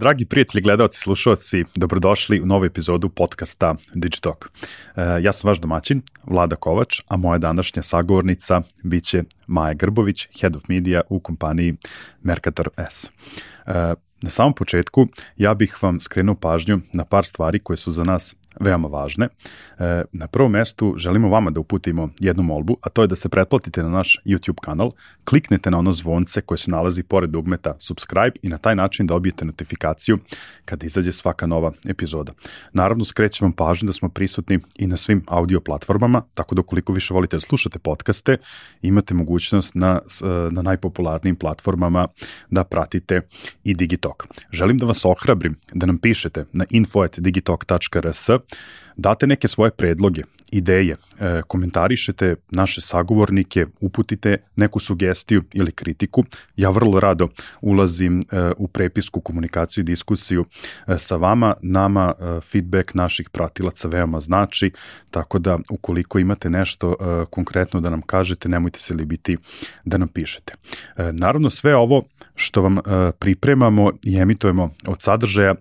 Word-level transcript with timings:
Dragi 0.00 0.24
prijatelji, 0.24 0.62
gledalci, 0.62 1.00
slušalci, 1.00 1.64
dobrodošli 1.74 2.40
u 2.40 2.46
novu 2.46 2.64
epizodu 2.64 3.08
podcasta 3.08 3.74
Digitalk. 3.94 4.50
E, 4.96 5.02
ja 5.22 5.32
sam 5.32 5.48
vaš 5.48 5.58
domaćin, 5.58 6.02
Vlada 6.26 6.56
Kovač, 6.56 7.00
a 7.08 7.16
moja 7.16 7.38
današnja 7.38 7.82
sagovornica 7.82 8.62
biće 8.82 9.22
Maja 9.46 9.74
Grbović, 9.74 10.28
Head 10.40 10.56
of 10.56 10.68
Media 10.68 11.00
u 11.08 11.20
kompaniji 11.20 11.74
Mercator 12.22 12.68
S. 12.90 13.04
E, 13.04 13.10
na 14.22 14.30
samom 14.30 14.54
početku 14.54 15.06
ja 15.36 15.54
bih 15.54 15.82
vam 15.82 16.00
skrenuo 16.00 16.34
pažnju 16.34 16.80
na 16.92 17.04
par 17.04 17.24
stvari 17.24 17.58
koje 17.58 17.76
su 17.76 17.92
za 17.92 18.04
nas 18.04 18.34
veoma 18.60 18.88
važne. 18.88 19.28
E, 19.78 20.02
na 20.12 20.26
prvom 20.26 20.52
mestu 20.52 20.94
želimo 20.96 21.28
vama 21.28 21.50
da 21.50 21.60
uputimo 21.60 22.08
jednu 22.18 22.42
molbu, 22.42 22.76
a 22.82 22.88
to 22.88 23.02
je 23.02 23.08
da 23.08 23.16
se 23.16 23.28
pretplatite 23.28 23.82
na 23.82 23.88
naš 23.88 24.20
YouTube 24.24 24.60
kanal, 24.60 24.92
kliknete 25.24 25.70
na 25.70 25.78
ono 25.78 25.92
zvonce 25.92 26.40
koje 26.40 26.58
se 26.58 26.70
nalazi 26.70 27.02
pored 27.02 27.30
dugmeta 27.30 27.74
subscribe 27.78 28.32
i 28.42 28.48
na 28.48 28.58
taj 28.58 28.76
način 28.76 29.06
dobijete 29.06 29.44
notifikaciju 29.44 30.18
kada 30.64 30.86
izađe 30.86 31.12
svaka 31.12 31.46
nova 31.46 31.72
epizoda. 31.88 32.32
Naravno, 32.72 33.04
skrećem 33.04 33.44
vam 33.44 33.52
pažnju 33.52 33.86
da 33.86 33.92
smo 33.92 34.08
prisutni 34.08 34.58
i 34.76 34.86
na 34.86 34.96
svim 34.96 35.24
audio 35.26 35.60
platformama, 35.60 36.22
tako 36.34 36.54
da 36.54 36.60
ukoliko 36.60 36.92
više 36.92 37.14
volite 37.14 37.36
da 37.36 37.40
slušate 37.40 37.78
podcaste, 37.78 38.36
imate 38.82 39.14
mogućnost 39.14 39.74
na, 39.74 40.00
na 40.50 40.62
najpopularnijim 40.62 41.36
platformama 41.36 42.08
da 42.50 42.64
pratite 42.64 43.20
i 43.64 43.74
Digitalk. 43.74 44.26
Želim 44.52 44.78
da 44.78 44.86
vas 44.86 45.04
ohrabrim 45.04 45.56
da 45.72 45.86
nam 45.86 45.98
pišete 45.98 46.44
na 46.52 46.64
info.digitalk.rs 46.70 48.39
date 48.96 49.26
neke 49.26 49.48
svoje 49.48 49.70
predloge, 49.70 50.22
ideje, 50.52 50.96
e, 51.20 51.42
komentarišete 51.46 52.34
naše 52.50 52.80
sagovornike, 52.80 53.66
uputite 53.80 54.36
neku 54.56 54.78
sugestiju 54.78 55.42
ili 55.52 55.72
kritiku. 55.72 56.24
Ja 56.56 56.70
vrlo 56.70 57.00
rado 57.00 57.28
ulazim 57.60 58.20
e, 58.20 58.22
u 58.56 58.68
prepisku, 58.68 59.20
komunikaciju 59.20 59.82
i 59.82 59.84
diskusiju 59.84 60.44
e, 60.86 60.98
sa 60.98 61.16
vama. 61.16 61.54
Nama 61.62 62.12
feedback 62.52 62.94
naših 62.94 63.30
pratilaca 63.30 63.88
veoma 63.88 64.20
znači, 64.20 64.70
tako 65.10 65.38
da 65.38 65.58
ukoliko 65.70 66.18
imate 66.18 66.50
nešto 66.50 66.94
konkretno 67.30 67.80
da 67.80 67.90
nam 67.90 68.02
kažete, 68.02 68.48
nemojte 68.48 68.78
se 68.78 68.94
libiti 68.94 69.36
da 69.84 69.98
nam 69.98 70.08
pišete. 70.08 70.54
Naravno, 71.12 71.50
sve 71.50 71.76
ovo 71.76 72.02
što 72.34 72.62
vam 72.62 72.78
pripremamo 73.18 73.90
i 74.04 74.16
emitujemo 74.16 74.70
od 74.86 75.02
sadržaja 75.02 75.54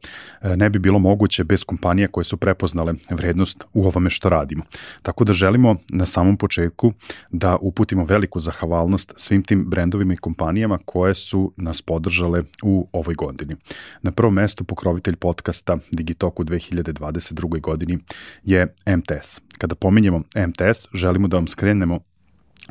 ne 0.56 0.70
bi 0.70 0.80
bilo 0.80 1.00
moguće 1.00 1.44
bez 1.44 1.64
kompanija 1.64 2.08
koje 2.08 2.24
su 2.24 2.38
prepoznale 2.38 2.94
vrednost 3.10 3.64
u 3.74 3.86
ovome 3.86 4.10
što 4.10 4.30
radimo. 4.30 4.64
Tako 5.02 5.24
da 5.24 5.34
želimo 5.34 5.76
na 5.90 6.06
samom 6.06 6.38
početku 6.38 6.94
da 7.32 7.58
uputimo 7.62 8.06
veliku 8.06 8.40
zahvalnost 8.40 9.14
svim 9.16 9.44
tim 9.44 9.66
brendovima 9.68 10.14
i 10.14 10.18
kompanijama 10.18 10.80
koje 10.86 11.16
su 11.16 11.54
nas 11.58 11.82
podržale 11.82 12.44
u 12.64 12.88
ovoj 12.92 13.16
godini. 13.16 13.56
Na 14.02 14.12
prvom 14.12 14.34
mestu 14.34 14.64
pokrovitelj 14.64 15.16
podcasta 15.16 15.78
Digitalk 15.92 16.40
u 16.40 16.44
2022. 16.44 17.62
godini 17.62 17.98
je 18.44 18.68
MTS. 18.98 19.42
Kada 19.58 19.76
pominjemo 19.76 20.20
MTS, 20.20 20.88
želimo 20.94 21.28
da 21.28 21.38
vam 21.38 21.48
skrenemo 21.48 22.00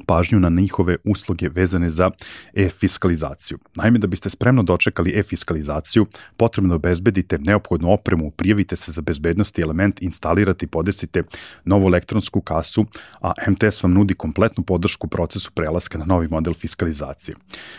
pažnju 0.06 0.40
na 0.40 0.48
njihove 0.48 0.96
usluge 1.04 1.48
vezane 1.48 1.90
za 1.90 2.10
e-fiskalizaciju. 2.54 3.58
Naime, 3.74 3.98
da 3.98 4.06
biste 4.06 4.30
spremno 4.30 4.62
dočekali 4.62 5.12
e-fiskalizaciju, 5.18 6.06
potrebno 6.36 6.74
obezbedite 6.74 7.38
neophodnu 7.38 7.92
opremu, 7.92 8.30
prijavite 8.30 8.76
se 8.76 8.92
za 8.92 9.02
bezbednosti 9.02 9.62
element, 9.62 10.02
instalirate 10.02 10.66
i 10.66 10.68
podesite 10.68 11.22
novu 11.64 11.86
elektronsku 11.86 12.40
kasu, 12.40 12.86
a 13.20 13.32
MTS 13.48 13.82
vam 13.82 13.92
nudi 13.92 14.14
kompletnu 14.14 14.64
podršku 14.64 15.08
procesu 15.08 15.50
prelaska 15.54 15.98
na 15.98 16.04
novi 16.04 16.28
model 16.28 16.54
fiskalizacije. 16.54 17.36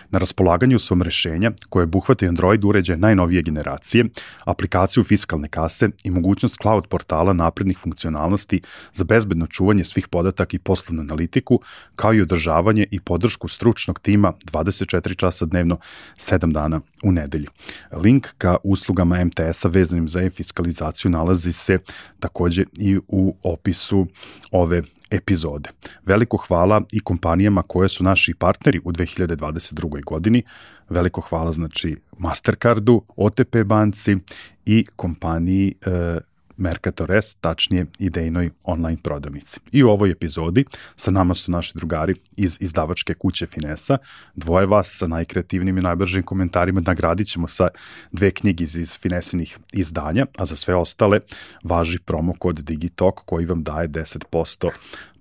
Na 0.10 0.20
raspolaganju 0.20 0.80
su 0.80 0.94
vam 0.94 1.02
rešenja 1.02 1.52
koje 1.70 1.86
buhvate 1.86 2.28
Android 2.28 2.66
uređaje 2.66 2.98
najnovije 2.98 3.42
generacije, 3.42 4.06
aplikaciju 4.46 5.04
fiskalne 5.04 5.48
kase 5.48 5.90
i 6.04 6.12
mogućnost 6.12 6.58
cloud 6.62 6.88
portala 6.88 7.34
naprednih 7.34 7.78
funkcionalnosti 7.78 8.62
za 8.94 9.04
bezbedno 9.04 9.48
čuvanje 9.48 9.84
svih 9.84 10.08
podataka 10.08 10.56
i 10.56 10.60
poslovnu 10.60 11.02
analitiku, 11.02 11.60
kao 11.96 12.09
kao 12.10 12.14
i 12.14 12.22
održavanje 12.22 12.86
i 12.92 13.00
podršku 13.00 13.48
stručnog 13.48 14.00
tima 14.00 14.34
24 14.52 15.16
časa 15.16 15.46
dnevno, 15.46 15.78
7 16.18 16.52
dana 16.52 16.82
u 17.04 17.12
nedelju. 17.12 17.50
Link 17.92 18.28
ka 18.38 18.58
uslugama 18.64 19.26
MTS-a 19.26 19.68
vezanim 19.68 20.08
za 20.08 20.22
e-fiskalizaciju 20.22 21.12
nalazi 21.12 21.52
se 21.52 21.78
takođe 22.20 22.64
i 22.80 22.98
u 23.08 23.36
opisu 23.44 24.08
ove 24.52 24.82
epizode. 25.12 25.70
Veliko 26.06 26.38
hvala 26.38 26.82
i 26.92 27.00
kompanijama 27.00 27.62
koje 27.62 27.90
su 27.90 28.04
naši 28.04 28.34
partneri 28.34 28.80
u 28.84 28.92
2022. 28.92 30.04
godini. 30.04 30.44
Veliko 30.90 31.22
hvala 31.22 31.54
znači 31.54 31.98
Mastercardu, 32.18 33.02
OTP 33.16 33.56
banci 33.66 34.18
i 34.66 34.86
kompaniji 34.96 35.76
e, 35.86 36.18
Mercator 36.60 37.12
S, 37.12 37.36
tačnije 37.36 37.86
idejnoj 38.00 38.50
online 38.64 38.98
prodavnici. 39.04 39.60
I 39.72 39.84
u 39.84 39.90
ovoj 39.90 40.12
epizodi 40.12 40.66
sa 40.96 41.12
nama 41.12 41.36
su 41.36 41.52
naši 41.52 41.74
drugari 41.76 42.16
iz 42.38 42.58
izdavačke 42.60 43.14
kuće 43.14 43.46
Finesa, 43.46 43.98
dvoje 44.36 44.66
vas 44.66 44.98
sa 44.98 45.08
najkreativnim 45.08 45.78
i 45.78 45.82
najbržim 45.82 46.24
komentarima 46.24 46.82
nagradit 46.86 47.28
ćemo 47.28 47.48
sa 47.48 47.68
dve 48.12 48.32
knjige 48.32 48.64
iz, 48.64 48.76
iz 48.76 48.98
Finesinih 49.00 49.58
izdanja, 49.74 50.26
a 50.38 50.46
za 50.46 50.56
sve 50.56 50.76
ostale 50.76 51.20
važi 51.64 52.00
promo 52.00 52.34
kod 52.40 52.56
Digitalk 52.56 53.20
koji 53.26 53.46
vam 53.46 53.64
daje 53.64 53.90
10% 53.90 54.70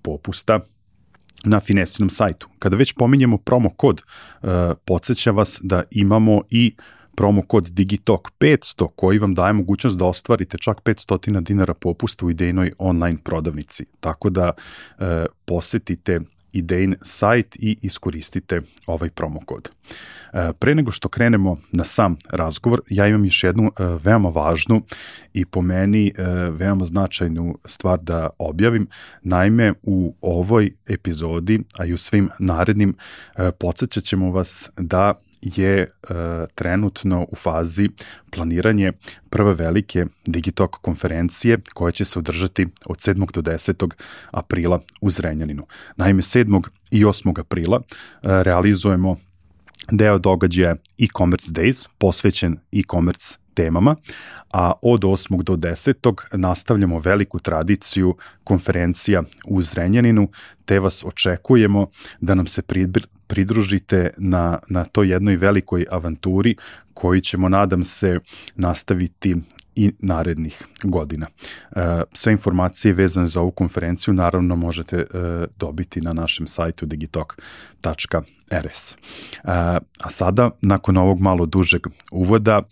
popusta 0.02 0.60
na 1.44 1.60
Finesinom 1.60 2.10
sajtu. 2.10 2.48
Kada 2.58 2.76
već 2.76 2.92
pominjemo 2.92 3.38
promo 3.38 3.70
kod, 3.70 4.02
uh, 4.42 4.50
podsjeća 4.84 5.30
vas 5.30 5.60
da 5.62 5.82
imamo 5.90 6.42
i 6.50 6.74
uh, 6.78 6.97
promo 7.18 7.42
kod 7.42 7.68
Digitalk 7.70 8.30
500 8.40 8.88
koji 8.96 9.18
vam 9.18 9.34
daje 9.34 9.52
mogućnost 9.52 9.98
da 9.98 10.04
ostvarite 10.04 10.58
čak 10.58 10.82
500 10.82 11.40
dinara 11.40 11.74
popusta 11.74 12.26
u 12.26 12.30
idejnoj 12.30 12.72
online 12.78 13.18
prodavnici. 13.24 13.84
Tako 14.00 14.30
da 14.30 14.52
e, 14.98 15.26
posetite 15.44 16.20
idejn 16.52 16.94
sajt 17.02 17.56
i 17.56 17.76
iskoristite 17.82 18.60
ovaj 18.86 19.10
promo 19.10 19.40
kod. 19.46 19.70
E, 20.32 20.52
pre 20.58 20.74
nego 20.74 20.90
što 20.90 21.08
krenemo 21.08 21.56
na 21.72 21.84
sam 21.84 22.16
razgovor, 22.30 22.80
ja 22.90 23.06
imam 23.06 23.24
još 23.24 23.44
jednu 23.44 23.64
e, 23.64 23.84
veoma 24.04 24.28
važnu 24.28 24.82
i 25.34 25.44
po 25.44 25.60
meni 25.60 26.06
e, 26.08 26.22
veoma 26.50 26.84
značajnu 26.84 27.58
stvar 27.64 28.00
da 28.00 28.30
objavim. 28.38 28.86
Naime, 29.22 29.72
u 29.82 30.14
ovoj 30.20 30.70
epizodi, 30.88 31.60
a 31.78 31.84
i 31.84 31.92
u 31.92 31.98
svim 31.98 32.28
narednim, 32.38 32.94
podsjećat 33.58 34.04
ćemo 34.04 34.30
vas 34.30 34.70
da 34.76 35.14
je 35.42 35.80
e, 35.80 35.86
trenutno 36.54 37.26
u 37.30 37.36
fazi 37.36 37.88
planiranje 38.30 38.92
prve 39.30 39.54
velike 39.54 40.06
Digitalk 40.26 40.70
konferencije 40.70 41.58
koja 41.74 41.92
će 41.92 42.04
se 42.04 42.18
održati 42.18 42.66
od 42.86 42.96
7. 42.96 43.32
do 43.32 43.40
10. 43.40 43.90
aprila 44.30 44.80
u 45.00 45.10
Zrenjaninu. 45.10 45.66
Naime, 45.96 46.22
7. 46.22 46.62
i 46.90 47.04
8. 47.04 47.40
aprila 47.40 47.80
e, 47.80 47.88
realizujemo 48.22 49.16
deo 49.90 50.18
događaja 50.18 50.76
e-commerce 50.98 51.52
days 51.52 51.88
posvećen 51.98 52.58
e-commerce 52.72 53.38
temama, 53.58 53.96
a 54.52 54.72
od 54.82 55.00
8. 55.00 55.42
do 55.42 55.56
10. 55.56 56.14
nastavljamo 56.32 56.98
veliku 56.98 57.38
tradiciju 57.38 58.16
konferencija 58.44 59.22
u 59.46 59.62
Zrenjaninu, 59.62 60.28
te 60.64 60.78
vas 60.80 61.04
očekujemo 61.04 61.86
da 62.20 62.34
nam 62.34 62.46
se 62.46 62.62
pridružite 63.26 64.10
na, 64.18 64.58
na 64.68 64.84
toj 64.84 65.10
jednoj 65.12 65.36
velikoj 65.36 65.84
avanturi 65.90 66.56
koji 66.94 67.20
ćemo, 67.20 67.48
nadam 67.48 67.84
se, 67.84 68.18
nastaviti 68.56 69.36
i 69.78 69.92
narednih 69.98 70.66
godina. 70.82 71.26
E, 71.76 72.02
sve 72.12 72.32
informacije 72.32 72.94
vezane 72.94 73.26
za 73.26 73.40
ovu 73.40 73.50
konferenciju 73.50 74.14
naravno 74.14 74.56
možete 74.56 74.96
e, 74.96 75.04
dobiti 75.56 76.00
na 76.00 76.12
našem 76.12 76.46
sajtu 76.46 76.86
digitalk.rs. 76.86 78.92
E, 78.92 78.96
a 80.00 80.10
sada, 80.10 80.50
nakon 80.62 80.96
ovog 80.96 81.20
malo 81.20 81.46
dužeg 81.46 81.86
uvoda, 82.10 82.62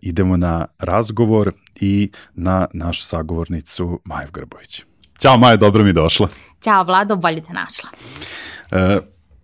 idemo 0.00 0.36
na 0.36 0.66
razgovor 0.78 1.52
i 1.80 2.10
na 2.34 2.66
našu 2.72 3.02
sagovornicu 3.02 4.00
Maju 4.04 4.28
Grbović. 4.32 4.82
Ćao 5.18 5.36
Maja, 5.36 5.56
dobro 5.56 5.84
mi 5.84 5.92
došla. 5.92 6.28
Ćao 6.64 6.84
Vlado, 6.84 7.16
bolje 7.16 7.42
te 7.42 7.52
našla. 7.52 7.90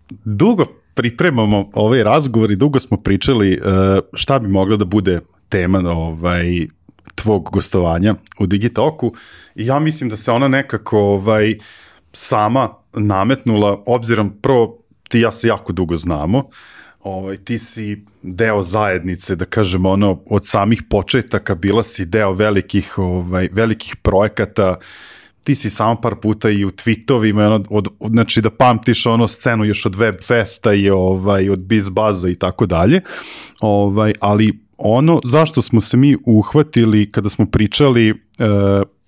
Dugo 0.09 0.65
pripremamo 0.93 1.69
ovaj 1.73 2.03
razgovor 2.03 2.51
i 2.51 2.55
dugo 2.55 2.79
smo 2.79 2.97
pričali 2.97 3.61
šta 4.13 4.39
bi 4.39 4.47
mogla 4.47 4.77
da 4.77 4.85
bude 4.85 5.19
tema 5.49 5.79
ovaj, 5.79 6.67
tvog 7.15 7.49
gostovanja 7.51 8.15
u 8.39 8.45
Digitoku 8.45 9.13
i 9.55 9.65
ja 9.65 9.79
mislim 9.79 10.09
da 10.09 10.15
se 10.15 10.31
ona 10.31 10.47
nekako 10.47 10.99
ovaj, 10.99 11.57
sama 12.13 12.69
nametnula, 12.93 13.83
obzirom 13.85 14.33
prvo 14.41 14.77
ti 15.09 15.19
ja 15.19 15.31
se 15.31 15.47
jako 15.47 15.73
dugo 15.73 15.97
znamo, 15.97 16.49
ovaj, 17.03 17.37
ti 17.37 17.57
si 17.57 18.05
deo 18.21 18.63
zajednice, 18.63 19.35
da 19.35 19.45
kažemo 19.45 19.89
ono, 19.89 20.21
od 20.25 20.47
samih 20.47 20.83
početaka 20.89 21.55
bila 21.55 21.83
si 21.83 22.05
deo 22.05 22.33
velikih, 22.33 22.97
ovaj, 22.97 23.49
velikih 23.51 23.95
projekata, 23.95 24.75
ti 25.43 25.55
si 25.55 25.69
samo 25.69 26.01
par 26.01 26.15
puta 26.15 26.49
i 26.49 26.65
u 26.65 26.71
tweetovima, 26.71 27.45
ono, 27.45 27.63
od, 27.69 27.87
od, 27.99 28.11
znači 28.11 28.41
da 28.41 28.49
pamtiš 28.49 29.05
ono 29.05 29.27
scenu 29.27 29.65
još 29.65 29.85
od 29.85 29.95
Web 29.95 30.15
Festa 30.27 30.73
i 30.73 30.89
ovaj, 30.89 31.49
od 31.49 31.59
Biz 31.59 31.89
Baza 31.89 32.29
i 32.29 32.35
tako 32.35 32.65
dalje, 32.65 33.01
ovaj, 33.61 34.13
ali 34.19 34.59
ono 34.83 35.19
zašto 35.23 35.61
smo 35.61 35.81
se 35.81 35.97
mi 35.97 36.17
uhvatili 36.25 37.11
kada 37.11 37.29
smo 37.29 37.45
pričali 37.45 38.09
e, 38.09 38.13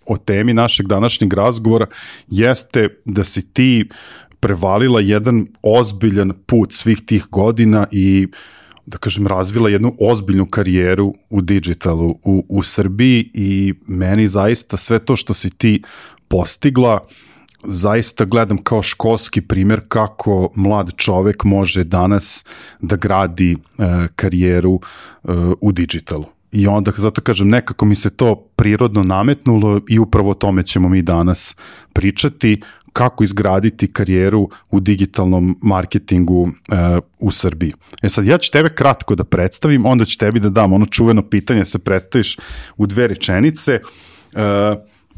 o 0.05 0.17
temi 0.17 0.53
našeg 0.53 0.87
današnjeg 0.87 1.33
razgovora 1.33 1.85
jeste 2.27 2.87
da 3.05 3.23
si 3.23 3.53
ti 3.53 3.89
prevalila 4.39 4.99
jedan 4.99 5.47
ozbiljan 5.61 6.31
put 6.45 6.73
svih 6.73 7.01
tih 7.05 7.25
godina 7.31 7.87
i 7.91 8.27
da 8.85 8.97
kažem, 8.97 9.27
razvila 9.27 9.69
jednu 9.69 9.95
ozbiljnu 9.99 10.45
karijeru 10.45 11.13
u 11.29 11.41
digitalu 11.41 12.09
u, 12.23 12.45
u 12.49 12.63
Srbiji 12.63 13.29
i 13.33 13.73
meni 13.87 14.27
zaista 14.27 14.77
sve 14.77 14.99
to 14.99 15.15
što 15.15 15.33
si 15.33 15.49
ti 15.49 15.81
postigla 16.27 16.99
zaista 17.63 18.25
gledam 18.25 18.57
kao 18.57 18.81
školski 18.81 19.41
primer 19.41 19.81
kako 19.87 20.49
mlad 20.55 20.91
čovek 20.95 21.43
može 21.43 21.83
danas 21.83 22.45
da 22.81 22.95
gradi 22.95 23.51
e, 23.51 23.57
karijeru 24.15 24.79
e, 25.23 25.27
u 25.61 25.71
digitalu. 25.71 26.25
I 26.51 26.67
onda, 26.67 26.91
zato 26.97 27.21
kažem, 27.21 27.49
nekako 27.49 27.85
mi 27.85 27.95
se 27.95 28.09
to 28.09 28.35
prirodno 28.55 29.03
nametnulo 29.03 29.81
i 29.89 29.99
upravo 29.99 30.29
o 30.29 30.33
tome 30.33 30.63
ćemo 30.63 30.89
mi 30.89 31.01
danas 31.01 31.55
pričati, 31.93 32.61
kako 32.93 33.23
izgraditi 33.23 33.93
karijeru 33.93 34.49
u 34.71 34.79
digitalnom 34.79 35.57
marketingu 35.61 36.49
e, 36.49 36.75
u 37.19 37.31
Srbiji. 37.31 37.73
E 38.01 38.09
sad, 38.09 38.25
ja 38.25 38.37
ću 38.37 38.51
tebe 38.51 38.69
kratko 38.69 39.15
da 39.15 39.23
predstavim, 39.23 39.85
onda 39.85 40.05
ću 40.05 40.17
tebi 40.17 40.39
da 40.39 40.49
dam 40.49 40.73
ono 40.73 40.85
čuveno 40.85 41.21
pitanje, 41.29 41.65
se 41.65 41.79
predstaviš 41.79 42.37
u 42.77 42.87
dve 42.87 43.07
rečenice. 43.07 43.73
E, 43.73 43.81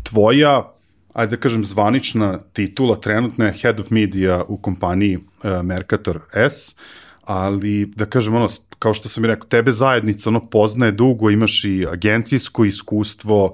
tvoja 0.04 0.75
ajde 1.16 1.36
da 1.36 1.42
kažem, 1.42 1.66
zvanična 1.66 2.40
titula 2.54 2.96
trenutna 2.96 3.46
je 3.46 3.54
Head 3.62 3.80
of 3.80 3.90
Media 3.90 4.44
u 4.48 4.58
kompaniji 4.58 5.18
uh, 5.18 5.62
Mercator 5.64 6.20
S, 6.34 6.76
ali 7.24 7.86
da 7.96 8.06
kažem 8.06 8.36
ono, 8.36 8.48
kao 8.80 8.94
što 8.94 9.10
sam 9.10 9.26
i 9.26 9.28
rekao, 9.28 9.48
tebe 9.48 9.72
zajednica 9.72 10.30
ono 10.30 10.50
poznaje 10.50 10.92
dugo, 10.92 11.30
imaš 11.30 11.64
i 11.66 11.86
agencijsko 11.92 12.66
iskustvo, 12.66 13.54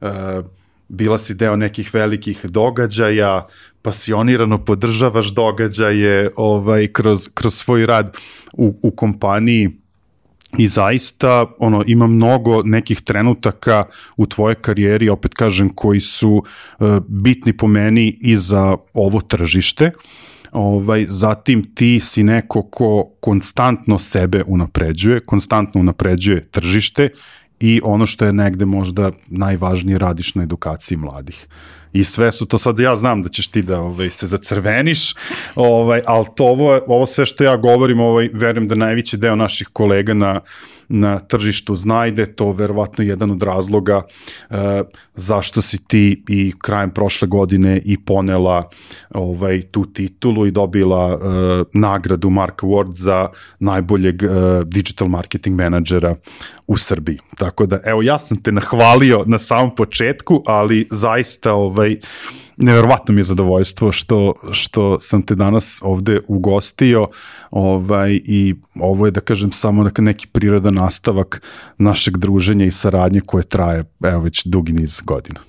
uh, 0.00 0.08
bila 0.88 1.18
si 1.18 1.34
deo 1.34 1.56
nekih 1.56 1.94
velikih 1.94 2.44
događaja, 2.44 3.46
pasionirano 3.82 4.64
podržavaš 4.64 5.34
događaje 5.34 6.30
ovaj, 6.36 6.86
kroz, 6.92 7.28
kroz 7.34 7.54
svoj 7.54 7.86
rad 7.86 8.16
u, 8.52 8.74
u 8.82 8.90
kompaniji 8.90 9.81
i 10.58 10.66
zaista 10.66 11.46
ono 11.58 11.84
ima 11.86 12.06
mnogo 12.06 12.62
nekih 12.62 13.00
trenutaka 13.00 13.84
u 14.16 14.26
tvojoj 14.26 14.54
karijeri 14.54 15.08
opet 15.08 15.34
kažem 15.34 15.68
koji 15.74 16.00
su 16.00 16.30
uh, 16.30 16.88
bitni 17.08 17.56
po 17.56 17.66
meni 17.66 18.18
i 18.20 18.36
za 18.36 18.76
ovo 18.94 19.20
tržište. 19.20 19.90
Ovaj 20.52 21.04
zatim 21.08 21.74
ti 21.74 22.00
si 22.00 22.22
neko 22.22 22.62
ko 22.62 23.10
konstantno 23.20 23.98
sebe 23.98 24.44
unapređuje 24.46 25.20
konstantno 25.20 25.80
unapređuje 25.80 26.48
tržište 26.50 27.08
i 27.60 27.80
ono 27.84 28.06
što 28.06 28.24
je 28.24 28.32
negde 28.32 28.64
možda 28.64 29.10
najvažnije 29.26 29.98
radiš 29.98 30.34
na 30.34 30.42
edukaciji 30.42 30.98
mladih 30.98 31.46
i 31.92 32.04
sve 32.04 32.32
su 32.32 32.46
to 32.46 32.58
sad 32.58 32.78
ja 32.78 32.96
znam 32.96 33.22
da 33.22 33.28
ćeš 33.28 33.48
ti 33.48 33.62
da 33.62 33.80
ovaj 33.80 34.10
se 34.10 34.26
zacrveniš 34.26 35.14
ovaj 35.54 36.02
al 36.06 36.24
to 36.34 36.44
ovo 36.44 36.80
ovo 36.86 37.06
sve 37.06 37.26
što 37.26 37.44
ja 37.44 37.56
govorim 37.56 38.00
ovaj 38.00 38.28
verujem 38.34 38.68
da 38.68 38.74
najveći 38.74 39.16
deo 39.16 39.36
naših 39.36 39.68
kolega 39.72 40.14
na 40.14 40.40
na 40.94 41.18
tržištu 41.18 41.74
znajde, 41.74 42.26
to 42.26 42.52
verovatno 42.52 43.04
jedan 43.04 43.30
od 43.30 43.42
razloga 43.42 44.02
e, 44.50 44.82
zašto 45.14 45.62
si 45.62 45.84
ti 45.84 46.24
i 46.28 46.52
krajem 46.58 46.90
prošle 46.90 47.28
godine 47.28 47.80
i 47.84 48.04
ponela 48.04 48.68
ovaj, 49.10 49.62
tu 49.62 49.86
titulu 49.92 50.46
i 50.46 50.50
dobila 50.50 51.12
e, 51.12 51.18
nagradu 51.72 52.30
Mark 52.30 52.62
Award 52.62 52.94
za 52.94 53.28
najboljeg 53.58 54.22
e, 54.22 54.28
digital 54.64 55.08
marketing 55.08 55.56
menadžera 55.56 56.16
u 56.66 56.76
Srbiji. 56.76 57.18
Tako 57.38 57.66
da, 57.66 57.80
evo, 57.84 58.02
ja 58.02 58.18
sam 58.18 58.42
te 58.42 58.52
nahvalio 58.52 59.24
na 59.26 59.38
samom 59.38 59.74
početku, 59.74 60.42
ali 60.46 60.86
zaista 60.90 61.52
ovaj, 61.52 61.81
neverovatno 62.56 63.14
mi 63.14 63.20
je 63.20 63.24
zadovoljstvo 63.24 63.92
što, 63.92 64.34
što 64.52 65.00
sam 65.00 65.22
te 65.22 65.34
danas 65.34 65.80
ovde 65.84 66.20
ugostio 66.28 67.06
ovaj, 67.50 68.20
i 68.24 68.54
ovo 68.80 69.06
je 69.06 69.10
da 69.10 69.20
kažem 69.20 69.52
samo 69.52 69.90
neki 69.98 70.26
prirodan 70.26 70.74
nastavak 70.74 71.42
našeg 71.78 72.16
druženja 72.16 72.64
i 72.64 72.70
saradnje 72.70 73.20
koje 73.20 73.44
traje 73.44 73.84
evo 74.04 74.20
već 74.20 74.44
dugi 74.44 74.72
niz 74.72 75.00
godina. 75.04 75.40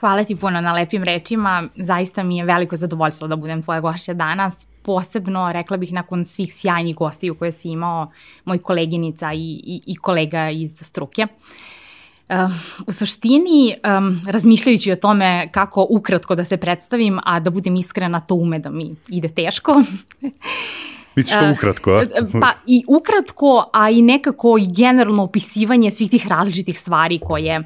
Hvala 0.00 0.24
ti 0.24 0.36
puno 0.36 0.60
na 0.60 0.72
lepim 0.72 1.02
rečima. 1.02 1.68
Zaista 1.76 2.22
mi 2.22 2.36
je 2.36 2.44
veliko 2.44 2.76
zadovoljstvo 2.76 3.28
da 3.28 3.36
budem 3.36 3.62
tvoja 3.62 3.80
gošća 3.80 4.14
danas. 4.14 4.66
Posebno, 4.82 5.52
rekla 5.52 5.76
bih, 5.76 5.92
nakon 5.92 6.24
svih 6.24 6.54
sjajnih 6.54 6.94
gostiju 6.96 7.34
koje 7.34 7.52
si 7.52 7.68
imao, 7.68 8.10
moj 8.44 8.58
koleginica 8.58 9.32
i, 9.32 9.60
i, 9.64 9.80
i 9.86 9.96
kolega 9.96 10.50
iz 10.50 10.78
struke. 10.82 11.22
Uh, 11.22 11.83
u 12.86 12.92
suštini, 12.92 13.74
um, 13.98 14.20
razmišljajući 14.26 14.92
o 14.92 14.96
tome 14.96 15.48
kako 15.52 15.86
ukratko 15.90 16.34
da 16.34 16.44
se 16.44 16.56
predstavim, 16.56 17.20
a 17.24 17.40
da 17.40 17.50
budem 17.50 17.76
iskrena, 17.76 18.20
to 18.20 18.34
ume 18.34 18.58
da 18.58 18.70
mi 18.70 18.94
ide 19.08 19.28
teško. 19.28 19.82
Biće 21.16 21.34
to 21.40 21.50
ukratko, 21.52 21.90
a? 21.90 22.04
Pa 22.40 22.50
i 22.66 22.84
ukratko, 22.88 23.70
a 23.72 23.90
i 23.90 24.02
nekako 24.02 24.58
i 24.58 24.66
generalno 24.76 25.22
opisivanje 25.22 25.90
svih 25.90 26.10
tih 26.10 26.28
različitih 26.28 26.78
stvari 26.78 27.20
koje, 27.22 27.62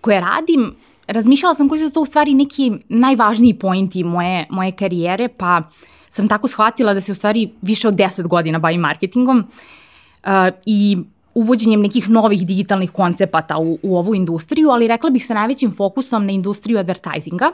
koje 0.00 0.20
radim. 0.20 0.74
Razmišljala 1.08 1.54
sam 1.54 1.68
koji 1.68 1.80
su 1.80 1.90
to 1.90 2.00
u 2.00 2.06
stvari 2.06 2.34
neki 2.34 2.72
najvažniji 2.88 3.54
pointi 3.54 4.04
moje, 4.04 4.44
moje 4.50 4.72
karijere, 4.72 5.28
pa 5.28 5.62
sam 6.10 6.28
tako 6.28 6.48
shvatila 6.48 6.94
da 6.94 7.00
se 7.00 7.12
u 7.12 7.14
stvari 7.14 7.50
više 7.62 7.88
od 7.88 7.94
10 7.94 8.26
godina 8.26 8.58
bavim 8.58 8.80
marketingom 8.80 9.38
uh, 9.38 10.30
i 10.66 10.98
uvođenjem 11.36 11.80
nekih 11.80 12.08
novih 12.10 12.46
digitalnih 12.46 12.90
koncepata 12.90 13.58
u, 13.58 13.78
u 13.82 13.96
ovu 13.96 14.14
industriju, 14.14 14.70
ali 14.70 14.88
rekla 14.88 15.10
bih 15.10 15.26
sa 15.26 15.34
najvećim 15.34 15.72
fokusom 15.72 16.26
na 16.26 16.32
industriju 16.32 16.78
advertisinga 16.78 17.50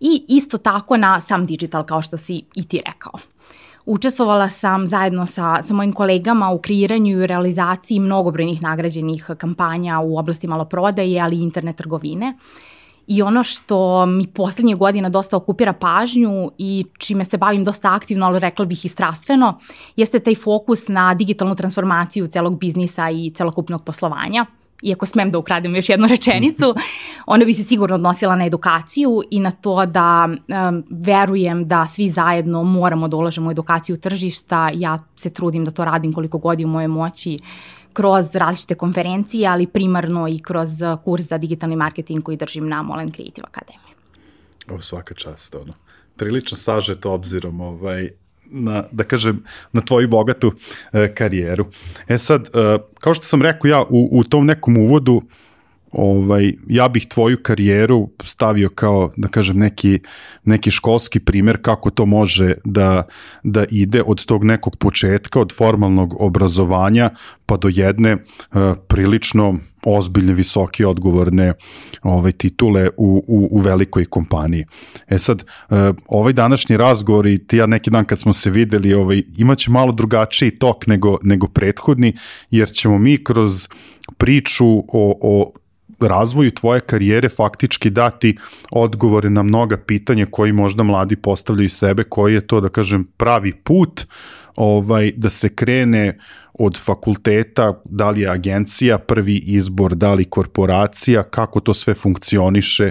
i 0.00 0.24
isto 0.28 0.58
tako 0.58 0.96
na 0.96 1.20
sam 1.20 1.46
digital, 1.46 1.84
kao 1.84 2.02
što 2.02 2.16
si 2.16 2.42
i 2.54 2.68
ti 2.68 2.80
rekao. 2.86 3.12
Učestvovala 3.86 4.48
sam 4.48 4.86
zajedno 4.86 5.26
sa, 5.26 5.62
sa 5.62 5.74
mojim 5.74 5.92
kolegama 5.92 6.50
u 6.50 6.58
kreiranju 6.58 7.22
i 7.22 7.26
realizaciji 7.26 8.00
mnogobrojnih 8.00 8.62
nagrađenih 8.62 9.30
kampanja 9.38 10.00
u 10.00 10.18
oblasti 10.18 10.46
maloprodaje, 10.46 11.20
ali 11.20 11.36
i 11.36 11.42
internet 11.42 11.76
trgovine. 11.76 12.34
I 13.08 13.22
ono 13.22 13.42
što 13.42 14.06
mi 14.06 14.26
poslednje 14.26 14.74
godina 14.74 15.08
dosta 15.08 15.36
okupira 15.36 15.72
pažnju 15.72 16.50
i 16.58 16.84
čime 16.98 17.24
se 17.24 17.38
bavim 17.38 17.64
dosta 17.64 17.94
aktivno, 17.94 18.26
ali 18.26 18.38
rekla 18.38 18.64
bih 18.64 18.84
i 18.84 18.88
strastveno, 18.88 19.58
jeste 19.96 20.20
taj 20.20 20.34
fokus 20.34 20.88
na 20.88 21.14
digitalnu 21.14 21.54
transformaciju 21.54 22.26
celog 22.26 22.58
biznisa 22.58 23.10
i 23.10 23.30
celokupnog 23.30 23.84
poslovanja 23.84 24.46
iako 24.82 25.06
smem 25.06 25.30
da 25.30 25.38
ukradem 25.38 25.76
još 25.76 25.88
jednu 25.88 26.06
rečenicu, 26.06 26.74
ona 27.26 27.44
bi 27.44 27.54
se 27.54 27.62
sigurno 27.62 27.94
odnosila 27.94 28.36
na 28.36 28.46
edukaciju 28.46 29.22
i 29.30 29.40
na 29.40 29.50
to 29.50 29.86
da 29.86 30.28
um, 30.28 30.84
verujem 30.90 31.68
da 31.68 31.86
svi 31.86 32.08
zajedno 32.08 32.62
moramo 32.64 33.08
da 33.08 33.16
ulažemo 33.16 33.48
u 33.48 33.50
edukaciju 33.50 33.96
tržišta. 33.96 34.70
Ja 34.74 34.98
se 35.16 35.30
trudim 35.30 35.64
da 35.64 35.70
to 35.70 35.84
radim 35.84 36.12
koliko 36.12 36.38
god 36.38 36.60
je 36.60 36.66
u 36.66 36.68
moje 36.68 36.88
moći 36.88 37.38
kroz 37.98 38.34
različite 38.34 38.74
konferencije, 38.74 39.48
ali 39.48 39.66
primarno 39.66 40.28
i 40.28 40.38
kroz 40.38 40.68
kurs 41.04 41.24
za 41.24 41.38
digitalni 41.38 41.76
marketing 41.76 42.22
koji 42.22 42.36
držim 42.36 42.68
na 42.68 42.82
Molen 42.82 43.10
Creative 43.10 43.46
Academy. 43.52 43.92
Ovo 44.70 44.80
svaka 44.80 45.14
čast, 45.14 45.54
ono. 45.54 45.72
Prilično 46.16 46.56
sažet 46.56 47.06
obzirom 47.06 47.60
ovaj, 47.60 48.08
na, 48.44 48.84
da 48.92 49.04
kažem, 49.04 49.42
na 49.72 49.80
tvoju 49.80 50.08
bogatu 50.08 50.52
e, 50.92 51.14
karijeru. 51.14 51.66
E 52.08 52.18
sad, 52.18 52.46
e, 52.46 52.78
kao 53.00 53.14
što 53.14 53.26
sam 53.26 53.42
rekao 53.42 53.68
ja 53.68 53.82
u, 53.82 54.08
u 54.12 54.24
tom 54.24 54.46
nekom 54.46 54.76
uvodu, 54.76 55.22
ovaj, 55.92 56.52
ja 56.68 56.88
bih 56.88 57.06
tvoju 57.06 57.38
karijeru 57.42 58.08
stavio 58.22 58.68
kao, 58.68 59.10
da 59.16 59.28
kažem, 59.28 59.58
neki, 59.58 59.98
neki 60.44 60.70
školski 60.70 61.20
primer 61.20 61.62
kako 61.62 61.90
to 61.90 62.06
može 62.06 62.54
da, 62.64 63.02
da 63.42 63.64
ide 63.70 64.02
od 64.06 64.24
tog 64.24 64.44
nekog 64.44 64.76
početka, 64.76 65.40
od 65.40 65.52
formalnog 65.56 66.20
obrazovanja 66.20 67.10
pa 67.46 67.56
do 67.56 67.68
jedne 67.68 68.14
uh, 68.14 68.20
prilično 68.88 69.58
ozbiljne, 69.84 70.32
visoke, 70.32 70.86
odgovorne 70.86 71.52
ovaj, 72.02 72.32
titule 72.32 72.88
u, 72.96 73.24
u, 73.26 73.48
u 73.50 73.58
velikoj 73.58 74.04
kompaniji. 74.04 74.64
E 75.06 75.18
sad, 75.18 75.44
uh, 75.70 75.78
ovaj 76.06 76.32
današnji 76.32 76.76
razgovor 76.76 77.26
i 77.26 77.38
ti 77.46 77.56
ja 77.56 77.66
neki 77.66 77.90
dan 77.90 78.04
kad 78.04 78.20
smo 78.20 78.32
se 78.32 78.50
videli, 78.50 78.94
ovaj, 78.94 79.22
imaće 79.36 79.70
malo 79.70 79.92
drugačiji 79.92 80.58
tok 80.58 80.86
nego, 80.86 81.18
nego 81.22 81.48
prethodni, 81.48 82.16
jer 82.50 82.68
ćemo 82.68 82.98
mi 82.98 83.24
kroz 83.24 83.68
priču 84.16 84.66
o, 84.78 85.18
o 85.22 85.52
razvoju 86.00 86.50
tvoje 86.50 86.80
karijere 86.80 87.28
faktički 87.28 87.90
dati 87.90 88.36
odgovore 88.70 89.30
na 89.30 89.42
mnoga 89.42 89.76
pitanja 89.76 90.26
koji 90.30 90.52
možda 90.52 90.82
mladi 90.82 91.16
postavljaju 91.16 91.68
sebe, 91.68 92.04
koji 92.04 92.34
je 92.34 92.46
to, 92.46 92.60
da 92.60 92.68
kažem, 92.68 93.04
pravi 93.16 93.52
put 93.52 94.06
ovaj, 94.56 95.12
da 95.16 95.30
se 95.30 95.48
krene 95.48 96.18
od 96.54 96.80
fakulteta, 96.80 97.82
da 97.84 98.10
li 98.10 98.20
je 98.20 98.30
agencija 98.30 98.98
prvi 98.98 99.36
izbor, 99.36 99.94
da 99.94 100.14
li 100.14 100.24
korporacija, 100.24 101.22
kako 101.22 101.60
to 101.60 101.74
sve 101.74 101.94
funkcioniše 101.94 102.90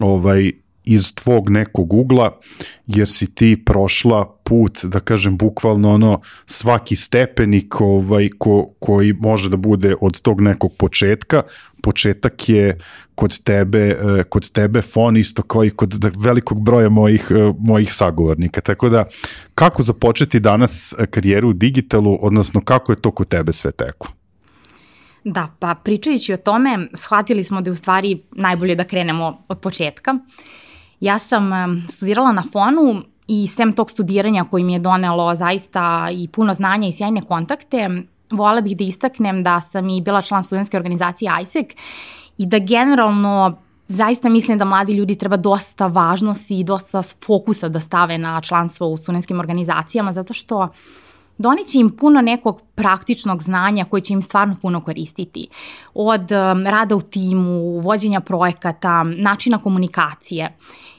ovaj, 0.00 0.52
iz 0.86 1.14
tvog 1.14 1.50
nekog 1.50 1.92
ugla, 1.92 2.38
jer 2.86 3.08
si 3.08 3.34
ti 3.34 3.62
prošla 3.66 4.36
put, 4.44 4.84
da 4.84 5.00
kažem, 5.00 5.36
bukvalno 5.36 5.92
ono, 5.92 6.20
svaki 6.46 6.96
stepenik 6.96 7.80
ovaj, 7.80 8.28
ko, 8.38 8.68
koji 8.78 9.12
može 9.12 9.50
da 9.50 9.56
bude 9.56 9.94
od 10.00 10.20
tog 10.20 10.40
nekog 10.40 10.72
početka, 10.78 11.42
početak 11.82 12.48
je 12.48 12.78
kod 13.14 13.42
tebe, 13.42 13.78
e, 13.78 14.22
kod 14.22 14.50
tebe 14.52 14.82
fon 14.82 15.16
isto 15.16 15.42
kao 15.42 15.64
i 15.64 15.70
kod 15.70 15.88
da, 15.88 16.10
velikog 16.16 16.62
broja 16.62 16.88
mojih, 16.88 17.26
e, 17.30 17.52
mojih 17.58 17.92
sagovornika. 17.94 18.60
Tako 18.60 18.88
da, 18.88 19.04
kako 19.54 19.82
započeti 19.82 20.40
danas 20.40 20.94
karijeru 21.10 21.48
u 21.48 21.52
digitalu, 21.52 22.18
odnosno 22.20 22.60
kako 22.60 22.92
je 22.92 23.00
to 23.00 23.10
kod 23.10 23.28
tebe 23.28 23.52
sve 23.52 23.72
teklo? 23.72 24.08
Da, 25.24 25.48
pa 25.58 25.74
pričajući 25.74 26.32
o 26.32 26.36
tome, 26.36 26.88
shvatili 26.94 27.44
smo 27.44 27.60
da 27.60 27.68
je 27.68 27.72
u 27.72 27.76
stvari 27.76 28.18
najbolje 28.32 28.74
da 28.74 28.84
krenemo 28.84 29.42
od 29.48 29.60
početka. 29.60 30.18
Ja 31.00 31.18
sam 31.18 31.50
studirala 31.88 32.32
na 32.32 32.42
fonu 32.52 33.02
i 33.26 33.46
sem 33.46 33.72
tog 33.72 33.90
studiranja 33.90 34.44
koji 34.44 34.64
mi 34.64 34.72
je 34.72 34.78
donelo 34.78 35.34
zaista 35.34 36.08
i 36.12 36.28
puno 36.28 36.54
znanja 36.54 36.88
i 36.88 36.92
sjajne 36.92 37.20
kontakte, 37.20 38.02
vola 38.30 38.60
bih 38.60 38.76
da 38.76 38.84
istaknem 38.84 39.42
da 39.42 39.60
sam 39.60 39.88
i 39.88 40.00
bila 40.00 40.22
član 40.22 40.44
studentske 40.44 40.76
organizacije 40.76 41.30
ISEC 41.42 41.66
i 42.38 42.46
da 42.46 42.58
generalno 42.58 43.56
zaista 43.88 44.28
mislim 44.28 44.58
da 44.58 44.64
mladi 44.64 44.92
ljudi 44.92 45.14
treba 45.14 45.36
dosta 45.36 45.86
važnosti 45.86 46.60
i 46.60 46.64
dosta 46.64 47.02
fokusa 47.26 47.68
da 47.68 47.80
stave 47.80 48.18
na 48.18 48.40
članstvo 48.40 48.88
u 48.88 48.96
studentskim 48.96 49.40
organizacijama 49.40 50.12
zato 50.12 50.34
što 50.34 50.68
Doniće 51.38 51.78
im 51.78 51.90
puno 51.90 52.20
nekog 52.20 52.60
praktičnog 52.74 53.42
znanja 53.42 53.84
koje 53.84 54.00
će 54.00 54.12
im 54.12 54.22
stvarno 54.22 54.56
puno 54.62 54.80
koristiti. 54.80 55.48
Od 55.94 56.32
um, 56.32 56.66
rada 56.66 56.96
u 56.96 57.00
timu, 57.00 57.80
vođenja 57.80 58.20
projekata, 58.20 59.02
načina 59.02 59.58
komunikacije. 59.58 60.56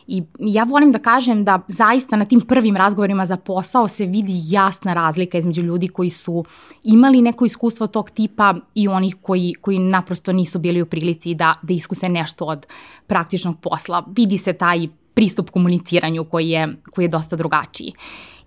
I 0.07 0.23
ja 0.39 0.63
volim 0.63 0.91
da 0.91 0.99
kažem 0.99 1.43
da 1.45 1.59
zaista 1.67 2.15
na 2.15 2.25
tim 2.25 2.41
prvim 2.41 2.75
razgovorima 2.75 3.25
za 3.25 3.37
posao 3.37 3.87
se 3.87 4.05
vidi 4.05 4.33
jasna 4.49 4.93
razlika 4.93 5.37
između 5.37 5.61
ljudi 5.61 5.87
koji 5.87 6.09
su 6.09 6.45
imali 6.83 7.21
neko 7.21 7.45
iskustvo 7.45 7.87
tog 7.87 8.09
tipa 8.09 8.55
i 8.75 8.87
onih 8.87 9.15
koji, 9.21 9.53
koji 9.61 9.79
naprosto 9.79 10.33
nisu 10.33 10.59
bili 10.59 10.81
u 10.81 10.85
prilici 10.85 11.33
da, 11.33 11.55
da 11.61 11.73
iskuse 11.73 12.09
nešto 12.09 12.45
od 12.45 12.65
praktičnog 13.07 13.59
posla. 13.59 14.03
Vidi 14.15 14.37
se 14.37 14.53
taj 14.53 14.87
pristup 15.17 15.49
komuniciranju 15.49 16.23
koji 16.23 16.49
je, 16.49 16.67
koji 16.93 17.05
je 17.05 17.09
dosta 17.09 17.35
drugačiji. 17.35 17.93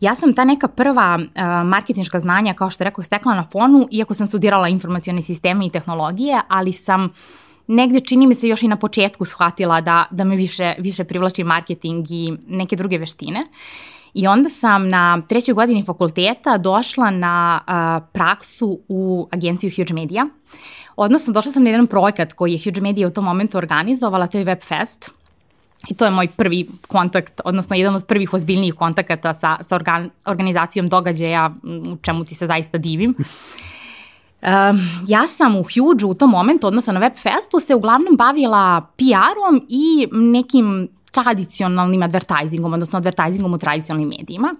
Ja 0.01 0.15
sam 0.15 0.35
ta 0.35 0.45
neka 0.45 0.69
prva 0.69 1.19
uh, 1.19 1.43
marketinška 1.67 2.21
znanja, 2.21 2.55
kao 2.55 2.71
što 2.71 2.85
rekao, 2.85 3.05
stekla 3.05 3.35
na 3.35 3.45
fonu, 3.53 3.89
iako 3.91 4.15
sam 4.15 4.27
studirala 4.27 4.69
informacione 4.69 5.23
sisteme 5.23 5.67
i 5.67 5.71
tehnologije, 5.71 6.41
ali 6.49 6.73
sam 6.73 7.11
negde 7.67 8.01
čini 8.01 8.27
mi 8.27 8.35
se 8.35 8.49
još 8.49 8.63
i 8.63 8.69
na 8.69 8.77
početku 8.77 9.25
shvatila 9.25 9.81
da, 9.81 10.05
da 10.11 10.25
me 10.25 10.37
više, 10.37 10.75
više 10.79 11.05
privlači 11.05 11.45
marketing 11.45 12.07
i 12.11 12.37
neke 12.47 12.77
druge 12.77 12.99
veštine. 12.99 13.47
I 14.15 14.27
onda 14.27 14.49
sam 14.49 14.89
na 14.89 15.23
trećoj 15.29 15.55
godini 15.55 15.83
fakulteta 15.83 16.59
došla 16.59 17.11
na 17.11 17.61
uh, 17.67 18.09
praksu 18.13 18.79
u 18.89 19.29
agenciju 19.33 19.71
Huge 19.77 19.95
Media. 19.95 20.27
Odnosno, 20.97 21.33
došla 21.33 21.53
sam 21.53 21.65
na 21.65 21.71
jedan 21.71 21.87
projekat 21.87 22.33
koji 22.33 22.53
je 22.53 22.61
Huge 22.65 22.81
Media 22.81 23.07
u 23.07 23.11
tom 23.11 23.25
momentu 23.25 23.59
organizovala, 23.59 24.27
to 24.27 24.39
je 24.39 24.45
Webfest. 24.45 25.11
I 25.89 25.95
to 25.95 26.05
je 26.05 26.11
moj 26.11 26.29
prvi 26.29 26.69
kontakt, 26.89 27.41
odnosno 27.45 27.77
jedan 27.77 27.95
od 27.95 28.07
prvih 28.07 28.35
ozbiljnijih 28.35 28.75
kontakata 28.75 29.35
sa, 29.35 29.57
sa 29.61 29.75
organ, 29.75 30.11
organizacijom 30.25 30.87
događaja, 30.87 31.55
u 31.93 31.97
čemu 32.03 32.25
ti 32.25 32.35
se 32.35 32.47
zaista 32.47 32.79
divim. 32.79 33.15
Um, 34.43 34.81
ja 35.07 35.27
sam 35.27 35.57
u 35.57 35.63
Huge 35.63 36.07
u 36.07 36.15
tom 36.15 36.31
momentu, 36.31 36.67
odnosno 36.67 36.93
na 36.93 37.01
Webfestu, 37.01 37.61
se 37.61 37.75
uglavnom 37.75 38.17
bavila 38.17 38.87
PR-om 38.97 39.67
i 39.69 40.09
nekim 40.13 40.89
tradicionalnim 41.11 42.03
advertisingom, 42.03 42.73
odnosno 42.73 42.97
advertisingom 42.97 43.55
u 43.55 43.59
tradicionalnim 43.59 44.09
medijima. 44.19 44.55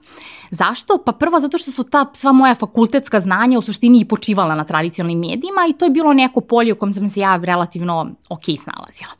Zašto? 0.51 0.99
Pa 1.07 1.13
prvo 1.13 1.41
zato 1.41 1.59
što 1.59 1.71
su 1.71 1.85
ta 1.85 2.07
sva 2.13 2.33
moja 2.33 2.55
fakultetska 2.55 3.21
znanja 3.21 3.59
u 3.59 3.63
suštini 3.63 4.01
i 4.01 4.05
počivala 4.05 4.55
na 4.55 4.65
tradicionalnim 4.65 5.19
medijima 5.19 5.67
i 5.71 5.73
to 5.73 5.85
je 5.85 5.91
bilo 5.91 6.13
neko 6.13 6.41
polje 6.41 6.73
u 6.73 6.77
kojem 6.77 6.95
sam 6.95 7.11
se 7.11 7.21
ja 7.21 7.37
relativno 7.37 8.11
ok 8.31 8.45
snalazila. 8.59 9.11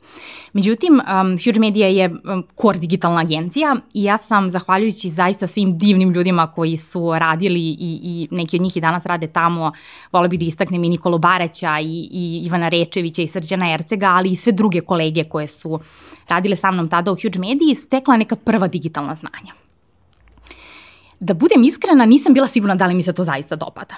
Međutim, 0.53 0.93
um, 0.93 1.37
Huge 1.45 1.59
Media 1.59 1.87
je 1.87 2.09
um, 2.09 2.43
core 2.61 2.79
digitalna 2.79 3.21
agencija 3.21 3.75
i 3.93 4.03
ja 4.03 4.17
sam, 4.17 4.49
zahvaljujući 4.49 5.09
zaista 5.09 5.47
svim 5.47 5.77
divnim 5.77 6.11
ljudima 6.11 6.51
koji 6.51 6.77
su 6.77 7.13
radili 7.19 7.59
i, 7.59 7.99
i 8.03 8.27
neki 8.31 8.57
od 8.57 8.61
njih 8.61 8.77
i 8.77 8.81
danas 8.81 9.05
rade 9.05 9.27
tamo, 9.27 9.71
vole 10.11 10.27
bih 10.27 10.39
da 10.39 10.45
istaknem 10.45 10.83
i 10.83 10.89
Nikolu 10.89 11.17
Bareća 11.17 11.79
i, 11.79 12.09
i 12.11 12.43
Ivana 12.45 12.69
Rečevića 12.69 13.21
i 13.21 13.27
Srđana 13.27 13.73
Ercega, 13.73 14.07
ali 14.07 14.31
i 14.31 14.35
sve 14.35 14.51
druge 14.51 14.81
kolege 14.81 15.23
koje 15.23 15.47
su 15.47 15.79
radile 16.29 16.55
sa 16.55 16.71
mnom 16.71 16.89
tada 16.89 17.11
u 17.11 17.15
Huge 17.15 17.39
Media, 17.39 17.75
stekla 17.75 18.17
neka 18.17 18.35
prva 18.35 18.67
digitalna 18.67 19.15
znanja. 19.15 19.53
Da 21.19 21.33
budem 21.33 21.63
iskrena, 21.63 22.05
nisam 22.05 22.33
bila 22.33 22.47
sigurna 22.47 22.75
da 22.75 22.87
li 22.87 22.93
mi 22.93 23.03
se 23.03 23.13
to 23.13 23.23
zaista 23.23 23.55
dopada. 23.55 23.95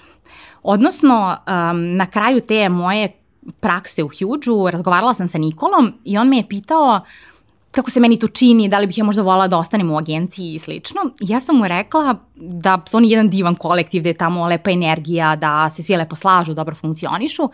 Odnosno, 0.64 1.38
um, 1.48 1.96
na 1.96 2.06
kraju 2.06 2.40
te 2.40 2.70
moje 2.70 3.23
prakse 3.60 4.04
u 4.04 4.08
Huge-u, 4.08 4.72
razgovarala 4.72 5.14
sam 5.14 5.28
sa 5.28 5.38
Nikolom 5.38 5.94
i 6.04 6.18
on 6.18 6.30
me 6.30 6.38
je 6.38 6.48
pitao 6.50 7.02
kako 7.74 7.92
se 7.92 8.00
meni 8.00 8.20
to 8.20 8.28
čini, 8.28 8.70
da 8.70 8.80
li 8.80 8.88
bih 8.88 8.98
ja 8.98 9.04
možda 9.04 9.22
volala 9.22 9.48
da 9.48 9.58
ostanem 9.58 9.92
u 9.92 9.98
agenciji 9.98 10.54
i 10.54 10.60
slično. 10.60 11.02
Ja 11.20 11.40
sam 11.40 11.58
mu 11.58 11.68
rekla 11.68 12.16
da 12.36 12.82
su 12.86 12.98
oni 12.98 13.10
jedan 13.10 13.30
divan 13.30 13.56
kolektiv, 13.56 14.04
da 14.04 14.10
je 14.10 14.18
tamo 14.18 14.48
lepa 14.48 14.72
energija, 14.72 15.36
da 15.36 15.70
se 15.70 15.84
svi 15.84 15.98
lepo 15.98 16.16
slažu, 16.16 16.54
dobro 16.54 16.76
funkcionišu. 16.76 17.50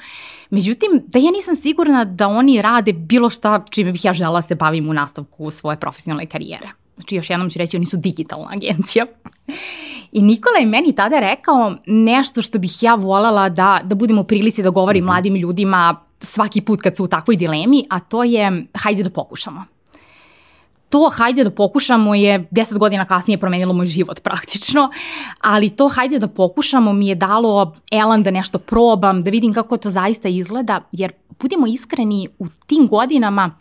Međutim, 0.49 0.89
da 1.07 1.19
ja 1.19 1.31
nisam 1.31 1.55
sigurna 1.55 2.05
da 2.05 2.27
oni 2.27 2.61
rade 2.61 2.93
bilo 2.93 3.29
šta 3.29 3.65
čime 3.69 3.91
bih 3.91 4.05
ja 4.05 4.13
žela 4.13 4.41
da 4.41 4.47
se 4.47 4.55
bavim 4.55 4.89
u 4.89 4.93
nastavku 4.93 5.51
svoje 5.51 5.79
profesionalne 5.79 6.25
karijere. 6.25 6.67
Znači, 6.95 7.15
još 7.15 7.29
jednom 7.29 7.49
ću 7.49 7.59
reći, 7.59 7.77
oni 7.77 7.85
su 7.85 7.97
digitalna 7.97 8.49
agencija. 8.51 9.05
I 10.11 10.21
Nikola 10.21 10.57
je 10.59 10.65
meni 10.65 10.95
tada 10.95 11.19
rekao 11.19 11.75
nešto 11.85 12.41
što 12.41 12.59
bih 12.59 12.83
ja 12.83 12.95
volala 12.95 13.49
da, 13.49 13.81
da 13.83 13.95
budemo 13.95 14.21
u 14.21 14.23
prilici 14.23 14.63
da 14.63 14.69
govorim 14.69 15.03
mm 15.03 15.07
-hmm. 15.07 15.11
mladim 15.11 15.35
ljudima 15.35 15.95
svaki 16.19 16.61
put 16.61 16.81
kad 16.81 16.95
su 16.95 17.03
u 17.03 17.07
takvoj 17.07 17.35
dilemi, 17.35 17.83
a 17.89 17.99
to 17.99 18.23
je 18.23 18.65
hajde 18.75 19.03
da 19.03 19.09
pokušamo. 19.09 19.65
To 20.89 21.09
hajde 21.13 21.43
da 21.43 21.49
pokušamo 21.49 22.15
je 22.15 22.47
deset 22.51 22.77
godina 22.77 23.05
kasnije 23.05 23.37
promenilo 23.37 23.73
moj 23.73 23.85
život 23.85 24.21
praktično, 24.23 24.89
ali 25.41 25.69
to 25.69 25.87
hajde 25.87 26.19
da 26.19 26.27
pokušamo 26.27 26.93
mi 26.93 27.07
je 27.07 27.15
dalo 27.15 27.73
elan 27.91 28.23
da 28.23 28.31
nešto 28.31 28.59
probam, 28.59 29.23
da 29.23 29.29
vidim 29.29 29.53
kako 29.53 29.77
to 29.77 29.89
zaista 29.89 30.29
izgleda, 30.29 30.81
jer 30.91 31.11
budemo 31.39 31.67
iskreni 31.67 32.27
u 32.39 32.47
tim 32.67 32.87
godinama 32.87 33.51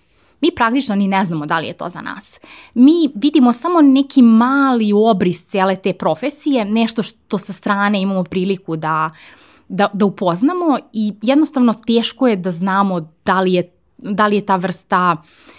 mi 0.40 0.50
praktično 0.50 0.94
ni 0.94 1.08
ne 1.08 1.24
znamo 1.24 1.46
da 1.46 1.58
li 1.58 1.66
je 1.66 1.72
to 1.72 1.88
za 1.88 2.00
nas. 2.00 2.40
Mi 2.74 3.08
vidimo 3.14 3.52
samo 3.52 3.80
neki 3.80 4.22
mali 4.22 4.92
obris 4.92 5.46
cele 5.46 5.76
te 5.76 5.92
profesije, 5.92 6.64
nešto 6.64 7.02
što 7.02 7.38
sa 7.38 7.52
strane 7.52 8.02
imamo 8.02 8.24
priliku 8.24 8.76
da, 8.76 9.10
da, 9.68 9.88
da 9.92 10.06
upoznamo 10.06 10.78
i 10.92 11.12
jednostavno 11.22 11.74
teško 11.86 12.28
je 12.28 12.36
da 12.36 12.50
znamo 12.50 13.08
da 13.24 13.40
li 13.40 13.52
je, 13.52 13.72
da 13.98 14.26
li 14.26 14.36
je 14.36 14.46
ta 14.46 14.56
vrsta 14.56 15.16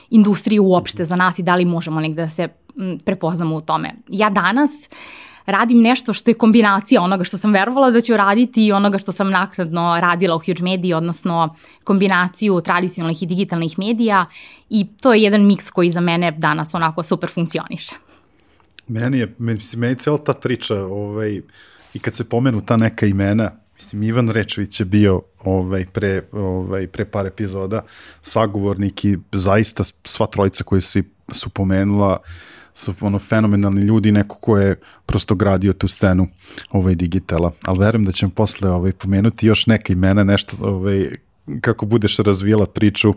industrije 0.10 0.60
uopšte 0.60 1.06
za 1.06 1.16
nas 1.16 1.40
i 1.40 1.44
da 1.44 1.56
li 1.56 1.66
možemo 1.66 2.00
negde 2.00 2.22
da 2.22 2.30
se 2.30 2.48
prepoznamo 3.06 3.56
u 3.56 3.62
tome. 3.62 3.96
Ja 4.10 4.30
danas 4.30 4.72
uh, 4.72 4.98
radim 5.52 5.82
nešto 5.82 6.14
što 6.14 6.32
je 6.32 6.34
kombinacija 6.34 7.02
onoga 7.02 7.24
što 7.24 7.38
sam 7.38 7.54
verovala 7.54 7.92
da 7.92 8.02
ću 8.02 8.18
raditi 8.18 8.66
i 8.66 8.72
onoga 8.72 8.98
što 8.98 9.12
sam 9.12 9.30
naknadno 9.30 10.00
radila 10.00 10.36
u 10.36 10.40
Huge 10.40 10.64
Media, 10.64 10.98
odnosno 10.98 11.56
kombinaciju 11.84 12.62
tradicionalnih 12.62 13.24
i 13.24 13.26
digitalnih 13.26 13.80
medija 13.80 14.26
i 14.70 14.88
to 15.02 15.14
je 15.14 15.24
jedan 15.24 15.46
miks 15.46 15.70
koji 15.70 15.92
za 15.92 16.02
mene 16.02 16.32
danas 16.32 16.74
onako 16.74 17.04
super 17.04 17.30
funkcioniše. 17.30 17.96
Meni 18.88 19.20
je, 19.20 19.36
meni 19.74 19.96
cijela 19.96 20.18
ta 20.18 20.34
priča, 20.34 20.76
ovaj, 20.76 21.42
i 21.94 22.00
kad 22.00 22.16
se 22.16 22.30
pomenu 22.30 22.62
ta 22.62 22.78
neka 22.78 23.06
imena, 23.06 23.52
mislim, 23.80 24.04
Ivan 24.04 24.30
Rečević 24.30 24.80
je 24.80 24.86
bio 24.86 25.22
ovaj, 25.44 25.86
pre, 25.86 26.22
ovaj, 26.32 26.88
pre 26.88 27.06
par 27.06 27.28
epizoda 27.28 27.82
sagovornik 28.22 29.06
i 29.06 29.18
zaista 29.32 29.84
sva 30.04 30.26
trojica 30.26 30.64
koji 30.64 30.82
si 30.82 31.04
su 31.32 31.50
pomenula 31.50 32.18
su 32.74 32.94
ono 33.02 33.20
fenomenalni 33.20 33.82
ljudi, 33.82 34.12
neko 34.12 34.36
ko 34.36 34.58
je 34.58 34.80
prosto 35.06 35.36
gradio 35.36 35.74
tu 35.74 35.88
scenu 35.88 36.28
ovaj 36.72 36.96
digitala. 36.96 37.52
Ali 37.66 37.80
verujem 37.80 38.06
da 38.06 38.12
ćemo 38.12 38.32
posle 38.36 38.70
ovaj 38.70 38.92
pomenuti 38.92 39.48
još 39.48 39.68
neka 39.68 39.94
imena, 39.94 40.24
nešto 40.24 40.56
ovaj 40.62 41.10
kako 41.62 41.86
budeš 41.86 42.18
razvijala 42.18 42.66
priču 42.66 43.10
uh, 43.10 43.16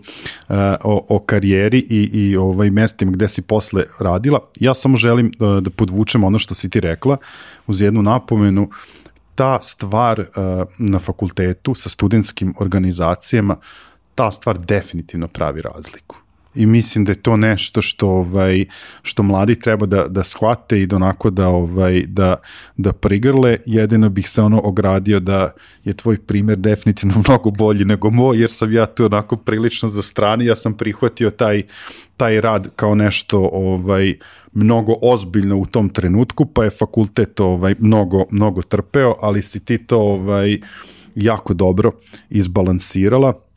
o, 0.85 1.07
o 1.09 1.19
karijeri 1.19 1.79
i, 1.79 2.11
i 2.13 2.37
ovaj 2.37 2.71
mestima 2.71 3.13
gde 3.13 3.29
si 3.29 3.43
posle 3.43 3.85
radila. 3.99 4.41
Ja 4.61 4.75
samo 4.75 4.97
želim 4.97 5.33
da, 5.39 5.61
da 5.61 5.71
podvučem 5.71 6.25
ono 6.25 6.39
što 6.39 6.55
si 6.55 6.71
ti 6.71 6.81
rekla 6.81 7.17
uz 7.67 7.81
jednu 7.81 8.03
napomenu 8.03 8.71
ta 9.35 9.59
stvar 9.63 10.21
uh, 10.21 10.27
na 10.79 10.99
fakultetu 10.99 11.75
sa 11.75 11.89
studentskim 11.89 12.55
organizacijama 12.61 13.57
ta 14.15 14.31
stvar 14.31 14.59
definitivno 14.59 15.29
pravi 15.29 15.63
razliku 15.63 16.17
i 16.55 16.67
mislim 16.67 17.05
da 17.05 17.13
je 17.13 17.23
to 17.23 17.37
nešto 17.37 17.83
što 17.83 18.09
ovaj 18.09 18.65
što 19.03 19.23
mladi 19.23 19.61
treba 19.61 19.87
da 19.87 20.09
da 20.09 20.25
shvate 20.25 20.81
i 20.81 20.87
da 20.87 20.97
onako 20.97 21.31
da 21.31 21.49
ovaj 21.49 22.05
da 22.07 22.37
da 22.77 22.93
prigrle. 22.93 23.59
Jedino 23.67 24.09
bih 24.09 24.31
se 24.31 24.43
ono 24.43 24.61
ogradio 24.65 25.21
da 25.21 25.51
je 25.85 25.93
tvoj 25.93 26.19
primer 26.19 26.59
definitivno 26.59 27.15
mnogo 27.29 27.51
bolji 27.51 27.85
nego 27.85 28.11
moj 28.11 28.41
jer 28.41 28.51
sam 28.51 28.73
ja 28.73 28.87
tu 28.87 29.05
onako 29.05 29.37
prilično 29.37 29.89
za 29.89 30.03
strani 30.03 30.47
ja 30.47 30.57
sam 30.57 30.75
prihvatio 30.75 31.31
taj 31.31 31.63
taj 32.17 32.41
rad 32.41 32.69
kao 32.77 32.95
nešto 32.95 33.51
ovaj 33.53 34.15
mnogo 34.53 34.95
ozbiljno 35.03 35.57
u 35.57 35.67
tom 35.67 35.89
trenutku 35.89 36.47
pa 36.47 36.65
je 36.65 36.71
fakultet 36.71 37.41
ovaj 37.41 37.75
mnogo 37.79 38.25
mnogo 38.31 38.63
trpeo 38.63 39.15
ali 39.21 39.43
si 39.43 39.65
ti 39.65 39.79
to 39.79 39.99
ovaj 39.99 40.59
jako 41.15 41.55
dobro 41.55 41.93
izbalansirala 42.31 43.52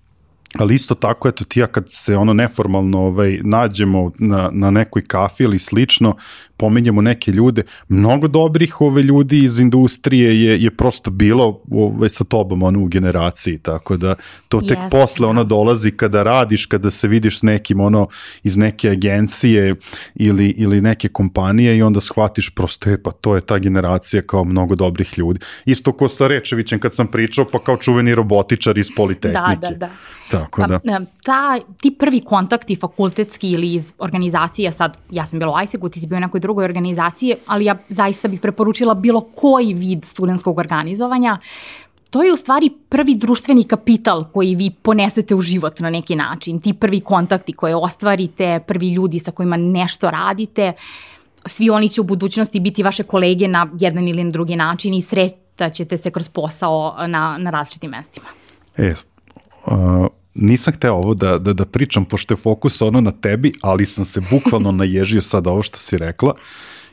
ali 0.59 0.75
isto 0.75 0.95
tako, 0.95 1.27
eto 1.27 1.43
ti 1.45 1.59
ja 1.59 1.67
kad 1.67 1.85
se 1.87 2.17
ono 2.17 2.33
neformalno 2.33 2.99
ovaj, 2.99 3.39
nađemo 3.43 4.11
na, 4.19 4.49
na 4.53 4.71
nekoj 4.71 5.03
kafi 5.03 5.43
ili 5.43 5.59
slično, 5.59 6.15
pominjemo 6.57 7.01
neke 7.01 7.31
ljude, 7.31 7.63
mnogo 7.87 8.27
dobrih 8.27 8.81
ove 8.81 9.03
ljudi 9.03 9.43
iz 9.43 9.59
industrije 9.59 10.43
je, 10.43 10.63
je 10.63 10.75
prosto 10.75 11.11
bilo 11.11 11.61
ovaj, 11.71 12.09
sa 12.09 12.23
tobom 12.23 12.63
ono, 12.63 12.79
u 12.79 12.85
generaciji, 12.85 13.57
tako 13.57 13.97
da 13.97 14.15
to 14.49 14.61
tek 14.61 14.77
yes, 14.77 14.91
posle 14.91 15.25
da. 15.25 15.29
ono 15.29 15.43
dolazi 15.43 15.91
kada 15.91 16.23
radiš, 16.23 16.65
kada 16.65 16.91
se 16.91 17.07
vidiš 17.07 17.39
s 17.39 17.43
nekim 17.43 17.79
ono 17.79 18.07
iz 18.43 18.57
neke 18.57 18.89
agencije 18.89 19.75
ili, 20.15 20.49
ili 20.49 20.81
neke 20.81 21.07
kompanije 21.07 21.77
i 21.77 21.81
onda 21.81 21.99
shvatiš 21.99 22.49
prosto, 22.49 22.89
je, 22.89 23.03
pa 23.03 23.11
to 23.11 23.35
je 23.35 23.41
ta 23.41 23.57
generacija 23.57 24.21
kao 24.21 24.43
mnogo 24.43 24.75
dobrih 24.75 25.17
ljudi. 25.17 25.39
Isto 25.65 25.91
ko 25.91 26.07
sa 26.07 26.27
Rečevićem 26.27 26.79
kad 26.79 26.93
sam 26.93 27.07
pričao, 27.07 27.45
pa 27.51 27.59
kao 27.59 27.77
čuveni 27.77 28.15
robotičar 28.15 28.77
iz 28.77 28.87
Politehnike. 28.95 29.59
Da, 29.61 29.69
da, 29.69 29.77
da. 29.77 29.89
Tako 30.31 30.61
pa, 30.61 30.67
da. 30.67 30.79
Ta, 31.23 31.57
ti 31.81 31.95
prvi 31.99 32.19
kontakti 32.19 32.75
fakultetski 32.75 33.51
ili 33.51 33.73
iz 33.73 33.93
organizacije, 33.99 34.71
sad 34.71 34.97
ja 35.11 35.25
sam 35.25 35.39
bila 35.39 35.51
u 35.51 35.63
ISEC-u, 35.63 35.89
ti 35.89 35.99
si 35.99 36.07
bio 36.07 36.17
u 36.17 36.19
nekoj 36.19 36.39
drugoj 36.45 36.65
organizaciji, 36.65 37.35
ali 37.45 37.65
ja 37.65 37.75
zaista 37.89 38.27
bih 38.27 38.39
preporučila 38.41 38.93
bilo 38.93 39.21
koji 39.21 39.73
vid 39.73 40.05
studentskog 40.05 40.59
organizovanja, 40.61 41.37
to 42.09 42.23
je 42.23 42.33
u 42.33 42.35
stvari 42.35 42.69
prvi 42.89 43.15
društveni 43.15 43.63
kapital 43.63 44.23
koji 44.33 44.55
vi 44.55 44.69
ponesete 44.81 45.35
u 45.35 45.41
život 45.41 45.79
na 45.79 45.89
neki 45.89 46.15
način. 46.15 46.61
Ti 46.61 46.73
prvi 46.73 47.01
kontakti 47.01 47.53
koje 47.53 47.75
ostvarite, 47.75 48.59
prvi 48.67 48.93
ljudi 48.93 49.19
sa 49.19 49.31
kojima 49.31 49.57
nešto 49.57 50.11
radite, 50.11 50.73
svi 51.45 51.69
oni 51.69 51.89
će 51.89 52.01
u 52.01 52.03
budućnosti 52.03 52.59
biti 52.59 52.83
vaše 52.83 53.03
kolege 53.03 53.47
na 53.47 53.67
jedan 53.79 54.07
ili 54.07 54.23
na 54.23 54.31
drugi 54.31 54.55
način 54.55 54.93
i 54.93 55.01
sretaćete 55.01 55.97
se 55.97 56.11
kroz 56.11 56.29
posao 56.29 56.95
na, 57.07 57.37
na 57.37 57.49
različitim 57.49 57.91
mestima. 57.91 58.27
E, 58.77 58.93
uh, 59.65 60.07
nisam 60.35 60.73
hteo 60.73 60.93
ovo 60.93 61.13
da, 61.13 61.37
da, 61.37 61.53
da 61.53 61.65
pričam, 61.65 62.05
pošto 62.05 62.33
je 62.33 62.37
fokus 62.37 62.81
ono 62.81 63.01
na 63.01 63.11
tebi, 63.11 63.51
ali 63.61 63.85
sam 63.85 64.05
se 64.05 64.21
bukvalno 64.31 64.71
naježio 64.81 65.21
sad 65.21 65.47
ovo 65.47 65.63
što 65.63 65.79
si 65.79 65.97
rekla. 65.97 66.33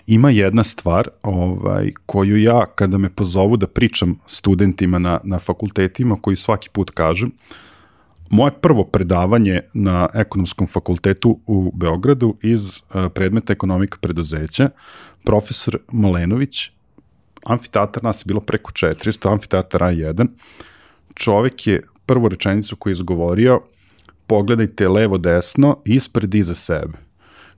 Ima 0.06 0.30
jedna 0.30 0.64
stvar 0.64 1.08
ovaj, 1.22 1.92
koju 2.06 2.42
ja, 2.42 2.66
kada 2.74 2.98
me 2.98 3.10
pozovu 3.10 3.56
da 3.56 3.66
pričam 3.66 4.18
studentima 4.26 4.98
na, 4.98 5.20
na 5.24 5.38
fakultetima, 5.38 6.16
koji 6.20 6.36
svaki 6.36 6.68
put 6.68 6.90
kažem, 6.90 7.32
moje 8.30 8.52
prvo 8.60 8.84
predavanje 8.84 9.60
na 9.74 10.08
ekonomskom 10.14 10.66
fakultetu 10.66 11.38
u 11.46 11.72
Beogradu 11.74 12.36
iz 12.42 12.78
uh, 12.78 13.12
predmeta 13.14 13.52
ekonomika 13.52 13.98
preduzeća, 14.00 14.70
profesor 15.24 15.78
Malenović, 15.92 16.70
amfiteatar, 17.44 18.04
nas 18.04 18.20
je 18.20 18.24
bilo 18.26 18.40
preko 18.40 18.72
400, 18.72 19.32
amfiteatar 19.32 19.80
A1, 19.80 20.26
čovek 21.14 21.66
je 21.66 21.82
prvu 22.06 22.28
rečenicu 22.28 22.76
koju 22.76 22.90
je 22.90 22.92
izgovorio, 22.92 23.60
pogledajte 24.26 24.88
levo 24.88 25.18
desno, 25.18 25.78
ispred 25.84 26.34
iza 26.34 26.54
sebe. 26.54 26.98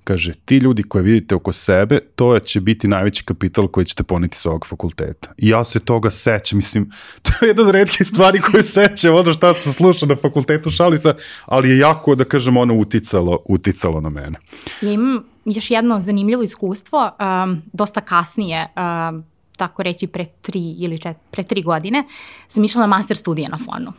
Kaže, 0.05 0.33
ti 0.45 0.57
ljudi 0.57 0.83
koje 0.83 1.03
vidite 1.03 1.35
oko 1.35 1.53
sebe, 1.53 1.99
to 2.17 2.39
će 2.39 2.61
biti 2.61 2.89
najveći 2.89 3.25
kapital 3.25 3.69
koji 3.69 3.87
ćete 3.87 4.03
poneti 4.03 4.39
sa 4.39 4.51
ovog 4.51 4.67
fakulteta. 4.67 5.33
I 5.39 5.49
ja 5.49 5.65
se 5.65 5.81
toga 5.81 6.11
sećam, 6.11 6.59
mislim, 6.59 6.91
to 7.23 7.31
je 7.41 7.49
jedna 7.49 7.63
od 7.63 7.71
redkih 7.71 8.07
stvari 8.07 8.41
koje 8.41 8.63
sećam, 8.63 9.15
ono 9.15 9.33
šta 9.33 9.55
sam 9.55 9.73
slušao 9.73 10.09
na 10.09 10.17
fakultetu 10.17 10.71
Šalisa, 10.71 11.15
ali 11.47 11.71
je 11.71 11.79
jako, 11.79 12.15
da 12.15 12.25
kažem, 12.25 12.57
ono 12.57 12.75
uticalo, 12.75 13.39
uticalo 13.49 14.01
na 14.01 14.11
mene. 14.11 14.39
Ja 14.83 14.93
imam 14.93 15.25
još 15.45 15.71
jedno 15.71 16.01
zanimljivo 16.01 16.43
iskustvo, 16.43 17.11
um, 17.45 17.63
dosta 17.73 18.01
kasnije, 18.01 18.67
um, 18.77 19.25
tako 19.57 19.83
reći 19.83 20.07
pre 20.07 20.25
tri 20.25 20.75
ili 20.79 20.99
čet, 20.99 21.17
pre 21.31 21.43
tri 21.43 21.63
godine, 21.63 22.05
sam 22.49 22.65
išla 22.65 22.81
na 22.81 22.87
master 22.87 23.17
studije 23.17 23.49
na 23.49 23.59
fonu. 23.59 23.93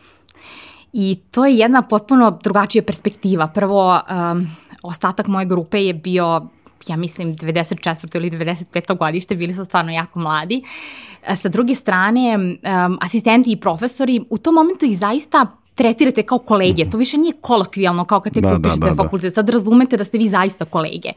I 0.92 1.18
to 1.30 1.46
je 1.46 1.58
jedna 1.58 1.82
potpuno 1.82 2.38
drugačija 2.42 2.82
perspektiva. 2.82 3.48
Prvo, 3.48 4.00
um, 4.32 4.46
ostatak 4.82 5.26
moje 5.26 5.46
grupe 5.46 5.84
je 5.84 5.94
bio 5.94 6.46
ja 6.86 6.96
mislim 6.96 7.34
94. 7.34 8.16
ili 8.16 8.30
95. 8.30 8.98
godište, 8.98 9.34
bili 9.34 9.54
su 9.54 9.64
stvarno 9.64 9.92
jako 9.92 10.18
mladi. 10.18 10.62
Sa 11.34 11.48
druge 11.48 11.74
strane, 11.74 12.36
um, 12.36 12.98
asistenti 13.00 13.52
i 13.52 13.56
profesori, 13.56 14.24
u 14.30 14.38
tom 14.38 14.54
momentu 14.54 14.86
ih 14.86 14.98
zaista 14.98 15.46
tretirate 15.74 16.22
kao 16.22 16.38
kolege, 16.38 16.84
to 16.90 16.96
više 16.96 17.18
nije 17.18 17.32
kolokvijalno 17.40 18.04
kao 18.04 18.20
kad 18.20 18.32
te 18.32 18.40
da, 18.40 18.56
upišete 18.56 18.80
da, 18.80 18.86
da, 18.86 18.94
fakultet, 18.94 19.34
sad 19.34 19.48
razumete 19.48 19.96
da 19.96 20.04
ste 20.04 20.18
vi 20.18 20.28
zaista 20.28 20.64
kolege. 20.64 21.12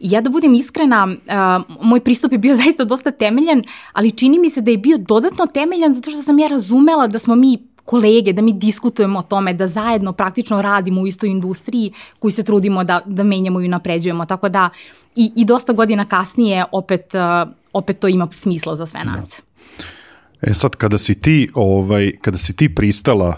I 0.00 0.10
ja 0.10 0.20
da 0.20 0.30
budem 0.30 0.54
iskrena, 0.54 1.04
uh, 1.06 1.86
moj 1.86 2.00
pristup 2.00 2.32
je 2.32 2.38
bio 2.38 2.54
zaista 2.62 2.84
dosta 2.84 3.10
temeljan, 3.10 3.62
ali 3.92 4.10
čini 4.10 4.38
mi 4.38 4.50
se 4.50 4.60
da 4.60 4.70
je 4.70 4.78
bio 4.78 4.98
dodatno 4.98 5.46
temeljan 5.46 5.94
zato 5.94 6.10
što 6.10 6.22
sam 6.22 6.38
ja 6.38 6.48
razumela 6.48 7.06
da 7.06 7.18
smo 7.18 7.34
mi 7.34 7.58
kolege, 7.84 8.32
da 8.32 8.42
mi 8.42 8.52
diskutujemo 8.52 9.18
o 9.18 9.22
tome, 9.22 9.54
da 9.54 9.66
zajedno 9.66 10.12
praktično 10.12 10.62
radimo 10.62 11.00
u 11.00 11.06
istoj 11.06 11.30
industriji 11.30 11.92
koju 12.18 12.30
se 12.30 12.42
trudimo 12.42 12.84
da, 12.84 13.00
da 13.06 13.22
menjamo 13.22 13.60
i 13.60 13.68
napređujemo. 13.68 14.26
Tako 14.26 14.48
da 14.48 14.68
i, 15.16 15.32
i 15.36 15.44
dosta 15.44 15.72
godina 15.72 16.04
kasnije 16.04 16.64
opet, 16.72 17.14
uh, 17.14 17.50
opet 17.72 17.98
to 17.98 18.08
ima 18.08 18.28
smisla 18.30 18.76
za 18.76 18.86
sve 18.86 19.04
nas. 19.04 19.28
Da. 19.28 20.50
E 20.50 20.54
sad, 20.54 20.76
kada 20.76 20.98
si 20.98 21.14
ti, 21.14 21.48
ovaj, 21.54 22.12
kada 22.20 22.38
si 22.38 22.56
ti 22.56 22.74
pristala 22.74 23.36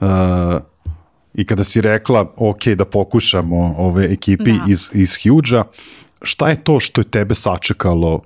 uh, 0.00 0.08
i 1.34 1.46
kada 1.46 1.64
si 1.64 1.80
rekla, 1.80 2.32
ok, 2.36 2.66
da 2.66 2.84
pokušamo 2.84 3.74
ove 3.78 4.12
ekipi 4.12 4.52
da. 4.52 4.64
iz, 4.68 4.90
iz 4.92 5.16
Huge-a, 5.22 5.64
šta 6.22 6.48
je 6.48 6.64
to 6.64 6.80
što 6.80 7.00
je 7.00 7.04
tebe 7.04 7.34
sačekalo 7.34 8.20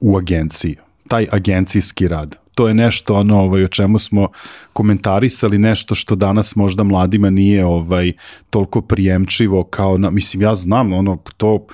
u 0.00 0.16
agenciji? 0.16 0.76
Taj 1.08 1.26
agencijski 1.30 2.08
rad? 2.08 2.36
To 2.58 2.68
je 2.68 2.74
nešto 2.74 3.14
ono 3.14 3.40
ovaj 3.40 3.64
o 3.64 3.68
čemu 3.68 3.98
smo 3.98 4.28
komentarisali 4.72 5.58
nešto 5.58 5.94
što 5.94 6.14
danas 6.14 6.56
možda 6.56 6.84
mladima 6.84 7.30
nije 7.30 7.66
ovaj 7.66 8.12
toliko 8.50 8.80
prijemčivo 8.80 9.64
kao 9.64 9.98
na 9.98 10.10
mislim 10.10 10.42
ja 10.42 10.54
znam 10.54 10.92
ono 10.92 11.18
to 11.36 11.66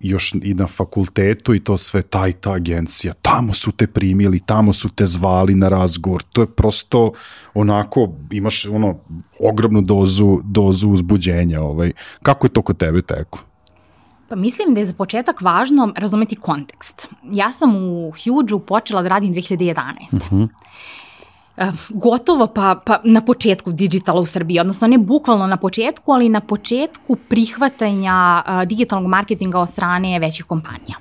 još 0.00 0.34
i 0.42 0.54
na 0.54 0.66
fakultetu 0.66 1.54
i 1.54 1.60
to 1.60 1.76
sve 1.76 2.02
taj 2.02 2.32
ta 2.32 2.52
agencija 2.52 3.14
tamo 3.22 3.54
su 3.54 3.72
te 3.72 3.86
primili 3.86 4.40
tamo 4.40 4.72
su 4.72 4.88
te 4.88 5.06
zvali 5.06 5.54
na 5.54 5.68
razgovor 5.68 6.22
to 6.22 6.40
je 6.40 6.46
prosto 6.46 7.12
onako 7.54 8.12
imaš 8.32 8.66
ono 8.66 8.98
ogromnu 9.40 9.80
dozu 9.80 10.40
dozu 10.44 10.88
uzbuđenja 10.88 11.60
ovaj. 11.60 11.92
Kako 12.22 12.46
je 12.46 12.52
to 12.52 12.62
kod 12.62 12.76
tebe 12.76 13.02
teklo 13.02 13.53
Pa 14.28 14.36
mislim 14.36 14.74
da 14.74 14.80
je 14.80 14.86
za 14.86 14.92
početak 14.92 15.40
važno 15.40 15.92
razumeti 15.96 16.36
kontekst. 16.36 17.08
Ja 17.32 17.52
sam 17.52 17.76
u 17.76 18.10
Huge-u 18.10 18.60
počela 18.60 19.02
da 19.02 19.08
radim 19.08 19.34
2011. 19.34 19.74
Uh 20.12 20.20
-huh. 20.20 20.48
Uh, 21.56 21.64
gotovo 21.88 22.46
pa, 22.46 22.80
pa 22.86 23.00
na 23.04 23.20
početku 23.20 23.72
digitala 23.72 24.20
u 24.20 24.26
Srbiji, 24.26 24.60
odnosno 24.60 24.88
ne 24.88 24.98
bukvalno 24.98 25.46
na 25.46 25.56
početku, 25.56 26.12
ali 26.12 26.28
na 26.28 26.40
početku 26.40 27.16
prihvatanja 27.16 28.42
uh, 28.46 28.62
digitalnog 28.62 29.10
marketinga 29.10 29.60
od 29.60 29.68
strane 29.68 30.18
većih 30.18 30.44
kompanija. 30.44 30.96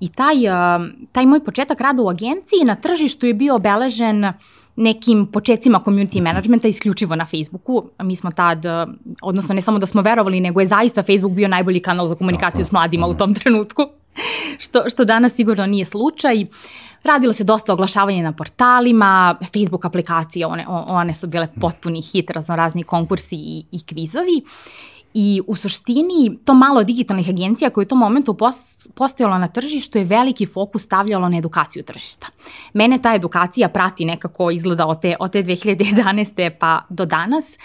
I 0.00 0.08
taj, 0.08 0.36
uh, 0.36 0.86
taj 1.12 1.26
moj 1.26 1.44
početak 1.44 1.80
rada 1.80 2.02
u 2.02 2.08
agenciji 2.08 2.64
na 2.64 2.74
tržištu 2.74 3.26
je 3.26 3.34
bio 3.34 3.54
obeležen 3.54 4.24
uh, 4.24 4.30
nekim 4.78 5.26
početcima 5.26 5.80
community 5.84 6.22
managementa 6.22 6.68
isključivo 6.68 7.16
na 7.16 7.26
Facebooku. 7.26 7.90
Mi 8.02 8.16
smo 8.16 8.30
tad, 8.30 8.64
odnosno 9.22 9.54
ne 9.54 9.60
samo 9.60 9.78
da 9.78 9.86
smo 9.86 10.02
verovali, 10.02 10.40
nego 10.40 10.60
je 10.60 10.66
zaista 10.66 11.02
Facebook 11.02 11.32
bio 11.32 11.48
najbolji 11.48 11.80
kanal 11.80 12.08
za 12.08 12.14
komunikaciju 12.14 12.64
Tako. 12.64 12.68
s 12.68 12.72
mladima 12.72 13.06
u 13.06 13.14
tom 13.14 13.34
trenutku, 13.34 13.86
što, 14.64 14.90
što 14.90 15.04
danas 15.04 15.34
sigurno 15.34 15.66
nije 15.66 15.84
slučaj. 15.84 16.44
Radilo 17.02 17.32
se 17.32 17.44
dosta 17.44 17.72
oglašavanja 17.72 18.22
na 18.22 18.32
portalima, 18.32 19.36
Facebook 19.52 19.84
aplikacije, 19.84 20.46
one, 20.46 20.64
one 20.68 21.14
su 21.14 21.26
bile 21.26 21.48
potpuni 21.60 22.02
hit, 22.02 22.30
razno 22.30 22.56
razni 22.56 22.82
konkursi 22.82 23.36
i, 23.36 23.64
i 23.72 23.82
kvizovi. 23.86 24.42
I 25.14 25.40
u 25.46 25.54
suštini 25.54 26.38
to 26.44 26.54
malo 26.54 26.84
digitalnih 26.84 27.28
agencija 27.28 27.70
koje 27.70 27.82
u 27.82 27.88
tom 27.88 27.98
momentu 27.98 28.36
postojalo 28.94 29.38
na 29.38 29.48
tržištu 29.48 29.98
je 29.98 30.04
veliki 30.04 30.46
fokus 30.46 30.82
stavljalo 30.82 31.28
na 31.28 31.38
edukaciju 31.38 31.82
tržišta. 31.82 32.26
Mene 32.72 32.98
ta 33.02 33.14
edukacija 33.14 33.68
prati 33.68 34.04
nekako 34.04 34.50
izgleda 34.50 34.86
od 34.86 35.00
te, 35.00 35.16
od 35.20 35.32
te 35.32 35.42
2011. 35.42 36.50
pa 36.58 36.80
do 36.88 37.04
danas, 37.04 37.58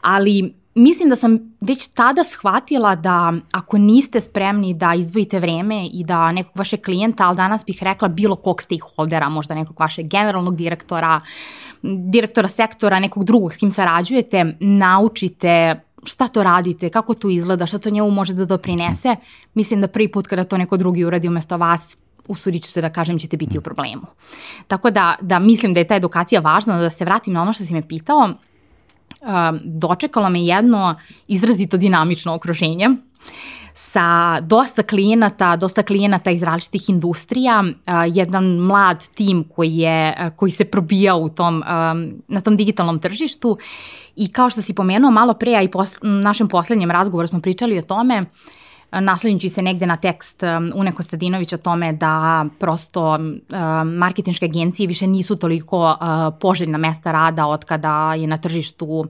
ali 0.00 0.54
mislim 0.76 1.08
da 1.08 1.16
sam 1.16 1.38
već 1.60 1.86
tada 1.86 2.24
shvatila 2.24 2.94
da 2.94 3.32
ako 3.52 3.78
niste 3.78 4.20
spremni 4.20 4.74
da 4.74 4.94
izdvojite 4.94 5.40
vreme 5.40 5.86
i 5.92 6.04
da 6.04 6.32
nekog 6.32 6.56
vašeg 6.56 6.80
klijenta, 6.80 7.26
ali 7.26 7.36
danas 7.36 7.64
bih 7.64 7.82
rekla 7.82 8.08
bilo 8.08 8.36
kog 8.36 8.62
stakeholdera, 8.62 9.28
možda 9.28 9.54
nekog 9.54 9.80
vašeg 9.80 10.08
generalnog 10.08 10.56
direktora, 10.56 11.20
direktora 11.82 12.48
sektora, 12.48 13.00
nekog 13.00 13.24
drugog 13.24 13.54
s 13.54 13.56
kim 13.56 13.70
sarađujete, 13.70 14.56
naučite 14.60 15.80
šta 16.04 16.28
to 16.28 16.42
radite, 16.42 16.90
kako 16.90 17.14
to 17.14 17.28
izgleda, 17.28 17.66
šta 17.66 17.78
to 17.78 17.90
njemu 17.90 18.10
može 18.10 18.34
da 18.34 18.44
doprinese, 18.44 19.16
mislim 19.54 19.80
da 19.80 19.88
prvi 19.88 20.08
put 20.08 20.26
kada 20.26 20.44
to 20.44 20.58
neko 20.58 20.76
drugi 20.76 21.04
uradi 21.04 21.28
umesto 21.28 21.56
vas, 21.56 21.96
usudit 22.28 22.64
ću 22.64 22.70
se 22.70 22.80
da 22.80 22.90
kažem 22.92 23.18
ćete 23.18 23.36
biti 23.36 23.58
u 23.58 23.60
problemu. 23.60 24.06
Tako 24.68 24.90
da, 24.90 25.16
da 25.20 25.38
mislim 25.38 25.72
da 25.72 25.80
je 25.80 25.86
ta 25.86 25.96
edukacija 25.96 26.40
važna, 26.40 26.80
da 26.80 26.90
se 26.90 27.04
vratim 27.04 27.32
na 27.32 27.42
ono 27.42 27.52
što 27.52 27.64
si 27.64 27.74
me 27.74 27.88
pitao, 27.88 28.30
dočekalo 29.64 30.30
me 30.30 30.44
jedno 30.44 30.94
izrazito 31.28 31.76
dinamično 31.76 32.34
okruženje 32.34 32.88
sa 33.78 34.40
dosta 34.40 34.82
klijenata, 34.82 35.56
dosta 35.56 35.82
klijenata 35.82 36.30
iz 36.30 36.42
različitih 36.42 36.88
industrija, 36.90 37.64
jedan 38.12 38.44
mlad 38.44 39.08
tim 39.08 39.44
koji, 39.54 39.76
je, 39.76 40.30
koji 40.36 40.50
se 40.50 40.64
probija 40.64 41.16
u 41.16 41.28
tom, 41.28 41.62
na 42.28 42.40
tom 42.44 42.56
digitalnom 42.56 42.98
tržištu. 42.98 43.58
I 44.16 44.32
kao 44.32 44.50
što 44.50 44.62
si 44.62 44.74
pomenuo 44.74 45.10
malo 45.10 45.34
pre, 45.34 45.54
a 45.54 45.62
i 45.62 45.70
pos, 45.70 45.94
našem 46.02 46.48
poslednjem 46.48 46.90
razgovoru 46.90 47.28
smo 47.28 47.40
pričali 47.40 47.78
o 47.78 47.82
tome, 47.82 48.24
naslednjući 48.92 49.48
se 49.48 49.62
negde 49.62 49.86
na 49.86 49.96
tekst 49.96 50.42
Une 50.74 50.92
Kostadinović 50.92 51.52
o 51.52 51.56
tome 51.56 51.92
da 51.92 52.46
prosto 52.58 53.18
marketinške 53.84 54.44
agencije 54.44 54.86
više 54.86 55.06
nisu 55.06 55.36
toliko 55.36 55.96
poželjna 56.40 56.78
mesta 56.78 57.12
rada 57.12 57.46
od 57.46 57.64
kada 57.64 58.14
je 58.14 58.26
na 58.26 58.36
tržištu 58.36 59.06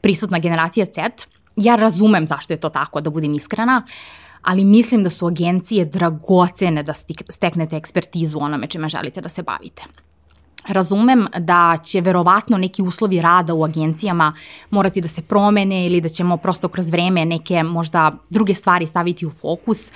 prisutna 0.00 0.38
generacija 0.38 0.86
Z 0.86 1.26
ja 1.56 1.76
razumem 1.76 2.26
zašto 2.26 2.52
je 2.52 2.60
to 2.60 2.68
tako, 2.68 3.00
da 3.00 3.10
budem 3.10 3.34
iskrena, 3.34 3.82
ali 4.42 4.64
mislim 4.64 5.02
da 5.02 5.10
su 5.10 5.26
agencije 5.26 5.84
dragocene 5.84 6.82
da 6.82 6.92
steknete 7.28 7.76
ekspertizu 7.76 8.38
onome 8.38 8.66
čime 8.66 8.88
želite 8.88 9.20
da 9.20 9.28
se 9.28 9.42
bavite. 9.42 9.82
Razumem 10.68 11.26
da 11.38 11.78
će 11.84 12.00
verovatno 12.00 12.58
neki 12.58 12.82
uslovi 12.82 13.20
rada 13.20 13.54
u 13.54 13.64
agencijama 13.64 14.32
morati 14.70 15.00
da 15.00 15.08
se 15.08 15.22
promene 15.22 15.86
ili 15.86 16.00
da 16.00 16.08
ćemo 16.08 16.36
prosto 16.36 16.68
kroz 16.68 16.90
vreme 16.90 17.24
neke 17.24 17.62
možda 17.62 18.12
druge 18.30 18.54
stvari 18.54 18.86
staviti 18.86 19.26
u 19.26 19.30
fokus, 19.30 19.90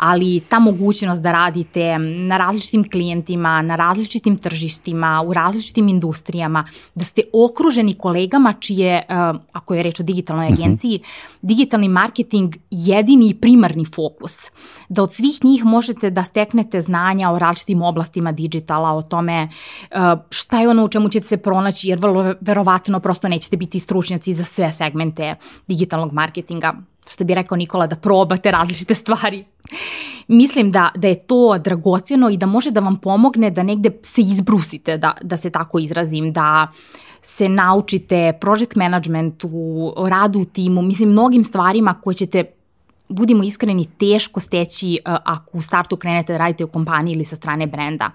ali 0.00 0.40
ta 0.48 0.58
mogućnost 0.58 1.22
da 1.22 1.32
radite 1.32 1.98
na 1.98 2.36
različitim 2.36 2.90
klijentima, 2.90 3.62
na 3.62 3.76
različitim 3.76 4.38
tržištima, 4.38 5.22
u 5.26 5.32
različitim 5.32 5.88
industrijama, 5.88 6.64
da 6.94 7.04
ste 7.04 7.22
okruženi 7.32 7.94
kolegama 7.94 8.54
čije, 8.60 8.94
eh, 8.94 9.04
ako 9.52 9.74
je 9.74 9.82
reč 9.82 10.00
o 10.00 10.02
digitalnoj 10.02 10.50
mhm. 10.50 10.54
agenciji, 10.54 10.96
mm 10.96 11.00
-hmm. 11.00 11.38
digitalni 11.42 11.88
marketing 11.88 12.56
jedini 12.70 13.28
i 13.28 13.34
primarni 13.34 13.84
fokus. 13.84 14.50
Da 14.88 15.02
od 15.02 15.12
svih 15.12 15.44
njih 15.44 15.64
možete 15.64 16.10
da 16.10 16.24
steknete 16.24 16.80
znanja 16.80 17.30
o 17.30 17.38
različitim 17.38 17.82
oblastima 17.82 18.32
digitala, 18.32 18.92
o 18.92 19.02
tome 19.02 19.48
eh, 19.90 19.98
šta 20.30 20.60
je 20.60 20.68
ono 20.68 20.84
u 20.84 20.88
čemu 20.88 21.08
ćete 21.08 21.26
se 21.26 21.36
pronaći, 21.36 21.88
jer 21.88 21.98
vrlo 21.98 22.34
verovatno 22.40 23.00
prosto 23.00 23.28
nećete 23.28 23.56
biti 23.56 23.80
stručnjaci 23.80 24.34
za 24.34 24.44
sve 24.44 24.72
segmente 24.72 25.34
digitalnog 25.66 26.12
marketinga 26.12 26.74
što 27.10 27.24
bi 27.24 27.34
rekao 27.34 27.56
Nikola, 27.56 27.86
da 27.86 27.96
probate 27.96 28.50
različite 28.50 28.94
stvari. 28.94 29.44
Mislim 30.28 30.70
da, 30.70 30.88
da 30.94 31.08
je 31.08 31.26
to 31.26 31.58
dragocjeno 31.58 32.30
i 32.30 32.36
da 32.36 32.46
može 32.46 32.70
da 32.70 32.80
vam 32.80 32.96
pomogne 32.96 33.50
da 33.50 33.62
negde 33.62 33.90
se 34.02 34.20
izbrusite, 34.20 34.96
da, 34.96 35.12
da 35.22 35.36
se 35.36 35.50
tako 35.50 35.78
izrazim, 35.78 36.32
da 36.32 36.68
se 37.22 37.48
naučite 37.48 38.38
project 38.40 38.76
managementu, 38.76 39.50
radu 40.08 40.38
u 40.38 40.44
timu, 40.44 40.82
mislim 40.82 41.08
mnogim 41.08 41.44
stvarima 41.44 41.94
koje 41.94 42.14
ćete 42.14 42.44
budimo 43.08 43.44
iskreni, 43.44 43.88
teško 43.98 44.40
steći 44.40 44.98
uh, 45.06 45.16
ako 45.24 45.58
u 45.58 45.62
startu 45.62 45.96
krenete 45.96 46.32
da 46.32 46.38
radite 46.38 46.64
u 46.64 46.68
kompaniji 46.68 47.14
ili 47.14 47.24
sa 47.24 47.36
strane 47.36 47.66
brenda. 47.66 48.10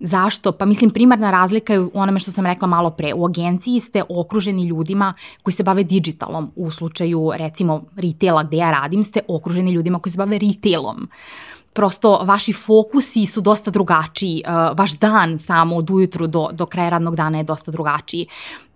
Zašto? 0.00 0.52
Pa 0.52 0.64
mislim 0.64 0.90
primarna 0.90 1.30
razlika 1.30 1.72
je 1.72 1.80
u 1.80 1.90
onome 1.94 2.18
što 2.18 2.32
sam 2.32 2.46
rekla 2.46 2.68
malo 2.68 2.90
pre. 2.90 3.14
U 3.14 3.26
agenciji 3.26 3.80
ste 3.80 4.02
okruženi 4.08 4.66
ljudima 4.66 5.12
koji 5.42 5.54
se 5.54 5.62
bave 5.62 5.84
digitalom. 5.84 6.52
U 6.56 6.70
slučaju 6.70 7.32
recimo 7.34 7.84
retaila 7.96 8.42
gde 8.42 8.56
ja 8.56 8.70
radim 8.70 9.04
ste 9.04 9.20
okruženi 9.28 9.72
ljudima 9.72 9.98
koji 9.98 10.12
se 10.12 10.18
bave 10.18 10.38
retailom 10.38 11.08
prosto 11.76 12.20
vaši 12.24 12.52
fokusi 12.52 13.26
su 13.26 13.40
dosta 13.40 13.70
drugačiji, 13.70 14.42
uh, 14.46 14.78
vaš 14.78 14.98
dan 14.98 15.38
samo 15.38 15.76
od 15.76 15.90
ujutru 15.90 16.26
do, 16.26 16.48
do 16.52 16.66
kraja 16.66 16.88
radnog 16.88 17.16
dana 17.16 17.38
je 17.38 17.44
dosta 17.44 17.70
drugačiji. 17.70 18.26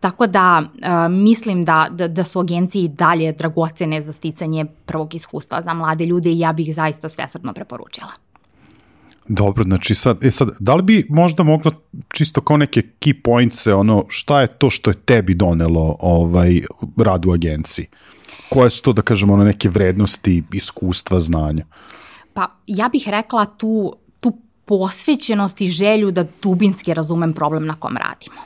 Tako 0.01 0.27
da 0.27 0.63
uh, 0.63 1.13
mislim 1.13 1.65
da, 1.65 1.89
da, 1.91 2.09
da 2.09 2.25
su 2.25 2.41
agencije 2.41 2.89
dalje 2.89 3.33
dragocene 3.33 4.03
za 4.03 4.13
sticanje 4.13 4.67
prvog 4.87 5.15
iskustva 5.15 5.63
za 5.63 5.75
mlade 5.75 6.07
ljude 6.07 6.33
i 6.33 6.39
ja 6.39 6.53
bih 6.53 6.75
zaista 6.75 7.09
svesrdno 7.09 7.53
preporučila. 7.53 8.30
Dobro, 9.33 9.65
znači 9.65 9.95
sad, 9.95 10.25
e 10.25 10.31
sad, 10.31 10.49
da 10.61 10.75
li 10.75 10.83
bi 10.83 11.07
možda 11.09 11.43
moglo 11.43 11.73
čisto 12.09 12.41
kao 12.41 12.57
neke 12.57 12.83
key 13.01 13.23
points 13.23 13.67
ono, 13.67 14.05
šta 14.09 14.41
je 14.41 14.47
to 14.47 14.71
što 14.71 14.91
je 14.91 14.95
tebi 14.95 15.35
donelo 15.35 15.97
ovaj, 16.01 16.61
rad 16.97 17.27
u 17.27 17.33
agenciji? 17.33 17.87
Koje 18.49 18.71
su 18.71 18.83
to, 18.83 18.93
da 18.93 19.03
kažemo, 19.03 19.35
ono, 19.35 19.45
neke 19.45 19.69
vrednosti, 19.69 20.43
iskustva, 20.53 21.21
znanja? 21.21 21.65
Pa 22.33 22.57
ja 22.67 22.89
bih 22.89 23.09
rekla 23.09 23.47
tu, 23.47 23.97
tu 24.21 24.37
posvećenost 24.65 25.61
i 25.61 25.69
želju 25.69 26.11
da 26.11 26.25
dubinski 26.43 26.95
razumem 26.95 27.33
problem 27.33 27.67
na 27.67 27.75
kom 27.75 27.97
radimo. 27.97 28.41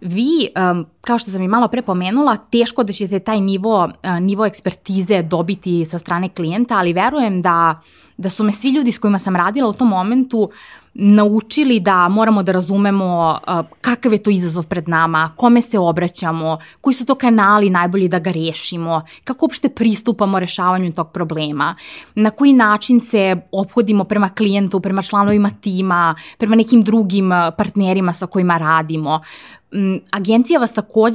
Vi, 0.00 0.48
um, 0.72 0.86
kao 1.00 1.18
što 1.18 1.30
sam 1.30 1.42
i 1.42 1.48
malo 1.48 1.68
pre 1.68 1.82
pomenula, 1.82 2.36
teško 2.36 2.82
da 2.82 2.92
ćete 2.92 3.18
taj 3.18 3.40
nivo, 3.40 3.88
nivo 4.20 4.46
ekspertize 4.46 5.22
dobiti 5.22 5.84
sa 5.84 5.98
strane 5.98 6.28
klijenta, 6.28 6.78
ali 6.78 6.92
verujem 6.92 7.42
da, 7.42 7.74
da 8.16 8.30
su 8.30 8.44
me 8.44 8.52
svi 8.52 8.70
ljudi 8.70 8.92
s 8.92 8.98
kojima 8.98 9.18
sam 9.18 9.36
radila 9.36 9.68
u 9.68 9.72
tom 9.72 9.88
momentu 9.88 10.50
naučili 10.94 11.80
da 11.80 12.08
moramo 12.08 12.42
da 12.42 12.52
razumemo 12.52 13.38
kakav 13.80 14.12
je 14.12 14.22
to 14.22 14.30
izazov 14.30 14.66
pred 14.66 14.88
nama, 14.88 15.32
kome 15.36 15.62
se 15.62 15.78
obraćamo, 15.78 16.58
koji 16.80 16.94
su 16.94 17.06
to 17.06 17.14
kanali 17.14 17.70
najbolji 17.70 18.08
da 18.08 18.18
ga 18.18 18.30
rešimo, 18.30 19.02
kako 19.24 19.44
uopšte 19.44 19.68
pristupamo 19.68 20.38
rešavanju 20.38 20.92
tog 20.92 21.10
problema, 21.12 21.74
na 22.14 22.30
koji 22.30 22.52
način 22.52 23.00
se 23.00 23.36
ophodimo 23.52 24.04
prema 24.04 24.28
klijentu, 24.28 24.80
prema 24.80 25.02
članovima 25.02 25.50
tima, 25.60 26.14
prema 26.38 26.56
nekim 26.56 26.82
drugim 26.82 27.30
partnerima 27.56 28.12
sa 28.12 28.26
kojima 28.26 28.56
radimo. 28.56 29.20
Agencija 30.10 30.60
vas 30.60 30.72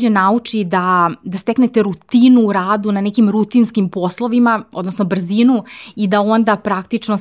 nauči 0.09 0.63
da, 0.63 1.11
da 1.23 1.37
steknete 1.37 1.83
rutinu 1.83 2.41
u 2.41 2.53
radu 2.53 2.91
na 2.91 3.01
nekim 3.01 3.29
rutinskim 3.29 3.89
poslovima, 3.89 4.63
odnosno 4.73 5.05
brzinu 5.05 5.63
i 5.95 6.07
da 6.07 6.21
onda 6.21 6.55
praktično 6.55 7.17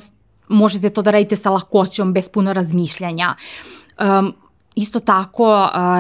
možete 0.49 0.91
to 0.91 1.03
da 1.03 1.11
radite 1.11 1.37
sa 1.37 1.51
lakoćom, 1.51 2.13
bez 2.13 2.29
puno 2.29 2.53
razmišljanja. 2.53 3.35
Um, 4.01 4.35
Isto 4.75 5.01
tako, 5.01 5.47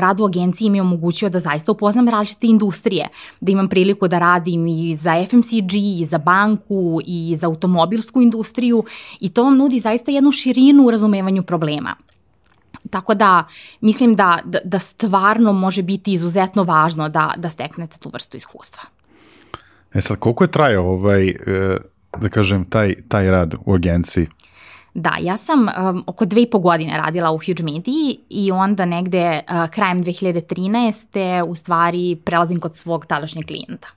rad 0.02 0.20
u 0.20 0.24
agenciji 0.24 0.70
mi 0.70 0.78
je 0.78 0.82
omogućio 0.82 1.28
da 1.30 1.38
zaista 1.38 1.72
upoznam 1.72 2.08
različite 2.08 2.46
industrije, 2.46 3.08
da 3.40 3.52
imam 3.52 3.68
priliku 3.68 4.08
da 4.08 4.18
radim 4.18 4.66
i 4.66 4.96
za 4.96 5.14
FMCG, 5.30 5.74
i 5.74 6.04
za 6.04 6.18
banku, 6.18 7.00
i 7.06 7.36
za 7.38 7.46
automobilsku 7.46 8.22
industriju 8.22 8.84
i 9.20 9.28
to 9.28 9.44
vam 9.44 9.56
nudi 9.56 9.78
zaista 9.78 10.10
jednu 10.10 10.32
širinu 10.32 10.86
u 10.86 10.90
razumevanju 10.90 11.42
problema. 11.42 11.94
Tako 12.90 13.14
da 13.14 13.44
mislim 13.80 14.16
da, 14.16 14.38
da, 14.44 14.58
da 14.64 14.78
stvarno 14.78 15.52
može 15.52 15.82
biti 15.82 16.12
izuzetno 16.12 16.62
važno 16.62 17.08
da, 17.08 17.34
da 17.36 17.50
steknete 17.50 17.98
tu 17.98 18.10
vrstu 18.12 18.36
iskustva. 18.36 18.82
E 19.94 20.00
sad, 20.00 20.18
koliko 20.18 20.44
je 20.44 20.50
trajao 20.50 20.86
ovaj, 20.86 21.28
e, 21.28 21.34
da 22.20 22.28
kažem, 22.28 22.64
taj, 22.64 22.94
taj 23.08 23.30
rad 23.30 23.54
u 23.66 23.74
agenciji? 23.74 24.26
Da, 24.94 25.16
ja 25.20 25.36
sam 25.36 25.60
um, 25.60 26.04
oko 26.06 26.24
dve 26.24 26.42
i 26.42 26.50
po 26.50 26.58
godine 26.58 26.98
radila 26.98 27.30
u 27.30 27.38
Huge 27.38 27.62
Media 27.62 28.14
i 28.30 28.50
onda 28.50 28.84
negde 28.84 29.40
uh, 29.48 29.70
krajem 29.70 30.02
2013. 30.02 31.42
u 31.42 31.54
stvari 31.54 32.16
prelazim 32.24 32.60
kod 32.60 32.76
svog 32.76 33.06
tadašnjeg 33.06 33.46
klijenta. 33.46 33.88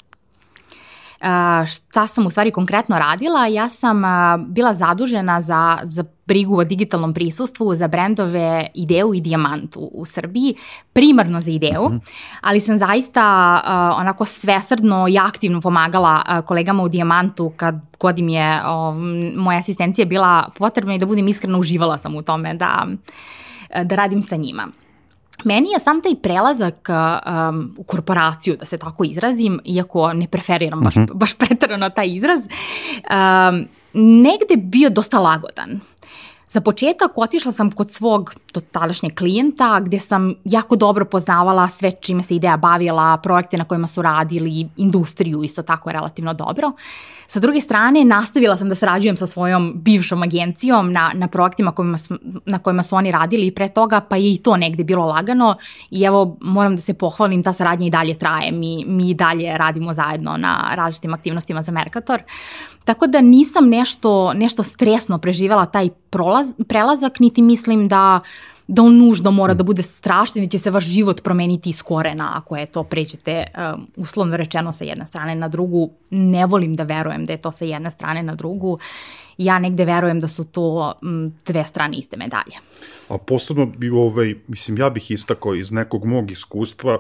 Šta 1.68 2.08
sam 2.08 2.26
u 2.26 2.30
stvari 2.30 2.52
konkretno 2.52 3.00
radila? 3.00 3.48
Ja 3.48 3.70
sam 3.70 4.04
bila 4.48 4.74
zadužena 4.74 5.42
za, 5.42 5.80
za 5.84 6.04
brigu 6.28 6.58
o 6.60 6.64
digitalnom 6.64 7.14
prisustvu 7.14 7.76
za 7.76 7.88
brendove 7.88 8.68
Ideu 8.74 9.14
i 9.14 9.22
Diamant 9.22 9.76
u, 9.76 9.90
u 9.94 10.06
Srbiji, 10.06 10.56
primarno 10.94 11.42
za 11.42 11.52
Ideu, 11.52 11.90
mhm. 11.90 11.98
ali 12.42 12.60
sam 12.60 12.78
zaista 12.78 13.24
uh, 13.64 14.00
onako 14.00 14.26
svesrdno 14.26 15.08
i 15.08 15.18
aktivno 15.18 15.62
pomagala 15.62 16.22
uh, 16.28 16.46
kolegama 16.46 16.84
u 16.84 16.90
Diamantu 16.90 17.52
kad 17.58 17.76
god 18.00 18.20
im 18.20 18.30
je 18.30 18.62
uh, 18.62 18.96
moja 19.36 19.60
asistencija 19.60 20.06
bila 20.06 20.50
potrebna 20.58 20.96
i 20.96 21.00
da 21.00 21.06
budem 21.06 21.28
iskreno 21.28 21.60
uživala 21.60 21.98
sam 21.98 22.16
u 22.16 22.22
tome 22.22 22.54
da, 22.54 22.88
da 23.84 23.96
radim 23.96 24.22
sa 24.22 24.36
njima. 24.36 24.68
Meni 25.48 25.72
je 25.72 25.80
sam 25.80 26.02
taj 26.02 26.16
prelazak 26.16 26.90
um, 26.90 27.76
u 27.78 27.84
korporaciju, 27.84 28.58
da 28.58 28.66
se 28.66 28.78
tako 28.78 29.04
izrazim, 29.04 29.60
iako 29.66 30.14
ne 30.14 30.28
preferiram 30.28 30.82
baš, 30.82 30.96
uh 30.96 31.02
mhm. 31.02 31.12
-huh. 31.12 31.18
baš 31.18 31.34
pretarano 31.34 31.90
taj 31.90 32.08
izraz, 32.08 32.40
um, 32.42 33.68
negde 33.94 34.56
bio 34.56 34.90
dosta 34.90 35.20
lagodan. 35.20 35.80
Za 36.48 36.62
početak 36.62 37.18
otišla 37.18 37.52
sam 37.52 37.72
kod 37.72 37.92
svog 37.92 38.34
tadašnjeg 38.72 39.16
klijenta 39.16 39.80
gde 39.80 40.00
sam 40.00 40.34
jako 40.44 40.76
dobro 40.76 41.06
poznavala 41.06 41.68
sve 41.68 41.92
čime 41.92 42.24
se 42.24 42.36
ideja 42.36 42.58
bavila, 42.58 43.18
projekte 43.18 43.58
na 43.58 43.66
kojima 43.66 43.88
su 43.88 44.02
radili, 44.02 44.70
industriju 44.78 45.44
isto 45.44 45.64
tako 45.64 45.92
relativno 45.92 46.34
dobro. 46.34 46.72
Sa 47.28 47.40
druge 47.40 47.62
strane, 47.62 48.06
nastavila 48.06 48.58
sam 48.58 48.70
da 48.70 48.76
sarađujem 48.76 49.18
sa 49.18 49.28
svojom 49.28 49.74
bivšom 49.76 50.24
agencijom 50.24 50.92
na, 50.92 51.12
na 51.14 51.28
projektima 51.28 51.72
kojima, 51.72 51.98
na 52.46 52.60
kojima 52.60 52.84
su 52.84 52.96
oni 52.96 53.12
radili 53.12 53.48
i 53.48 53.52
pre 53.52 53.70
toga, 53.70 54.02
pa 54.02 54.16
je 54.16 54.32
i 54.32 54.38
to 54.38 54.58
negde 54.58 54.84
bilo 54.84 55.06
lagano 55.06 55.56
i 55.92 56.04
evo 56.04 56.38
moram 56.42 56.76
da 56.76 56.82
se 56.82 56.94
pohvalim, 56.94 57.44
ta 57.44 57.54
saradnja 57.54 57.88
i 57.88 57.90
dalje 57.90 58.18
traje, 58.18 58.52
mi, 58.52 58.86
mi 58.88 59.10
i 59.10 59.14
dalje 59.14 59.58
radimo 59.58 59.94
zajedno 59.94 60.38
na 60.38 60.72
različitim 60.76 61.14
aktivnostima 61.14 61.62
za 61.62 61.72
Mercator. 61.72 62.24
Tako 62.86 63.08
da 63.08 63.22
nisam 63.22 63.70
nešto, 63.70 64.34
nešto 64.34 64.64
stresno 64.64 65.18
preživela 65.18 65.66
taj 65.66 65.90
prolaz, 66.10 66.48
prelazak, 66.68 67.20
niti 67.20 67.42
mislim 67.42 67.88
da 67.88 68.20
da 68.68 68.82
on 68.82 68.98
nužno 68.98 69.32
mora 69.32 69.54
da 69.54 69.64
bude 69.64 69.82
strašan 69.82 70.44
i 70.44 70.50
će 70.50 70.60
se 70.60 70.72
vaš 70.72 70.86
život 70.86 71.24
promeniti 71.24 71.70
iz 71.70 71.82
korena 71.82 72.32
ako 72.36 72.58
je 72.58 72.66
to 72.66 72.84
pređete 72.84 73.44
um, 73.76 73.88
uslovno 73.96 74.38
rečeno 74.38 74.74
sa 74.74 74.84
jedne 74.84 75.06
strane 75.06 75.36
na 75.36 75.48
drugu. 75.48 75.90
Ne 76.10 76.46
volim 76.46 76.76
da 76.76 76.84
verujem 76.84 77.26
da 77.26 77.34
je 77.34 77.42
to 77.42 77.52
sa 77.52 77.66
jedne 77.66 77.92
strane 77.92 78.24
na 78.24 78.36
drugu. 78.36 78.78
Ja 79.38 79.60
negde 79.60 79.86
verujem 79.86 80.20
da 80.20 80.28
su 80.28 80.44
to 80.44 80.94
um, 81.02 81.34
dve 81.46 81.64
strane 81.64 81.98
iste 81.98 82.18
medalje. 82.18 82.58
A 83.10 83.18
posebno 83.18 83.66
bi 83.66 83.90
ovaj, 83.90 84.36
mislim, 84.48 84.78
ja 84.78 84.90
bih 84.90 85.12
istakao 85.12 85.56
iz 85.56 85.72
nekog 85.72 86.06
mog 86.06 86.32
iskustva 86.32 86.98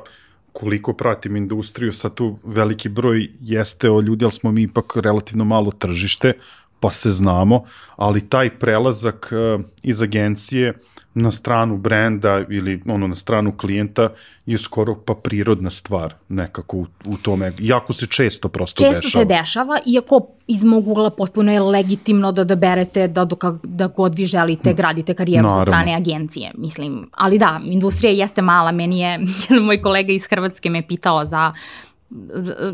koliko 0.51 0.93
pratim 0.93 1.35
industriju, 1.35 1.93
sad 1.93 2.13
tu 2.13 2.37
veliki 2.43 2.89
broj 2.89 3.27
jeste 3.41 3.89
o 3.89 4.01
ljudi, 4.01 4.25
ali 4.25 4.31
smo 4.31 4.51
mi 4.51 4.61
ipak 4.61 4.97
relativno 4.97 5.45
malo 5.45 5.71
tržište, 5.71 6.33
pa 6.79 6.91
se 6.91 7.11
znamo, 7.11 7.63
ali 7.95 8.29
taj 8.29 8.49
prelazak 8.59 9.31
uh, 9.31 9.65
iz 9.83 10.01
agencije 10.01 10.69
uh, 10.69 10.96
na 11.17 11.31
stranu 11.31 11.77
brenda 11.77 12.43
ili 12.49 12.81
ono 12.87 13.07
na 13.07 13.15
stranu 13.15 13.51
klijenta 13.57 14.09
je 14.45 14.57
skoro 14.57 14.95
pa 14.95 15.15
prirodna 15.15 15.69
stvar 15.69 16.13
nekako 16.29 16.77
u, 16.77 16.85
u 17.05 17.17
tome. 17.17 17.51
Jako 17.59 17.93
se 17.93 18.07
često 18.07 18.49
prosto 18.49 18.83
često 18.83 18.87
dešava. 18.87 19.01
Često 19.01 19.19
se 19.19 19.25
dešava, 19.25 19.79
iako 19.85 20.27
iz 20.47 20.63
mog 20.63 20.87
ugla 20.87 21.09
potpuno 21.09 21.51
je 21.51 21.59
legitimno 21.59 22.31
da 22.31 22.43
da 22.43 22.55
berete 22.55 23.07
da, 23.07 23.25
dok, 23.25 23.43
da 23.63 23.87
god 23.87 24.15
vi 24.15 24.25
želite 24.25 24.73
gradite 24.73 25.13
karijeru 25.13 25.43
Naravno. 25.43 25.65
sa 25.65 25.69
strane 25.69 25.95
agencije. 25.95 26.51
Mislim, 26.57 27.09
ali 27.11 27.39
da, 27.39 27.59
industrija 27.65 28.11
jeste 28.11 28.41
mala. 28.41 28.71
Meni 28.71 28.99
je 28.99 29.19
moj 29.65 29.81
kolega 29.81 30.13
iz 30.13 30.27
Hrvatske 30.27 30.69
me 30.69 30.87
pitao 30.87 31.25
za 31.25 31.53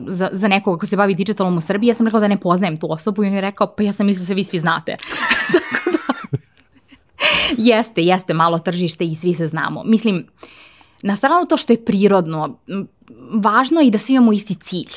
za, 0.07 0.29
za 0.31 0.47
nekoga 0.47 0.79
ko 0.79 0.85
se 0.85 0.97
bavi 0.97 1.15
digitalom 1.15 1.57
u 1.57 1.61
Srbiji, 1.61 1.87
ja 1.87 1.93
sam 1.93 2.07
rekla 2.07 2.19
da 2.19 2.27
ne 2.27 2.37
poznajem 2.37 2.77
tu 2.77 2.91
osobu 2.91 3.23
i 3.23 3.27
on 3.27 3.33
je 3.33 3.41
rekao, 3.41 3.67
pa 3.67 3.83
ja 3.83 3.93
sam 3.93 4.05
mislila 4.05 4.23
da 4.23 4.27
se 4.27 4.33
vi 4.33 4.43
svi 4.43 4.59
znate. 4.59 4.97
Tako 5.53 5.91
da, 5.91 5.92
jeste, 7.57 8.01
jeste 8.01 8.33
malo 8.33 8.59
tržište 8.59 9.05
i 9.05 9.15
svi 9.15 9.33
se 9.33 9.47
znamo. 9.47 9.83
Mislim, 9.83 10.25
na 11.01 11.15
stranu 11.15 11.45
to 11.45 11.57
što 11.57 11.73
je 11.73 11.85
prirodno, 11.85 12.57
važno 13.31 13.81
je 13.81 13.87
i 13.87 13.91
da 13.91 13.97
svi 13.97 14.13
imamo 14.13 14.33
isti 14.33 14.55
cilj. 14.55 14.91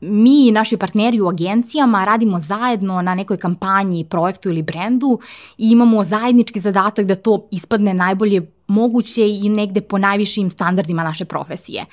Mi 0.00 0.48
i 0.48 0.52
naši 0.52 0.76
partneri 0.76 1.20
u 1.20 1.28
agencijama 1.28 2.04
radimo 2.04 2.40
zajedno 2.40 3.02
na 3.02 3.14
nekoj 3.14 3.36
kampanji, 3.36 4.04
projektu 4.04 4.48
ili 4.48 4.62
brendu 4.62 5.18
i 5.58 5.70
imamo 5.70 6.04
zajednički 6.04 6.60
zadatak 6.60 7.06
da 7.06 7.14
to 7.14 7.48
ispadne 7.50 7.94
najbolje 7.94 8.52
moguće 8.66 9.28
i 9.28 9.48
negde 9.48 9.80
po 9.80 9.98
najvišim 9.98 10.50
standardima 10.50 11.04
naše 11.04 11.24
profesije. 11.24 11.84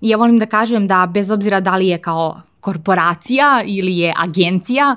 I 0.00 0.08
ja 0.08 0.16
volim 0.16 0.38
da 0.38 0.46
kažem 0.46 0.86
da 0.86 1.06
bez 1.14 1.30
obzira 1.30 1.60
da 1.60 1.76
li 1.76 1.86
je 1.86 1.98
kao 1.98 2.40
korporacija 2.60 3.62
ili 3.66 3.98
je 3.98 4.14
agencija, 4.16 4.96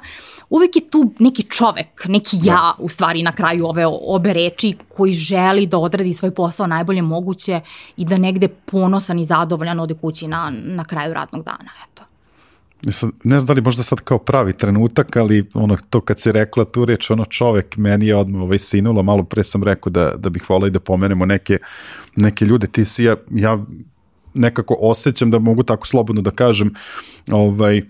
uvek 0.50 0.76
je 0.76 0.90
tu 0.90 1.14
neki 1.20 1.44
čovek, 1.44 2.06
neki 2.08 2.38
ja 2.44 2.56
da. 2.56 2.76
u 2.80 2.90
stvari 2.90 3.24
na 3.24 3.32
kraju 3.32 3.66
ove 3.66 3.86
obe 3.88 4.34
reči 4.34 4.76
koji 4.96 5.14
želi 5.14 5.66
da 5.66 5.78
odradi 5.78 6.14
svoj 6.14 6.32
posao 6.32 6.68
najbolje 6.68 7.02
moguće 7.02 7.62
i 7.98 8.06
da 8.06 8.18
negde 8.18 8.48
ponosan 8.48 9.20
i 9.20 9.26
zadovoljan 9.26 9.80
ode 9.80 9.94
kući 9.94 10.28
na, 10.28 10.52
na 10.54 10.86
kraju 10.86 11.14
radnog 11.14 11.46
dana. 11.46 11.70
Eto. 11.84 12.04
Mislim, 12.86 13.12
ne 13.24 13.40
znam 13.40 13.48
da 13.48 13.54
li 13.54 13.62
možda 13.62 13.84
sad 13.84 14.00
kao 14.00 14.18
pravi 14.18 14.54
trenutak, 14.54 15.16
ali 15.16 15.50
ono 15.54 15.78
to 15.90 16.02
kad 16.02 16.20
si 16.20 16.32
rekla 16.32 16.66
tu 16.66 16.86
reč, 16.86 17.10
ono 17.10 17.26
čovek, 17.26 17.78
meni 17.78 18.08
je 18.08 18.16
odmah 18.16 18.42
ovaj 18.42 18.58
sinulo, 18.58 19.04
malo 19.04 19.24
pre 19.24 19.44
sam 19.44 19.64
rekao 19.64 19.90
da, 19.90 20.14
da 20.18 20.30
bih 20.30 20.50
volao 20.50 20.68
i 20.68 20.72
da 20.72 20.80
pomenemo 20.80 21.26
neke, 21.26 21.58
neke 22.16 22.46
ljude, 22.46 22.68
ti 22.68 22.86
si 22.86 23.04
ja, 23.04 23.16
ja 23.30 23.60
nekako 24.34 24.78
osjećam 24.80 25.32
da 25.32 25.40
mogu 25.40 25.64
tako 25.64 25.88
slobodno 25.88 26.22
da 26.22 26.32
kažem, 26.32 26.74
ovaj, 27.32 27.82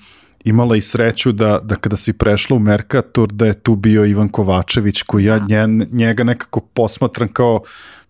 imala 0.44 0.76
i 0.76 0.82
sreću 0.82 1.32
da, 1.32 1.60
da 1.64 1.76
kada 1.76 1.96
si 1.96 2.14
prešla 2.14 2.56
u 2.56 2.60
Mercator 2.60 3.28
da 3.32 3.46
je 3.46 3.54
tu 3.54 3.76
bio 3.76 4.06
Ivan 4.06 4.30
Kovačević 4.30 5.02
koji 5.02 5.26
ja 5.26 5.40
da. 5.40 5.46
njen, 5.50 5.88
njega 5.92 6.24
nekako 6.24 6.60
posmatram 6.60 7.28
kao 7.28 7.62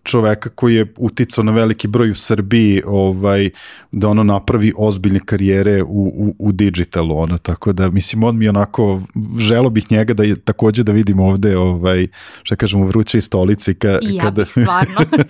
čoveka 0.04 0.48
koji 0.48 0.74
je 0.74 0.92
uticao 0.98 1.44
na 1.44 1.52
veliki 1.52 1.88
broj 1.88 2.10
u 2.10 2.14
Srbiji 2.14 2.82
ovaj, 2.86 3.50
da 3.92 4.08
ono 4.08 4.22
napravi 4.22 4.72
ozbiljne 4.76 5.20
karijere 5.24 5.82
u, 5.82 5.86
u, 5.86 6.34
u 6.38 6.52
digitalu 6.52 7.18
ono, 7.18 7.38
tako 7.38 7.72
da 7.72 7.90
mislim 7.90 8.24
on 8.24 8.36
mi 8.36 8.48
onako 8.48 9.02
želo 9.38 9.70
bih 9.70 9.90
njega 9.90 10.14
da 10.14 10.22
je 10.22 10.36
takođe 10.36 10.82
da 10.82 10.92
vidim 10.92 11.20
ovde 11.20 11.56
ovaj, 11.56 12.06
šta 12.42 12.56
kažemo 12.56 12.86
vruće 12.86 13.20
stolici 13.20 13.74
ka, 13.74 13.98
I 14.02 14.14
ja 14.14 14.22
kada... 14.22 14.42
bih 14.42 14.50
stvarno. 14.50 15.00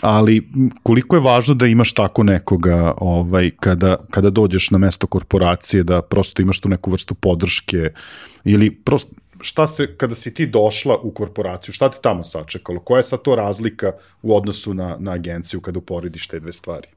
Ali 0.00 0.48
koliko 0.82 1.16
je 1.16 1.20
važno 1.20 1.54
da 1.54 1.66
imaš 1.66 1.92
tako 1.92 2.22
nekoga 2.22 2.94
ovaj, 2.96 3.50
kada, 3.60 3.96
kada 4.10 4.30
dođeš 4.30 4.70
na 4.70 4.78
mesto 4.78 5.06
korporacije, 5.06 5.82
da 5.82 6.02
prosto 6.02 6.42
imaš 6.42 6.60
tu 6.60 6.68
neku 6.68 6.90
vrstu 6.90 7.14
podrške 7.14 7.90
ili 8.44 8.70
prosto 8.70 9.12
šta 9.40 9.66
se, 9.66 9.96
kada 9.96 10.14
si 10.14 10.34
ti 10.34 10.46
došla 10.46 10.96
u 11.02 11.10
korporaciju, 11.10 11.74
šta 11.74 11.88
te 11.88 11.98
tamo 12.02 12.24
sačekalo? 12.24 12.80
Koja 12.80 12.98
je 12.98 13.02
sad 13.02 13.22
to 13.22 13.36
razlika 13.36 13.92
u 14.22 14.36
odnosu 14.36 14.74
na, 14.74 14.96
na 14.98 15.12
agenciju 15.12 15.60
kada 15.60 15.78
uporediš 15.78 16.28
te 16.28 16.40
dve 16.40 16.52
stvari? 16.52 16.88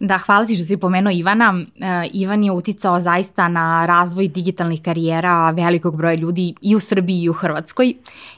Da, 0.00 0.18
hvala 0.18 0.46
ti 0.46 0.54
što 0.54 0.64
si 0.64 0.76
pomenuo 0.76 1.12
Ivana. 1.12 1.50
Uh, 1.50 1.86
Ivan 2.12 2.44
je 2.44 2.52
uticao 2.52 3.00
zaista 3.00 3.48
na 3.48 3.86
razvoj 3.86 4.28
digitalnih 4.28 4.82
karijera 4.82 5.50
velikog 5.50 5.96
broja 5.96 6.14
ljudi 6.14 6.54
i 6.60 6.76
u 6.76 6.80
Srbiji 6.80 7.22
i 7.22 7.28
u 7.28 7.32
Hrvatskoj, 7.32 7.94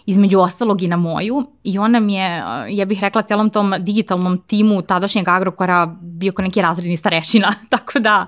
između 0.06 0.38
ostalog 0.38 0.82
i 0.82 0.88
na 0.88 0.96
moju. 0.96 1.46
I 1.64 1.78
on 1.78 1.90
nam 1.90 2.08
je, 2.08 2.42
uh, 2.42 2.48
ja 2.68 2.84
bih 2.84 3.00
rekla, 3.00 3.22
celom 3.22 3.50
tom 3.50 3.74
digitalnom 3.78 4.38
timu 4.46 4.82
tadašnjeg 4.82 5.28
Agrokora 5.28 5.96
bio 6.00 6.32
ko 6.32 6.42
neki 6.42 6.62
razredni 6.62 6.96
starešina, 6.96 7.54
tako 7.70 7.98
da 7.98 8.26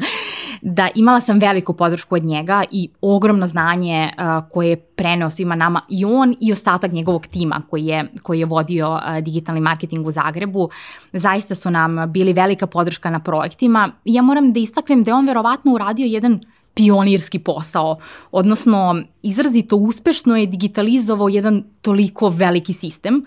da 0.65 0.89
imala 0.95 1.21
sam 1.21 1.39
veliku 1.39 1.73
podršku 1.73 2.15
od 2.15 2.25
njega 2.25 2.65
i 2.71 2.89
ogromno 3.01 3.47
znanje 3.47 4.11
uh, 4.19 4.49
koje 4.51 4.69
je 4.69 4.77
preneo 4.77 5.31
svima 5.31 5.55
nama 5.55 5.83
i 5.89 6.05
on 6.05 6.35
i 6.41 6.53
ostatak 6.53 6.93
njegovog 6.93 7.27
tima 7.27 7.63
koji 7.71 7.87
je, 7.87 8.13
koji 8.23 8.39
je 8.39 8.47
vodio 8.47 8.93
uh, 8.93 9.19
digitalni 9.25 9.61
marketing 9.61 10.07
u 10.07 10.11
Zagrebu. 10.11 10.71
Zaista 11.13 11.55
su 11.55 11.71
nam 11.71 12.13
bili 12.13 12.33
velika 12.33 12.67
podrška 12.67 13.11
na 13.11 13.21
projektima. 13.21 13.91
Ja 14.05 14.23
moram 14.23 14.53
da 14.53 14.61
istaknem 14.61 15.05
da 15.05 15.11
je 15.11 15.15
on 15.15 15.27
verovatno 15.27 15.73
uradio 15.73 16.07
jedan 16.07 16.41
pionirski 16.75 17.39
posao, 17.39 17.97
odnosno 18.33 19.03
izrazito 19.23 19.77
uspešno 19.77 20.37
je 20.37 20.47
digitalizovao 20.47 21.29
jedan 21.29 21.65
toliko 21.81 22.29
veliki 22.29 22.73
sistem 22.73 23.15
uh, 23.17 23.23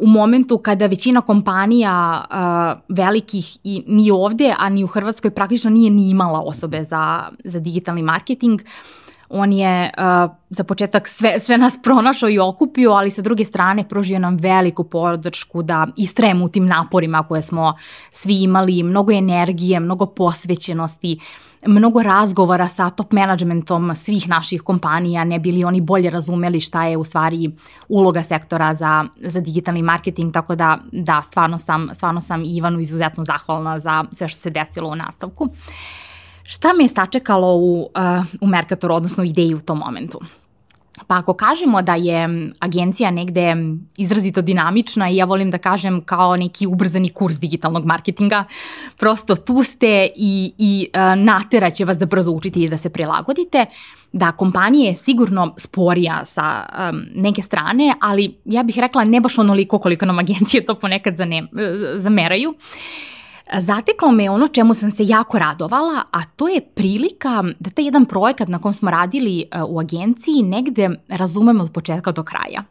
u 0.00 0.06
momentu 0.06 0.58
kada 0.58 0.86
većina 0.86 1.20
kompanija 1.20 2.24
velikih 2.88 3.58
i 3.64 3.82
ni 3.86 4.10
ovde, 4.10 4.54
a 4.58 4.68
ni 4.68 4.84
u 4.84 4.86
Hrvatskoj 4.86 5.30
praktično 5.30 5.70
nije 5.70 5.90
ni 5.90 6.10
imala 6.10 6.40
osobe 6.40 6.84
za, 6.84 7.28
za 7.44 7.60
digitalni 7.60 8.02
marketing, 8.02 8.60
on 9.30 9.52
je 9.52 9.90
uh, 9.98 10.30
za 10.50 10.64
početak 10.64 11.08
sve, 11.08 11.40
sve 11.40 11.58
nas 11.58 11.78
pronašao 11.82 12.30
i 12.30 12.38
okupio, 12.38 12.90
ali 12.90 13.10
sa 13.10 13.22
druge 13.22 13.44
strane 13.44 13.88
pružio 13.88 14.18
nam 14.18 14.36
veliku 14.36 14.84
podršku 14.84 15.62
da 15.62 15.86
istrajemo 15.96 16.44
u 16.44 16.48
tim 16.48 16.66
naporima 16.66 17.22
koje 17.22 17.42
smo 17.42 17.74
svi 18.10 18.42
imali, 18.42 18.82
mnogo 18.82 19.12
energije, 19.12 19.80
mnogo 19.80 20.06
posvećenosti, 20.06 21.18
uh, 21.20 21.47
mnogo 21.66 22.02
razgovora 22.02 22.68
sa 22.68 22.90
top 22.90 23.12
managementom 23.12 23.94
svih 23.94 24.28
naših 24.28 24.62
kompanija, 24.62 25.24
ne 25.24 25.38
bili 25.38 25.64
oni 25.64 25.80
bolje 25.80 26.10
razumeli 26.10 26.60
šta 26.60 26.84
je 26.84 26.96
u 26.96 27.04
stvari 27.04 27.50
uloga 27.88 28.22
sektora 28.22 28.74
za, 28.74 29.04
za 29.16 29.40
digitalni 29.40 29.82
marketing, 29.82 30.32
tako 30.32 30.54
da, 30.54 30.78
da, 30.92 31.22
stvarno 31.22 31.58
sam, 31.58 31.90
stvarno 31.94 32.20
sam 32.20 32.44
Ivanu 32.46 32.80
izuzetno 32.80 33.24
zahvalna 33.24 33.80
za 33.80 34.04
sve 34.12 34.28
što 34.28 34.38
se 34.38 34.50
desilo 34.50 34.88
u 34.88 34.96
nastavku. 34.96 35.48
Šta 36.42 36.72
me 36.72 36.84
je 36.84 36.88
sačekalo 36.88 37.56
u, 37.56 37.80
uh, 37.80 38.26
u 38.40 38.46
Mercatoru, 38.46 38.94
odnosno 38.94 39.24
ideji 39.24 39.54
u 39.54 39.60
tom 39.60 39.78
momentu? 39.78 40.20
Pa 41.06 41.18
ako 41.18 41.34
kažemo 41.34 41.82
da 41.82 41.94
je 41.94 42.50
agencija 42.58 43.10
negde 43.10 43.56
izrazito 43.96 44.42
dinamična 44.42 45.10
i 45.10 45.16
ja 45.16 45.24
volim 45.24 45.50
da 45.50 45.58
kažem 45.58 46.00
kao 46.04 46.36
neki 46.36 46.66
ubrzani 46.66 47.08
kurs 47.08 47.38
digitalnog 47.38 47.84
marketinga, 47.84 48.44
prosto 48.96 49.36
tu 49.36 49.64
ste 49.64 50.08
i, 50.16 50.52
i 50.58 50.88
uh, 50.94 51.24
nateraće 51.24 51.84
vas 51.84 51.98
da 51.98 52.06
brzo 52.06 52.32
učite 52.32 52.60
i 52.60 52.68
da 52.68 52.76
se 52.76 52.90
prilagodite, 52.90 53.66
da 54.12 54.32
kompanija 54.32 54.88
je 54.88 54.96
sigurno 54.96 55.54
sporija 55.56 56.24
sa 56.24 56.66
um, 56.90 57.02
neke 57.14 57.42
strane, 57.42 57.94
ali 58.00 58.34
ja 58.44 58.62
bih 58.62 58.78
rekla 58.78 59.04
ne 59.04 59.20
baš 59.20 59.38
onoliko 59.38 59.78
koliko 59.78 60.06
nam 60.06 60.18
agencije 60.18 60.66
to 60.66 60.74
ponekad 60.74 61.14
zane, 61.14 61.46
zameraju. 61.96 62.50
Uh, 62.50 62.56
Zateklo 63.52 64.12
me 64.12 64.30
ono 64.30 64.48
čemu 64.48 64.74
sam 64.74 64.90
se 64.90 65.04
jako 65.06 65.38
radovala, 65.38 66.02
a 66.12 66.24
to 66.24 66.48
je 66.48 66.60
prilika 66.60 67.44
da 67.60 67.70
taj 67.70 67.84
jedan 67.84 68.06
projekat 68.06 68.48
na 68.48 68.58
kom 68.58 68.74
smo 68.74 68.90
radili 68.90 69.40
e, 69.40 69.62
u 69.62 69.80
agenciji 69.80 70.42
negde 70.42 70.90
razumemo 71.08 71.64
od 71.64 71.72
početka 71.72 72.12
do 72.12 72.22
kraja. 72.22 72.64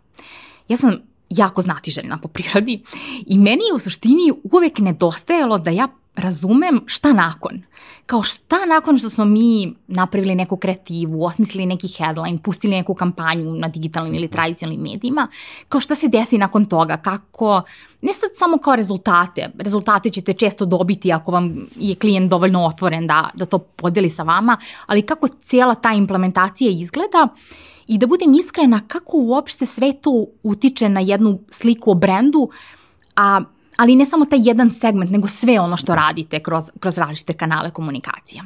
ja 0.68 0.78
sam 0.78 0.98
jako 1.30 1.62
znatiželjna 1.62 2.18
po 2.18 2.28
prirodi 2.28 2.82
i 3.26 3.38
meni 3.38 3.62
je 3.70 3.76
u 3.76 3.80
suštini 3.80 4.32
uvek 4.44 4.80
nedostajalo 4.80 5.58
da 5.58 5.72
ja 5.72 5.88
razumem 6.18 6.82
šta 6.86 7.14
nakon. 7.14 7.62
Kao 8.06 8.24
šta 8.24 8.66
nakon 8.66 8.98
što 8.98 9.10
smo 9.10 9.26
mi 9.26 9.74
napravili 9.88 10.36
neku 10.36 10.58
kreativu, 10.58 11.26
osmislili 11.26 11.66
neki 11.66 11.88
headline, 11.88 12.38
pustili 12.44 12.76
neku 12.76 12.94
kampanju 12.94 13.56
na 13.56 13.68
digitalnim 13.68 14.14
ili 14.14 14.28
tradicionalnim 14.28 14.82
medijima, 14.82 15.28
kao 15.70 15.82
šta 15.82 15.96
se 15.96 16.08
desi 16.08 16.38
nakon 16.38 16.66
toga, 16.66 16.98
kako, 16.98 17.62
ne 18.02 18.14
sad 18.14 18.30
samo 18.36 18.58
kao 18.58 18.76
rezultate, 18.76 19.50
rezultate 19.60 20.10
ćete 20.10 20.34
često 20.34 20.66
dobiti 20.66 21.14
ako 21.14 21.32
vam 21.32 21.68
je 21.76 21.96
klijent 21.96 22.30
dovoljno 22.30 22.66
otvoren 22.66 23.08
da, 23.08 23.30
da 23.34 23.46
to 23.46 23.60
podeli 23.60 24.10
sa 24.10 24.24
vama, 24.24 24.58
ali 24.86 25.02
kako 25.02 25.28
cijela 25.28 25.76
ta 25.76 25.94
implementacija 25.94 26.72
izgleda 26.72 27.28
i 27.88 27.98
da 27.98 28.08
budem 28.08 28.34
iskrena 28.34 28.82
kako 28.88 29.18
uopšte 29.18 29.66
sve 29.66 29.94
to 30.02 30.26
utiče 30.44 30.90
na 30.90 31.00
jednu 31.00 31.40
sliku 31.50 31.92
o 31.92 31.94
brendu, 31.94 32.50
a 33.16 33.42
ali 33.78 33.96
ne 33.96 34.06
samo 34.06 34.26
taj 34.26 34.40
jedan 34.44 34.72
segment, 34.72 35.12
nego 35.12 35.28
sve 35.28 35.60
ono 35.60 35.78
što 35.78 35.96
radite 35.96 36.40
kroz, 36.40 36.64
kroz 36.80 36.98
različite 36.98 37.34
kanale 37.34 37.70
komunikacija. 37.70 38.44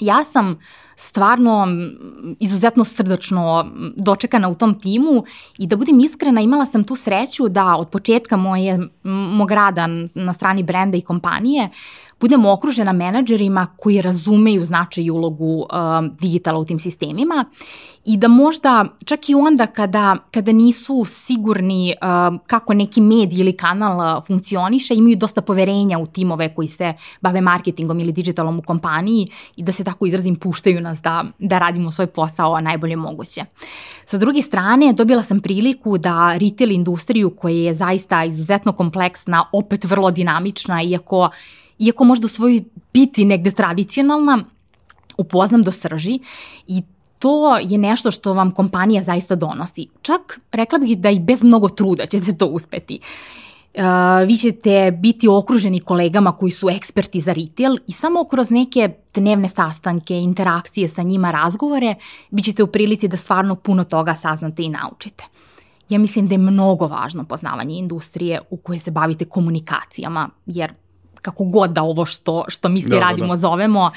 Ja 0.00 0.24
sam 0.24 0.58
stvarno 0.96 1.66
izuzetno 2.40 2.84
srdačno 2.84 3.70
dočekana 3.96 4.48
u 4.48 4.54
tom 4.54 4.80
timu 4.80 5.24
i 5.58 5.66
da 5.66 5.76
budem 5.76 6.00
iskrena 6.00 6.40
imala 6.40 6.66
sam 6.66 6.84
tu 6.84 6.96
sreću 6.96 7.48
da 7.48 7.76
od 7.76 7.88
početka 7.88 8.36
moje, 8.36 8.78
mog 9.04 9.50
rada 9.50 9.86
na 10.14 10.32
strani 10.32 10.62
brenda 10.62 10.96
i 10.96 11.00
kompanije 11.00 11.68
budem 12.20 12.46
okružena 12.46 12.92
menadžerima 12.92 13.66
koji 13.76 14.02
razumeju 14.02 14.64
značaj 14.64 15.04
i 15.04 15.10
ulogu 15.10 15.58
uh, 15.58 15.66
digitala 16.20 16.58
u 16.58 16.64
tim 16.64 16.78
sistemima 16.78 17.44
i 18.08 18.16
da 18.16 18.28
možda 18.28 18.84
čak 19.04 19.28
i 19.28 19.34
onda 19.34 19.66
kada, 19.66 20.16
kada 20.30 20.52
nisu 20.52 21.04
sigurni 21.04 21.94
uh, 22.02 22.40
kako 22.46 22.74
neki 22.74 23.00
medij 23.00 23.40
ili 23.40 23.52
kanal 23.52 24.20
funkcioniše, 24.22 24.94
imaju 24.94 25.16
dosta 25.16 25.42
poverenja 25.42 25.98
u 25.98 26.06
timove 26.06 26.54
koji 26.54 26.68
se 26.68 26.94
bave 27.20 27.40
marketingom 27.40 28.00
ili 28.00 28.12
digitalom 28.12 28.58
u 28.58 28.62
kompaniji 28.62 29.28
i 29.56 29.62
da 29.62 29.72
se 29.72 29.84
tako 29.84 30.06
izrazim 30.06 30.36
puštaju 30.36 30.80
nas 30.80 31.02
da, 31.02 31.24
da 31.38 31.58
radimo 31.58 31.90
svoj 31.90 32.06
posao 32.06 32.60
najbolje 32.60 32.96
moguće. 32.96 33.44
Sa 34.06 34.18
druge 34.18 34.42
strane, 34.42 34.92
dobila 34.92 35.22
sam 35.22 35.40
priliku 35.40 35.98
da 35.98 36.36
retail 36.36 36.70
industriju 36.70 37.30
koja 37.30 37.54
je 37.54 37.74
zaista 37.74 38.24
izuzetno 38.24 38.72
kompleksna, 38.72 39.44
opet 39.52 39.84
vrlo 39.84 40.10
dinamična, 40.10 40.82
iako 40.82 41.30
iako 41.78 42.04
možda 42.04 42.24
u 42.24 42.28
svojoj 42.28 42.62
biti 42.92 43.24
negde 43.24 43.50
tradicionalna, 43.50 44.44
upoznam 45.18 45.62
do 45.62 45.72
srži 45.72 46.18
i 46.66 46.82
to 47.18 47.58
je 47.58 47.78
nešto 47.78 48.10
što 48.10 48.34
vam 48.34 48.50
kompanija 48.50 49.02
zaista 49.02 49.34
donosi. 49.34 49.86
Čak 50.02 50.40
rekla 50.52 50.78
bih 50.78 50.98
da 50.98 51.10
i 51.10 51.18
bez 51.18 51.42
mnogo 51.42 51.68
truda 51.68 52.06
ćete 52.06 52.36
to 52.36 52.46
uspeti. 52.46 53.00
Uh, 53.74 53.84
vi 54.26 54.36
ćete 54.36 54.90
biti 54.90 55.28
okruženi 55.28 55.80
kolegama 55.80 56.32
koji 56.32 56.50
su 56.50 56.68
eksperti 56.70 57.20
za 57.20 57.32
retail 57.32 57.76
i 57.86 57.92
samo 57.92 58.24
kroz 58.24 58.50
neke 58.50 58.90
dnevne 59.14 59.48
sastanke, 59.48 60.14
interakcije 60.14 60.88
sa 60.88 61.02
njima, 61.02 61.30
razgovore, 61.30 61.94
bit 62.30 62.44
ćete 62.44 62.62
u 62.62 62.66
prilici 62.66 63.08
da 63.08 63.16
stvarno 63.16 63.54
puno 63.54 63.84
toga 63.84 64.14
saznate 64.14 64.62
i 64.62 64.68
naučite. 64.68 65.24
Ja 65.88 65.98
mislim 65.98 66.26
da 66.26 66.34
je 66.34 66.38
mnogo 66.38 66.86
važno 66.86 67.24
poznavanje 67.24 67.78
industrije 67.78 68.40
u 68.50 68.56
kojoj 68.56 68.78
se 68.78 68.90
bavite 68.90 69.24
komunikacijama, 69.24 70.28
jer 70.46 70.72
kako 71.22 71.44
god 71.44 71.70
da 71.70 71.82
ovo 71.82 72.06
što, 72.06 72.44
što 72.48 72.68
mi 72.68 72.82
svi 72.82 72.90
da, 72.90 73.00
radimo 73.00 73.26
da, 73.26 73.32
da. 73.32 73.36
zovemo, 73.36 73.90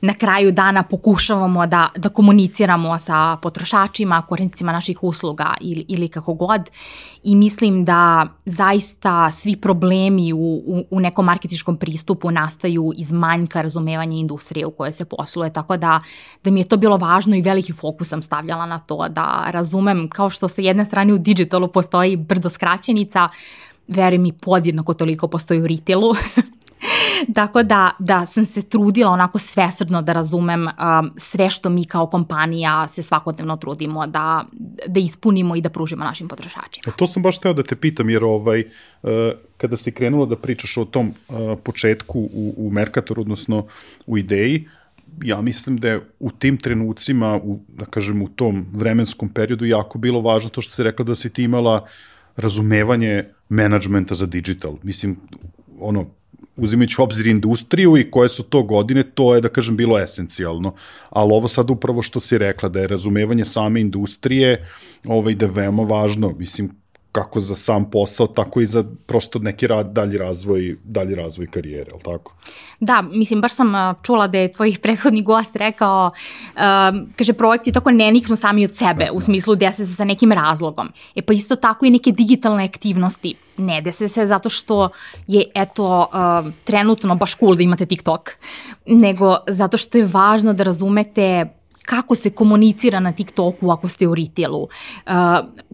na 0.00 0.14
kraju 0.14 0.52
dana 0.52 0.82
pokušavamo 0.82 1.66
da, 1.66 1.88
da 1.96 2.08
komuniciramo 2.08 2.98
sa 2.98 3.36
potrošačima, 3.42 4.22
korisnicima 4.22 4.72
naših 4.72 5.02
usluga 5.02 5.54
ili, 5.60 5.84
ili 5.88 6.08
kako 6.08 6.34
god 6.34 6.70
i 7.22 7.36
mislim 7.36 7.84
da 7.84 8.26
zaista 8.44 9.30
svi 9.30 9.56
problemi 9.56 10.32
u, 10.32 10.62
u, 10.66 10.84
u 10.90 11.00
nekom 11.00 11.24
marketičkom 11.24 11.76
pristupu 11.76 12.30
nastaju 12.30 12.92
iz 12.96 13.12
manjka 13.12 13.62
razumevanja 13.62 14.16
industrije 14.16 14.66
u 14.66 14.70
kojoj 14.70 14.92
se 14.92 15.04
posluje, 15.04 15.52
tako 15.52 15.76
da, 15.76 16.00
da 16.44 16.50
mi 16.50 16.60
je 16.60 16.68
to 16.68 16.76
bilo 16.76 16.96
važno 16.96 17.36
i 17.36 17.42
veliki 17.42 17.72
fokus 17.72 18.08
sam 18.08 18.22
stavljala 18.22 18.66
na 18.66 18.78
to 18.78 19.08
da 19.08 19.50
razumem 19.50 20.08
kao 20.08 20.30
što 20.30 20.48
sa 20.48 20.62
jedne 20.62 20.84
strane 20.84 21.14
u 21.14 21.18
digitalu 21.18 21.68
postoji 21.68 22.16
brdo 22.16 22.48
skraćenica, 22.48 23.28
verujem 23.88 24.22
mi 24.22 24.32
podjednako 24.32 24.94
toliko 24.94 25.28
postoji 25.28 25.60
u 25.60 25.66
retailu 25.66 26.14
Tako 27.34 27.62
da, 27.62 27.90
da 27.98 28.26
sam 28.26 28.46
se 28.46 28.62
trudila 28.62 29.10
onako 29.10 29.38
svesrdno 29.38 30.02
da 30.02 30.12
razumem 30.12 30.66
um, 30.66 31.10
sve 31.16 31.50
što 31.50 31.70
mi 31.70 31.84
kao 31.84 32.06
kompanija 32.06 32.88
se 32.88 33.02
svakodnevno 33.02 33.56
trudimo 33.56 34.06
da, 34.06 34.44
da 34.86 35.00
ispunimo 35.00 35.56
i 35.56 35.60
da 35.60 35.70
pružimo 35.70 36.04
našim 36.04 36.28
potrošačima. 36.28 36.92
E, 36.92 36.96
to 36.96 37.06
sam 37.06 37.22
baš 37.22 37.38
teo 37.38 37.52
da 37.52 37.62
te 37.62 37.76
pitam, 37.76 38.10
jer 38.10 38.24
ovaj, 38.24 38.60
uh, 39.02 39.10
kada 39.56 39.76
si 39.76 39.92
krenula 39.92 40.26
da 40.26 40.36
pričaš 40.36 40.76
o 40.76 40.84
tom 40.84 41.08
uh, 41.28 41.36
početku 41.64 42.20
u, 42.20 42.54
u 42.56 42.70
Mercatoru, 42.70 43.22
odnosno 43.22 43.66
u 44.06 44.18
ideji, 44.18 44.68
ja 45.22 45.40
mislim 45.40 45.76
da 45.76 45.88
je 45.88 46.00
u 46.20 46.30
tim 46.30 46.56
trenucima, 46.56 47.36
u, 47.36 47.60
da 47.68 47.84
kažem 47.84 48.22
u 48.22 48.28
tom 48.28 48.66
vremenskom 48.72 49.28
periodu 49.28 49.64
jako 49.64 49.98
bilo 49.98 50.20
važno 50.20 50.50
to 50.50 50.62
što 50.62 50.72
si 50.72 50.82
rekla 50.82 51.04
da 51.04 51.14
si 51.14 51.30
ti 51.30 51.42
imala 51.42 51.86
razumevanje 52.38 53.24
menadžmenta 53.48 54.14
za 54.14 54.26
digital. 54.26 54.76
Mislim, 54.82 55.16
ono, 55.80 56.06
uzimajući 56.56 56.96
obzir 56.98 57.26
industriju 57.26 57.96
i 57.96 58.10
koje 58.10 58.28
su 58.28 58.42
to 58.42 58.62
godine, 58.62 59.02
to 59.02 59.34
je, 59.34 59.40
da 59.40 59.48
kažem, 59.48 59.76
bilo 59.76 59.98
esencijalno. 59.98 60.74
Ali 61.10 61.32
ovo 61.32 61.48
sad 61.48 61.70
upravo 61.70 62.02
što 62.02 62.20
si 62.20 62.38
rekla, 62.38 62.68
da 62.68 62.80
je 62.80 62.86
razumevanje 62.86 63.44
same 63.44 63.80
industrije 63.80 64.66
ovaj, 65.04 65.34
da 65.34 65.46
je 65.46 65.52
veoma 65.52 65.82
važno. 65.82 66.34
Mislim, 66.38 66.70
kako 67.12 67.40
za 67.40 67.56
sam 67.56 67.90
posao, 67.90 68.26
tako 68.26 68.60
i 68.60 68.66
za 68.66 68.84
prosto 69.06 69.38
neki 69.38 69.66
rad, 69.66 69.92
dalji 69.92 70.18
razvoj, 70.18 70.76
dalji 70.84 71.14
razvoj 71.14 71.46
karijere, 71.46 71.90
al 71.92 72.00
tako? 72.00 72.34
Da, 72.80 73.02
mislim, 73.02 73.40
baš 73.40 73.52
sam 73.52 73.72
čula 74.02 74.26
da 74.26 74.38
je 74.38 74.52
tvojih 74.52 74.78
prethodni 74.82 75.22
gost 75.22 75.56
rekao, 75.56 76.10
uh, 76.54 76.60
kaže, 77.16 77.32
projekti 77.32 77.72
tako 77.72 77.90
ne 77.90 78.12
niknu 78.12 78.36
sami 78.36 78.64
od 78.64 78.74
sebe, 78.74 79.04
da, 79.04 79.12
u 79.12 79.14
da. 79.14 79.20
smislu 79.20 79.54
dese 79.54 79.86
se 79.86 79.94
sa 79.94 80.04
nekim 80.04 80.32
razlogom. 80.32 80.88
E 81.14 81.22
pa 81.22 81.32
isto 81.32 81.56
tako 81.56 81.86
i 81.86 81.90
neke 81.90 82.12
digitalne 82.12 82.64
aktivnosti 82.64 83.34
ne 83.56 83.80
dese 83.80 84.08
se 84.08 84.26
zato 84.26 84.48
što 84.48 84.88
je, 85.26 85.44
eto, 85.54 86.08
uh, 86.12 86.52
trenutno 86.64 87.14
baš 87.14 87.36
cool 87.36 87.54
da 87.54 87.62
imate 87.62 87.86
TikTok, 87.86 88.30
nego 88.86 89.36
zato 89.46 89.76
što 89.78 89.98
je 89.98 90.04
važno 90.04 90.52
da 90.52 90.64
razumete 90.64 91.57
kako 91.88 92.14
se 92.14 92.30
komunicira 92.30 93.00
na 93.00 93.12
TikToku 93.12 93.70
ako 93.70 93.88
ste 93.88 94.06
u 94.06 94.14
retailu, 94.14 94.62
uh, 94.62 95.12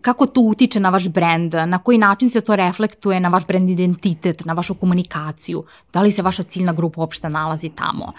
kako 0.01 0.27
to 0.27 0.41
utiče 0.41 0.81
na 0.81 0.91
vaš 0.91 1.09
brand, 1.09 1.55
na 1.55 1.79
koji 1.79 1.99
način 1.99 2.31
se 2.31 2.41
to 2.41 2.57
reflektuje 2.57 3.21
na 3.21 3.29
vaš 3.29 3.47
brand 3.47 3.71
identitet, 3.71 4.45
na 4.45 4.53
vašu 4.53 4.75
komunikaciju, 4.75 5.65
da 5.93 6.03
li 6.03 6.13
se 6.13 6.23
vaša 6.23 6.43
ciljna 6.43 6.73
grupa 6.73 7.01
uopšte 7.01 7.29
nalazi 7.29 7.69
tamo? 7.69 8.13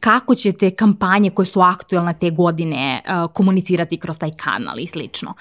Kako 0.00 0.34
ćete 0.34 0.70
kampanje 0.70 1.30
koje 1.30 1.46
su 1.46 1.60
aktuelne 1.60 2.14
te 2.20 2.30
godine 2.30 3.00
uh, 3.00 3.32
komunicirati 3.32 3.96
kroz 3.96 4.18
taj 4.18 4.30
kanal 4.36 4.78
i 4.78 4.86
slično 4.86 5.34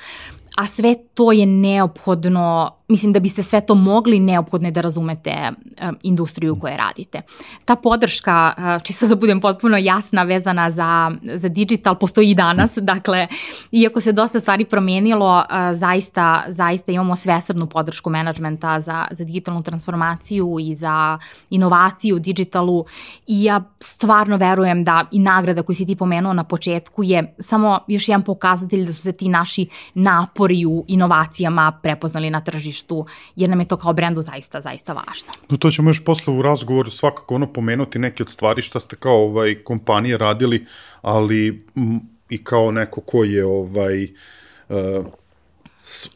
a 0.55 0.67
sve 0.67 0.95
to 1.13 1.31
je 1.31 1.45
neophodno, 1.45 2.71
mislim 2.87 3.13
da 3.13 3.19
biste 3.19 3.43
sve 3.43 3.61
to 3.61 3.75
mogli, 3.75 4.19
neophodno 4.19 4.67
je 4.67 4.71
da 4.71 4.81
razumete 4.81 5.51
um, 5.51 5.97
industriju 6.03 6.59
koje 6.59 6.77
radite. 6.77 7.21
Ta 7.65 7.75
podrška, 7.75 8.53
uh, 8.57 8.83
čisto 8.83 9.07
da 9.07 9.15
budem 9.15 9.41
potpuno 9.41 9.77
jasna, 9.77 10.23
vezana 10.23 10.71
za, 10.71 11.11
za 11.23 11.49
digital, 11.49 11.95
postoji 11.95 12.29
i 12.29 12.35
danas, 12.35 12.77
dakle, 12.81 13.27
iako 13.71 14.01
se 14.01 14.11
dosta 14.11 14.39
stvari 14.39 14.65
promenilo, 14.65 15.37
uh, 15.37 15.77
zaista, 15.77 16.43
zaista 16.47 16.91
imamo 16.91 17.15
svesrednu 17.15 17.67
podršku 17.67 18.09
menadžmenta 18.09 18.79
za, 18.81 19.07
za 19.11 19.23
digitalnu 19.23 19.63
transformaciju 19.63 20.57
i 20.61 20.75
za 20.75 21.19
inovaciju 21.49 22.15
u 22.15 22.19
digitalu. 22.19 22.85
I 23.27 23.43
ja 23.43 23.61
stvarno 23.79 24.37
verujem 24.37 24.83
da 24.83 25.05
i 25.11 25.19
nagrada 25.19 25.63
koju 25.63 25.75
si 25.75 25.85
ti 25.85 25.95
pomenuo 25.95 26.33
na 26.33 26.43
početku 26.43 27.03
je 27.03 27.35
samo 27.39 27.79
još 27.87 28.09
jedan 28.09 28.23
pokazatelj 28.23 28.85
da 28.85 28.93
su 28.93 29.01
se 29.01 29.11
ti 29.11 29.29
naši 29.29 29.67
napori 29.93 30.40
napori 30.41 30.65
u 30.65 30.85
inovacijama 30.87 31.79
prepoznali 31.83 32.29
na 32.29 32.41
tržištu, 32.41 33.05
jer 33.35 33.49
nam 33.49 33.59
je 33.59 33.67
to 33.67 33.77
kao 33.77 33.93
brendu 33.93 34.21
zaista, 34.21 34.61
zaista 34.61 34.93
važno. 34.93 35.33
No, 35.49 35.57
to 35.57 35.71
ćemo 35.71 35.89
još 35.89 36.03
posle 36.03 36.33
u 36.33 36.41
razgovoru 36.41 36.89
svakako 36.89 37.35
ono 37.35 37.53
pomenuti 37.53 37.99
neke 37.99 38.23
od 38.23 38.29
stvari 38.29 38.61
šta 38.61 38.79
ste 38.79 38.95
kao 38.95 39.25
ovaj, 39.25 39.63
kompanije 39.63 40.17
radili, 40.17 40.65
ali 41.01 41.65
m, 41.75 41.99
i 42.29 42.43
kao 42.43 42.71
neko 42.71 43.01
ko 43.01 43.23
je 43.23 43.45
ovaj, 43.45 44.03
uh, 44.69 45.05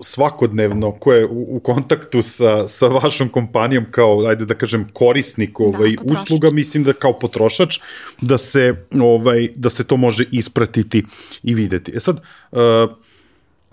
svakodnevno 0.01 0.91
ko 0.91 1.13
je 1.13 1.25
u, 1.25 1.57
u 1.57 1.59
kontaktu 1.59 2.21
sa, 2.21 2.67
sa 2.67 2.87
vašom 2.87 3.29
kompanijom 3.29 3.85
kao, 3.91 4.25
ajde 4.27 4.45
da 4.45 4.55
kažem, 4.55 4.87
korisnik 4.93 5.59
ovaj, 5.59 5.95
da, 6.03 6.13
usluga, 6.13 6.49
mislim 6.51 6.83
da 6.83 6.93
kao 6.93 7.13
potrošač, 7.19 7.79
da 8.21 8.37
se, 8.37 8.73
ovaj, 9.01 9.49
da 9.55 9.69
se 9.69 9.83
to 9.83 9.97
može 9.97 10.25
ispratiti 10.31 11.05
i 11.43 11.55
videti. 11.55 11.91
E 11.95 11.99
sad, 11.99 12.21
uh, 12.51 13.04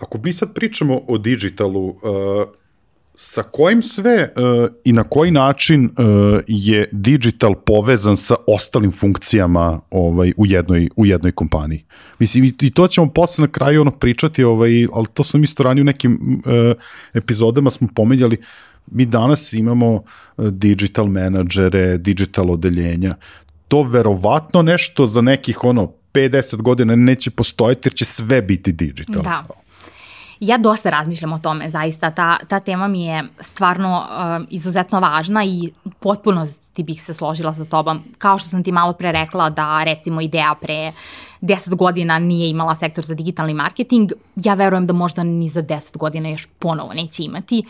ako 0.03 0.17
mi 0.23 0.33
sad 0.33 0.53
pričamo 0.53 1.01
o 1.07 1.17
digitalu, 1.17 1.87
uh, 1.87 1.95
sa 3.15 3.43
kojim 3.43 3.83
sve 3.83 4.33
uh, 4.35 4.69
i 4.83 4.93
na 4.93 5.03
koji 5.03 5.31
način 5.31 5.85
uh, 5.85 6.39
je 6.47 6.89
digital 6.91 7.55
povezan 7.55 8.17
sa 8.17 8.35
ostalim 8.47 8.91
funkcijama 8.91 9.81
ovaj 9.91 10.33
u 10.37 10.45
jednoj 10.45 10.89
u 10.95 11.05
jednoj 11.05 11.31
kompaniji. 11.31 11.85
Mislim 12.19 12.43
i 12.61 12.71
to 12.71 12.87
ćemo 12.87 13.13
posle 13.13 13.41
na 13.41 13.51
kraju 13.51 13.81
ono 13.81 13.91
pričati, 13.91 14.43
ovaj 14.43 14.85
al 14.93 15.05
to 15.13 15.23
sam 15.23 15.43
isto 15.43 15.63
ranije 15.63 15.81
u 15.81 15.85
nekim 15.85 16.41
epizodama 17.13 17.69
smo 17.69 17.87
pominjali 17.95 18.37
mi 18.91 19.05
danas 19.05 19.53
imamo 19.53 20.03
digital 20.37 21.07
menadžere, 21.07 21.97
digital 21.97 22.51
odeljenja. 22.51 23.15
To 23.67 23.83
verovatno 23.83 24.61
nešto 24.61 25.05
za 25.05 25.21
nekih 25.21 25.63
ono 25.63 25.91
50 26.13 26.61
godina 26.61 26.95
neće 26.95 27.31
postojati 27.31 27.87
jer 27.87 27.93
će 27.93 28.05
sve 28.05 28.41
biti 28.41 28.71
digital. 28.71 29.23
Da. 29.23 29.62
Ja 30.45 30.57
dosta 30.57 30.89
razmišljam 30.89 31.33
o 31.33 31.39
tome, 31.39 31.69
zaista. 31.69 32.11
Ta, 32.11 32.37
ta 32.47 32.59
tema 32.59 32.87
mi 32.87 33.05
je 33.05 33.23
stvarno 33.39 33.97
uh, 33.97 34.47
izuzetno 34.49 34.99
važna 34.99 35.43
i 35.45 35.71
potpuno 35.99 36.47
ti 36.73 36.83
bih 36.83 37.01
se 37.01 37.13
složila 37.13 37.53
sa 37.53 37.65
tobom. 37.65 38.03
Kao 38.17 38.37
što 38.37 38.49
sam 38.49 38.63
ti 38.63 38.71
malo 38.71 38.93
pre 38.93 39.11
rekla 39.11 39.49
da 39.49 39.83
recimo 39.83 40.21
ideja 40.21 40.55
pre 40.61 40.91
10 41.41 41.75
godina 41.75 42.19
nije 42.19 42.49
imala 42.49 42.75
sektor 42.75 43.05
za 43.05 43.15
digitalni 43.15 43.53
marketing, 43.53 44.11
ja 44.35 44.53
verujem 44.53 44.87
da 44.87 44.93
možda 44.93 45.23
ni 45.23 45.49
za 45.49 45.61
10 45.61 45.97
godina 45.97 46.29
još 46.29 46.47
ponovo 46.59 46.93
neće 46.93 47.23
imati 47.23 47.63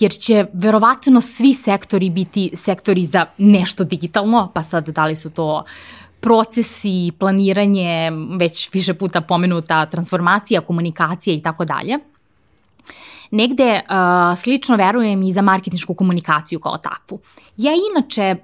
jer 0.00 0.12
će 0.12 0.46
verovatno 0.52 1.20
svi 1.20 1.54
sektori 1.54 2.10
biti 2.10 2.50
sektori 2.54 3.04
za 3.04 3.26
nešto 3.38 3.84
digitalno, 3.84 4.50
pa 4.54 4.62
sad 4.62 4.88
da 4.88 5.06
li 5.06 5.16
su 5.16 5.30
to 5.30 5.64
procesi, 6.20 7.12
planiranje, 7.18 8.10
već 8.38 8.72
više 8.72 8.94
puta 8.94 9.20
pomenuta 9.20 9.86
transformacija, 9.86 10.60
komunikacija 10.60 11.34
i 11.34 11.42
tako 11.42 11.64
dalje 11.64 11.98
negde 13.34 13.80
uh, 13.80 14.38
slično 14.38 14.76
verujem 14.76 15.22
i 15.22 15.32
za 15.32 15.42
marketinšku 15.42 15.94
komunikaciju 15.94 16.60
kao 16.60 16.78
takvu. 16.78 17.20
Ja 17.56 17.72
inače 17.90 18.36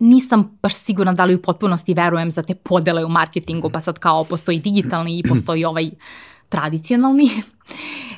nisam 0.00 0.58
baš 0.62 0.74
sigurna 0.74 1.12
da 1.12 1.24
li 1.24 1.34
u 1.34 1.42
potpunosti 1.42 1.94
verujem 1.94 2.30
za 2.30 2.42
te 2.42 2.54
podele 2.54 3.04
u 3.04 3.08
marketingu, 3.08 3.70
pa 3.70 3.80
sad 3.80 3.98
kao 3.98 4.24
postoji 4.24 4.58
digitalni 4.58 5.18
i 5.18 5.22
postoji 5.28 5.64
ovaj 5.64 5.90
tradicionalni. 6.48 7.30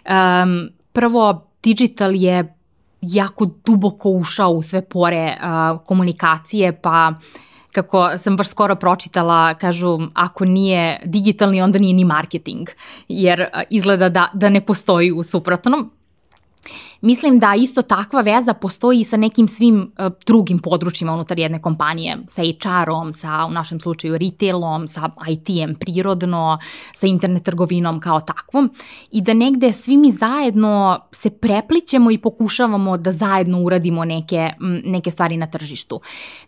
Um, 0.01 0.69
prvo, 0.93 1.47
digital 1.63 2.15
je 2.15 2.55
jako 3.01 3.51
duboko 3.67 4.11
ušao 4.11 4.51
u 4.51 4.63
sve 4.63 4.83
pore 4.83 5.37
uh, 5.37 5.81
komunikacije, 5.85 6.81
pa 6.81 7.15
kako 7.73 8.19
sam 8.19 8.37
baš 8.37 8.49
skoro 8.49 8.75
pročitala, 8.75 9.55
kažu 9.55 9.99
ako 10.15 10.45
nije 10.45 11.01
digitalni 11.05 11.63
onda 11.63 11.79
nije 11.79 11.95
ni 11.95 12.05
marketing, 12.05 12.69
jer 13.09 13.47
izgleda 13.71 14.09
da, 14.09 14.31
da 14.35 14.49
ne 14.49 14.61
postoji 14.61 15.13
u 15.13 15.23
suprotnom. 15.23 15.91
Mislim 17.01 17.39
da 17.39 17.55
isto 17.55 17.83
takva 17.83 18.21
veza 18.21 18.55
postoji 18.55 19.05
sa 19.05 19.17
nekim 19.17 19.49
svim 19.49 19.93
uh, 19.99 20.13
drugim 20.27 20.59
područjima 20.59 21.13
unutar 21.13 21.39
jedne 21.39 21.63
kompanije, 21.63 22.19
sa 22.29 22.43
HR-om, 22.43 23.13
sa 23.13 23.45
u 23.49 23.51
našem 23.51 23.81
slučaju 23.81 24.19
retailom, 24.19 24.87
sa 24.89 25.11
IT-em 25.29 25.75
prirodno, 25.75 26.59
sa 26.93 27.07
internet 27.07 27.45
trgovinom 27.45 28.01
kao 28.01 28.21
takvom 28.21 28.71
i 29.13 29.21
da 29.21 29.35
negde 29.35 29.73
svi 29.73 29.97
mi 29.97 30.13
zajedno 30.13 31.01
se 31.13 31.31
preplićemo 31.31 32.11
i 32.11 32.19
pokušavamo 32.19 32.97
da 32.97 33.13
zajedno 33.13 33.61
uradimo 33.61 34.05
neke, 34.05 34.51
neke 34.85 35.11
stvari 35.11 35.37
na 35.37 35.47
tržištu. 35.47 36.01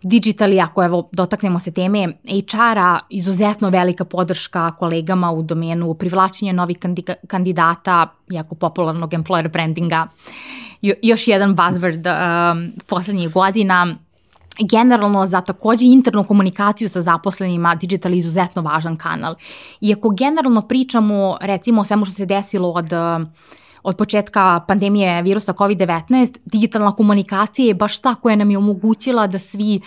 Digitali, 0.03 0.61
ako 0.61 0.85
evo 0.85 1.09
dotaknemo 1.13 1.59
se 1.59 1.73
teme 1.73 2.13
HR-a, 2.25 2.99
izuzetno 3.11 3.71
velika 3.71 4.05
podrška 4.05 4.71
kolegama 4.71 5.33
u 5.33 5.43
domenu 5.43 5.95
privlačenja 5.95 6.53
novih 6.53 6.77
kandidata, 7.27 8.09
jako 8.29 8.55
popularnog 8.55 9.11
employer 9.11 9.53
brandinga, 9.53 9.97
jo, 9.97 10.42
još 11.03 11.29
jedan 11.29 11.57
buzzword 11.57 12.07
um, 12.07 12.73
poslednjih 12.87 13.31
godina, 13.33 13.97
generalno 14.71 15.27
za 15.27 15.41
takođe 15.41 15.87
internu 15.87 16.25
komunikaciju 16.25 16.89
sa 16.89 17.01
zaposlenima 17.01 17.75
digital 17.75 18.13
je 18.13 18.19
izuzetno 18.19 18.63
važan 18.63 18.97
kanal. 18.97 19.35
Iako 19.81 20.11
generalno 20.11 20.63
pričamo 20.63 21.39
recimo 21.41 21.81
o 21.81 21.85
svemu 21.85 22.05
što 22.05 22.15
se 22.15 22.27
desilo 22.27 22.71
od 22.71 22.91
od 23.83 23.97
početka 23.97 24.61
pandemije 24.69 25.23
virusa 25.23 25.53
COVID-19, 25.53 26.39
digitalna 26.45 26.93
komunikacija 26.93 27.67
je 27.67 27.75
baš 27.75 27.99
ta 27.99 28.15
koja 28.15 28.37
nam 28.37 28.51
je 28.51 28.59
omogućila 28.59 29.27
da 29.27 29.39
svi 29.39 29.81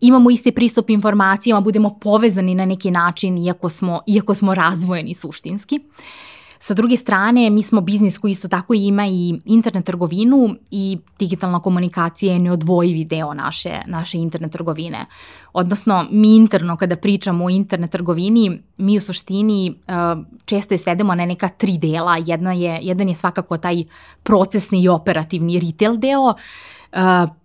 imamo 0.00 0.30
isti 0.30 0.52
pristup 0.52 0.90
informacijama, 0.90 1.60
budemo 1.60 1.98
povezani 2.00 2.54
na 2.54 2.64
neki 2.64 2.90
način, 2.90 3.38
iako 3.38 3.68
smo, 3.68 4.00
iako 4.06 4.34
smo 4.34 4.54
razvojeni 4.54 5.14
suštinski. 5.14 5.76
Uh, 5.76 6.31
Sa 6.62 6.74
druge 6.74 6.96
strane, 6.96 7.50
mi 7.50 7.62
smo 7.62 7.80
biznis 7.80 8.18
koji 8.18 8.30
isto 8.30 8.48
tako 8.48 8.74
ima 8.74 9.06
i 9.06 9.40
internet 9.44 9.84
trgovinu 9.84 10.54
i 10.70 10.98
digitalna 11.18 11.60
komunikacija 11.60 12.32
je 12.32 12.38
neodvojivi 12.38 13.04
deo 13.04 13.34
naše, 13.34 13.80
naše 13.86 14.18
internet 14.18 14.52
trgovine. 14.52 15.06
Odnosno, 15.52 16.06
mi 16.10 16.36
interno 16.36 16.76
kada 16.76 16.96
pričamo 16.96 17.44
o 17.44 17.50
internet 17.50 17.90
trgovini, 17.90 18.60
mi 18.76 18.96
u 18.96 19.00
suštini 19.00 19.70
uh, 19.70 20.24
često 20.44 20.74
je 20.74 20.78
svedemo 20.78 21.14
na 21.14 21.26
neka 21.26 21.48
tri 21.48 21.78
dela. 21.78 22.16
Jedna 22.26 22.52
je, 22.52 22.78
jedan 22.82 23.08
je 23.08 23.14
svakako 23.14 23.58
taj 23.58 23.84
procesni 24.22 24.82
i 24.82 24.88
operativni 24.88 25.60
retail 25.60 25.96
deo, 25.96 26.34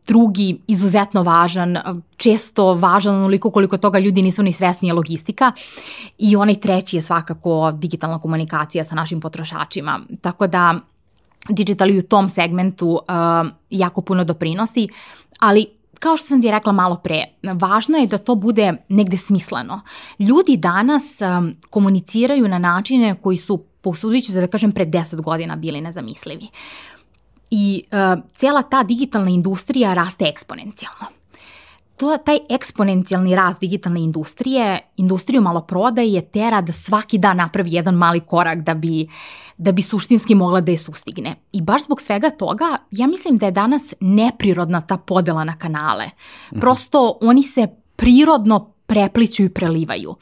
drugi 0.07 0.59
izuzetno 0.67 1.23
važan, 1.23 1.77
često 2.17 2.73
važan 2.73 3.15
onoliko 3.15 3.51
koliko 3.51 3.77
toga 3.77 3.99
ljudi 3.99 4.21
nisu 4.21 4.43
ni 4.43 4.53
svesni 4.53 4.87
je 4.87 4.93
logistika 4.93 5.51
i 6.17 6.35
onaj 6.35 6.55
treći 6.55 6.97
je 6.97 7.01
svakako 7.01 7.71
digitalna 7.71 8.19
komunikacija 8.19 8.83
sa 8.83 8.95
našim 8.95 9.21
potrošačima. 9.21 9.99
Tako 10.21 10.47
da 10.47 10.79
digital 11.49 11.89
u 11.97 12.01
tom 12.01 12.29
segmentu 12.29 12.89
uh, 12.89 12.99
jako 13.69 14.01
puno 14.01 14.23
doprinosi, 14.23 14.87
ali 15.39 15.65
kao 15.99 16.17
što 16.17 16.27
sam 16.27 16.41
ti 16.41 16.51
rekla 16.51 16.71
malo 16.71 16.95
pre, 16.95 17.23
važno 17.53 17.97
je 17.97 18.07
da 18.07 18.17
to 18.17 18.35
bude 18.35 18.73
negde 18.89 19.17
smisleno. 19.17 19.81
Ljudi 20.19 20.57
danas 20.57 21.17
um, 21.21 21.55
komuniciraju 21.69 22.47
na 22.47 22.59
načine 22.59 23.15
koji 23.21 23.37
su, 23.37 23.63
posudit 23.81 24.25
ću 24.25 24.31
se 24.31 24.41
da 24.41 24.47
kažem, 24.47 24.71
pre 24.71 24.85
10 24.85 25.21
godina 25.21 25.55
bili 25.55 25.81
nezamislivi. 25.81 26.47
I 27.51 27.83
uh, 27.91 28.23
cijela 28.35 28.61
ta 28.61 28.83
digitalna 28.83 29.29
industrija 29.29 29.93
raste 29.93 30.25
eksponencijalno. 30.25 31.05
To, 31.97 32.17
taj 32.17 32.37
eksponencijalni 32.49 33.35
rast 33.35 33.59
digitalne 33.59 34.01
industrije, 34.01 34.79
industriju 34.97 35.41
maloprodaje 35.41 36.21
tera 36.21 36.61
da 36.61 36.71
svaki 36.71 37.17
dan 37.17 37.37
napravi 37.37 37.73
jedan 37.73 37.95
mali 37.95 38.19
korak 38.19 38.61
da 38.61 38.73
bi, 38.73 39.07
da 39.57 39.71
bi 39.71 39.81
suštinski 39.81 40.35
mogla 40.35 40.61
da 40.61 40.71
je 40.71 40.77
sustigne. 40.77 41.35
I 41.51 41.61
baš 41.61 41.83
zbog 41.83 42.01
svega 42.01 42.29
toga, 42.29 42.77
ja 42.91 43.07
mislim 43.07 43.37
da 43.37 43.45
je 43.45 43.51
danas 43.51 43.93
neprirodna 43.99 44.81
ta 44.81 44.97
podela 44.97 45.43
na 45.43 45.57
kanale. 45.57 46.05
Mhm. 46.51 46.59
Prosto 46.59 47.17
oni 47.21 47.43
se 47.43 47.67
prirodno 47.95 48.71
prepliću 48.87 49.43
i 49.43 49.49
prelivaju. 49.49 50.15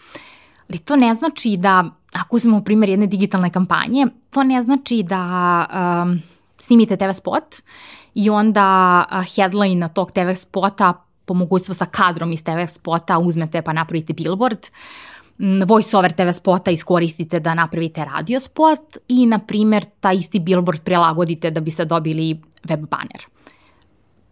Ali 0.70 0.80
to 0.80 0.96
ne 0.96 1.14
znači 1.14 1.58
da, 1.58 1.86
ako 2.14 2.36
uzmemo 2.36 2.64
primjer 2.64 2.90
jedne 2.90 3.08
digitalne 3.08 3.50
kampanje, 3.50 4.08
to 4.30 4.44
ne 4.44 4.64
znači 4.64 5.04
da... 5.04 5.66
Um, 6.04 6.35
snimite 6.66 6.98
TV 6.98 7.12
spot 7.14 7.56
i 8.14 8.30
onda 8.30 9.06
headline 9.36 9.76
na 9.76 9.90
tog 9.90 10.12
TV 10.12 10.34
spota 10.36 10.94
po 11.26 11.34
mogućstvu 11.34 11.74
sa 11.74 11.86
kadrom 11.86 12.32
iz 12.32 12.44
TV 12.44 12.66
spota 12.68 13.20
uzmete 13.20 13.62
pa 13.62 13.74
napravite 13.74 14.14
billboard, 14.14 14.60
mm, 15.40 15.62
voice 15.64 15.98
over 15.98 16.12
TV 16.12 16.32
spota 16.34 16.72
iskoristite 16.72 17.40
da 17.40 17.54
napravite 17.54 18.06
radio 18.06 18.40
spot 18.40 18.98
i 19.08 19.26
na 19.26 19.40
primer 19.40 19.86
taj 20.00 20.16
isti 20.16 20.40
billboard 20.40 20.82
prilagodite 20.82 21.52
da 21.52 21.62
biste 21.62 21.86
dobili 21.86 22.42
web 22.70 22.80
banner. 22.80 23.26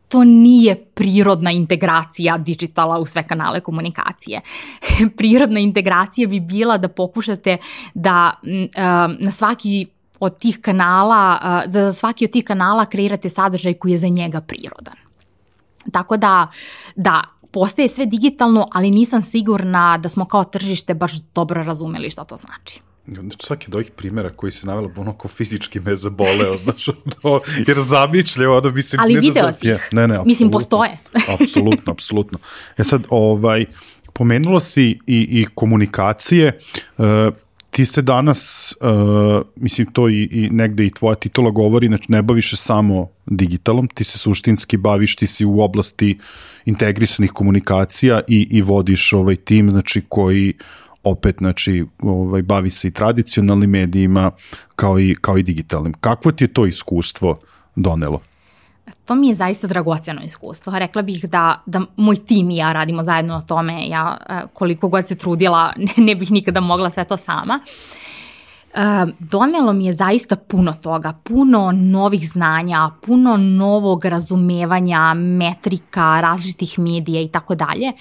To 0.08 0.24
nije 0.24 0.76
prirodna 0.86 1.52
integracija 1.52 2.38
digitala 2.38 3.00
u 3.00 3.06
sve 3.06 3.24
kanale 3.24 3.60
komunikacije. 3.60 4.42
prirodna 5.18 5.60
integracija 5.60 6.28
bi 6.28 6.40
bila 6.40 6.78
da 6.78 6.88
pokušate 6.88 7.58
da 7.94 8.34
mm, 8.44 8.66
na 9.20 9.32
svaki 9.32 9.88
od 10.24 10.38
tih 10.38 10.60
kanala, 10.62 11.40
da 11.68 11.92
za 11.92 11.94
svaki 11.94 12.26
od 12.26 12.32
tih 12.32 12.46
kanala 12.46 12.86
kreirate 12.86 13.30
sadržaj 13.30 13.74
koji 13.74 13.92
je 13.92 13.98
za 13.98 14.08
njega 14.08 14.42
prirodan. 14.42 14.96
Tako 15.92 16.18
da, 16.18 16.48
da, 16.96 17.24
postaje 17.52 17.90
sve 17.90 18.06
digitalno, 18.06 18.68
ali 18.72 18.92
nisam 18.92 19.24
sigurna 19.24 19.98
da 19.98 20.10
smo 20.10 20.26
kao 20.26 20.44
tržište 20.44 20.94
baš 20.94 21.14
dobro 21.36 21.64
razumeli 21.64 22.10
šta 22.10 22.24
to 22.24 22.38
znači. 22.38 22.82
Znači, 23.08 23.38
svaki 23.40 23.68
od 23.68 23.76
ovih 23.76 23.92
primjera 23.92 24.30
koji 24.30 24.52
se 24.52 24.68
navela, 24.68 24.90
ono 24.96 25.14
ko 25.14 25.28
fizički 25.28 25.80
me 25.80 25.96
zaboleo, 25.96 26.58
znaš, 26.64 26.88
ono, 27.24 27.42
jer 27.68 27.80
zamišljaju, 27.80 28.52
ono, 28.52 28.70
mislim... 28.70 29.02
Ali 29.02 29.14
da 29.14 29.20
video 29.20 29.52
si 29.52 29.70
ih, 29.70 29.90
ne, 29.92 30.08
ne, 30.08 30.20
mislim, 30.26 30.52
postoje. 30.52 30.98
apsolutno, 31.42 31.92
apsolutno. 31.92 32.40
E 32.78 32.84
sad, 32.84 33.04
ovaj, 33.10 33.66
pomenulo 34.14 34.60
si 34.60 34.84
i, 34.84 34.98
i 35.08 35.46
komunikacije, 35.56 36.60
uh, 36.98 37.06
ti 37.74 37.86
se 37.86 38.02
danas, 38.02 38.74
uh, 38.82 39.42
mislim 39.56 39.88
to 39.94 40.10
i, 40.10 40.30
i 40.32 40.50
negde 40.50 40.86
i 40.86 40.90
tvoja 40.90 41.16
titula 41.16 41.52
govori, 41.52 41.88
znači 41.88 42.12
ne 42.12 42.22
baviš 42.22 42.50
se 42.50 42.58
samo 42.58 43.08
digitalom, 43.26 43.88
ti 43.88 44.04
se 44.04 44.18
suštinski 44.18 44.78
baviš, 44.78 45.16
ti 45.16 45.28
si 45.28 45.46
u 45.46 45.62
oblasti 45.62 46.18
integrisanih 46.66 47.32
komunikacija 47.32 48.22
i, 48.28 48.48
i 48.52 48.62
vodiš 48.62 49.14
ovaj 49.14 49.36
tim, 49.36 49.72
znači 49.72 50.02
koji 50.10 50.54
opet 51.04 51.36
znači 51.38 51.86
ovaj 52.00 52.42
bavi 52.42 52.70
se 52.70 52.88
i 52.88 52.92
tradicionalnim 52.92 53.70
medijima 53.70 54.32
kao 54.76 55.00
i 55.00 55.16
kao 55.22 55.38
i 55.38 55.44
digitalnim. 55.44 55.94
Kakvo 55.94 56.32
ti 56.32 56.44
je 56.44 56.54
to 56.54 56.66
iskustvo 56.66 57.40
donelo? 57.76 58.22
To 59.06 59.16
mi 59.16 59.28
je 59.28 59.36
zaista 59.36 59.68
dragoceno 59.68 60.22
iskustvo. 60.22 60.80
Rekla 60.80 61.02
bih 61.02 61.26
da, 61.30 61.62
da 61.66 61.82
moj 61.96 62.16
tim 62.16 62.52
i 62.52 62.58
ja 62.58 62.74
radimo 62.74 63.04
zajedno 63.04 63.34
na 63.34 63.42
tome. 63.42 63.88
Ja 63.88 64.18
e, 64.30 64.42
koliko 64.54 64.88
god 64.88 65.08
se 65.08 65.16
trudila 65.16 65.74
ne 65.98 66.16
bih 66.16 66.32
nikada 66.32 66.62
mogla 66.62 66.90
sve 66.90 67.06
to 67.06 67.18
sama. 67.18 67.60
Uh, 68.76 69.10
donelo 69.20 69.74
mi 69.74 69.86
je 69.86 69.94
zaista 69.94 70.36
puno 70.36 70.74
toga, 70.74 71.14
puno 71.24 71.72
novih 71.72 72.30
znanja, 72.30 72.90
puno 73.06 73.38
novog 73.38 74.06
razumevanja, 74.06 75.14
metrika, 75.14 76.22
različitih 76.22 76.80
medija 76.80 77.22
i 77.22 77.28
tako 77.28 77.56
dalje. 77.56 77.92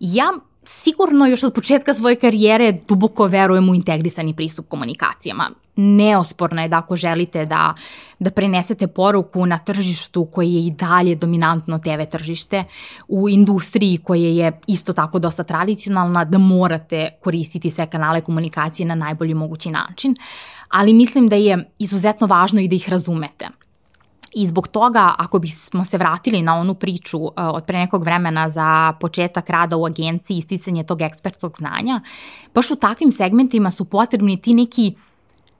Ja 0.00 0.32
sigurno 0.64 1.26
još 1.26 1.42
od 1.42 1.54
početka 1.54 1.94
svoje 1.94 2.16
karijere 2.16 2.72
duboko 2.88 3.26
verujem 3.26 3.68
u 3.68 3.74
integrisani 3.74 4.36
pristup 4.36 4.68
komunikacijama. 4.68 5.50
Neosporno 5.76 6.62
je 6.62 6.68
da 6.68 6.78
ako 6.78 6.96
želite 6.96 7.46
da, 7.46 7.74
da 8.18 8.30
prenesete 8.30 8.86
poruku 8.86 9.46
na 9.46 9.58
tržištu 9.58 10.24
koje 10.24 10.54
je 10.54 10.66
i 10.66 10.70
dalje 10.70 11.14
dominantno 11.14 11.78
TV 11.78 12.10
tržište, 12.10 12.64
u 13.08 13.28
industriji 13.28 13.98
koje 13.98 14.36
je 14.36 14.52
isto 14.66 14.92
tako 14.92 15.18
dosta 15.18 15.44
tradicionalna, 15.44 16.24
da 16.24 16.38
morate 16.38 17.08
koristiti 17.22 17.70
sve 17.70 17.86
kanale 17.86 18.20
komunikacije 18.20 18.86
na 18.86 18.94
najbolji 18.94 19.34
mogući 19.34 19.70
način, 19.70 20.14
ali 20.68 20.92
mislim 20.92 21.28
da 21.28 21.36
je 21.36 21.70
izuzetno 21.78 22.26
važno 22.26 22.60
i 22.60 22.68
da 22.68 22.74
ih 22.74 22.88
razumete. 22.88 23.48
I 24.34 24.46
zbog 24.46 24.68
toga, 24.68 25.14
ako 25.18 25.38
bismo 25.38 25.84
se 25.84 25.98
vratili 25.98 26.42
na 26.42 26.54
onu 26.54 26.74
priču 26.74 27.18
uh, 27.18 27.32
od 27.36 27.64
pre 27.64 27.78
nekog 27.78 28.04
vremena 28.04 28.50
za 28.50 28.92
početak 29.00 29.50
rada 29.50 29.76
u 29.76 29.86
agenciji 29.86 30.38
i 30.38 30.42
sticanje 30.42 30.84
tog 30.84 31.02
ekspertskog 31.02 31.56
znanja, 31.56 32.00
baš 32.54 32.70
u 32.70 32.76
takvim 32.76 33.12
segmentima 33.12 33.70
su 33.70 33.84
potrebni 33.84 34.36
ti 34.36 34.54
neki 34.54 34.94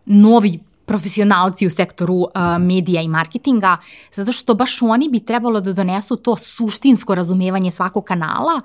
novi 0.05 0.61
profesionalci 0.93 1.67
u 1.67 1.71
sektoru 1.71 2.15
uh, 2.15 2.29
medija 2.61 3.03
i 3.03 3.09
marketinga, 3.09 3.77
zato 4.13 4.33
što 4.33 4.55
baš 4.55 4.83
oni 4.83 5.09
bi 5.09 5.25
trebalo 5.25 5.61
da 5.61 5.73
donesu 5.73 6.17
to 6.17 6.37
suštinsko 6.37 7.15
razumevanje 7.15 7.71
svakog 7.71 8.05
kanala 8.05 8.61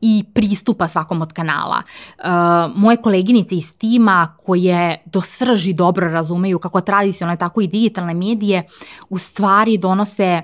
i 0.00 0.24
pristupa 0.34 0.88
svakom 0.88 1.22
od 1.22 1.32
kanala. 1.32 1.82
Uh, 1.82 2.76
moje 2.76 2.96
koleginice 2.96 3.54
iz 3.54 3.72
tima 3.78 4.34
koje 4.44 5.02
do 5.06 5.20
srži 5.20 5.72
dobro 5.72 6.10
razumeju 6.10 6.58
kako 6.58 6.80
tradicionalne, 6.80 7.38
tako 7.38 7.60
i 7.60 7.66
digitalne 7.66 8.14
medije, 8.14 8.66
u 9.08 9.18
stvari 9.18 9.78
donose 9.78 10.42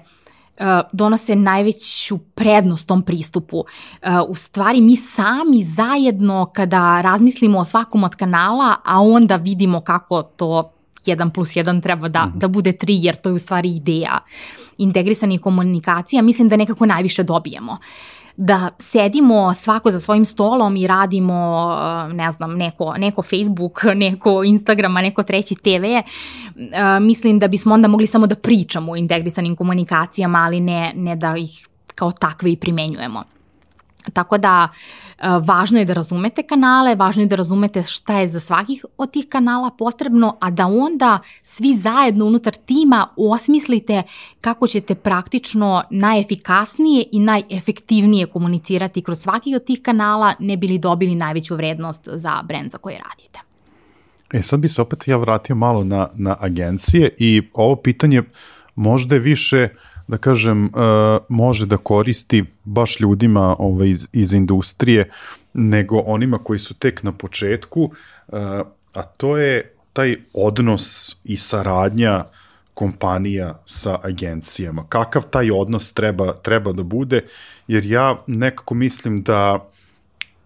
uh, 0.61 0.66
donose 0.93 1.37
najveću 1.37 2.18
prednost 2.18 2.89
tom 2.89 3.03
pristupu. 3.03 3.59
Uh, 3.59 3.66
u 4.28 4.34
stvari 4.34 4.80
mi 4.80 4.97
sami 4.97 5.64
zajedno 5.64 6.51
kada 6.55 7.01
razmislimo 7.01 7.59
o 7.59 7.64
svakom 7.64 8.05
od 8.05 8.14
kanala, 8.14 8.76
a 8.84 9.01
onda 9.01 9.37
vidimo 9.37 9.80
kako 9.80 10.22
to 10.22 10.72
1 11.07 11.30
plus 11.30 11.48
1 11.48 11.82
treba 11.82 12.09
da, 12.09 12.26
mm. 12.26 12.38
da 12.38 12.48
bude 12.48 12.72
3, 12.72 13.04
jer 13.04 13.16
to 13.16 13.28
je 13.28 13.32
u 13.32 13.38
stvari 13.38 13.76
ideja 13.76 14.18
integrisanih 14.78 15.40
komunikacija, 15.40 16.22
mislim 16.22 16.48
da 16.48 16.57
nekako 16.57 16.86
najviše 16.86 17.22
dobijemo 17.22 17.78
da 18.36 18.70
sedimo 18.78 19.54
svako 19.54 19.90
za 19.90 20.00
svojim 20.00 20.24
stolom 20.24 20.76
i 20.76 20.86
radimo, 20.86 21.70
ne 22.12 22.32
znam, 22.32 22.57
neko, 22.57 22.94
neko 22.98 23.22
Facebook, 23.22 23.80
neko 23.94 24.44
Instagrama, 24.44 25.02
neko 25.02 25.22
treći 25.22 25.54
TV, 25.54 25.84
mislim 27.00 27.38
da 27.38 27.48
bismo 27.48 27.74
onda 27.74 27.88
mogli 27.88 28.07
samo 28.07 28.26
da 28.26 28.34
pričamo 28.34 28.92
o 28.92 28.96
integrisanim 28.96 29.57
komunikacijama, 29.57 30.38
ali 30.38 30.61
ne, 30.61 30.92
ne 30.96 31.16
da 31.16 31.36
ih 31.36 31.68
kao 31.94 32.12
takve 32.12 32.52
i 32.52 32.57
primenjujemo. 32.57 33.24
Tako 34.12 34.38
da 34.38 34.68
e, 34.68 35.28
važno 35.42 35.78
je 35.78 35.84
da 35.84 35.92
razumete 35.92 36.42
kanale, 36.42 36.94
važno 36.94 37.22
je 37.22 37.26
da 37.26 37.36
razumete 37.36 37.82
šta 37.82 38.18
je 38.18 38.28
za 38.28 38.40
svakih 38.40 38.84
od 38.98 39.11
tih 39.11 39.26
kanala 39.28 39.70
potrebno, 39.78 40.36
a 40.40 40.50
da 40.50 40.66
onda 40.66 41.18
svi 41.42 41.74
zajedno 41.74 42.26
unutar 42.26 42.54
tima 42.54 43.09
osmislite 43.16 44.02
kako 44.40 44.66
ćete 44.66 44.94
praktično 44.94 45.82
najefikasnije 45.90 47.04
i 47.12 47.20
najefektivnije 47.20 48.26
komunicirati 48.26 49.02
kroz 49.02 49.20
svaki 49.20 49.54
od 49.54 49.64
tih 49.64 49.82
kanala, 49.82 50.34
ne 50.38 50.57
bili 50.57 50.78
dobili 50.78 51.14
najveću 51.14 51.57
vrednost 51.57 52.09
za 52.12 52.42
brend 52.42 52.70
za 52.70 52.78
koji 52.78 52.96
radite. 52.96 53.40
E 54.32 54.42
sad 54.42 54.61
bi 54.61 54.68
se 54.68 54.82
opet 54.82 55.09
ja 55.09 55.16
vratio 55.16 55.57
malo 55.57 55.84
na, 55.84 56.09
na 56.14 56.36
agencije 56.40 57.14
i 57.18 57.42
ovo 57.54 57.76
pitanje 57.76 58.22
možda 58.74 59.14
je 59.14 59.20
više 59.20 59.68
uh, 59.72 59.95
da 60.09 60.16
kažem, 60.16 60.64
uh, 60.64 60.70
može 61.28 61.66
da 61.66 61.76
koristi 61.76 62.44
baš 62.64 63.00
ljudima 63.00 63.57
ovaj, 63.59 63.88
iz, 63.88 64.09
iz 64.12 64.32
industrije, 64.32 65.11
nego 65.54 65.98
onima 65.98 66.38
koji 66.38 66.59
su 66.59 66.74
tek 66.74 67.02
na 67.02 67.12
početku, 67.12 67.82
uh, 67.82 68.38
a 68.94 69.02
to 69.16 69.36
je 69.36 69.72
taj 69.92 70.16
odnos 70.32 71.16
i 71.24 71.36
saradnja 71.36 72.24
kompanija 72.74 73.62
sa 73.64 73.98
agencijama. 74.02 74.84
Kakav 74.88 75.22
taj 75.30 75.50
odnos 75.50 75.92
treba, 75.92 76.32
treba 76.32 76.72
da 76.72 76.82
bude, 76.82 77.24
jer 77.68 77.86
ja 77.86 78.22
nekako 78.26 78.74
mislim 78.74 79.22
da 79.22 79.68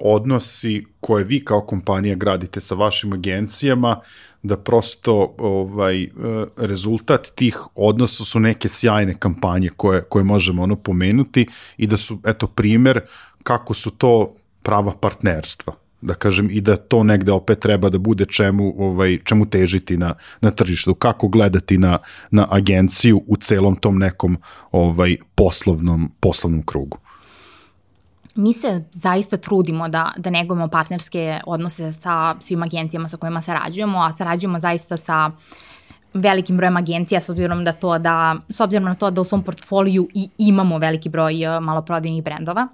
odnosi 0.01 0.85
koje 1.01 1.25
vi 1.25 1.45
kao 1.45 1.61
kompanija 1.61 2.15
gradite 2.15 2.61
sa 2.61 2.75
vašim 2.75 3.13
agencijama, 3.13 4.01
da 4.43 4.57
prosto 4.57 5.35
ovaj 5.39 6.03
e, 6.03 6.09
rezultat 6.57 7.29
tih 7.35 7.59
odnosa 7.75 8.25
su 8.25 8.41
neke 8.41 8.69
sjajne 8.69 9.15
kampanje 9.19 9.69
koje, 9.77 10.03
koje 10.03 10.25
možemo 10.25 10.63
ono 10.63 10.77
pomenuti 10.77 11.47
i 11.77 11.87
da 11.87 11.97
su, 11.97 12.21
eto, 12.25 12.47
primer 12.47 13.01
kako 13.43 13.75
su 13.75 13.91
to 13.91 14.35
prava 14.63 14.93
partnerstva. 15.01 15.73
Da 16.01 16.15
kažem 16.15 16.49
i 16.51 16.61
da 16.61 16.77
to 16.77 17.03
negde 17.05 17.33
opet 17.33 17.59
treba 17.59 17.89
da 17.89 17.99
bude 17.99 18.27
čemu 18.27 18.75
ovaj 18.79 19.19
čemu 19.25 19.47
težiti 19.47 19.97
na 19.97 20.15
na 20.41 20.51
tržištu. 20.51 20.95
Kako 20.95 21.29
gledati 21.29 21.79
na 21.79 21.99
na 22.31 22.47
agenciju 22.51 23.23
u 23.27 23.37
celom 23.37 23.77
tom 23.77 23.99
nekom 23.99 24.39
ovaj 24.73 25.17
poslovnom 25.35 26.11
poslovnom 26.21 26.63
krugu 26.63 26.99
mi 28.35 28.53
se 28.53 28.85
zaista 28.91 29.37
trudimo 29.37 29.89
da, 29.89 30.13
da 30.17 30.31
negujemo 30.31 30.69
partnerske 30.69 31.41
odnose 31.47 31.93
sa 31.93 32.35
svim 32.41 32.63
agencijama 32.63 33.09
sa 33.09 33.17
kojima 33.17 33.43
sarađujemo, 33.43 33.99
a 33.99 34.13
sarađujemo 34.13 34.59
zaista 34.59 34.97
sa 34.97 35.31
velikim 36.15 36.57
brojem 36.57 36.77
agencija 36.77 37.21
s 37.21 37.29
obzirom 37.29 37.65
da 37.65 37.73
to 37.73 37.99
da 37.99 38.37
s 38.49 38.61
obzirom 38.61 38.85
na 38.85 38.95
to 38.95 39.11
da 39.11 39.21
u 39.21 39.25
svom 39.25 39.43
portfoliju 39.43 40.09
i 40.15 40.29
imamo 40.39 40.79
veliki 40.79 41.09
broj 41.09 41.45
e, 41.45 41.61
maloprodajnih 41.61 42.25
brendova. 42.25 42.69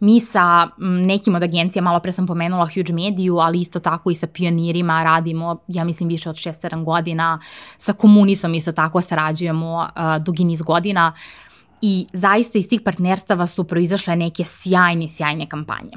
Mi 0.00 0.20
sa 0.20 0.68
nekim 0.78 1.34
od 1.34 1.42
agencija, 1.42 1.82
malo 1.82 2.00
pre 2.00 2.12
sam 2.12 2.26
pomenula 2.26 2.66
Huge 2.74 2.92
Mediju, 2.92 3.38
ali 3.38 3.58
isto 3.60 3.80
tako 3.80 4.10
i 4.10 4.14
sa 4.14 4.26
pionirima 4.26 5.04
radimo, 5.04 5.56
ja 5.68 5.84
mislim, 5.84 6.08
više 6.08 6.30
od 6.30 6.36
6-7 6.36 6.84
godina. 6.84 7.38
Sa 7.78 7.92
komunisom 7.92 8.54
isto 8.54 8.72
tako 8.72 9.00
sarađujemo 9.00 9.76
uh, 9.96 10.24
dugi 10.24 10.44
niz 10.44 10.62
godina. 10.62 11.12
Uh, 11.14 11.49
i 11.82 12.06
zaista 12.12 12.58
iz 12.58 12.68
tih 12.68 12.80
partnerstava 12.80 13.46
su 13.46 13.64
proizašle 13.64 14.16
neke 14.16 14.44
sjajne, 14.44 15.08
sjajne 15.08 15.48
kampanje. 15.48 15.92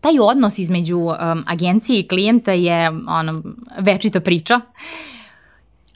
Taj 0.00 0.18
odnos 0.20 0.58
između 0.58 0.98
um, 0.98 1.44
agencije 1.46 2.00
i 2.00 2.08
klijenta 2.08 2.52
je 2.52 2.90
ono, 3.08 3.42
večita 3.78 4.20
priča. 4.20 4.60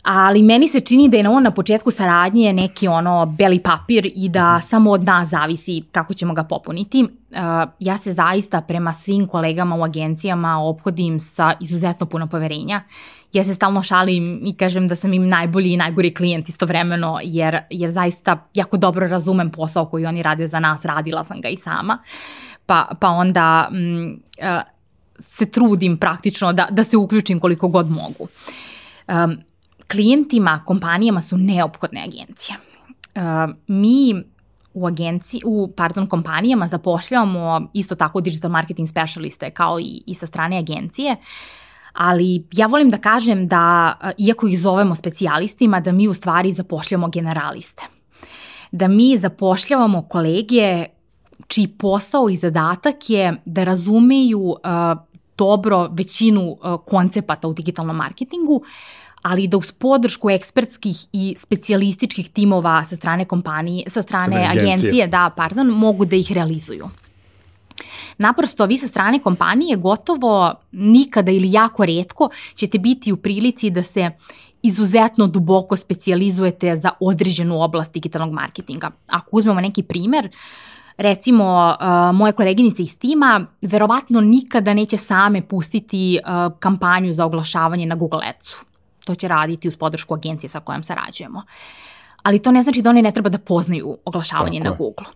Ali 0.03 0.43
meni 0.43 0.69
se 0.69 0.81
čini 0.81 1.09
da 1.09 1.17
je 1.17 1.29
on 1.29 1.43
na 1.43 1.51
početku 1.51 1.91
saradnje 1.91 2.53
neki 2.53 2.89
ono 2.89 3.27
beli 3.27 3.59
papir 3.59 4.13
i 4.15 4.29
da 4.29 4.61
samo 4.61 4.91
od 4.91 5.05
nas 5.05 5.29
zavisi 5.29 5.83
kako 5.93 6.15
ćemo 6.15 6.35
ga 6.35 6.45
popuniti. 6.45 7.03
Uh, 7.03 7.09
ja 7.79 7.99
se 7.99 8.13
zaista 8.13 8.61
prema 8.61 8.93
svim 8.93 9.27
kolegama 9.27 9.77
u 9.77 9.85
agencijama 9.85 10.59
obhodim 10.59 11.21
sa 11.21 11.53
izuzetno 11.61 12.07
puno 12.07 12.27
poverenja. 12.27 12.83
Uh, 12.87 13.20
ja 13.33 13.45
se 13.45 13.55
stalno 13.55 13.83
šalim 13.83 14.41
i 14.45 14.57
kažem 14.57 14.87
da 14.87 14.95
sam 14.95 15.13
im 15.13 15.27
najbolji 15.27 15.73
i 15.73 15.77
najgori 15.77 16.15
klijent 16.15 16.49
istovremeno, 16.49 17.19
jer, 17.23 17.59
jer 17.71 17.91
zaista 17.91 18.49
jako 18.55 18.77
dobro 18.77 19.09
razumem 19.09 19.51
posao 19.51 19.87
koji 19.87 20.07
oni 20.07 20.23
rade 20.23 20.47
za 20.47 20.61
nas, 20.61 20.85
radila 20.85 21.25
sam 21.25 21.41
ga 21.41 21.49
i 21.49 21.57
sama. 21.57 21.99
Pa, 22.67 22.89
pa 23.01 23.09
onda 23.09 23.69
m, 23.73 24.23
uh, 24.39 24.61
se 25.19 25.51
trudim 25.51 25.99
praktično 25.99 26.53
da, 26.53 26.69
da 26.71 26.85
se 26.85 26.97
uključim 26.97 27.41
koliko 27.41 27.69
god 27.69 27.91
mogu. 27.91 28.29
Um, 29.09 29.37
klijentima, 29.91 30.63
kompanijama 30.67 31.23
su 31.23 31.39
neophodne 31.39 32.03
agencije. 32.05 32.57
Uh, 33.15 33.55
mi 33.67 34.23
u 34.75 34.87
agenciji, 34.87 35.41
u, 35.45 35.73
pardon, 35.77 36.07
kompanijama 36.07 36.67
zapošljavamo 36.69 37.71
isto 37.75 37.95
tako 37.95 38.21
digital 38.21 38.51
marketing 38.51 38.89
specialiste 38.89 39.51
kao 39.51 39.81
i, 39.81 40.03
i 40.07 40.15
sa 40.15 40.27
strane 40.27 40.59
agencije. 40.59 41.13
Uh, 41.13 41.19
ali 41.93 42.47
ja 42.53 42.67
volim 42.67 42.91
da 42.91 42.99
kažem 42.99 43.47
da, 43.47 43.95
iako 44.19 44.47
ih 44.47 44.61
zovemo 44.61 44.95
specijalistima, 44.95 45.81
da 45.81 45.93
mi 45.93 46.09
u 46.09 46.15
stvari 46.15 46.53
zapošljamo 46.53 47.09
generaliste. 47.09 47.83
Da 48.73 48.89
mi 48.89 49.19
zapošljavamo 49.19 50.03
kolege 50.03 50.87
čiji 51.47 51.69
posao 51.69 52.29
i 52.31 52.37
zadatak 52.37 53.11
je 53.11 53.37
da 53.45 53.65
razumeju 53.65 54.41
uh, 54.41 54.57
dobro 55.39 55.89
većinu 55.93 56.51
uh, 56.51 56.81
koncepata 56.87 57.49
u 57.49 57.53
digitalnom 57.53 57.97
marketingu, 57.97 58.63
ali 59.23 59.49
da 59.49 59.57
uz 59.57 59.73
podršku 59.73 60.31
ekspertskih 60.31 61.07
i 61.13 61.35
specijalističkih 61.39 62.31
timova 62.31 62.85
sa 62.85 62.97
strane 62.97 63.25
kompanije, 63.25 63.91
sa 63.91 64.03
strane 64.03 64.37
agencije, 64.37 64.73
agencije 64.73 65.07
da, 65.07 65.31
pardon, 65.37 65.67
mogu 65.67 66.05
da 66.05 66.17
ih 66.17 66.33
realizuju. 66.33 66.89
Naprosto, 68.21 68.67
vi 68.67 68.79
sa 68.79 68.89
strane 68.89 69.19
kompanije 69.19 69.77
gotovo 69.77 70.55
nikada 70.73 71.33
ili 71.33 71.53
jako 71.53 71.87
redko 71.87 72.29
ćete 72.55 72.79
biti 72.79 73.13
u 73.13 73.17
prilici 73.17 73.71
da 73.71 73.83
se 73.83 74.11
izuzetno 74.63 75.27
duboko 75.27 75.77
specijalizujete 75.77 76.77
za 76.77 76.91
određenu 77.01 77.63
oblast 77.63 77.93
digitalnog 77.93 78.33
marketinga. 78.33 78.91
Ako 79.07 79.37
uzmemo 79.37 79.61
neki 79.61 79.83
primer, 79.83 80.29
recimo 80.97 81.77
uh, 81.81 82.17
moje 82.17 82.33
koleginice 82.33 82.83
iz 82.83 82.99
tima 82.99 83.47
verovatno 83.61 84.21
nikada 84.21 84.75
neće 84.75 84.97
same 84.97 85.43
pustiti 85.43 86.19
uh, 86.25 86.59
kampanju 86.59 87.13
za 87.13 87.27
oglašavanje 87.27 87.87
na 87.87 87.95
Google 87.95 88.21
Adsu. 88.29 88.65
To 89.05 89.15
će 89.15 89.29
raditi 89.29 89.69
uz 89.69 89.77
podršku 89.77 90.15
agencije 90.15 90.49
sa 90.49 90.61
kojom 90.61 90.83
sarađujemo. 90.83 91.39
Uh, 91.39 91.90
ali 92.23 92.39
to 92.39 92.53
ne 92.53 92.63
znači 92.63 92.83
da 92.83 92.91
one 92.91 93.03
ne 93.03 93.13
treba 93.13 93.29
da 93.29 93.39
poznaju 93.39 93.99
oglašavanje 94.05 94.61
Tako 94.61 94.71
na 94.71 94.77
Google. 94.77 95.07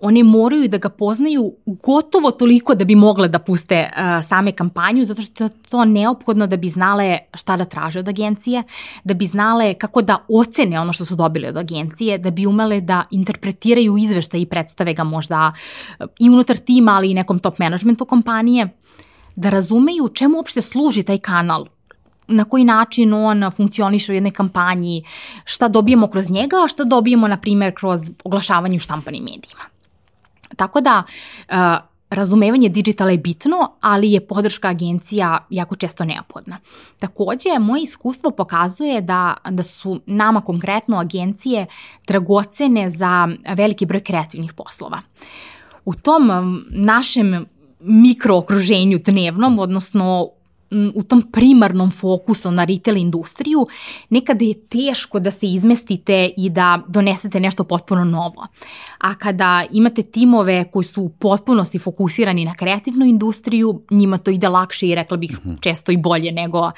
One 0.00 0.22
moraju 0.22 0.68
da 0.68 0.78
ga 0.78 0.88
poznaju 0.88 1.54
gotovo 1.66 2.30
toliko 2.30 2.74
da 2.74 2.84
bi 2.84 2.94
mogle 2.94 3.28
da 3.28 3.38
puste 3.38 3.90
uh, 3.92 4.24
same 4.24 4.52
kampanju, 4.52 5.04
zato 5.04 5.22
što 5.22 5.44
je 5.44 5.50
to 5.70 5.84
neophodno 5.84 6.46
da 6.46 6.56
bi 6.56 6.68
znale 6.68 7.18
šta 7.34 7.56
da 7.56 7.64
traže 7.64 7.98
od 7.98 8.08
agencije, 8.08 8.62
da 9.04 9.14
bi 9.14 9.26
znale 9.26 9.74
kako 9.74 10.02
da 10.02 10.18
ocene 10.28 10.80
ono 10.80 10.92
što 10.92 11.04
su 11.04 11.16
dobili 11.16 11.48
od 11.48 11.56
agencije, 11.56 12.18
da 12.18 12.30
bi 12.30 12.46
umele 12.46 12.80
da 12.80 13.04
interpretiraju 13.10 13.96
izveštaj 13.96 14.40
i 14.40 14.46
predstave 14.46 14.94
ga 14.94 15.04
možda 15.04 15.52
uh, 15.52 16.06
i 16.18 16.30
unutar 16.30 16.56
tima, 16.56 16.92
ali 16.92 17.10
i 17.10 17.14
nekom 17.14 17.38
top 17.38 17.58
managementu 17.58 18.04
kompanije, 18.04 18.68
da 19.36 19.50
razumeju 19.50 20.08
čemu 20.08 20.36
uopšte 20.36 20.60
služi 20.60 21.02
taj 21.02 21.18
kanal 21.18 21.66
na 22.30 22.44
koji 22.44 22.64
način 22.64 23.14
on 23.14 23.50
funkcioniše 23.50 24.12
u 24.12 24.14
jednoj 24.14 24.32
kampanji, 24.32 25.02
šta 25.44 25.68
dobijemo 25.68 26.06
kroz 26.06 26.30
njega, 26.30 26.56
a 26.64 26.68
šta 26.68 26.84
dobijemo, 26.84 27.28
na 27.28 27.36
primjer, 27.36 27.74
kroz 27.74 28.10
oglašavanje 28.24 28.76
u 28.76 28.78
štampanim 28.78 29.24
medijima. 29.24 29.62
Tako 30.56 30.80
da, 30.80 31.02
uh, 31.48 31.56
razumevanje 32.10 32.68
digitala 32.68 33.10
je 33.10 33.18
bitno, 33.18 33.72
ali 33.80 34.12
je 34.12 34.26
podrška 34.26 34.68
agencija 34.68 35.46
jako 35.50 35.76
često 35.76 36.04
neophodna. 36.04 36.58
Takođe, 36.98 37.58
moje 37.58 37.82
iskustvo 37.82 38.30
pokazuje 38.30 39.00
da, 39.00 39.34
da 39.50 39.62
su 39.62 40.00
nama 40.06 40.40
konkretno 40.40 40.98
agencije 40.98 41.66
dragocene 42.06 42.90
za 42.90 43.28
veliki 43.56 43.86
broj 43.86 44.00
kreativnih 44.00 44.52
poslova. 44.52 45.00
U 45.84 45.94
tom 45.94 46.30
našem 46.70 47.46
mikrookruženju 47.80 48.98
dnevnom, 49.04 49.58
odnosno 49.58 50.28
u 50.94 51.02
tom 51.02 51.22
primarnom 51.22 51.90
fokusu 51.90 52.50
na 52.50 52.64
retail 52.64 52.96
industriju, 52.96 53.66
nekada 54.10 54.44
je 54.44 54.54
teško 54.54 55.20
da 55.20 55.30
se 55.30 55.46
izmestite 55.46 56.30
i 56.36 56.50
da 56.50 56.82
donesete 56.88 57.40
nešto 57.40 57.64
potpuno 57.64 58.04
novo. 58.04 58.46
A 58.98 59.14
kada 59.14 59.64
imate 59.70 60.02
timove 60.02 60.64
koji 60.64 60.84
su 60.84 61.02
u 61.02 61.08
potpunosti 61.08 61.78
fokusirani 61.78 62.44
na 62.44 62.54
kreativnu 62.54 63.06
industriju, 63.06 63.82
njima 63.90 64.18
to 64.18 64.30
ide 64.30 64.48
lakše 64.48 64.88
i 64.88 64.94
rekla 64.94 65.16
bih 65.16 65.38
mhm. 65.46 65.54
često 65.60 65.92
i 65.92 65.96
bolje 65.96 66.32
nego, 66.32 66.70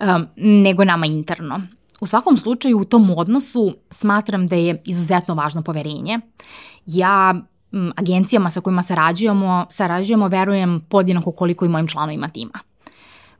um, 0.00 0.26
nego 0.36 0.84
nama 0.84 1.06
interno. 1.06 1.62
U 2.00 2.06
svakom 2.06 2.36
slučaju 2.36 2.78
u 2.78 2.84
tom 2.84 3.10
odnosu 3.10 3.74
smatram 3.90 4.46
da 4.46 4.56
je 4.56 4.82
izuzetno 4.84 5.34
važno 5.34 5.62
poverenje. 5.62 6.20
Ja 6.86 7.34
agencijama 7.96 8.50
sa 8.50 8.60
kojima 8.60 8.82
sarađujemo, 8.82 9.66
sarađujemo, 9.70 10.28
verujem 10.28 10.80
podjednako 10.88 11.32
koliko 11.32 11.64
i 11.64 11.68
mojim 11.68 11.88
članovima 11.88 12.28
tima 12.28 12.58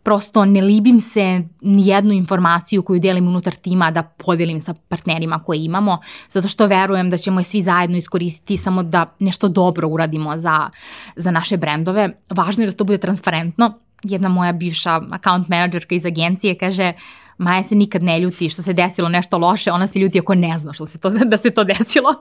prosto 0.09 0.45
ne 0.45 0.61
libim 0.61 1.01
se 1.01 1.43
ni 1.61 1.89
jednu 1.89 2.13
informaciju 2.13 2.83
koju 2.83 3.01
delim 3.01 3.29
unutar 3.29 3.55
tima 3.55 3.91
da 3.91 4.03
podelim 4.03 4.61
sa 4.61 4.75
partnerima 4.75 5.39
koje 5.39 5.65
imamo, 5.65 5.99
zato 6.29 6.49
što 6.49 6.67
verujem 6.67 7.11
da 7.11 7.17
ćemo 7.17 7.41
je 7.41 7.45
svi 7.45 7.63
zajedno 7.63 7.97
iskoristiti 7.97 8.57
samo 8.57 8.83
da 8.83 9.15
nešto 9.19 9.49
dobro 9.49 9.89
uradimo 9.89 10.37
za, 10.37 10.69
za 11.17 11.31
naše 11.31 11.57
brendove. 11.57 12.09
Važno 12.31 12.63
je 12.63 12.71
da 12.71 12.73
to 12.73 12.85
bude 12.85 12.99
transparentno. 12.99 13.79
Jedna 14.03 14.29
moja 14.29 14.53
bivša 14.53 15.01
account 15.11 15.49
managerka 15.49 15.95
iz 15.95 16.07
agencije 16.07 16.55
kaže 16.55 16.93
Maja 17.39 17.63
se 17.63 17.75
nikad 17.75 18.03
ne 18.03 18.21
ljuti 18.21 18.49
što 18.49 18.63
se 18.63 18.73
desilo 18.73 19.09
nešto 19.09 19.39
loše, 19.39 19.73
ona 19.73 19.87
se 19.87 19.99
ljuti 19.99 20.19
ako 20.19 20.35
ne 20.35 20.59
zna 20.59 20.73
što 20.73 20.87
se 20.87 20.99
to, 20.99 21.11
da 21.33 21.37
se 21.37 21.51
to 21.51 21.65
desilo. 21.65 22.15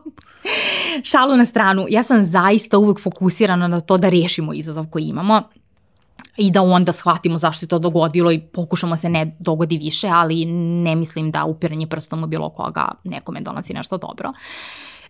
Šalu 1.04 1.38
na 1.38 1.46
stranu, 1.46 1.86
ja 1.90 2.04
sam 2.04 2.24
zaista 2.24 2.78
uvek 2.78 3.00
fokusirana 3.00 3.68
na 3.68 3.80
to 3.80 3.98
da 3.98 4.10
rešimo 4.10 4.54
izazov 4.54 4.88
koji 4.88 5.04
imamo 5.04 5.44
i 6.38 6.52
da 6.52 6.62
onda 6.62 6.92
shvatimo 6.92 7.38
zašto 7.38 7.60
se 7.60 7.68
to 7.68 7.80
dogodilo 7.80 8.32
i 8.32 8.40
pokušamo 8.40 8.98
se 8.98 9.10
ne 9.10 9.36
dogodi 9.40 9.78
više, 9.78 10.08
ali 10.08 10.46
ne 10.46 10.96
mislim 10.96 11.32
da 11.32 11.46
upiranje 11.46 11.88
prstom 11.88 12.24
u 12.24 12.28
bilo 12.28 12.50
koga 12.50 12.92
nekome 13.04 13.42
donosi 13.42 13.74
nešto 13.74 13.98
dobro. 13.98 14.34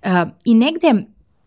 E, 0.04 0.26
I 0.46 0.56
negde 0.56 0.94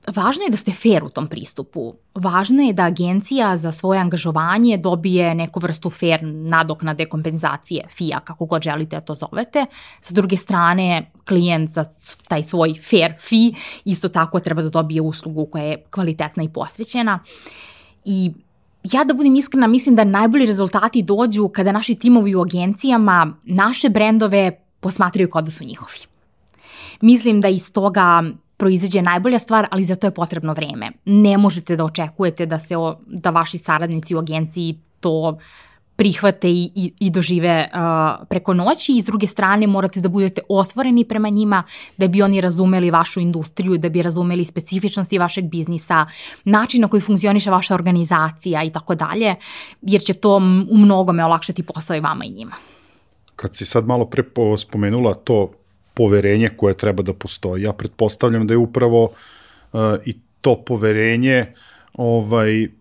Važno 0.08 0.46
je 0.46 0.50
da 0.50 0.56
ste 0.56 0.72
fair 0.72 1.04
u 1.04 1.10
tom 1.12 1.26
pristupu. 1.28 1.94
Važno 2.14 2.62
je 2.62 2.72
da 2.72 2.86
agencija 2.88 3.50
za 3.56 3.72
svoje 3.72 4.00
angažovanje 4.00 4.78
dobije 4.78 5.34
neku 5.34 5.60
vrstu 5.60 5.90
fair 5.90 6.22
nadoknade 6.22 7.04
kompenzacije, 7.06 7.84
FIA, 7.88 8.20
kako 8.20 8.46
god 8.46 8.62
želite 8.62 8.96
da 8.96 9.00
to 9.00 9.14
zovete. 9.14 9.66
Sa 10.00 10.14
druge 10.14 10.36
strane, 10.36 11.10
klijent 11.28 11.70
za 11.70 11.84
taj 12.28 12.42
svoj 12.42 12.74
fair 12.90 13.12
fee 13.12 13.52
isto 13.84 14.08
tako 14.08 14.40
treba 14.40 14.62
da 14.62 14.70
dobije 14.70 15.02
uslugu 15.02 15.46
koja 15.46 15.64
je 15.64 15.84
kvalitetna 15.90 16.42
i 16.42 16.48
posvećena. 16.48 17.18
I 18.04 18.32
ja 18.84 19.04
da 19.04 19.14
budem 19.14 19.34
iskrena, 19.34 19.66
mislim 19.66 19.94
da 19.94 20.04
najbolji 20.04 20.46
rezultati 20.46 21.02
dođu 21.02 21.48
kada 21.48 21.72
naši 21.72 21.94
timovi 21.94 22.34
u 22.34 22.42
agencijama 22.42 23.34
naše 23.44 23.88
brendove 23.88 24.50
posmatraju 24.80 25.30
kao 25.30 25.42
da 25.42 25.50
su 25.50 25.64
njihovi. 25.64 25.98
Mislim 27.00 27.40
da 27.40 27.48
iz 27.48 27.72
toga 27.72 28.22
proizađe 28.56 29.02
najbolja 29.02 29.38
stvar, 29.38 29.66
ali 29.70 29.84
za 29.84 29.96
to 29.96 30.06
je 30.06 30.14
potrebno 30.14 30.52
vreme. 30.52 30.90
Ne 31.04 31.38
možete 31.38 31.76
da 31.76 31.84
očekujete 31.84 32.46
da 32.46 32.58
se 32.58 32.76
o, 32.76 32.96
da 33.06 33.30
vaši 33.30 33.58
saradnici 33.58 34.14
u 34.14 34.18
agenciji 34.18 34.78
to 35.00 35.38
prihvate 36.00 36.48
i, 36.48 36.70
i, 36.74 36.92
i 36.98 37.10
dožive 37.10 37.68
uh, 37.74 38.26
preko 38.28 38.54
noći 38.54 38.92
i 38.96 39.02
s 39.02 39.04
druge 39.04 39.26
strane 39.26 39.66
morate 39.66 40.00
da 40.00 40.08
budete 40.08 40.40
otvoreni 40.48 41.04
prema 41.04 41.28
njima 41.28 41.62
da 41.96 42.08
bi 42.08 42.22
oni 42.22 42.40
razumeli 42.40 42.90
vašu 42.90 43.20
industriju, 43.20 43.78
da 43.78 43.88
bi 43.88 44.02
razumeli 44.02 44.44
specifičnosti 44.44 45.18
vašeg 45.18 45.44
biznisa, 45.44 46.06
način 46.44 46.80
na 46.80 46.88
koji 46.88 47.00
funkcioniše 47.00 47.50
vaša 47.50 47.74
organizacija 47.74 48.64
i 48.64 48.72
tako 48.72 48.94
dalje, 48.94 49.34
jer 49.82 50.02
će 50.02 50.14
to 50.14 50.36
u 50.70 50.78
mnogome 50.78 51.24
olakšati 51.24 51.62
posao 51.62 51.96
i 51.96 52.00
vama 52.00 52.24
i 52.24 52.30
njima. 52.30 52.56
Kad 53.36 53.54
si 53.54 53.66
sad 53.66 53.86
malo 53.86 54.06
pre 54.06 54.24
spomenula 54.58 55.14
to 55.14 55.52
poverenje 55.94 56.48
koje 56.56 56.76
treba 56.76 57.02
da 57.02 57.12
postoji, 57.12 57.62
ja 57.62 57.72
pretpostavljam 57.72 58.46
da 58.46 58.54
je 58.54 58.58
upravo 58.58 59.04
uh, 59.04 59.80
i 60.06 60.16
to 60.40 60.62
poverenje 60.64 61.52
ovaj 61.92 62.79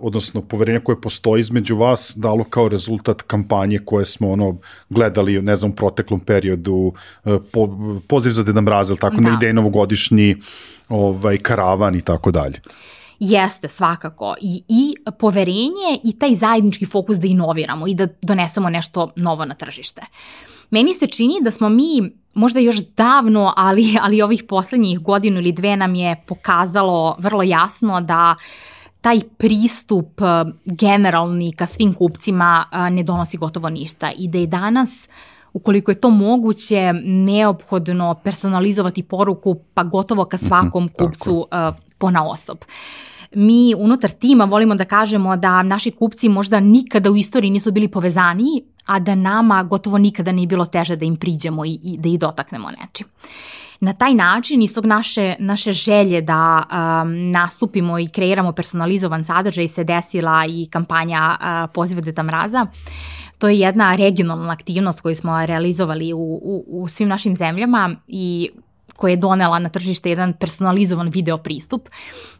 odnosno 0.00 0.42
poverenja 0.42 0.80
koje 0.80 1.00
postoji 1.00 1.40
između 1.40 1.76
vas 1.76 2.12
dalo 2.16 2.44
kao 2.44 2.68
rezultat 2.68 3.22
kampanje 3.22 3.78
koje 3.78 4.04
smo 4.04 4.30
ono 4.30 4.56
gledali, 4.90 5.42
ne 5.42 5.56
znam, 5.56 5.70
u 5.70 5.74
proteklom 5.74 6.20
periodu, 6.20 6.92
uh, 7.24 7.42
po, 7.52 7.78
poziv 8.08 8.30
za 8.30 8.42
Deda 8.42 8.60
Mraz, 8.60 8.92
tako 9.00 9.16
da. 9.16 9.22
na 9.22 9.34
idej 9.34 9.52
novogodišnji 9.52 10.36
ovaj, 10.88 11.38
karavan 11.38 11.94
i 11.94 12.00
tako 12.00 12.30
dalje. 12.30 12.60
Jeste, 13.18 13.68
svakako. 13.68 14.34
I, 14.40 14.62
I 14.68 14.94
poverenje 15.18 15.98
i 16.04 16.18
taj 16.18 16.34
zajednički 16.34 16.86
fokus 16.86 17.16
da 17.16 17.26
inoviramo 17.26 17.86
i 17.86 17.94
da 17.94 18.06
donesemo 18.22 18.70
nešto 18.70 19.12
novo 19.16 19.44
na 19.44 19.54
tržište. 19.54 20.02
Meni 20.70 20.94
se 20.94 21.06
čini 21.06 21.34
da 21.42 21.50
smo 21.50 21.68
mi 21.68 22.12
možda 22.34 22.60
još 22.60 22.76
davno, 22.96 23.52
ali, 23.56 23.84
ali 24.02 24.22
ovih 24.22 24.44
poslednjih 24.48 24.98
godinu 25.00 25.38
ili 25.38 25.52
dve 25.52 25.76
nam 25.76 25.94
je 25.94 26.16
pokazalo 26.26 27.16
vrlo 27.18 27.42
jasno 27.42 28.00
da 28.00 28.34
uh, 28.38 28.73
taj 29.04 29.20
pristup 29.36 30.20
eh, 30.20 30.44
generalni 30.64 31.52
ka 31.52 31.66
svim 31.66 31.92
kupcima 31.92 32.64
eh, 32.64 32.90
ne 32.90 33.02
donosi 33.02 33.36
gotovo 33.36 33.68
ništa 33.70 34.12
i 34.16 34.28
da 34.28 34.38
je 34.38 34.46
danas 34.46 35.08
ukoliko 35.54 35.90
je 35.90 36.00
to 36.00 36.10
moguće, 36.10 36.92
neophodno 37.04 38.14
personalizovati 38.14 39.02
poruku 39.02 39.56
pa 39.74 39.82
gotovo 39.82 40.24
ka 40.24 40.36
mhm, 40.36 40.46
svakom 40.46 40.88
kupcu 40.88 41.36
uh, 41.38 41.74
pona 41.98 42.26
osob. 42.26 42.58
Mi 43.34 43.74
unutar 43.78 44.10
tima 44.10 44.44
volimo 44.44 44.74
da 44.74 44.84
kažemo 44.84 45.36
da 45.36 45.62
naši 45.62 45.90
kupci 45.90 46.28
možda 46.28 46.60
nikada 46.60 47.10
u 47.10 47.16
istoriji 47.16 47.50
nisu 47.50 47.72
bili 47.72 47.88
povezaniji, 47.88 48.62
a 48.86 48.98
da 48.98 49.14
nama 49.14 49.62
gotovo 49.62 49.98
nikada 49.98 50.32
nije 50.32 50.46
bilo 50.46 50.66
teže 50.66 50.96
da 50.96 51.04
im 51.04 51.16
priđemo 51.16 51.64
i, 51.64 51.78
i 51.82 51.98
da 51.98 52.08
ih 52.08 52.18
dotaknemo 52.18 52.70
nečim. 52.70 53.06
Na 53.80 53.92
taj 53.92 54.14
način, 54.14 54.62
iz 54.62 54.74
tog 54.74 54.86
naše, 54.86 55.34
naše 55.38 55.72
želje 55.72 56.20
da 56.20 56.62
um, 56.62 57.30
nastupimo 57.30 57.98
i 57.98 58.08
kreiramo 58.08 58.52
personalizovan 58.52 59.24
sadržaj 59.24 59.68
se 59.68 59.84
desila 59.84 60.46
i 60.48 60.66
kampanja 60.70 61.36
uh, 61.40 61.70
Poziva 61.74 62.00
Deda 62.00 62.22
Mraza. 62.22 62.66
To 63.38 63.48
je 63.48 63.58
jedna 63.58 63.96
regionalna 63.96 64.52
aktivnost 64.52 65.00
koju 65.00 65.14
smo 65.14 65.46
realizovali 65.46 66.12
u, 66.12 66.18
u, 66.42 66.64
u 66.68 66.88
svim 66.88 67.08
našim 67.08 67.36
zemljama 67.36 67.96
i 68.06 68.50
koja 68.96 69.10
je 69.10 69.16
donela 69.16 69.58
na 69.58 69.68
tržište 69.68 70.08
jedan 70.08 70.32
personalizovan 70.32 71.08
video 71.08 71.38
pristup. 71.38 71.88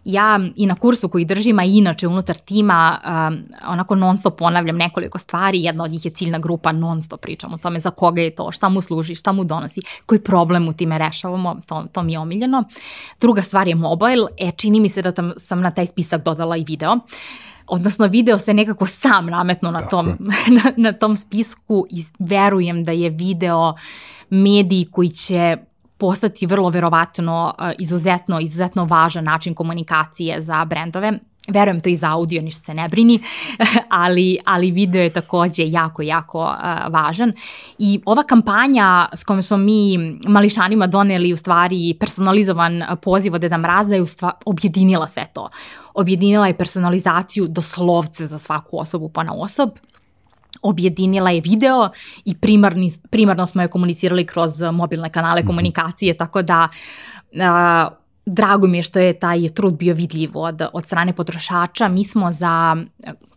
Ja 0.04 0.40
i 0.56 0.66
na 0.66 0.74
kursu 0.74 1.08
koji 1.08 1.24
držim, 1.24 1.58
a 1.58 1.64
inače 1.64 2.08
unutar 2.08 2.36
tima, 2.36 3.00
um, 3.04 3.42
onako 3.66 3.94
non 3.94 4.18
stop 4.18 4.38
ponavljam 4.38 4.76
nekoliko 4.76 5.18
stvari, 5.18 5.62
jedna 5.62 5.84
od 5.84 5.90
njih 5.90 6.04
je 6.04 6.10
ciljna 6.10 6.38
grupa, 6.38 6.72
non 6.72 7.02
stop 7.02 7.20
pričam 7.20 7.54
o 7.54 7.58
tome 7.58 7.80
za 7.80 7.90
koga 7.90 8.22
je 8.22 8.34
to, 8.34 8.52
šta 8.52 8.68
mu 8.68 8.80
služi, 8.80 9.14
šta 9.14 9.32
mu 9.32 9.44
donosi, 9.44 9.80
koji 10.06 10.20
problem 10.20 10.68
u 10.68 10.72
time 10.72 10.98
rešavamo, 10.98 11.60
to, 11.66 11.84
to 11.92 12.02
mi 12.02 12.12
je 12.12 12.18
omiljeno. 12.18 12.64
Druga 13.20 13.42
stvar 13.42 13.68
je 13.68 13.74
mobile, 13.74 14.28
e, 14.38 14.52
čini 14.56 14.80
mi 14.80 14.88
se 14.88 15.02
da 15.02 15.12
tam, 15.12 15.32
sam 15.36 15.60
na 15.60 15.70
taj 15.70 15.86
spisak 15.86 16.24
dodala 16.24 16.56
i 16.56 16.64
video 16.64 16.98
odnosno 17.66 18.06
video 18.06 18.38
se 18.38 18.54
nekako 18.54 18.86
sam 18.86 19.26
nametno 19.26 19.70
na 19.70 19.80
tom, 19.80 20.06
na, 20.56 20.72
na 20.76 20.92
tom 20.92 21.16
spisku 21.16 21.86
i 21.90 22.04
verujem 22.18 22.84
da 22.84 22.92
je 22.92 23.10
video 23.10 23.74
mediji 24.30 24.88
koji 24.90 25.08
će 25.08 25.56
postati 25.98 26.46
vrlo 26.46 26.68
verovatno 26.68 27.54
izuzetno, 27.78 28.40
izuzetno 28.40 28.84
važan 28.84 29.24
način 29.24 29.54
komunikacije 29.54 30.42
za 30.42 30.64
brendove. 30.64 31.18
Verujem 31.48 31.80
to 31.80 31.88
i 31.88 31.96
za 31.96 32.10
audio, 32.10 32.42
ništa 32.42 32.60
se 32.60 32.74
ne 32.74 32.88
brini, 32.88 33.20
ali, 33.88 34.38
ali 34.44 34.70
video 34.70 35.02
je 35.02 35.10
takođe 35.10 35.70
jako, 35.70 36.02
jako 36.02 36.54
važan. 36.88 37.32
I 37.78 38.00
ova 38.04 38.22
kampanja 38.22 39.08
s 39.12 39.24
kojom 39.24 39.42
smo 39.42 39.56
mi 39.56 39.98
mališanima 40.26 40.86
doneli 40.86 41.32
u 41.32 41.36
stvari 41.36 41.96
personalizovan 42.00 42.82
poziv 43.02 43.34
od 43.34 43.40
Deda 43.40 43.58
Mraza 43.58 43.94
je 43.94 44.02
u 44.02 44.06
stvari 44.06 44.36
objedinila 44.44 45.08
sve 45.08 45.26
to. 45.32 45.48
Objedinila 45.94 46.46
je 46.46 46.56
personalizaciju 46.56 47.48
doslovce 47.48 48.26
za 48.26 48.38
svaku 48.38 48.78
osobu 48.78 49.08
pa 49.08 49.22
na 49.22 49.34
osob 49.34 49.70
objedinila 50.64 51.30
je 51.30 51.40
video 51.40 51.88
i 52.24 52.34
primarni, 52.34 52.90
primarno 53.10 53.46
smo 53.46 53.62
je 53.62 53.68
komunicirali 53.68 54.26
kroz 54.26 54.62
mobilne 54.72 55.10
kanale 55.10 55.40
mhm. 55.40 55.46
komunikacije, 55.46 56.16
tako 56.16 56.42
da 56.42 56.68
a, 57.40 57.88
drago 58.26 58.66
mi 58.66 58.78
je 58.78 58.82
što 58.82 58.98
je 58.98 59.18
taj 59.18 59.48
trud 59.48 59.74
bio 59.74 59.94
vidljiv 59.94 60.30
od, 60.34 60.62
od 60.72 60.86
strane 60.86 61.12
potrošača. 61.12 61.88
Mi 61.88 62.04
smo 62.04 62.32
za 62.32 62.76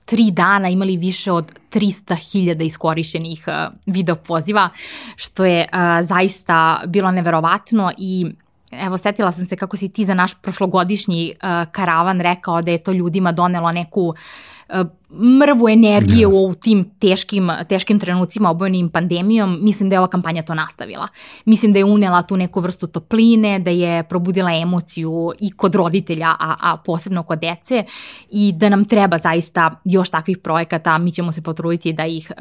tri 0.05 0.31
dana 0.31 0.69
imali 0.69 0.97
više 0.97 1.31
od 1.31 1.51
300.000 1.71 2.65
iskorišćenih 2.65 3.45
video 3.85 4.15
poziva, 4.15 4.69
što 5.15 5.45
je 5.45 5.67
a, 5.71 6.03
zaista 6.03 6.81
bilo 6.85 7.11
neverovatno 7.11 7.91
i 7.97 8.25
Evo, 8.71 8.97
setila 8.97 9.31
sam 9.31 9.45
se 9.45 9.55
kako 9.55 9.77
si 9.77 9.89
ti 9.89 10.05
za 10.05 10.13
naš 10.13 10.33
prošlogodišnji 10.41 11.33
uh, 11.35 11.71
karavan 11.71 12.21
rekao 12.21 12.61
da 12.61 12.71
je 12.71 12.83
to 12.83 12.91
ljudima 12.91 13.31
donelo 13.31 13.71
neku 13.71 14.07
uh, 14.07 14.87
mrvu 15.09 15.69
energije 15.69 16.27
yes. 16.27 16.49
u 16.49 16.53
tim 16.53 16.83
teškim, 16.99 17.51
teškim 17.69 17.99
trenucima 17.99 18.49
obojenim 18.49 18.89
pandemijom, 18.89 19.59
mislim 19.61 19.89
da 19.89 19.95
je 19.95 19.99
ova 19.99 20.07
kampanja 20.07 20.41
to 20.41 20.53
nastavila. 20.53 21.07
Mislim 21.45 21.73
da 21.73 21.79
je 21.79 21.85
unela 21.85 22.21
tu 22.21 22.37
neku 22.37 22.59
vrstu 22.59 22.87
topline, 22.87 23.59
da 23.59 23.71
je 23.71 24.03
probudila 24.03 24.53
emociju 24.53 25.31
i 25.39 25.51
kod 25.51 25.75
roditelja, 25.75 26.29
a, 26.39 26.55
a 26.59 26.77
posebno 26.77 27.23
kod 27.23 27.39
dece 27.39 27.83
i 28.31 28.51
da 28.51 28.69
nam 28.69 28.85
treba 28.85 29.17
zaista 29.17 29.81
još 29.83 30.09
takvih 30.09 30.37
projekata, 30.37 30.97
mi 30.97 31.11
ćemo 31.11 31.31
se 31.31 31.41
potruditi 31.41 31.93
da 31.93 32.05
ih, 32.05 32.31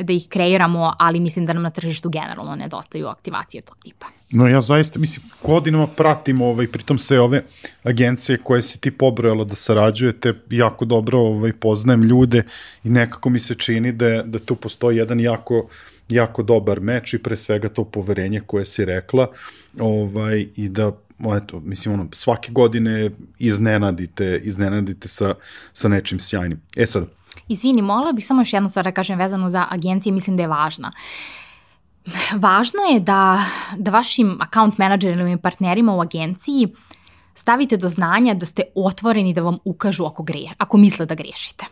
da 0.00 0.12
ih 0.12 0.28
kreiramo, 0.28 0.92
ali 0.98 1.20
mislim 1.20 1.46
da 1.46 1.52
nam 1.52 1.62
na 1.62 1.70
tržištu 1.70 2.08
generalno 2.08 2.56
nedostaju 2.56 3.06
aktivacije 3.06 3.62
tog 3.62 3.76
tipa. 3.82 4.06
No 4.30 4.48
ja 4.48 4.60
zaista, 4.60 4.98
mislim, 4.98 5.26
godinama 5.42 5.86
pratim 5.86 6.40
ovaj, 6.42 6.66
pritom 6.66 6.98
sve 6.98 7.20
ove 7.20 7.44
agencije 7.82 8.38
koje 8.38 8.62
si 8.62 8.80
ti 8.80 8.90
pobrojala 8.90 9.44
da 9.44 9.54
sarađujete, 9.54 10.34
jako 10.50 10.84
dobro 10.84 11.20
ovaj, 11.20 11.52
poznajem 11.52 12.05
ljude 12.06 12.42
i 12.84 12.90
nekako 12.90 13.30
mi 13.30 13.38
se 13.38 13.54
čini 13.54 13.92
da, 13.92 14.22
da 14.22 14.38
tu 14.38 14.56
postoji 14.56 14.96
jedan 14.96 15.20
jako, 15.20 15.68
jako 16.08 16.42
dobar 16.42 16.80
meč 16.80 17.14
i 17.14 17.22
pre 17.22 17.36
svega 17.36 17.68
to 17.68 17.84
poverenje 17.84 18.40
koje 18.46 18.64
si 18.64 18.84
rekla 18.84 19.28
ovaj, 19.78 20.46
i 20.56 20.68
da 20.68 20.92
eto, 21.36 21.60
mislim, 21.60 21.94
ono, 21.94 22.08
svake 22.12 22.52
godine 22.52 23.10
iznenadite, 23.38 24.40
iznenadite 24.44 25.08
sa, 25.08 25.34
sa 25.72 25.88
nečim 25.88 26.20
sjajnim. 26.20 26.60
E 26.76 26.86
sad. 26.86 27.08
Izvini, 27.48 27.82
molila 27.82 28.12
bih 28.12 28.26
samo 28.26 28.40
još 28.40 28.52
jednu 28.52 28.68
stvar 28.68 28.84
da 28.84 28.92
kažem 28.92 29.18
vezanu 29.18 29.50
za 29.50 29.66
agencije, 29.70 30.12
mislim 30.12 30.36
da 30.36 30.42
je 30.42 30.48
važna. 30.48 30.92
Važno 32.34 32.80
je 32.92 33.00
da, 33.00 33.44
da 33.76 33.90
vašim 33.90 34.38
account 34.40 34.78
managerima 34.78 35.30
i 35.30 35.36
partnerima 35.36 35.94
u 35.94 36.00
agenciji 36.00 36.68
stavite 37.34 37.76
do 37.76 37.88
znanja 37.88 38.34
da 38.34 38.46
ste 38.46 38.62
otvoreni 38.74 39.34
da 39.34 39.42
vam 39.42 39.58
ukažu 39.64 40.04
ako, 40.04 40.22
greje, 40.22 40.50
ako 40.58 40.78
misle 40.78 41.06
da 41.06 41.14
grešite 41.14 41.66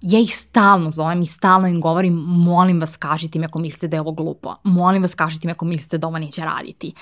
ja 0.00 0.20
ih 0.20 0.36
stalno 0.36 0.90
zovem 0.90 1.22
i 1.22 1.26
stalno 1.26 1.68
im 1.68 1.80
govorim, 1.80 2.14
molim 2.26 2.80
vas 2.80 2.96
kažite 2.96 3.38
mi 3.38 3.44
ako 3.44 3.58
mislite 3.58 3.88
da 3.88 3.96
je 3.96 4.00
ovo 4.00 4.12
glupo, 4.12 4.54
molim 4.64 5.02
vas 5.02 5.14
kažite 5.14 5.48
mi 5.48 5.52
ako 5.52 5.64
mislite 5.64 5.98
da 5.98 6.06
ovo 6.06 6.18
neće 6.18 6.44
raditi. 6.44 6.94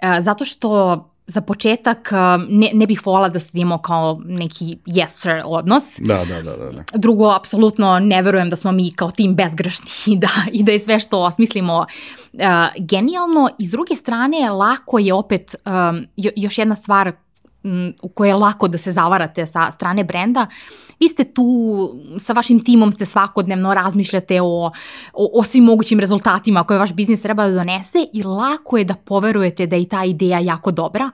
E, 0.00 0.20
zato 0.20 0.44
što 0.44 1.04
za 1.26 1.40
početak 1.40 2.12
e, 2.12 2.16
ne, 2.48 2.70
ne 2.74 2.86
bih 2.86 3.06
volala 3.06 3.28
da 3.28 3.38
stavimo 3.38 3.78
kao 3.78 4.20
neki 4.24 4.78
yes 4.86 5.08
sir 5.08 5.42
odnos. 5.44 5.98
Da, 5.98 6.24
da, 6.24 6.42
da, 6.42 6.56
da. 6.56 6.72
da. 6.72 6.82
Drugo, 6.94 7.30
apsolutno 7.30 7.98
ne 7.98 8.22
verujem 8.22 8.50
da 8.50 8.56
smo 8.56 8.72
mi 8.72 8.92
kao 8.92 9.10
tim 9.10 9.34
bezgrešni 9.34 9.90
i 10.14 10.16
da, 10.16 10.30
i 10.52 10.62
da 10.62 10.72
je 10.72 10.80
sve 10.80 11.00
što 11.00 11.22
osmislimo 11.22 11.78
uh, 11.78 12.40
genijalno. 12.78 13.48
I 13.58 13.66
s 13.66 13.70
druge 13.70 13.96
strane, 13.96 14.50
lako 14.50 14.98
je 14.98 15.14
opet, 15.14 15.54
um, 15.66 16.06
još 16.16 16.58
jedna 16.58 16.74
stvar 16.74 17.12
u 18.02 18.08
kojoj 18.08 18.30
je 18.30 18.34
lako 18.34 18.68
da 18.68 18.78
se 18.78 18.92
zavarate 18.92 19.46
sa 19.46 19.70
strane 19.70 20.04
brenda, 20.04 20.46
vi 21.00 21.08
ste 21.08 21.24
tu 21.24 21.44
sa 22.18 22.32
vašim 22.32 22.64
timom 22.64 22.92
ste 22.92 23.04
svakodnevno 23.04 23.74
razmišljate 23.74 24.40
o, 24.40 24.70
o, 25.12 25.30
o 25.34 25.42
svim 25.42 25.64
mogućim 25.64 26.00
rezultatima 26.00 26.64
koje 26.64 26.78
vaš 26.78 26.92
biznis 26.92 27.22
treba 27.22 27.46
da 27.46 27.54
donese 27.54 27.98
i 28.12 28.22
lako 28.22 28.78
je 28.78 28.84
da 28.84 28.94
poverujete 28.94 29.66
da 29.66 29.76
je 29.76 29.82
i 29.82 29.88
ta 29.88 30.04
ideja 30.04 30.38
jako 30.38 30.70
dobra, 30.70 31.10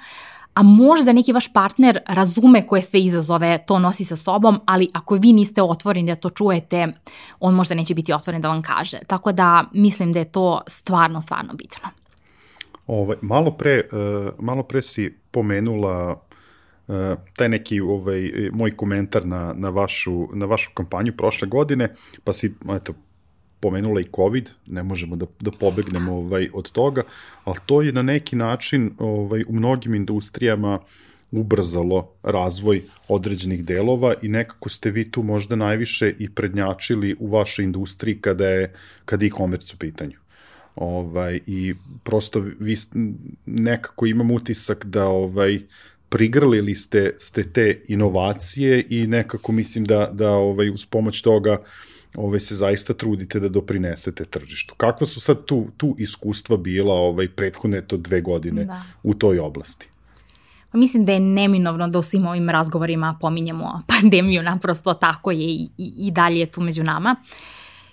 a 0.54 0.62
možda 0.62 1.12
neki 1.12 1.32
vaš 1.32 1.52
partner 1.52 1.98
razume 2.08 2.66
koje 2.66 2.82
sve 2.82 3.00
izazove 3.00 3.64
to 3.66 3.78
nosi 3.78 4.04
sa 4.04 4.16
sobom, 4.16 4.60
ali 4.66 4.88
ako 4.94 5.14
vi 5.14 5.32
niste 5.32 5.62
otvoreni 5.62 6.12
da 6.12 6.16
to 6.16 6.30
čujete, 6.30 6.86
on 7.40 7.54
možda 7.54 7.74
neće 7.74 7.94
biti 7.94 8.12
otvoren 8.12 8.40
da 8.40 8.48
vam 8.48 8.62
kaže. 8.62 8.98
Tako 9.06 9.32
da 9.32 9.64
mislim 9.72 10.12
da 10.12 10.18
je 10.18 10.24
to 10.24 10.60
stvarno, 10.66 11.20
stvarno 11.20 11.54
bitno. 11.54 11.88
Ovaj, 12.86 13.16
malo, 13.22 13.50
pre, 13.50 13.88
uh, 13.92 14.44
malo 14.44 14.62
pre 14.62 14.82
si 14.82 15.18
pomenula 15.30 16.20
Uh, 16.86 16.94
taj 17.36 17.48
neki 17.48 17.80
ovaj, 17.80 18.30
moj 18.52 18.76
komentar 18.76 19.26
na, 19.26 19.54
na, 19.56 19.68
vašu, 19.68 20.28
na 20.34 20.46
vašu 20.46 20.70
kampanju 20.74 21.12
prošle 21.16 21.48
godine, 21.48 21.88
pa 22.24 22.32
si 22.32 22.52
eto, 22.76 22.94
pomenula 23.60 24.00
i 24.00 24.10
COVID, 24.16 24.50
ne 24.66 24.82
možemo 24.82 25.16
da, 25.16 25.26
da 25.40 25.50
pobegnemo 25.50 26.16
ovaj, 26.16 26.48
od 26.52 26.72
toga, 26.72 27.02
ali 27.44 27.58
to 27.66 27.82
je 27.82 27.92
na 27.92 28.02
neki 28.02 28.36
način 28.36 28.90
ovaj, 28.98 29.44
u 29.48 29.52
mnogim 29.52 29.94
industrijama 29.94 30.78
ubrzalo 31.30 32.10
razvoj 32.22 32.82
određenih 33.08 33.64
delova 33.64 34.14
i 34.22 34.28
nekako 34.28 34.68
ste 34.68 34.90
vi 34.90 35.10
tu 35.10 35.22
možda 35.22 35.56
najviše 35.56 36.12
i 36.18 36.28
prednjačili 36.30 37.16
u 37.18 37.26
vašoj 37.26 37.64
industriji 37.64 38.20
kada 38.20 38.48
je, 38.48 38.74
kada 39.04 39.26
e-commerce 39.26 39.74
u 39.74 39.78
pitanju. 39.78 40.18
Ovaj, 40.76 41.40
I 41.46 41.74
prosto 42.04 42.40
vi 42.40 42.76
nekako 43.46 44.06
imam 44.06 44.30
utisak 44.30 44.86
da 44.86 45.06
ovaj, 45.06 45.60
prigrlili 46.14 46.74
ste, 46.74 47.10
ste 47.18 47.42
te 47.52 47.82
inovacije 47.88 48.84
i 48.90 49.06
nekako 49.06 49.52
mislim 49.52 49.84
da, 49.84 50.10
da 50.12 50.30
ovaj, 50.30 50.70
uz 50.70 50.86
pomoć 50.86 51.22
toga 51.22 51.56
ovaj, 52.16 52.40
se 52.40 52.54
zaista 52.54 52.94
trudite 52.94 53.40
da 53.40 53.48
doprinesete 53.48 54.24
tržištu. 54.24 54.74
Kakva 54.76 55.06
su 55.06 55.20
sad 55.20 55.44
tu, 55.44 55.66
tu 55.76 55.94
iskustva 55.98 56.56
bila 56.56 56.94
ovaj, 56.94 57.28
prethodne 57.28 57.80
to 57.80 57.96
dve 57.96 58.20
godine 58.20 58.64
da. 58.64 58.82
u 59.02 59.14
toj 59.14 59.38
oblasti? 59.38 59.88
Pa 60.70 60.78
mislim 60.78 61.04
da 61.04 61.12
je 61.12 61.20
neminovno 61.20 61.88
da 61.88 61.98
u 61.98 62.02
svim 62.02 62.26
ovim 62.26 62.48
razgovorima 62.48 63.18
pominjemo 63.20 63.82
pandemiju, 64.00 64.42
naprosto 64.42 64.94
tako 64.94 65.30
je 65.30 65.38
i, 65.38 65.68
i, 65.78 65.92
i 65.96 66.10
dalje 66.10 66.38
je 66.38 66.46
tu 66.46 66.60
među 66.60 66.82
nama. 66.82 67.16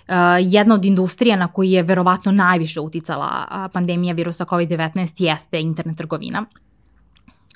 Uh, 0.08 0.14
jedna 0.40 0.74
od 0.74 0.84
industrija 0.84 1.36
na 1.36 1.48
koji 1.48 1.70
je 1.70 1.82
verovatno 1.82 2.32
najviše 2.32 2.80
uticala 2.80 3.68
pandemija 3.72 4.14
virusa 4.14 4.44
COVID-19 4.44 5.22
jeste 5.22 5.60
internet 5.60 5.98
trgovina 5.98 6.46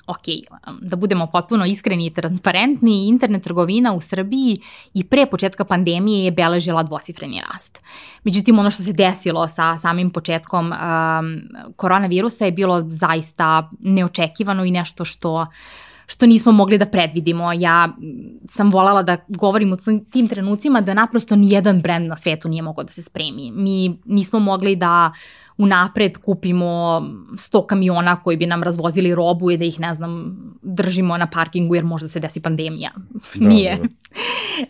ok, 0.07 0.23
da 0.81 0.95
budemo 0.95 1.27
potpuno 1.27 1.65
iskreni 1.65 2.05
i 2.05 2.13
transparentni, 2.13 3.07
internet 3.07 3.43
trgovina 3.43 3.93
u 3.93 4.01
Srbiji 4.01 4.61
i 4.93 5.03
pre 5.03 5.25
početka 5.25 5.65
pandemije 5.65 6.25
je 6.25 6.31
beležila 6.31 6.83
dvosifreni 6.83 7.41
rast. 7.51 7.81
Međutim, 8.23 8.59
ono 8.59 8.69
što 8.69 8.83
se 8.83 8.93
desilo 8.93 9.47
sa 9.47 9.77
samim 9.77 10.09
početkom 10.09 10.71
um, 10.71 10.75
koronavirusa 11.75 12.45
je 12.45 12.51
bilo 12.51 12.81
zaista 12.89 13.69
neočekivano 13.79 14.65
i 14.65 14.71
nešto 14.71 15.05
što 15.05 15.47
što 16.09 16.25
nismo 16.25 16.51
mogli 16.51 16.77
da 16.77 16.85
predvidimo. 16.85 17.53
Ja 17.53 17.89
sam 18.49 18.69
volala 18.69 19.03
da 19.03 19.17
govorim 19.27 19.73
u 19.73 19.77
tim 20.11 20.27
trenucima 20.27 20.81
da 20.81 20.93
naprosto 20.93 21.35
nijedan 21.35 21.81
brend 21.81 22.07
na 22.07 22.17
svetu 22.17 22.49
nije 22.49 22.61
mogao 22.61 22.83
da 22.83 22.91
se 22.91 23.01
spremi. 23.01 23.51
Mi 23.51 23.99
nismo 24.05 24.39
mogli 24.39 24.75
da 24.75 25.11
uh, 25.11 25.46
unapred 25.57 26.17
kupimo 26.17 26.67
100 27.33 27.65
kamiona 27.65 28.21
koji 28.21 28.37
bi 28.37 28.45
nam 28.45 28.63
razvozili 28.63 29.15
robu 29.15 29.51
i 29.51 29.57
da 29.57 29.65
ih, 29.65 29.79
ne 29.79 29.93
znam, 29.93 30.37
držimo 30.61 31.17
na 31.17 31.27
parkingu 31.27 31.75
jer 31.75 31.83
možda 31.83 32.07
se 32.07 32.19
desi 32.19 32.41
pandemija. 32.41 32.91
Da, 33.35 33.47
Nije. 33.47 33.75
Da, 33.75 33.83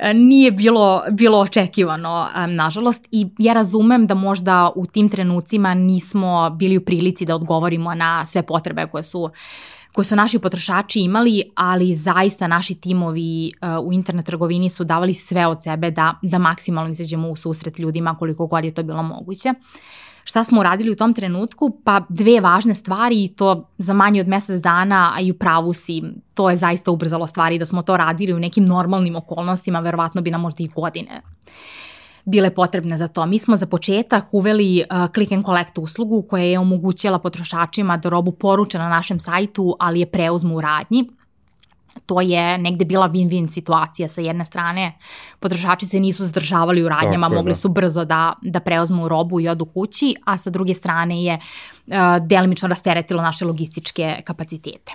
da. 0.03 0.13
nije 0.13 0.51
bilo, 0.51 1.03
bilo 1.11 1.39
očekivano, 1.39 2.27
nažalost, 2.47 3.07
i 3.11 3.27
ja 3.37 3.53
razumem 3.53 4.07
da 4.07 4.13
možda 4.13 4.71
u 4.75 4.85
tim 4.85 5.09
trenucima 5.09 5.73
nismo 5.73 6.49
bili 6.49 6.77
u 6.77 6.85
prilici 6.85 7.25
da 7.25 7.35
odgovorimo 7.35 7.95
na 7.95 8.25
sve 8.25 8.43
potrebe 8.43 8.85
koje 8.85 9.03
su 9.03 9.29
koje 9.97 10.05
su 10.05 10.15
naši 10.15 10.39
potrošači 10.39 10.99
imali, 10.99 11.43
ali 11.55 11.95
zaista 11.95 12.47
naši 12.47 12.75
timovi 12.75 13.51
uh, 13.61 13.85
u 13.87 13.93
internet 13.93 14.25
trgovini 14.25 14.69
su 14.69 14.83
davali 14.83 15.13
sve 15.13 15.47
od 15.47 15.63
sebe 15.63 15.91
da, 15.91 16.15
da 16.21 16.37
maksimalno 16.37 16.91
izađemo 16.91 17.29
u 17.29 17.35
susret 17.35 17.79
ljudima 17.79 18.15
koliko 18.15 18.47
god 18.47 18.65
je 18.65 18.73
to 18.73 18.83
bilo 18.83 19.03
moguće. 19.03 19.53
Šta 20.27 20.43
smo 20.43 20.59
uradili 20.59 20.91
u 20.91 20.95
tom 20.95 21.13
trenutku? 21.13 21.69
Pa 21.83 22.01
dve 22.09 22.39
važne 22.41 22.75
stvari 22.75 23.23
i 23.23 23.27
to 23.27 23.69
za 23.77 23.93
manje 23.93 24.21
od 24.21 24.27
mesec 24.27 24.61
dana, 24.61 25.11
a 25.15 25.21
i 25.21 25.31
u 25.31 25.33
pravu 25.33 25.73
si, 25.73 26.01
to 26.33 26.49
je 26.49 26.57
zaista 26.57 26.91
ubrzalo 26.91 27.27
stvari 27.27 27.59
da 27.59 27.65
smo 27.65 27.81
to 27.81 27.97
radili 27.97 28.33
u 28.33 28.39
nekim 28.39 28.65
normalnim 28.65 29.15
okolnostima, 29.15 29.79
verovatno 29.79 30.21
bi 30.21 30.31
nam 30.31 30.41
možda 30.41 30.63
i 30.63 30.67
godine 30.67 31.21
bile 32.25 32.49
potrebne 32.49 32.97
za 32.97 33.07
to. 33.07 33.25
Mi 33.25 33.39
smo 33.39 33.57
za 33.57 33.65
početak 33.65 34.33
uveli 34.33 34.83
uh, 34.91 35.07
click 35.13 35.31
and 35.31 35.45
collect 35.45 35.77
uslugu 35.77 36.21
koja 36.21 36.43
je 36.43 36.59
omogućila 36.59 37.19
potrošačima 37.19 37.97
da 37.97 38.09
robu 38.09 38.31
poruče 38.31 38.77
na 38.77 38.89
našem 38.89 39.19
sajtu, 39.19 39.75
ali 39.79 39.99
je 39.99 40.11
preuzmu 40.11 40.55
u 40.55 40.61
radnji 40.61 41.09
to 42.05 42.21
je 42.21 42.57
negde 42.57 42.85
bila 42.85 43.09
win-win 43.09 43.47
situacija. 43.47 44.09
Sa 44.09 44.21
jedne 44.21 44.45
strane, 44.45 44.97
potrošači 45.39 45.85
se 45.85 45.99
nisu 45.99 46.23
zadržavali 46.23 46.83
u 46.83 46.89
radnjama, 46.89 47.27
Tako, 47.27 47.35
mogli 47.35 47.51
da. 47.51 47.55
su 47.55 47.69
brzo 47.69 48.05
da, 48.05 48.33
da 48.41 48.59
preozmu 48.59 49.07
robu 49.07 49.39
i 49.39 49.47
odu 49.49 49.65
kući, 49.65 50.15
a 50.25 50.37
sa 50.37 50.49
druge 50.49 50.73
strane 50.73 51.23
je 51.23 51.39
uh, 51.87 51.93
delimično 52.27 52.67
rasteretilo 52.67 53.21
naše 53.21 53.45
logističke 53.45 54.21
kapacitete. 54.23 54.93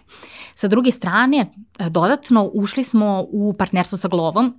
Sa 0.54 0.68
druge 0.68 0.90
strane, 0.90 1.46
dodatno 1.78 2.50
ušli 2.54 2.84
smo 2.84 3.24
u 3.28 3.54
partnerstvo 3.58 3.98
sa 3.98 4.08
Glovom, 4.08 4.54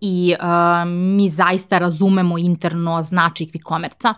i 0.00 0.34
uh, 0.40 0.88
mi 0.88 1.28
zaista 1.28 1.78
razumemo 1.78 2.38
interno 2.38 3.02
značaj 3.02 3.46
quick-commerce-a. 3.46 4.14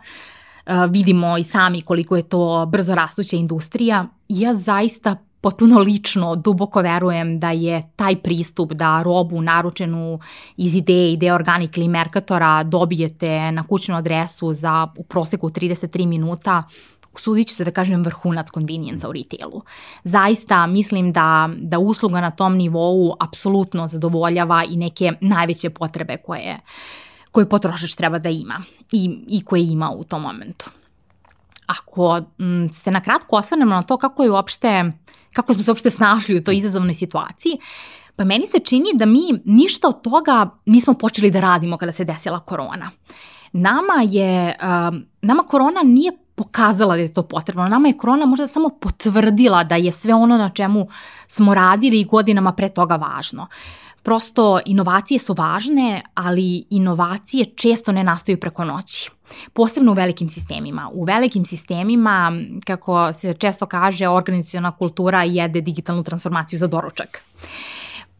Uh, 0.66 0.90
vidimo 0.90 1.38
i 1.38 1.42
sami 1.42 1.82
koliko 1.82 2.16
je 2.16 2.22
to 2.22 2.66
brzo 2.66 2.94
rastuća 2.94 3.36
industrija. 3.36 4.06
Ja 4.28 4.54
zaista 4.54 5.16
potpuno 5.40 5.78
lično 5.78 6.36
duboko 6.36 6.80
verujem 6.80 7.38
da 7.40 7.50
je 7.50 7.90
taj 7.96 8.16
pristup 8.16 8.72
da 8.72 9.02
robu 9.02 9.42
naručenu 9.42 10.18
iz 10.56 10.74
ideje, 10.74 11.12
ideje 11.12 11.34
Organic 11.34 11.76
ili 11.76 11.88
Mercatora 11.88 12.62
dobijete 12.62 13.52
na 13.52 13.62
kućnu 13.62 13.96
adresu 13.96 14.52
za 14.52 14.88
u 14.98 15.02
proseku 15.02 15.48
33 15.48 16.06
minuta 16.06 16.62
sudit 17.16 17.48
ću 17.48 17.54
se 17.54 17.64
da 17.64 17.70
kažem 17.70 18.02
vrhunac 18.02 18.50
convenience 18.54 19.08
u 19.08 19.12
retailu. 19.12 19.62
Zaista 20.04 20.66
mislim 20.66 21.12
da, 21.12 21.50
da 21.56 21.78
usluga 21.78 22.20
na 22.20 22.30
tom 22.30 22.56
nivou 22.56 23.16
apsolutno 23.20 23.86
zadovoljava 23.86 24.64
i 24.64 24.76
neke 24.76 25.12
najveće 25.20 25.70
potrebe 25.70 26.16
koje, 26.16 26.60
koje 27.30 27.48
potrošač 27.48 27.94
treba 27.94 28.18
da 28.18 28.28
ima 28.28 28.62
i, 28.92 29.24
i 29.28 29.44
koje 29.44 29.62
ima 29.62 29.90
u 29.90 30.04
tom 30.04 30.22
momentu. 30.22 30.70
Ako 31.66 32.20
se 32.72 32.90
na 32.90 33.00
kratko 33.00 33.36
osvrnemo 33.36 33.74
na 33.74 33.82
to 33.82 33.96
kako 33.96 34.22
je 34.22 34.30
uopšte, 34.30 34.92
kako 35.32 35.54
smo 35.54 35.62
se 35.62 35.70
uopšte 35.70 35.90
snašli 35.90 36.36
u 36.36 36.44
toj 36.44 36.56
izazovnoj 36.56 36.94
situaciji, 36.94 37.58
Pa 38.20 38.24
meni 38.24 38.46
se 38.46 38.58
čini 38.58 38.90
da 38.94 39.06
mi 39.06 39.20
ništa 39.44 39.88
od 39.88 40.02
toga 40.02 40.50
nismo 40.66 40.94
počeli 40.94 41.30
da 41.30 41.40
radimo 41.40 41.76
kada 41.76 41.92
se 41.92 42.04
desila 42.04 42.40
korona. 42.40 42.90
Nama 43.52 43.94
je, 44.04 44.56
uh, 44.62 44.96
nama 45.22 45.42
korona 45.42 45.80
nije 45.84 46.12
pokazala 46.34 46.96
da 46.96 47.02
je 47.02 47.14
to 47.14 47.22
potrebno. 47.22 47.68
Nama 47.68 47.88
je 47.88 47.96
korona 47.96 48.26
možda 48.26 48.46
samo 48.46 48.68
potvrdila 48.68 49.64
da 49.64 49.76
je 49.76 49.92
sve 49.92 50.14
ono 50.14 50.38
na 50.38 50.50
čemu 50.50 50.86
smo 51.26 51.54
radili 51.54 52.04
godinama 52.04 52.52
pre 52.52 52.68
toga 52.68 52.96
važno. 52.96 53.46
Prosto 54.02 54.60
inovacije 54.66 55.18
su 55.18 55.34
važne, 55.38 56.02
ali 56.14 56.64
inovacije 56.70 57.44
često 57.44 57.92
ne 57.92 58.04
nastaju 58.04 58.40
preko 58.40 58.64
noći. 58.64 59.10
Posebno 59.52 59.92
u 59.92 59.94
velikim 59.94 60.28
sistemima. 60.28 60.90
U 60.92 61.04
velikim 61.04 61.44
sistemima, 61.44 62.32
kako 62.66 63.12
se 63.12 63.34
često 63.34 63.66
kaže, 63.66 64.08
organizacijona 64.08 64.76
kultura 64.76 65.22
jede 65.22 65.60
digitalnu 65.60 66.02
transformaciju 66.02 66.58
za 66.58 66.66
doručak. 66.66 67.22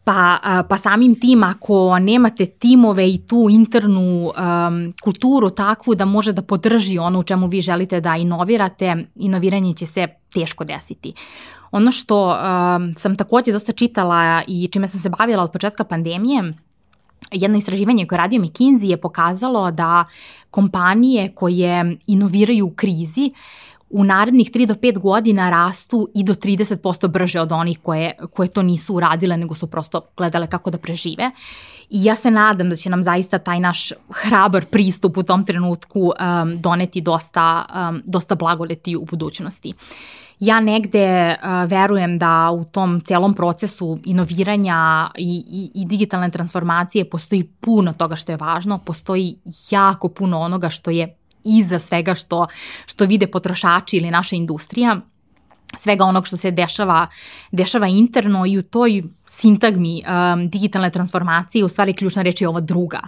Pa, 0.03 0.37
pa 0.69 0.77
samim 0.77 1.19
tim 1.19 1.43
ako 1.43 1.99
nemate 1.99 2.45
timove 2.45 3.09
i 3.09 3.27
tu 3.27 3.47
internu 3.51 4.25
um, 4.25 4.93
kulturu 5.03 5.49
takvu 5.49 5.95
da 5.95 6.05
može 6.05 6.33
da 6.33 6.41
podrži 6.41 6.97
ono 6.97 7.19
u 7.19 7.23
čemu 7.23 7.47
vi 7.47 7.61
želite 7.61 8.01
da 8.01 8.15
inovirate, 8.15 8.95
inoviranje 9.15 9.73
će 9.73 9.85
se 9.85 10.07
teško 10.33 10.63
desiti. 10.63 11.13
Ono 11.71 11.91
što 11.91 12.27
um, 12.27 12.93
sam 12.97 13.15
takođe 13.15 13.51
dosta 13.51 13.71
čitala 13.71 14.43
i 14.47 14.69
čime 14.71 14.87
sam 14.87 14.99
se 14.99 15.09
bavila 15.09 15.43
od 15.43 15.51
početka 15.51 15.83
pandemije, 15.83 16.53
jedno 17.31 17.57
istraživanje 17.57 18.05
koje 18.05 18.17
radio 18.17 18.41
McKinsey 18.41 18.89
je 18.89 18.97
pokazalo 18.97 19.71
da 19.71 20.05
kompanije 20.51 21.31
koje 21.35 21.97
inoviraju 22.07 22.65
u 22.65 22.71
krizi 22.71 23.31
u 23.91 24.03
narednih 24.03 24.51
3 24.51 24.65
do 24.65 24.73
5 24.73 24.99
godina 24.99 25.49
rastu 25.49 26.09
i 26.15 26.23
do 26.23 26.33
30% 26.33 27.07
brže 27.07 27.41
od 27.41 27.51
onih 27.51 27.79
koje, 27.79 28.13
koje 28.33 28.49
to 28.49 28.61
nisu 28.61 28.95
uradile, 28.95 29.37
nego 29.37 29.55
su 29.55 29.67
prosto 29.67 30.01
gledale 30.17 30.47
kako 30.47 30.71
da 30.71 30.77
prežive. 30.77 31.31
I 31.89 32.03
ja 32.03 32.15
se 32.15 32.31
nadam 32.31 32.69
da 32.69 32.75
će 32.75 32.89
nam 32.89 33.03
zaista 33.03 33.39
taj 33.39 33.59
naš 33.59 33.91
hrabar 34.09 34.65
pristup 34.65 35.17
u 35.17 35.23
tom 35.23 35.45
trenutku 35.45 35.99
um, 36.01 36.61
doneti 36.61 37.01
dosta, 37.01 37.65
um, 37.89 38.01
dosta 38.05 38.35
blagoleti 38.35 38.95
u 38.95 39.05
budućnosti. 39.05 39.73
Ja 40.41 40.59
negde 40.59 41.35
uh, 41.35 41.69
verujem 41.69 42.17
da 42.17 42.51
u 42.51 42.63
tom 42.63 43.01
celom 43.01 43.33
procesu 43.33 43.99
inoviranja 44.05 45.09
i, 45.17 45.43
i, 45.47 45.81
i 45.81 45.85
digitalne 45.85 46.29
transformacije 46.29 47.09
postoji 47.09 47.43
puno 47.43 47.93
toga 47.93 48.15
što 48.15 48.31
je 48.31 48.37
važno, 48.37 48.77
postoji 48.77 49.37
jako 49.71 50.09
puno 50.09 50.39
onoga 50.39 50.69
što 50.69 50.91
je 50.91 51.15
iza 51.43 51.79
svega 51.79 52.15
što, 52.15 52.47
što 52.85 53.05
vide 53.05 53.27
potrošači 53.27 53.97
ili 53.97 54.11
naša 54.11 54.35
industrija, 54.35 54.97
svega 55.77 56.05
onog 56.05 56.27
što 56.27 56.37
se 56.37 56.51
dešava, 56.51 57.07
dešava 57.51 57.87
interno 57.87 58.45
i 58.45 58.57
u 58.57 58.61
toj 58.61 59.03
sintagmi 59.25 60.03
um, 60.03 60.49
digitalne 60.49 60.89
transformacije 60.89 61.65
u 61.65 61.67
stvari 61.67 61.93
ključna 61.93 62.21
reč 62.21 62.41
je 62.41 62.47
ova 62.47 62.59
druga 62.59 62.99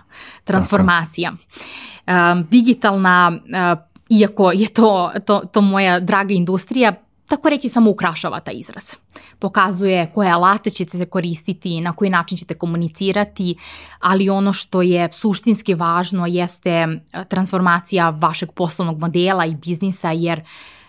transformacija. 0.43 1.31
Um, 1.31 2.47
digitalna, 2.51 3.31
uh, 3.31 3.79
iako 4.09 4.51
je 4.51 4.67
to, 4.67 5.11
to, 5.25 5.39
to 5.39 5.61
moja 5.61 5.99
draga 5.99 6.33
industrija, 6.33 6.93
tako 7.33 7.49
reći 7.49 7.69
samo 7.69 7.91
ukrašava 7.91 8.39
taj 8.39 8.53
izraz. 8.57 8.83
Pokazuje 9.39 10.11
koje 10.13 10.31
alate 10.31 10.69
ćete 10.69 10.97
se 10.97 11.05
koristiti, 11.05 11.81
na 11.81 11.93
koji 11.93 12.09
način 12.09 12.37
ćete 12.37 12.53
komunicirati, 12.53 13.55
ali 13.99 14.29
ono 14.29 14.53
što 14.53 14.81
je 14.81 15.09
suštinski 15.11 15.73
važno 15.73 16.27
jeste 16.27 16.69
e, 16.69 16.89
transformacija 17.29 18.09
vašeg 18.09 18.51
poslovnog 18.51 18.99
modela 18.99 19.45
i 19.45 19.55
biznisa, 19.55 20.11
jer 20.11 20.41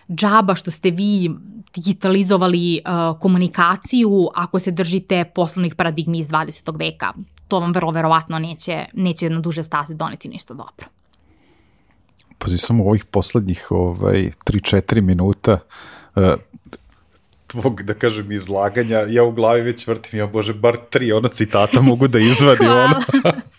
džaba 0.09 0.55
što 0.55 0.71
ste 0.71 0.91
vi 0.91 1.31
digitalizovali 1.73 2.81
uh, 2.85 3.19
komunikaciju 3.19 4.29
ako 4.35 4.59
se 4.59 4.71
držite 4.71 5.25
poslovnih 5.35 5.75
paradigmi 5.75 6.19
iz 6.19 6.27
20. 6.27 6.79
veka. 6.79 7.13
To 7.47 7.59
vam 7.59 7.73
vrlo 7.73 7.91
verovatno 7.91 8.39
neće, 8.39 8.85
neće 8.93 9.29
na 9.29 9.39
duže 9.39 9.63
staze 9.63 9.95
doneti 9.95 10.29
ništa 10.29 10.53
dobro. 10.53 10.87
Pazi, 12.37 12.57
samo 12.57 12.83
ovih 12.83 13.05
poslednjih 13.05 13.67
ovaj, 13.69 14.31
3-4 14.45 15.01
minuta 15.01 15.53
uh, 15.53 15.59
tvog, 17.47 17.83
da 17.83 17.93
kažem, 17.93 18.31
izlaganja, 18.31 18.99
ja 19.09 19.23
u 19.23 19.31
glavi 19.31 19.61
već 19.61 19.87
vrtim, 19.87 20.19
ja 20.19 20.27
bože, 20.27 20.53
bar 20.53 20.77
tri 20.89 21.11
ona 21.11 21.29
citata 21.29 21.81
mogu 21.81 22.07
da 22.07 22.19
izvadim, 22.19 22.69
ono, 22.85 22.95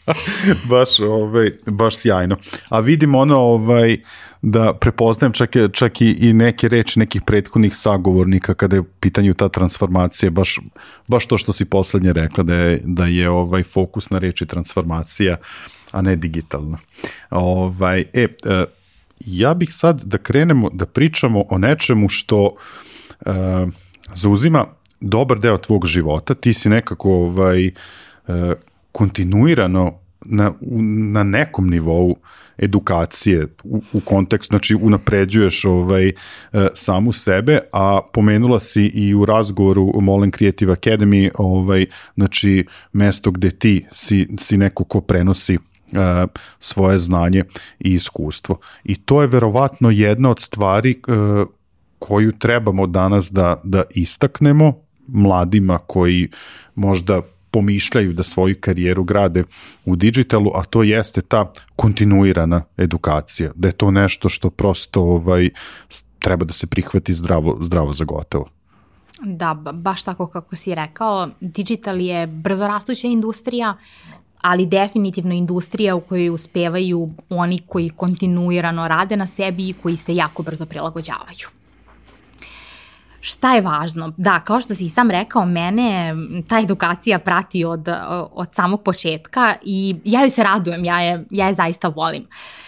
baš, 0.70 1.00
ovaj, 1.00 1.50
baš 1.66 1.96
sjajno. 1.96 2.36
A 2.68 2.80
vidim 2.80 3.14
ono, 3.14 3.38
ovaj, 3.38 3.96
da 4.42 4.72
prepoznajem 4.80 5.32
čak, 5.32 5.56
čak 5.72 6.00
i, 6.00 6.10
i 6.20 6.32
neke 6.32 6.68
reči 6.68 6.98
nekih 6.98 7.22
prethodnih 7.22 7.76
sagovornika 7.76 8.54
kada 8.54 8.76
je 8.76 8.80
u 8.80 8.84
pitanju 9.00 9.34
ta 9.34 9.48
transformacija, 9.48 10.30
baš, 10.30 10.58
baš 11.06 11.26
to 11.26 11.38
što 11.38 11.52
si 11.52 11.64
poslednje 11.64 12.12
rekla, 12.12 12.44
da 12.44 12.54
je, 12.54 12.80
da 12.84 13.06
je 13.06 13.30
ovaj 13.30 13.62
fokus 13.62 14.10
na 14.10 14.18
reči 14.18 14.46
transformacija, 14.46 15.36
a 15.92 16.02
ne 16.02 16.16
digitalna. 16.16 16.78
Ovaj, 17.30 18.04
e, 18.12 18.26
e 18.44 18.64
ja 19.20 19.54
bih 19.54 19.68
sad 19.72 20.04
da 20.04 20.18
krenemo 20.18 20.70
da 20.72 20.86
pričamo 20.86 21.44
o 21.50 21.58
nečemu 21.58 22.08
što 22.08 22.42
uh, 22.46 23.32
zauzima 24.14 24.66
dobar 25.00 25.38
deo 25.38 25.58
tvog 25.58 25.86
života, 25.86 26.34
ti 26.34 26.52
si 26.54 26.68
nekako 26.68 27.10
ovaj, 27.10 27.66
uh, 27.66 28.34
kontinuirano 28.92 29.98
na, 30.20 30.52
na 31.12 31.22
nekom 31.22 31.70
nivou 31.70 32.16
edukacije 32.58 33.46
u, 33.64 33.82
u 33.92 34.00
kontekst, 34.00 34.48
znači 34.48 34.74
unapređuješ 34.74 35.64
ovaj, 35.64 36.12
samu 36.74 37.12
sebe, 37.12 37.58
a 37.72 38.00
pomenula 38.12 38.60
si 38.60 38.82
i 38.82 39.14
u 39.14 39.24
razgovoru 39.24 39.90
o 39.94 40.00
Molen 40.00 40.30
Creative 40.30 40.72
Academy, 40.72 41.30
ovaj, 41.34 41.86
znači 42.14 42.66
mesto 42.92 43.30
gde 43.30 43.50
ti 43.50 43.86
si, 43.92 44.28
si 44.38 44.56
neko 44.56 44.84
ko 44.84 45.00
prenosi 45.00 45.58
svoje 46.60 46.98
znanje 46.98 47.44
i 47.78 47.94
iskustvo. 47.94 48.58
I 48.84 48.94
to 48.96 49.22
je 49.22 49.28
verovatno 49.28 49.90
jedna 49.90 50.30
od 50.30 50.40
stvari 50.40 50.90
e, 50.90 51.12
koju 51.98 52.32
trebamo 52.32 52.86
danas 52.86 53.32
da, 53.32 53.60
da 53.64 53.82
istaknemo 53.90 54.72
mladima 55.06 55.78
koji 55.78 56.28
možda 56.74 57.22
pomišljaju 57.50 58.12
da 58.12 58.22
svoju 58.22 58.56
karijeru 58.60 59.04
grade 59.04 59.44
u 59.84 59.96
digitalu, 59.96 60.50
a 60.54 60.64
to 60.64 60.82
jeste 60.82 61.20
ta 61.20 61.52
kontinuirana 61.76 62.62
edukacija, 62.76 63.52
da 63.54 63.68
je 63.68 63.72
to 63.72 63.90
nešto 63.90 64.28
što 64.28 64.50
prosto 64.50 65.02
ovaj, 65.02 65.50
treba 66.18 66.44
da 66.44 66.52
se 66.52 66.66
prihvati 66.66 67.14
zdravo, 67.14 67.58
zdravo 67.60 67.92
za 67.92 68.04
gotovo. 68.04 68.48
Da, 69.24 69.54
baš 69.54 70.02
tako 70.02 70.26
kako 70.26 70.56
si 70.56 70.74
rekao, 70.74 71.28
digital 71.40 72.00
je 72.00 72.26
brzorastuća 72.26 73.08
industrija, 73.08 73.76
ali 74.42 74.66
definitivno 74.66 75.34
industrija 75.34 75.94
u 75.94 76.00
kojoj 76.00 76.30
uspevaju 76.30 77.10
oni 77.28 77.58
koji 77.66 77.90
kontinuirano 77.90 78.88
rade 78.88 79.16
na 79.16 79.26
sebi 79.26 79.68
i 79.68 79.72
koji 79.72 79.96
se 79.96 80.14
jako 80.14 80.42
brzo 80.42 80.66
prilagođavaju. 80.66 81.48
Šta 83.20 83.54
je 83.54 83.60
važno? 83.60 84.12
Da, 84.16 84.40
kao 84.40 84.60
što 84.60 84.74
si 84.74 84.84
i 84.86 84.88
sam 84.88 85.10
rekao, 85.10 85.46
mene 85.46 86.14
ta 86.48 86.58
edukacija 86.58 87.18
prati 87.18 87.64
od, 87.64 87.88
od 88.32 88.48
samog 88.52 88.82
početka 88.82 89.54
i 89.62 89.96
ja 90.04 90.20
joj 90.20 90.30
se 90.30 90.42
radujem, 90.42 90.84
ja 90.84 91.00
je, 91.00 91.24
ja 91.30 91.46
je 91.46 91.54
zaista 91.54 91.88
volim. 91.88 92.22
Uh, 92.22 92.65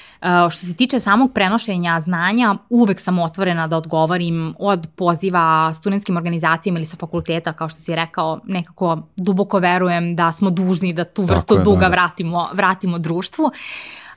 što 0.51 0.66
se 0.66 0.75
tiče 0.75 1.01
samog 1.01 1.33
prenošenja 1.35 2.01
znanja, 2.01 2.57
uvek 2.71 3.01
sam 3.01 3.19
otvorena 3.19 3.66
da 3.66 3.77
odgovorim 3.77 4.55
od 4.59 4.89
poziva 4.97 5.73
studentskim 5.73 6.16
organizacijama 6.16 6.79
ili 6.79 6.87
sa 6.87 6.97
fakulteta, 6.97 7.53
kao 7.53 7.69
što 7.69 7.81
si 7.81 7.95
rekao, 7.95 8.41
nekako 8.45 8.99
duboko 9.16 9.59
verujem 9.59 10.14
da 10.14 10.33
smo 10.33 10.51
dužni 10.51 10.93
da 10.93 11.05
tu 11.05 11.23
vrstu 11.23 11.55
je, 11.55 11.64
duga 11.64 11.81
da. 11.81 11.89
vratimo, 11.89 12.49
vratimo 12.53 12.99
društvu. 12.99 13.45
Uh, 13.45 13.53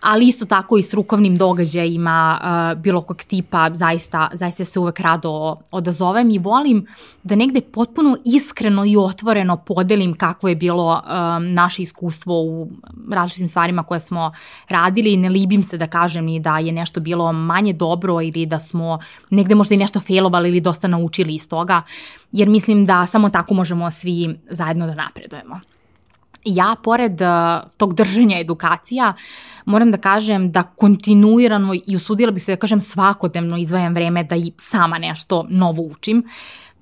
ali 0.01 0.27
isto 0.27 0.45
tako 0.45 0.77
i 0.77 0.81
strukovnim 0.81 1.35
događajima 1.35 2.39
uh, 2.41 2.81
bilo 2.81 3.01
kog 3.01 3.23
tipa, 3.23 3.69
zaista, 3.73 4.29
zaista 4.33 4.65
se 4.65 4.79
uvek 4.79 4.99
rado 4.99 5.55
odazovem 5.71 6.29
i 6.29 6.39
volim 6.39 6.87
da 7.23 7.35
negde 7.35 7.61
potpuno 7.61 8.17
iskreno 8.25 8.85
i 8.85 8.97
otvoreno 8.97 9.57
podelim 9.57 10.13
kako 10.13 10.47
je 10.47 10.55
bilo 10.55 11.01
um, 11.05 11.53
naše 11.53 11.81
iskustvo 11.81 12.41
u 12.41 12.67
različitim 13.11 13.47
stvarima 13.47 13.83
koje 13.83 13.99
smo 13.99 14.31
radili. 14.69 15.13
I 15.13 15.17
ne 15.17 15.29
libim 15.29 15.63
se 15.63 15.77
da 15.77 15.87
kažem 15.87 16.25
ni 16.25 16.39
da 16.39 16.59
je 16.59 16.71
nešto 16.71 16.99
bilo 16.99 17.33
manje 17.33 17.73
dobro 17.73 18.21
ili 18.21 18.45
da 18.45 18.59
smo 18.59 18.99
negde 19.29 19.55
možda 19.55 19.75
i 19.75 19.77
nešto 19.77 19.99
failovali 19.99 20.49
ili 20.49 20.61
dosta 20.61 20.87
naučili 20.87 21.35
iz 21.35 21.49
toga, 21.49 21.81
jer 22.31 22.49
mislim 22.49 22.85
da 22.85 23.05
samo 23.05 23.29
tako 23.29 23.53
možemo 23.53 23.91
svi 23.91 24.39
zajedno 24.49 24.87
da 24.87 24.95
napredujemo 24.95 25.70
ja, 26.45 26.75
pored 26.83 27.21
uh, 27.21 27.27
tog 27.77 27.95
držanja 27.95 28.39
edukacija, 28.39 29.13
moram 29.65 29.91
da 29.91 29.97
kažem 29.97 30.51
da 30.51 30.63
kontinuirano 30.63 31.73
i 31.85 31.95
usudila 31.95 32.31
bi 32.31 32.39
se 32.39 32.51
da 32.51 32.59
kažem 32.59 32.81
svakodnevno 32.81 33.57
izdvajam 33.57 33.93
vreme 33.93 34.23
da 34.23 34.35
i 34.35 34.51
sama 34.57 34.97
nešto 34.97 35.45
novo 35.49 35.83
učim. 35.83 36.23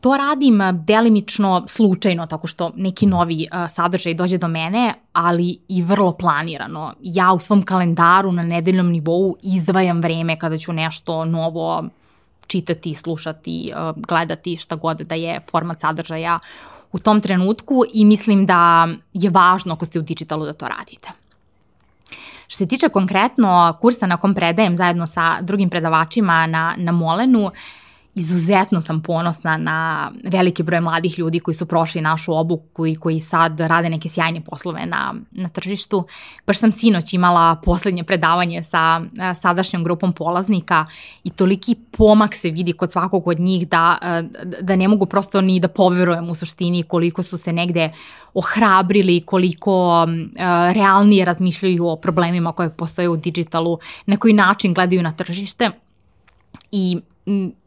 To 0.02 0.18
radim 0.18 0.62
uh, 0.62 0.72
delimično 0.72 1.64
slučajno, 1.68 2.26
tako 2.26 2.48
što 2.48 2.72
neki 2.76 3.08
novi 3.08 3.48
uh, 3.52 3.70
sadržaj 3.70 4.14
dođe 4.14 4.38
do 4.38 4.48
mene, 4.48 4.94
ali 5.14 5.58
i 5.68 5.82
vrlo 5.82 6.12
planirano. 6.12 6.94
Ja 7.02 7.34
u 7.34 7.40
svom 7.40 7.64
kalendaru 7.64 8.32
na 8.32 8.44
nedeljnom 8.44 8.90
nivou 8.90 9.36
izdvajam 9.42 10.02
vreme 10.02 10.40
kada 10.40 10.58
ću 10.58 10.74
nešto 10.74 11.26
novo 11.26 11.84
čitati, 12.48 12.94
slušati, 12.94 13.74
gledati, 13.96 14.58
šta 14.58 14.76
god 14.76 15.02
da 15.02 15.16
je 15.16 15.40
format 15.52 15.80
sadržaja 15.80 16.38
u 16.92 17.00
tom 17.00 17.22
trenutku 17.22 17.84
i 17.94 18.06
mislim 18.06 18.46
da 18.46 18.88
je 19.14 19.30
važno 19.30 19.74
ako 19.74 19.86
ste 19.86 20.00
u 20.00 20.02
digitalu 20.02 20.46
da 20.46 20.54
to 20.54 20.66
radite. 20.66 21.10
Što 22.48 22.58
se 22.58 22.68
tiče 22.68 22.90
konkretno 22.90 23.78
kursa 23.82 24.08
na 24.08 24.18
kom 24.18 24.34
predajem 24.36 24.76
zajedno 24.76 25.08
sa 25.08 25.42
drugim 25.42 25.70
predavačima 25.70 26.48
na, 26.48 26.76
na 26.78 26.92
Molenu, 26.92 27.46
uh, 27.46 27.52
izuzetno 28.16 28.82
sam 28.82 29.02
ponosna 29.02 29.58
na 29.58 30.12
veliki 30.24 30.64
broj 30.64 30.82
mladih 30.82 31.20
ljudi 31.20 31.40
koji 31.40 31.56
su 31.56 31.66
prošli 31.66 32.02
našu 32.02 32.34
obuku 32.34 32.88
i 32.88 32.96
koji 32.96 33.20
sad 33.20 33.60
rade 33.60 33.90
neke 33.90 34.10
sjajne 34.10 34.42
poslove 34.42 34.86
na, 34.86 35.14
na 35.32 35.50
tržištu. 35.50 36.06
Baš 36.48 36.58
sam 36.58 36.72
sinoć 36.72 37.14
imala 37.14 37.56
poslednje 37.56 38.04
predavanje 38.04 38.64
sa 38.64 39.02
sadašnjom 39.36 39.84
grupom 39.84 40.14
polaznika 40.14 40.86
i 41.24 41.30
toliki 41.30 41.76
pomak 41.98 42.36
se 42.36 42.50
vidi 42.50 42.74
kod 42.74 42.92
svakog 42.92 43.28
od 43.28 43.40
njih 43.40 43.68
da, 43.68 43.98
da 44.62 44.76
ne 44.76 44.88
mogu 44.88 45.06
prosto 45.06 45.42
ni 45.42 45.60
da 45.60 45.68
poverujem 45.68 46.30
u 46.30 46.36
suštini 46.36 46.84
koliko 46.84 47.24
su 47.24 47.38
se 47.38 47.54
negde 47.54 47.90
ohrabrili, 48.34 49.22
koliko 49.22 50.04
uh, 50.04 50.10
realnije 50.74 51.26
razmišljaju 51.26 51.88
o 51.88 51.96
problemima 51.96 52.52
koje 52.52 52.70
postoje 52.70 53.10
u 53.10 53.18
digitalu, 53.18 53.80
na 54.06 54.18
koji 54.18 54.34
način 54.34 54.74
gledaju 54.74 55.04
na 55.04 55.12
tržište 55.12 55.72
i 56.72 56.98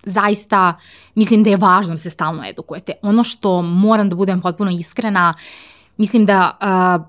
zaista 0.05 0.79
mislim 1.15 1.43
da 1.43 1.51
je 1.51 1.57
važno 1.57 1.95
da 1.95 2.01
se 2.01 2.11
stalno 2.11 2.43
edukujete. 2.49 2.93
Ono 3.03 3.25
što 3.25 3.63
moram 3.63 4.09
da 4.09 4.17
budem 4.17 4.41
potpuno 4.41 4.71
iskrena, 4.71 5.35
mislim 5.97 6.27
da 6.27 6.59
uh, 6.61 7.07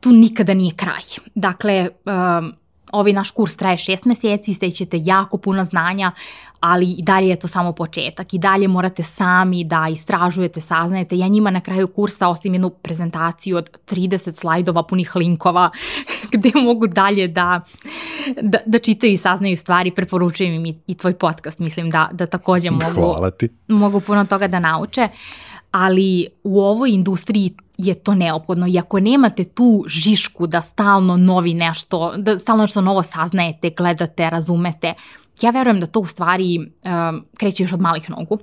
tu 0.00 0.12
nikada 0.12 0.54
nije 0.54 0.74
kraj. 0.76 1.02
Dakle, 1.34 1.88
uh, 2.04 2.54
ovaj 2.92 3.12
naš 3.12 3.30
kurs 3.30 3.56
traje 3.56 3.78
šest 3.78 4.04
meseci, 4.04 4.54
stećete 4.54 4.98
jako 5.00 5.36
puno 5.36 5.64
znanja, 5.64 6.12
ali 6.60 6.90
i 6.90 7.02
dalje 7.02 7.28
je 7.28 7.38
to 7.38 7.48
samo 7.48 7.72
početak 7.72 8.34
i 8.34 8.38
dalje 8.38 8.68
morate 8.68 9.02
sami 9.02 9.64
da 9.64 9.88
istražujete, 9.92 10.60
saznajete. 10.60 11.18
Ja 11.18 11.28
njima 11.28 11.50
na 11.50 11.60
kraju 11.60 11.88
kursa 11.88 12.28
ostavim 12.28 12.54
jednu 12.54 12.70
prezentaciju 12.70 13.56
od 13.56 13.70
30 13.86 14.32
slajdova 14.32 14.82
punih 14.82 15.16
linkova 15.16 15.70
gde 16.32 16.50
mogu 16.54 16.86
dalje 16.86 17.28
da, 17.28 17.60
da, 18.42 18.58
da 18.66 18.78
čitaju 18.78 19.12
i 19.12 19.16
saznaju 19.16 19.56
stvari. 19.56 19.90
Preporučujem 19.90 20.54
im 20.54 20.66
i, 20.66 20.74
i 20.86 20.94
tvoj 20.94 21.12
podcast, 21.12 21.58
mislim 21.58 21.90
da, 21.90 22.08
da 22.12 22.26
takođe 22.26 22.70
mogu, 22.70 23.16
mogu 23.68 24.00
puno 24.00 24.24
toga 24.24 24.48
da 24.48 24.60
nauče. 24.60 25.08
Ali 25.70 26.26
u 26.44 26.60
ovoj 26.60 26.90
industriji 26.90 27.54
je 27.86 27.94
to 27.94 28.14
neophodno 28.14 28.66
i 28.66 28.78
ako 28.78 29.00
nemate 29.00 29.44
tu 29.44 29.84
žišku 29.86 30.46
da 30.46 30.60
stalno 30.60 31.16
novi 31.16 31.54
nešto, 31.54 32.12
da 32.16 32.38
stalno 32.38 32.62
nešto 32.62 32.80
novo 32.80 33.02
saznajete, 33.02 33.70
gledate, 33.70 34.30
razumete, 34.30 34.94
ja 35.40 35.50
verujem 35.50 35.80
da 35.80 35.86
to 35.86 36.00
u 36.00 36.06
stvari 36.06 36.58
um, 36.58 37.24
kreće 37.36 37.62
još 37.62 37.72
od 37.72 37.80
malih 37.80 38.10
nogu. 38.10 38.38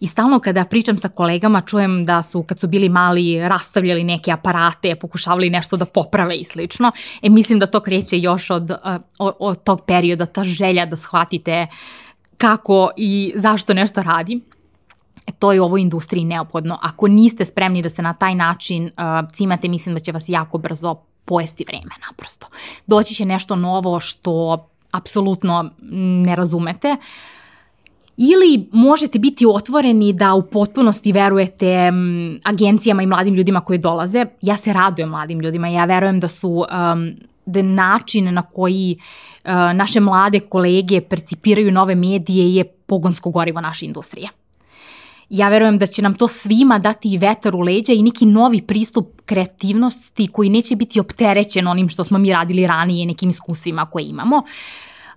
I 0.00 0.06
stalno 0.06 0.38
kada 0.38 0.64
pričam 0.64 0.98
sa 0.98 1.08
kolegama 1.08 1.60
čujem 1.60 2.04
da 2.06 2.22
su 2.22 2.42
kad 2.42 2.60
su 2.60 2.68
bili 2.68 2.88
mali 2.88 3.48
rastavljali 3.48 4.04
neke 4.04 4.32
aparate, 4.32 4.94
pokušavali 4.94 5.50
nešto 5.50 5.76
da 5.76 5.84
poprave 5.84 6.36
i 6.36 6.44
slično. 6.44 6.92
E 7.22 7.30
mislim 7.30 7.58
da 7.58 7.66
to 7.66 7.80
kreće 7.80 8.18
još 8.18 8.50
od, 8.50 8.70
uh, 8.70 8.76
od, 9.18 9.34
od 9.38 9.62
tog 9.62 9.80
perioda, 9.86 10.26
ta 10.26 10.44
želja 10.44 10.86
da 10.86 10.96
shvatite 10.96 11.66
kako 12.36 12.90
i 12.96 13.32
zašto 13.34 13.74
nešto 13.74 14.02
radi. 14.02 14.40
E, 15.26 15.32
to 15.32 15.52
je 15.52 15.62
ovoj 15.62 15.80
industriji 15.80 16.24
neophodno. 16.24 16.78
Ako 16.82 17.08
niste 17.08 17.44
spremni 17.44 17.82
da 17.82 17.90
se 17.90 18.02
na 18.02 18.12
taj 18.12 18.34
način 18.34 18.84
uh, 18.84 19.30
cimate, 19.32 19.68
mislim 19.68 19.94
da 19.94 20.00
će 20.00 20.12
vas 20.12 20.28
jako 20.28 20.58
brzo 20.58 20.94
pojesti 21.24 21.64
vreme 21.68 21.94
naprosto. 22.08 22.46
Doći 22.86 23.14
će 23.14 23.24
nešto 23.24 23.56
novo 23.56 24.00
što 24.00 24.66
apsolutno 24.90 25.70
ne 26.24 26.36
razumete. 26.36 26.96
Ili 28.16 28.68
možete 28.72 29.18
biti 29.18 29.46
otvoreni 29.46 30.12
da 30.12 30.34
u 30.34 30.42
potpunosti 30.42 31.12
verujete 31.12 31.92
agencijama 32.44 33.02
i 33.02 33.06
mladim 33.06 33.34
ljudima 33.34 33.60
koji 33.60 33.78
dolaze. 33.78 34.26
Ja 34.42 34.56
se 34.56 34.72
radujem 34.72 35.08
mladim 35.08 35.40
ljudima, 35.40 35.68
ja 35.68 35.84
verujem 35.84 36.18
da 36.18 36.28
su 36.28 36.50
um, 36.50 37.12
da 37.46 37.62
način 37.62 38.34
na 38.34 38.42
koji 38.42 38.96
uh, 39.44 39.50
naše 39.52 40.00
mlade 40.00 40.40
kolege 40.40 41.00
percipiraju 41.00 41.72
nove 41.72 41.94
medije 41.94 42.54
je 42.54 42.64
pogonsko 42.64 43.30
gorivo 43.30 43.60
naše 43.60 43.86
industrije 43.86 44.28
ja 45.30 45.48
verujem 45.48 45.78
da 45.78 45.86
će 45.86 46.02
nam 46.02 46.14
to 46.14 46.28
svima 46.28 46.78
dati 46.78 47.18
vetar 47.18 47.56
u 47.56 47.60
leđa 47.60 47.92
i 47.92 48.02
neki 48.02 48.26
novi 48.26 48.62
pristup 48.62 49.20
kreativnosti 49.26 50.26
koji 50.26 50.50
neće 50.50 50.76
biti 50.76 51.00
opterećen 51.00 51.68
onim 51.68 51.88
što 51.88 52.04
smo 52.04 52.18
mi 52.18 52.32
radili 52.32 52.66
ranije 52.66 53.06
nekim 53.06 53.28
iskustvima 53.28 53.86
koje 53.86 54.04
imamo 54.04 54.42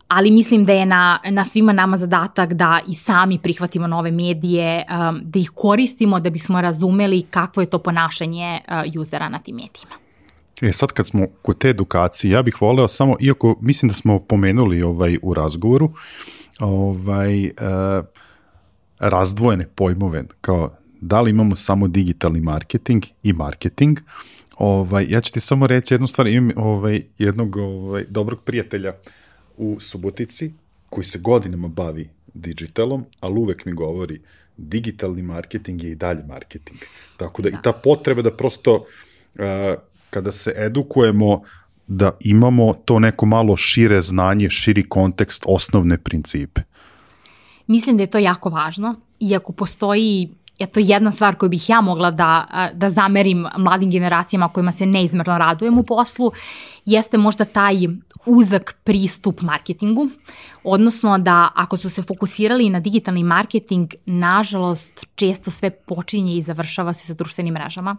ali 0.07 0.31
mislim 0.31 0.65
da 0.65 0.73
je 0.73 0.85
na, 0.85 1.19
na 1.29 1.45
svima 1.45 1.73
nama 1.73 1.97
zadatak 1.97 2.53
da 2.53 2.79
i 2.87 2.93
sami 2.93 3.39
prihvatimo 3.39 3.87
nove 3.87 4.11
medije, 4.11 4.85
um, 5.09 5.21
da 5.23 5.39
ih 5.39 5.51
koristimo 5.55 6.19
da 6.19 6.29
bismo 6.29 6.61
razumeli 6.61 7.21
kakvo 7.21 7.61
je 7.61 7.69
to 7.69 7.79
ponašanje 7.79 8.59
uh, 8.95 9.01
usera 9.01 9.29
na 9.29 9.39
tim 9.39 9.55
medijima. 9.55 9.95
E 10.61 10.71
sad 10.71 10.91
kad 10.91 11.07
smo 11.07 11.27
kod 11.41 11.57
te 11.57 11.69
edukacije, 11.69 12.31
ja 12.31 12.41
bih 12.41 12.61
voleo 12.61 12.87
samo, 12.87 13.15
iako 13.19 13.55
mislim 13.61 13.89
da 13.89 13.95
smo 13.95 14.19
pomenuli 14.19 14.83
ovaj 14.83 15.17
u 15.21 15.33
razgovoru, 15.33 15.91
ovaj, 16.59 17.45
uh, 17.45 17.51
razdvojene 18.99 19.67
pojmove 19.75 20.23
kao 20.41 20.75
da 21.01 21.21
li 21.21 21.29
imamo 21.29 21.55
samo 21.55 21.87
digitalni 21.87 22.41
marketing 22.41 23.03
i 23.23 23.33
marketing. 23.33 23.99
Ovaj, 24.57 25.05
ja 25.09 25.21
ću 25.21 25.33
ti 25.33 25.39
samo 25.39 25.67
reći 25.67 25.93
jednu 25.93 26.07
stvar, 26.07 26.27
imam 26.27 26.51
ovaj, 26.55 27.01
jednog 27.17 27.55
ovaj, 27.55 28.05
dobrog 28.09 28.39
prijatelja 28.43 28.93
u 29.57 29.79
Subotici 29.79 30.51
koji 30.89 31.05
se 31.05 31.19
godinama 31.19 31.67
bavi 31.67 32.09
digitalom, 32.33 33.05
ali 33.19 33.39
uvek 33.39 33.65
mi 33.65 33.73
govori 33.73 34.21
digitalni 34.57 35.21
marketing 35.21 35.83
je 35.83 35.91
i 35.91 35.95
dalje 35.95 36.23
marketing. 36.23 36.79
Tako 37.17 37.41
da, 37.41 37.49
da. 37.49 37.57
i 37.57 37.61
ta 37.63 37.73
potreba 37.73 38.21
da 38.21 38.31
prosto 38.31 38.75
uh, 38.75 39.43
kada 40.09 40.31
se 40.31 40.53
edukujemo 40.57 41.41
da 41.87 42.17
imamo 42.19 42.73
to 42.73 42.99
neko 42.99 43.25
malo 43.25 43.57
šire 43.57 44.01
znanje, 44.01 44.49
širi 44.49 44.83
kontekst, 44.83 45.43
osnovne 45.45 45.97
principe. 45.97 46.61
Mislim 47.67 47.97
da 47.97 48.03
je 48.03 48.07
to 48.07 48.17
jako 48.17 48.49
važno, 48.49 48.95
iako 49.19 49.53
postoji 49.53 50.29
je 50.59 50.67
to 50.67 50.79
jedna 50.79 51.11
stvar 51.11 51.35
koju 51.35 51.49
bih 51.49 51.69
ja 51.69 51.81
mogla 51.81 52.11
da, 52.11 52.45
da 52.73 52.89
zamerim 52.89 53.47
mladim 53.57 53.91
generacijama 53.91 54.49
kojima 54.49 54.71
se 54.71 54.85
neizmerno 54.85 55.37
radujem 55.37 55.77
u 55.77 55.83
poslu, 55.83 56.31
jeste 56.85 57.17
možda 57.17 57.45
taj 57.45 57.75
uzak 58.25 58.75
pristup 58.83 59.41
marketingu, 59.41 60.09
odnosno 60.63 61.17
da 61.17 61.49
ako 61.55 61.77
su 61.77 61.89
se 61.89 62.03
fokusirali 62.03 62.69
na 62.69 62.79
digitalni 62.79 63.23
marketing, 63.23 63.93
nažalost 64.05 65.05
često 65.15 65.51
sve 65.51 65.69
počinje 65.69 66.37
i 66.37 66.41
završava 66.41 66.93
se 66.93 67.07
sa 67.07 67.13
društvenim 67.13 67.53
mrežama. 67.53 67.97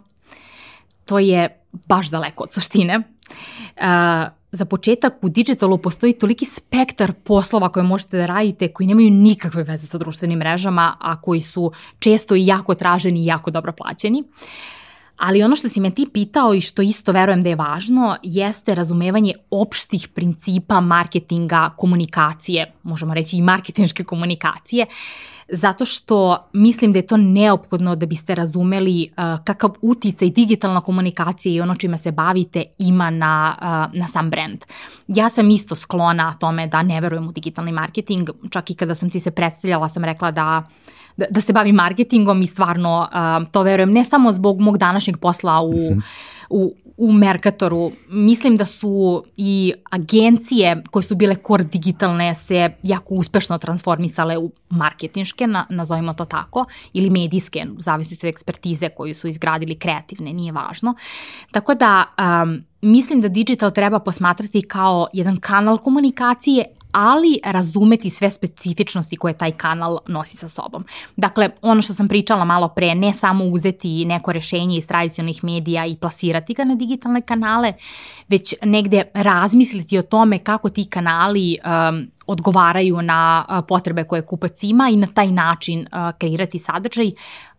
To 1.05 1.19
je 1.19 1.61
baš 1.87 2.09
daleko 2.09 2.43
od 2.43 2.53
suštine. 2.53 2.97
Uh, 2.97 3.83
za 4.55 4.65
početak 4.65 5.13
u 5.21 5.29
digitalu 5.29 5.77
postoji 5.77 6.13
toliki 6.13 6.45
spektar 6.45 7.13
poslova 7.13 7.69
koje 7.69 7.83
možete 7.83 8.17
da 8.17 8.25
radite 8.25 8.67
koji 8.67 8.87
nemaju 8.87 9.09
nikakve 9.09 9.63
veze 9.63 9.87
sa 9.87 9.97
društvenim 9.97 10.39
mrežama, 10.39 10.97
a 10.99 11.21
koji 11.21 11.41
su 11.41 11.71
često 11.99 12.35
i 12.35 12.45
jako 12.45 12.75
traženi 12.75 13.21
i 13.21 13.25
jako 13.25 13.51
dobro 13.51 13.71
plaćeni. 13.71 14.23
Ali 15.17 15.43
ono 15.43 15.55
što 15.55 15.69
si 15.69 15.79
me 15.79 15.91
ti 15.91 16.07
pitao 16.13 16.53
i 16.53 16.61
što 16.61 16.81
isto 16.81 17.11
verujem 17.11 17.41
da 17.41 17.49
je 17.49 17.55
važno 17.55 18.17
jeste 18.23 18.75
razumevanje 18.75 19.33
opštih 19.51 20.07
principa 20.07 20.81
marketinga, 20.81 21.69
komunikacije, 21.77 22.73
možemo 22.83 23.13
reći 23.13 23.37
i 23.37 23.41
marketinške 23.41 24.03
komunikacije, 24.03 24.85
zato 25.49 25.85
što 25.85 26.47
mislim 26.53 26.93
da 26.93 26.99
je 26.99 27.07
to 27.07 27.17
neophodno 27.17 27.95
da 27.95 28.05
biste 28.05 28.35
razumeli 28.35 29.09
uh, 29.09 29.43
kakav 29.43 29.71
uticaj 29.81 30.29
digitalna 30.29 30.81
komunikacija 30.81 31.53
i 31.55 31.61
ono 31.61 31.75
čime 31.75 31.97
se 31.97 32.11
bavite 32.11 32.63
ima 32.77 33.09
na, 33.09 33.55
uh, 33.61 33.99
na 33.99 34.07
sam 34.07 34.29
brand. 34.29 34.65
Ja 35.07 35.29
sam 35.29 35.49
isto 35.49 35.75
sklona 35.75 36.33
tome 36.39 36.67
da 36.67 36.83
ne 36.83 37.01
verujem 37.01 37.27
u 37.27 37.31
digitalni 37.31 37.71
marketing, 37.71 38.29
čak 38.49 38.69
i 38.69 38.75
kada 38.75 38.95
sam 38.95 39.09
ti 39.09 39.19
se 39.19 39.31
predstavljala 39.31 39.89
sam 39.89 40.05
rekla 40.05 40.31
da 40.31 40.63
da, 41.17 41.25
da 41.29 41.41
se 41.41 41.53
bavim 41.53 41.75
marketingom 41.75 42.41
i 42.41 42.47
stvarno 42.47 43.07
uh, 43.11 43.51
to 43.51 43.61
verujem 43.61 43.91
ne 43.91 44.03
samo 44.03 44.33
zbog 44.33 44.59
mog 44.59 44.77
današnjeg 44.77 45.17
posla 45.17 45.61
u, 45.61 45.71
mm 45.71 45.75
-hmm. 45.75 46.01
U, 46.49 46.75
u 46.97 47.11
Mercatoru. 47.11 47.91
Mislim 48.09 48.57
da 48.57 48.65
su 48.65 49.23
i 49.37 49.73
agencije 49.91 50.83
koje 50.91 51.03
su 51.03 51.15
bile 51.15 51.35
core 51.47 51.63
digitalne 51.63 52.35
se 52.35 52.69
jako 52.83 53.15
uspešno 53.15 53.57
transformisale 53.57 54.37
u 54.37 54.51
marketinške, 54.69 55.47
na, 55.47 55.65
nazovimo 55.69 56.13
to 56.13 56.25
tako, 56.25 56.65
ili 56.93 57.09
medijske, 57.09 57.65
u 57.77 57.81
zavisnosti 57.81 58.27
od 58.27 58.29
ekspertize 58.29 58.89
koju 58.89 59.15
su 59.15 59.27
izgradili 59.27 59.75
kreativne, 59.75 60.33
nije 60.33 60.51
važno. 60.51 60.95
Tako 61.51 61.75
da 61.75 62.03
um, 62.43 62.63
mislim 62.81 63.21
da 63.21 63.27
digital 63.27 63.71
treba 63.71 63.99
posmatrati 63.99 64.61
kao 64.61 65.07
jedan 65.13 65.37
kanal 65.37 65.77
komunikacije, 65.77 66.65
ali 66.97 67.39
razumeti 67.43 68.09
sve 68.09 68.31
specifičnosti 68.31 69.17
koje 69.17 69.37
taj 69.37 69.51
kanal 69.51 69.97
nosi 70.07 70.37
sa 70.37 70.49
sobom. 70.49 70.85
Dakle, 71.15 71.49
ono 71.61 71.81
što 71.81 71.93
sam 71.93 72.07
pričala 72.07 72.45
malo 72.45 72.67
pre, 72.67 72.95
ne 72.95 73.13
samo 73.13 73.45
uzeti 73.45 74.05
neko 74.05 74.31
rešenje 74.31 74.77
iz 74.77 74.87
tradicionalnih 74.87 75.43
medija 75.43 75.85
i 75.85 75.95
plasirati 75.95 76.53
ga 76.53 76.63
na 76.63 76.75
digitalne 76.75 77.21
kanale, 77.21 77.73
već 78.27 78.53
negde 78.61 79.03
razmisliti 79.13 79.97
o 79.97 80.01
tome 80.01 80.37
kako 80.37 80.69
ti 80.69 80.85
kanali 80.89 81.57
um, 81.65 82.07
odgovaraju 82.27 83.01
na 83.01 83.45
uh, 83.49 83.65
potrebe 83.67 84.03
koje 84.03 84.21
kupac 84.21 84.63
ima 84.63 84.89
i 84.89 84.95
na 84.95 85.07
taj 85.07 85.31
način 85.31 85.79
uh, 85.79 86.17
kreirati 86.17 86.59
sadržaj, 86.59 87.11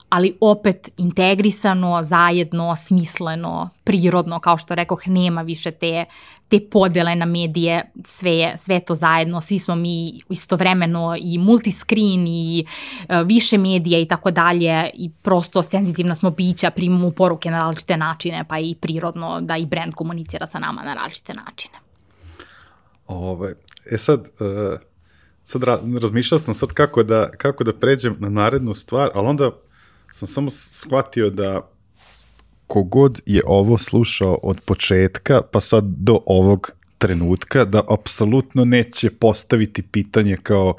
ali 0.09 0.37
opet 0.41 0.91
integrisano, 0.97 2.03
zajedno, 2.03 2.77
smisleno, 2.77 3.71
prirodno, 3.85 4.41
kao 4.41 4.59
što 4.59 4.75
rekoh, 4.75 5.07
nema 5.07 5.43
više 5.43 5.71
te, 5.71 6.05
te 6.49 6.61
podele 6.71 7.15
na 7.15 7.27
medije, 7.27 7.93
sve, 8.05 8.55
sve 8.57 8.81
to 8.81 8.95
zajedno, 8.95 9.41
svi 9.41 9.59
smo 9.59 9.75
mi 9.77 10.21
istovremeno 10.29 11.17
i 11.21 11.39
multiscreen 11.39 12.27
i 12.27 12.67
uh, 13.09 13.27
više 13.27 13.59
medija 13.59 14.01
i 14.01 14.09
tako 14.09 14.31
dalje 14.31 14.91
i 14.95 15.11
prosto 15.23 15.63
senzitivna 15.63 16.15
smo 16.15 16.31
bića, 16.31 16.71
primamo 16.71 17.11
poruke 17.11 17.51
na 17.51 17.59
različite 17.59 17.97
načine, 17.97 18.45
pa 18.49 18.59
i 18.59 18.75
prirodno 18.81 19.41
da 19.41 19.57
i 19.57 19.67
brand 19.67 19.95
komunicira 19.95 20.47
sa 20.47 20.59
nama 20.59 20.83
na 20.83 20.95
različite 20.95 21.35
načine. 21.35 21.75
Ove, 23.07 23.55
e 23.91 23.99
sad, 23.99 24.21
uh, 24.21 24.79
sad 25.45 25.63
razmišljao 26.03 26.39
sam 26.39 26.55
sad 26.55 26.69
kako 26.69 27.03
da, 27.03 27.31
kako 27.31 27.65
da 27.65 27.73
pređem 27.73 28.17
na 28.19 28.29
narednu 28.29 28.75
stvar, 28.75 29.11
ali 29.15 29.29
onda 29.29 29.51
sam 30.11 30.29
samo 30.29 30.51
shvatio 30.51 31.31
da 31.31 31.76
kogod 32.67 33.21
je 33.27 33.43
ovo 33.47 33.79
slušao 33.79 34.39
od 34.43 34.61
početka 34.61 35.43
pa 35.53 35.61
sad 35.61 35.85
do 35.85 36.19
ovog 36.27 36.71
trenutka 36.99 37.65
da 37.65 37.83
apsolutno 37.89 38.65
neće 38.65 39.11
postaviti 39.11 39.83
pitanje 39.83 40.37
kao 40.43 40.75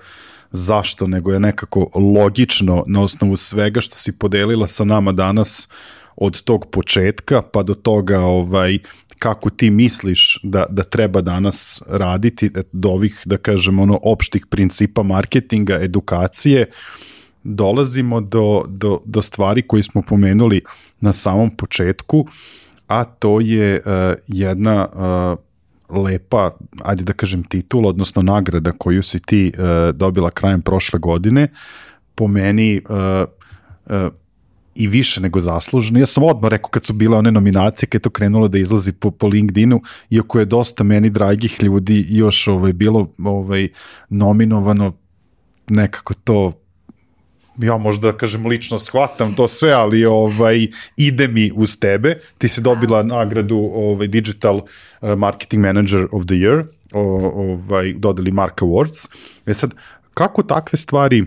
zašto, 0.52 1.08
nego 1.08 1.34
je 1.34 1.40
nekako 1.40 1.90
logično 1.96 2.84
na 2.88 3.02
osnovu 3.02 3.38
svega 3.38 3.82
što 3.82 3.96
si 3.96 4.12
podelila 4.12 4.68
sa 4.68 4.84
nama 4.84 5.12
danas 5.12 5.70
od 6.16 6.42
tog 6.42 6.66
početka 6.72 7.42
pa 7.42 7.64
do 7.64 7.74
toga 7.74 8.20
ovaj 8.20 8.78
kako 9.20 9.50
ti 9.50 9.70
misliš 9.70 10.40
da, 10.44 10.66
da 10.70 10.84
treba 10.84 11.22
danas 11.22 11.82
raditi 11.88 12.52
do 12.72 12.90
ovih, 12.90 13.22
da 13.26 13.38
kažem, 13.38 13.80
ono, 13.80 14.00
opštih 14.04 14.46
principa 14.46 15.04
marketinga, 15.04 15.80
edukacije, 15.82 16.68
uh, 16.70 17.07
dolazimo 17.48 18.22
do, 18.22 18.66
do, 18.68 19.00
do 19.06 19.22
stvari 19.22 19.62
koje 19.62 19.84
smo 19.84 20.02
pomenuli 20.02 20.62
na 21.02 21.14
samom 21.14 21.50
početku, 21.50 22.28
a 22.88 23.04
to 23.04 23.40
je 23.40 23.82
uh, 23.86 23.92
jedna 24.28 24.88
uh, 24.88 26.04
lepa, 26.04 26.52
ajde 26.84 27.04
da 27.04 27.14
kažem 27.14 27.44
titul, 27.44 27.88
odnosno 27.88 28.22
nagrada 28.22 28.72
koju 28.72 29.04
si 29.04 29.20
ti 29.20 29.52
uh, 29.54 29.96
dobila 29.96 30.32
krajem 30.32 30.62
prošle 30.62 31.00
godine, 31.00 31.48
po 32.16 32.28
meni 32.28 32.82
uh, 32.90 32.96
uh, 33.86 34.12
i 34.76 34.88
više 34.88 35.22
nego 35.22 35.42
zasluženo. 35.42 36.00
Ja 36.00 36.06
sam 36.06 36.24
odmah 36.24 36.50
rekao 36.50 36.70
kad 36.70 36.86
su 36.86 36.94
bile 36.94 37.18
one 37.18 37.32
nominacije, 37.32 37.90
kad 37.90 38.00
je 38.00 38.04
to 38.04 38.10
krenulo 38.10 38.48
da 38.48 38.58
izlazi 38.58 38.92
po, 38.92 39.12
po 39.12 39.28
LinkedInu, 39.28 39.82
iako 40.10 40.40
je 40.40 40.46
dosta 40.46 40.84
meni 40.84 41.10
dragih 41.10 41.64
ljudi 41.64 42.06
još 42.10 42.48
ovaj, 42.48 42.74
bilo 42.74 43.08
ovaj, 43.18 43.70
nominovano, 44.10 44.94
nekako 45.68 46.14
to 46.14 46.54
ja 47.58 47.78
možda 47.78 48.12
da 48.12 48.18
kažem 48.18 48.46
lično 48.46 48.80
shvatam 48.80 49.36
to 49.36 49.48
sve, 49.48 49.72
ali 49.72 50.06
ovaj 50.06 50.68
ide 50.98 51.28
mi 51.28 51.52
uz 51.56 51.80
tebe. 51.80 52.20
Ti 52.38 52.48
si 52.48 52.62
dobila 52.62 53.04
nagradu 53.04 53.58
ovaj 53.74 54.08
Digital 54.08 54.62
eh, 55.02 55.16
Marketing 55.16 55.66
Manager 55.66 56.08
of 56.12 56.26
the 56.26 56.36
Year, 56.36 56.64
ovaj 56.94 57.94
dodali 57.94 58.32
Mark 58.32 58.62
Awards. 58.62 59.10
E 59.46 59.54
sad 59.54 59.74
kako 60.14 60.44
takve 60.44 60.78
stvari 60.78 61.26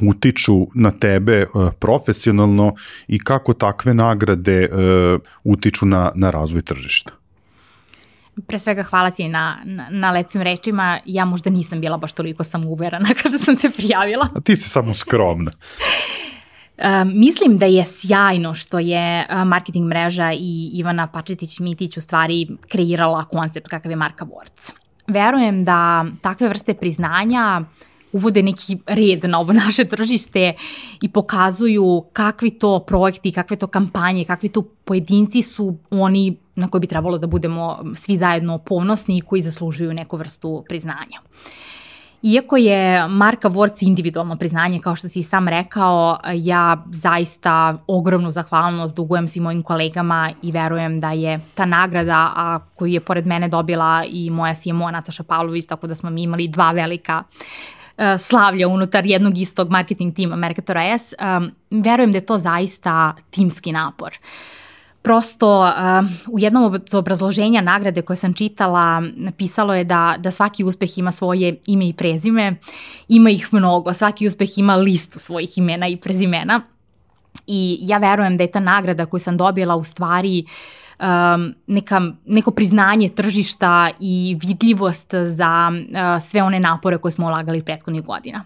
utiču 0.00 0.66
na 0.74 0.90
tebe 0.90 1.46
uh, 1.54 1.70
profesionalno 1.78 2.74
i 3.08 3.18
kako 3.18 3.52
takve 3.52 3.94
nagrade 3.94 4.68
uh, 4.68 5.20
utiču 5.44 5.86
na, 5.86 6.12
na 6.14 6.30
razvoj 6.30 6.62
tržišta? 6.62 7.12
Pre 8.46 8.58
svega 8.58 8.82
hvala 8.82 9.10
ti 9.10 9.28
na, 9.28 9.58
na, 9.64 9.88
na 9.90 10.10
lepim 10.12 10.42
rečima. 10.42 10.98
Ja 11.04 11.24
možda 11.24 11.50
nisam 11.50 11.80
bila 11.80 11.96
baš 11.96 12.12
toliko 12.12 12.44
samouverana 12.44 13.08
kada 13.22 13.38
sam 13.38 13.56
se 13.56 13.70
prijavila. 13.70 14.28
A 14.34 14.40
ti 14.40 14.56
si 14.56 14.68
samo 14.68 14.94
skromna. 14.94 15.50
Uh, 16.78 16.84
mislim 17.14 17.58
da 17.58 17.66
je 17.66 17.84
sjajno 17.84 18.54
što 18.54 18.78
je 18.78 19.26
uh, 19.30 19.44
marketing 19.44 19.86
mreža 19.86 20.32
i 20.32 20.70
Ivana 20.72 21.08
Pačetić-Mitić 21.12 21.98
u 21.98 22.00
stvari 22.00 22.48
kreirala 22.68 23.24
koncept 23.24 23.68
kakav 23.68 23.92
je 23.92 23.96
Marka 23.96 24.24
Awards. 24.24 24.72
Verujem 25.06 25.64
da 25.64 26.06
takve 26.22 26.48
vrste 26.48 26.74
priznanja 26.74 27.62
uvode 28.12 28.42
neki 28.42 28.78
red 28.86 29.24
na 29.24 29.40
ovo 29.40 29.52
naše 29.66 29.84
tržište 29.84 30.52
i 31.02 31.08
pokazuju 31.08 32.04
kakvi 32.12 32.50
to 32.50 32.84
projekti, 32.86 33.32
kakve 33.32 33.56
to 33.56 33.66
kampanje, 33.66 34.24
kakvi 34.24 34.48
to 34.48 34.62
pojedinci 34.62 35.42
su 35.42 35.78
oni 35.90 36.36
na 36.56 36.68
koji 36.68 36.80
bi 36.80 36.86
trebalo 36.86 37.18
da 37.18 37.26
budemo 37.26 37.78
svi 37.94 38.16
zajedno 38.16 38.58
ponosni 38.58 39.16
i 39.16 39.20
koji 39.20 39.42
zaslužuju 39.42 39.94
neku 39.94 40.16
vrstu 40.16 40.64
priznanja. 40.68 41.18
Iako 42.22 42.56
je 42.56 43.08
Marka 43.08 43.50
Awards 43.50 43.86
individualno 43.86 44.36
priznanje, 44.36 44.80
kao 44.80 44.96
što 44.96 45.08
si 45.08 45.22
sam 45.22 45.48
rekao, 45.48 46.18
ja 46.34 46.84
zaista 46.90 47.78
ogromnu 47.86 48.30
zahvalnost 48.30 48.96
dugujem 48.96 49.28
svim 49.28 49.42
mojim 49.42 49.62
kolegama 49.62 50.32
i 50.42 50.52
verujem 50.52 51.00
da 51.00 51.10
je 51.12 51.40
ta 51.54 51.66
nagrada, 51.66 52.32
a 52.36 52.58
koju 52.74 52.92
je 52.92 53.00
pored 53.00 53.26
mene 53.26 53.48
dobila 53.48 54.04
i 54.08 54.30
moja 54.30 54.54
CMO 54.54 54.90
Nataša 54.90 55.22
Pavlović, 55.22 55.66
tako 55.66 55.86
da 55.86 55.94
smo 55.94 56.10
mi 56.10 56.22
imali 56.22 56.48
dva 56.48 56.72
velika 56.72 57.22
uh, 57.22 58.04
slavlja 58.18 58.68
unutar 58.68 59.06
jednog 59.06 59.38
istog 59.38 59.70
marketing 59.70 60.14
tima 60.14 60.36
Mercatora 60.36 60.98
S, 60.98 61.14
um, 61.20 61.50
verujem 61.70 62.12
da 62.12 62.18
je 62.18 62.26
to 62.26 62.38
zaista 62.38 63.14
timski 63.30 63.72
napor. 63.72 64.12
Uh, 64.12 64.63
prosto 65.04 65.60
uh, 65.60 66.34
u 66.34 66.38
jednom 66.38 66.64
od 66.64 66.94
obrazloženja 66.94 67.60
nagrade 67.60 68.02
koje 68.02 68.16
sam 68.16 68.34
čitala 68.34 69.00
napisalo 69.00 69.74
je 69.74 69.84
da, 69.84 70.14
da 70.18 70.30
svaki 70.30 70.64
uspeh 70.64 70.98
ima 70.98 71.12
svoje 71.12 71.56
ime 71.66 71.88
i 71.88 71.92
prezime, 71.92 72.56
ima 73.08 73.30
ih 73.30 73.48
mnogo, 73.52 73.92
svaki 73.92 74.26
uspeh 74.26 74.58
ima 74.58 74.76
listu 74.76 75.18
svojih 75.18 75.58
imena 75.58 75.88
i 75.88 75.96
prezimena. 75.96 76.60
I 77.46 77.78
ja 77.80 77.98
verujem 77.98 78.36
da 78.36 78.44
je 78.44 78.50
ta 78.50 78.60
nagrada 78.60 79.06
koju 79.06 79.20
sam 79.20 79.36
dobila 79.36 79.76
u 79.76 79.84
stvari 79.84 80.44
um, 81.00 81.54
neka, 81.66 82.00
neko 82.26 82.50
priznanje 82.50 83.08
tržišta 83.08 83.90
i 84.00 84.36
vidljivost 84.40 85.14
za 85.14 85.72
uh, 85.72 86.22
sve 86.22 86.42
one 86.42 86.60
napore 86.60 86.98
koje 86.98 87.12
smo 87.12 87.26
ulagali 87.26 87.62
prethodnih 87.62 88.02
godina. 88.02 88.44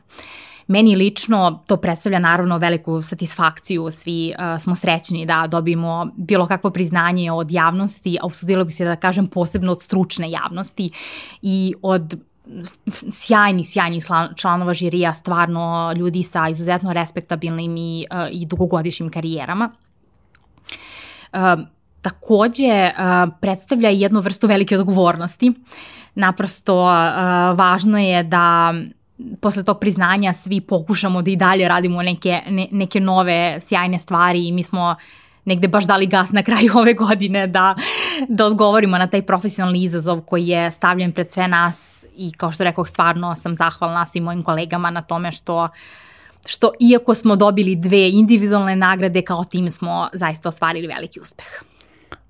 Meni 0.69 0.97
lično 0.97 1.63
to 1.67 1.77
predstavlja 1.77 2.19
naravno 2.19 2.59
veliku 2.59 3.03
satisfakciju, 3.03 3.91
svi 3.91 4.35
uh, 4.39 4.61
smo 4.61 4.75
srećni 4.77 5.27
da 5.27 5.47
dobijemo 5.47 6.11
bilo 6.17 6.47
kakvo 6.47 6.71
priznanje 6.71 7.33
od 7.33 7.51
javnosti, 7.51 8.19
a 8.23 8.27
usudila 8.27 8.65
bi 8.65 8.73
se 8.73 8.85
da 8.85 8.97
kažem 8.97 9.27
posebno 9.27 9.73
od 9.73 9.83
stručne 9.83 10.31
javnosti 10.31 10.91
i 11.43 11.75
od 11.83 12.21
sjajni, 13.13 13.65
sjajni 13.65 14.01
članova 14.37 14.75
žirija, 14.75 15.15
stvarno 15.15 15.93
ljudi 15.97 16.23
sa 16.23 16.49
izuzetno 16.49 16.93
respektabilnim 16.93 17.77
i, 17.77 18.07
uh, 18.13 18.29
i 18.31 18.47
dugogodišnjim 18.47 19.11
karijerama. 19.11 19.71
Uh, 21.33 21.41
takođe 22.03 22.91
uh, 22.91 23.33
predstavlja 23.41 23.89
jednu 23.89 24.21
vrstu 24.21 24.47
velike 24.47 24.79
odgovornosti. 24.79 25.53
Naprosto 26.15 26.85
uh, 26.85 26.91
važno 27.59 27.99
je 27.99 28.23
da 28.23 28.75
posle 29.41 29.65
tog 29.65 29.81
priznanja 29.81 30.33
svi 30.33 30.61
pokušamo 30.61 31.23
da 31.23 31.31
i 31.31 31.37
dalje 31.37 31.69
radimo 31.69 32.03
neke, 32.03 32.41
ne, 32.51 32.67
neke 32.71 33.01
nove 33.01 33.61
sjajne 33.61 33.99
stvari 33.99 34.49
i 34.49 34.53
mi 34.53 34.63
smo 34.63 34.97
negde 35.45 35.69
baš 35.69 35.85
dali 35.85 36.07
gas 36.07 36.33
na 36.33 36.43
kraju 36.43 36.73
ove 36.81 36.95
godine 36.95 37.47
da, 37.47 37.75
da 38.29 38.47
odgovorimo 38.47 38.99
na 38.99 39.07
taj 39.07 39.23
profesionalni 39.23 39.83
izazov 39.83 40.21
koji 40.21 40.49
je 40.49 40.71
stavljen 40.71 41.13
pred 41.13 41.33
sve 41.33 41.49
nas 41.49 42.05
i 42.17 42.33
kao 42.33 42.53
što 42.53 42.65
rekao 42.65 42.85
stvarno 42.85 43.35
sam 43.35 43.55
zahvalna 43.55 44.07
svim 44.07 44.25
mojim 44.25 44.43
kolegama 44.43 44.91
na 44.91 45.03
tome 45.03 45.33
što 45.33 45.69
što 46.47 46.73
iako 46.81 47.15
smo 47.15 47.37
dobili 47.37 47.77
dve 47.77 48.11
individualne 48.11 48.77
nagrade 48.77 49.23
kao 49.23 49.45
tim 49.45 49.71
smo 49.71 50.09
zaista 50.13 50.49
ostvarili 50.49 50.87
veliki 50.87 51.21
uspeh. 51.21 51.47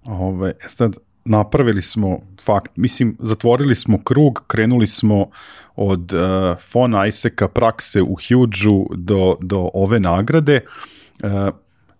Ove, 0.04 0.50
e 0.50 0.68
sad, 0.68 0.96
napravili 1.28 1.82
smo 1.82 2.18
fakt, 2.44 2.76
mislim, 2.76 3.16
zatvorili 3.20 3.76
smo 3.76 4.02
krug, 4.02 4.44
krenuli 4.46 4.86
smo 4.86 5.30
od 5.76 6.12
uh, 6.12 6.20
fona 6.72 7.06
Iseka 7.06 7.48
prakse 7.48 8.02
u 8.02 8.16
Huge-u 8.28 8.88
do, 8.94 9.36
do 9.40 9.70
ove 9.74 10.00
nagrade. 10.00 10.60
Uh, 11.22 11.30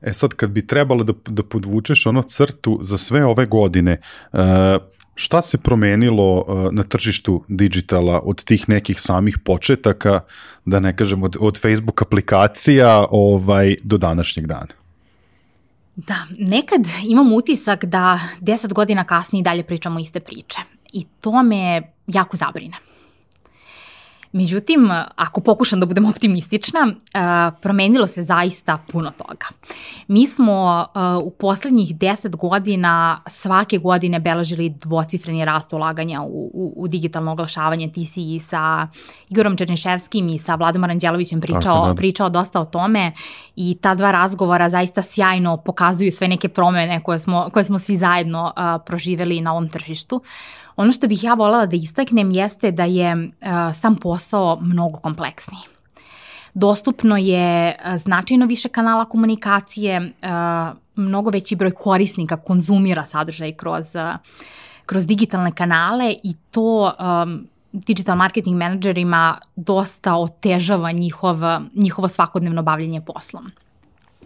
e 0.00 0.12
sad, 0.12 0.34
kad 0.34 0.50
bi 0.50 0.66
trebalo 0.66 1.04
da, 1.04 1.12
da 1.28 1.42
podvučeš 1.42 2.06
ono 2.06 2.22
crtu 2.22 2.78
za 2.82 2.98
sve 2.98 3.24
ove 3.24 3.46
godine, 3.46 4.00
uh, 4.32 4.40
šta 5.14 5.42
se 5.42 5.58
promenilo 5.58 6.46
na 6.72 6.82
tržištu 6.82 7.44
digitala 7.48 8.20
od 8.24 8.44
tih 8.44 8.68
nekih 8.68 9.00
samih 9.00 9.38
početaka, 9.44 10.20
da 10.64 10.80
ne 10.80 10.96
kažem 10.96 11.22
od, 11.22 11.36
od 11.40 11.60
Facebook 11.60 12.02
aplikacija 12.02 13.06
ovaj, 13.10 13.76
do 13.82 13.98
današnjeg 13.98 14.46
dana? 14.46 14.87
Da, 16.06 16.26
nekad 16.38 16.80
imam 17.04 17.32
utisak 17.32 17.84
da 17.84 18.20
deset 18.40 18.72
godina 18.72 19.04
kasnije 19.04 19.42
dalje 19.42 19.62
pričamo 19.62 19.98
iste 20.00 20.20
priče 20.20 20.58
i 20.92 21.04
to 21.20 21.42
me 21.42 21.82
jako 22.06 22.36
zabrine. 22.36 22.76
Međutim, 24.32 24.90
ako 25.16 25.40
pokušam 25.40 25.80
da 25.80 25.86
budem 25.86 26.04
optimistična, 26.04 26.88
promenilo 27.62 28.06
se 28.06 28.22
zaista 28.22 28.78
puno 28.92 29.10
toga. 29.10 29.46
Mi 30.08 30.26
smo 30.26 30.86
u 31.22 31.30
poslednjih 31.30 31.96
10 31.96 32.36
godina 32.36 33.20
svake 33.26 33.78
godine 33.78 34.20
beležili 34.20 34.68
dvocifreni 34.68 35.44
rast 35.44 35.72
ulaganja 35.72 36.22
u, 36.22 36.50
u, 36.54 36.74
u 36.76 36.88
digitalno 36.88 37.32
oglašavanje. 37.32 37.92
Ti 37.92 38.04
si 38.04 38.34
i 38.34 38.38
sa 38.38 38.88
Igorom 39.28 39.56
Černiševskim 39.56 40.28
i 40.28 40.38
sa 40.38 40.54
Vladom 40.54 40.84
Aranđelovićem 40.84 41.40
pričao, 41.40 41.86
da. 41.86 41.94
pričao 41.94 42.28
dosta 42.28 42.60
o 42.60 42.64
tome 42.64 43.12
i 43.56 43.78
ta 43.80 43.94
dva 43.94 44.10
razgovora 44.10 44.70
zaista 44.70 45.02
sjajno 45.02 45.56
pokazuju 45.56 46.12
sve 46.12 46.28
neke 46.28 46.48
promene 46.48 47.02
koje 47.02 47.18
smo, 47.18 47.50
koje 47.52 47.64
smo 47.64 47.78
svi 47.78 47.96
zajedno 47.96 48.52
proživeli 48.86 49.40
na 49.40 49.52
ovom 49.52 49.68
tržištu. 49.68 50.22
Ono 50.78 50.92
što 50.92 51.08
bih 51.08 51.24
ja 51.24 51.34
volala 51.34 51.66
da 51.66 51.76
istaknem 51.76 52.30
jeste 52.30 52.70
da 52.70 52.84
je 52.84 53.14
uh, 53.14 53.30
sam 53.74 53.96
posao 53.96 54.58
mnogo 54.60 54.98
kompleksniji. 54.98 55.60
Dostupno 56.54 57.16
je 57.16 57.76
uh, 57.84 57.96
značajno 57.96 58.46
više 58.46 58.68
kanala 58.68 59.04
komunikacije, 59.04 60.00
uh, 60.00 60.76
mnogo 60.94 61.30
veći 61.30 61.56
broj 61.56 61.70
korisnika 61.70 62.36
konzumira 62.36 63.04
sadržaj 63.04 63.52
kroz, 63.52 63.86
kroz 64.86 65.06
digitalne 65.06 65.52
kanale 65.52 66.14
i 66.22 66.34
to 66.50 66.92
um, 66.98 67.46
digital 67.72 68.16
marketing 68.16 68.56
menadžerima 68.56 69.38
dosta 69.56 70.16
otežava 70.16 70.92
njihov, 70.92 71.36
njihovo 71.74 72.08
svakodnevno 72.08 72.62
bavljanje 72.62 73.00
poslom. 73.00 73.50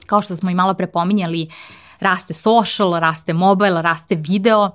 Kao 0.07 0.23
što 0.23 0.37
smo 0.37 0.51
i 0.51 0.55
malo 0.55 0.75
prepominjali, 0.75 1.49
raste 2.01 2.35
social, 2.35 3.01
raste 3.01 3.33
mobile, 3.33 3.83
raste 3.83 4.15
video, 4.15 4.71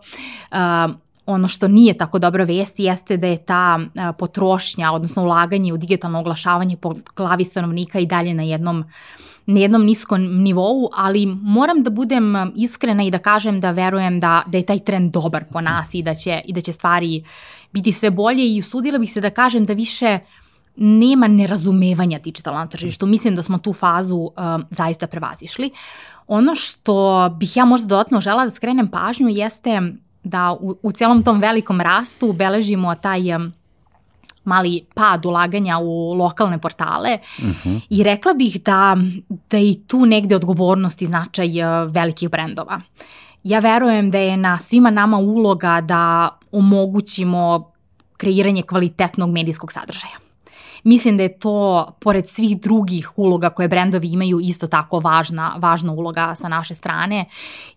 ono 1.28 1.48
što 1.48 1.68
nije 1.68 1.98
tako 1.98 2.20
dobra 2.20 2.44
vest 2.44 2.80
jeste 2.80 3.18
da 3.18 3.28
je 3.28 3.38
ta 3.38 3.80
potrošnja, 4.18 4.91
odnosno 4.91 5.24
ulaganje 5.24 5.74
u 5.74 5.78
digitalno 5.78 6.20
oglašavanje 6.20 6.78
po 6.78 6.95
glavi 7.16 7.44
stanovnika 7.44 7.99
i 7.99 8.06
dalje 8.06 8.34
na 8.34 8.44
jednom 8.44 8.86
na 9.48 9.60
jednom 9.60 9.86
niskom 9.86 10.22
nivou, 10.44 10.90
ali 10.95 11.26
moram 11.26 11.84
da 11.84 11.90
budem 11.90 12.34
iskrena 12.56 13.04
i 13.04 13.12
da 13.12 13.18
kažem 13.18 13.62
da 13.62 13.72
verujem 13.72 14.20
da, 14.20 14.44
da 14.48 14.58
je 14.58 14.66
taj 14.66 14.80
trend 14.80 15.14
dobar 15.14 15.44
po 15.52 15.62
nas 15.62 15.94
i 15.94 16.02
da 16.04 16.16
će, 16.16 16.41
i 16.45 16.54
da 16.54 16.62
će 16.62 16.74
stvari 16.74 17.24
biti 17.72 17.91
sve 17.91 18.10
bolje 18.10 18.56
i 18.56 18.60
usudila 18.60 18.98
bih 18.98 19.14
se 19.14 19.22
da 19.22 19.30
kažem 19.30 19.66
da 19.66 19.74
više 19.74 20.20
nema 20.76 21.28
nerazumevanja 21.28 22.20
digitalna 22.20 22.60
na 22.60 22.68
tržištu. 22.68 23.06
Mislim 23.06 23.36
da 23.36 23.44
smo 23.44 23.58
tu 23.58 23.74
fazu 23.74 24.18
um, 24.18 24.32
zaista 24.70 25.08
prevazišli. 25.08 25.72
Ono 26.28 26.56
što 26.56 27.30
bih 27.40 27.58
ja 27.58 27.66
možda 27.66 27.88
dodatno 27.88 28.22
žela 28.22 28.45
da 28.45 28.52
skrenem 28.52 28.88
pažnju 28.88 29.30
jeste 29.30 29.82
da 30.28 30.58
u, 30.60 30.76
u 30.82 30.91
celom 30.91 31.24
tom 31.24 31.40
velikom 31.40 31.82
rastu 31.82 32.34
beležimo 32.34 32.95
taj 32.95 33.22
mali 34.48 34.86
pad 34.95 35.26
ulaganja 35.26 35.78
u 35.78 36.14
lokalne 36.14 36.58
portale 36.58 37.18
uh 37.38 37.44
mhm. 37.44 37.70
-huh. 37.70 37.80
i 37.90 38.04
rekla 38.04 38.34
bih 38.34 38.62
da, 38.64 38.98
da 39.49 39.58
i 39.58 39.76
tu 39.88 40.06
negde 40.06 40.36
odgovornost 40.36 41.02
i 41.02 41.06
značaj 41.06 41.60
e, 41.60 41.86
velikih 41.86 42.30
brendova. 42.30 42.82
Ja 43.44 43.60
verujem 43.60 44.12
da 44.12 44.18
je 44.18 44.38
na 44.38 44.60
svima 44.60 44.90
nama 44.90 45.18
uloga 45.18 45.82
da 45.82 46.30
omogućimo 46.52 47.72
kreiranje 48.18 48.62
kvalitetnog 48.62 49.30
medijskog 49.30 49.72
sadržaja. 49.72 50.27
Mislim 50.88 51.18
da 51.18 51.23
je 51.23 51.39
to, 51.39 51.88
pored 51.99 52.27
svih 52.30 52.61
drugih 52.61 53.11
uloga 53.15 53.49
koje 53.49 53.68
brendovi 53.68 54.07
imaju, 54.07 54.39
isto 54.39 54.68
tako 54.68 54.99
važna, 54.99 55.55
važna 55.59 55.93
uloga 55.93 56.35
sa 56.35 56.47
naše 56.47 56.76
strane. 56.76 57.26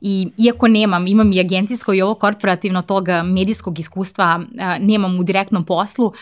I 0.01 0.29
iako 0.37 0.69
nemam, 0.69 1.07
imam 1.07 1.33
i 1.33 1.41
agencijsko 1.41 1.93
i 1.93 2.03
ovo 2.03 2.15
korporativno 2.15 2.83
tog 2.83 3.09
medijskog 3.25 3.79
iskustva, 3.79 4.41
nemam 4.81 5.19
u 5.19 5.23
direktnom 5.23 5.65
poslu, 5.65 6.13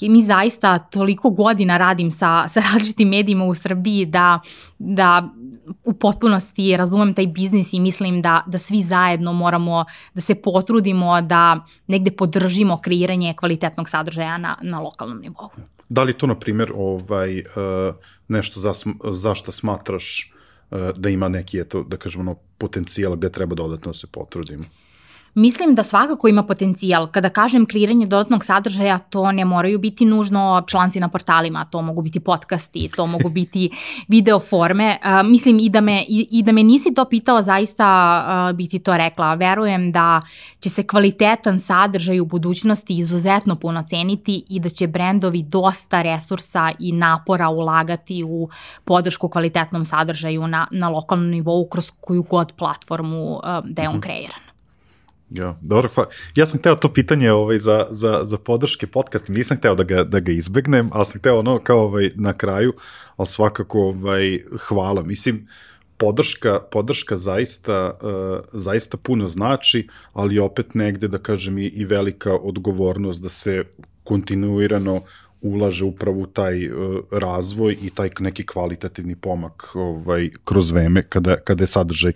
i 0.00 0.08
mi 0.08 0.22
zaista 0.22 0.78
toliko 0.78 1.30
godina 1.30 1.76
radim 1.76 2.10
sa, 2.10 2.48
sa 2.48 2.60
različitim 2.60 3.08
medijima 3.08 3.44
u 3.44 3.54
Srbiji 3.54 4.06
da, 4.06 4.40
da 4.78 5.28
u 5.84 5.92
potpunosti 5.92 6.76
razumem 6.76 7.14
taj 7.14 7.26
biznis 7.26 7.72
i 7.72 7.80
mislim 7.80 8.22
da, 8.22 8.42
da 8.46 8.58
svi 8.58 8.82
zajedno 8.82 9.32
moramo 9.32 9.84
da 10.14 10.20
se 10.20 10.34
potrudimo 10.34 11.20
da 11.20 11.64
negde 11.86 12.10
podržimo 12.10 12.78
kreiranje 12.78 13.34
kvalitetnog 13.34 13.88
sadržaja 13.88 14.38
na, 14.38 14.56
na 14.62 14.80
lokalnom 14.80 15.20
nivou. 15.20 15.50
Da 15.88 16.02
li 16.02 16.12
to, 16.12 16.26
na 16.26 16.38
primjer, 16.38 16.72
ovaj, 16.74 17.38
uh, 17.38 17.94
nešto 18.28 18.60
za, 18.60 18.72
za 19.10 19.34
što 19.34 19.52
smatraš 19.52 20.32
uh, 20.70 20.78
da 20.96 21.08
ima 21.08 21.28
neki, 21.28 21.60
eto, 21.60 21.82
da 21.82 21.96
kažemo, 21.96 22.24
no, 22.24 22.34
potencijal 22.58 23.16
gde 23.16 23.32
treba 23.32 23.54
dodatno 23.54 23.90
da 23.90 23.98
se 23.98 24.06
potrudimo? 24.06 24.64
Mislim 25.34 25.74
da 25.74 25.82
svakako 25.82 26.28
ima 26.28 26.42
potencijal. 26.42 27.06
Kada 27.06 27.28
kažem 27.28 27.66
kreiranje 27.66 28.06
dodatnog 28.06 28.44
sadržaja, 28.44 28.98
to 28.98 29.32
ne 29.32 29.44
moraju 29.44 29.78
biti 29.78 30.04
nužno 30.04 30.62
članci 30.66 31.00
na 31.00 31.08
portalima, 31.08 31.64
to 31.64 31.82
mogu 31.82 32.02
biti 32.02 32.20
podcasti, 32.20 32.90
to 32.96 33.06
mogu 33.06 33.28
biti 33.38 33.70
video 34.08 34.40
forme. 34.40 34.98
Uh, 35.04 35.28
mislim 35.28 35.58
i 35.58 35.68
da, 35.68 35.80
me, 35.80 36.04
i, 36.08 36.28
i 36.30 36.42
da 36.42 36.52
me 36.52 36.62
nisi 36.62 36.94
to 36.94 37.04
pitao, 37.04 37.42
zaista 37.42 37.88
uh, 38.50 38.56
bi 38.56 38.68
ti 38.68 38.78
to 38.78 38.96
rekla. 38.96 39.34
Verujem 39.34 39.92
da 39.92 40.22
će 40.60 40.70
se 40.70 40.86
kvalitetan 40.86 41.60
sadržaj 41.60 42.20
u 42.20 42.24
budućnosti 42.24 42.98
izuzetno 42.98 43.56
puno 43.56 43.84
ceniti 43.88 44.44
i 44.48 44.60
da 44.60 44.68
će 44.68 44.86
brendovi 44.86 45.42
dosta 45.42 46.02
resursa 46.02 46.72
i 46.78 46.92
napora 46.92 47.48
ulagati 47.48 48.24
u 48.24 48.48
podršku 48.84 49.28
kvalitetnom 49.28 49.84
sadržaju 49.84 50.46
na, 50.46 50.66
na 50.70 50.88
lokalnom 50.88 51.30
nivou 51.30 51.68
kroz 51.68 51.90
koju 52.00 52.22
god 52.22 52.52
platformu 52.52 53.34
uh, 53.34 53.40
da 53.64 53.82
je 53.82 53.88
on 53.88 53.94
mhm. 53.94 54.02
kreiran. 54.02 54.47
Ja, 55.30 55.56
dobro, 55.60 55.90
hvala. 55.94 56.10
Ja 56.34 56.46
sam 56.46 56.58
hteo 56.58 56.74
to 56.74 56.92
pitanje 56.92 57.32
ovaj, 57.32 57.58
za, 57.58 57.86
za, 57.90 58.20
za 58.22 58.38
podrške 58.38 58.86
podcasta, 58.86 59.32
nisam 59.32 59.56
hteo 59.56 59.74
da 59.74 59.84
ga, 59.84 60.04
da 60.04 60.20
ga 60.20 60.32
izbegnem, 60.32 60.90
ali 60.92 61.04
sam 61.04 61.18
hteo 61.18 61.38
ono 61.38 61.58
kao 61.58 61.80
ovaj, 61.80 62.10
na 62.14 62.32
kraju, 62.32 62.72
ali 63.16 63.26
svakako 63.26 63.80
ovaj, 63.80 64.38
hvala. 64.58 65.02
Mislim, 65.02 65.46
podrška, 65.96 66.60
podrška 66.70 67.16
zaista, 67.16 67.98
uh, 68.02 68.44
zaista 68.52 68.96
puno 68.96 69.26
znači, 69.26 69.88
ali 70.12 70.38
opet 70.38 70.74
negde, 70.74 71.08
da 71.08 71.18
kažem, 71.18 71.58
i, 71.58 71.66
i 71.66 71.84
velika 71.84 72.34
odgovornost 72.34 73.22
da 73.22 73.28
se 73.28 73.64
kontinuirano 74.04 75.02
ulaže 75.40 75.84
upravo 75.84 76.26
taj 76.26 76.68
uh, 76.68 77.00
razvoj 77.10 77.76
i 77.82 77.90
taj 77.90 78.10
neki 78.20 78.46
kvalitativni 78.46 79.16
pomak 79.16 79.70
ovaj 79.74 80.30
kroz 80.44 80.70
vreme 80.70 81.02
kada 81.02 81.36
kada 81.36 81.62
je 81.62 81.66
sadržaj 81.66 82.12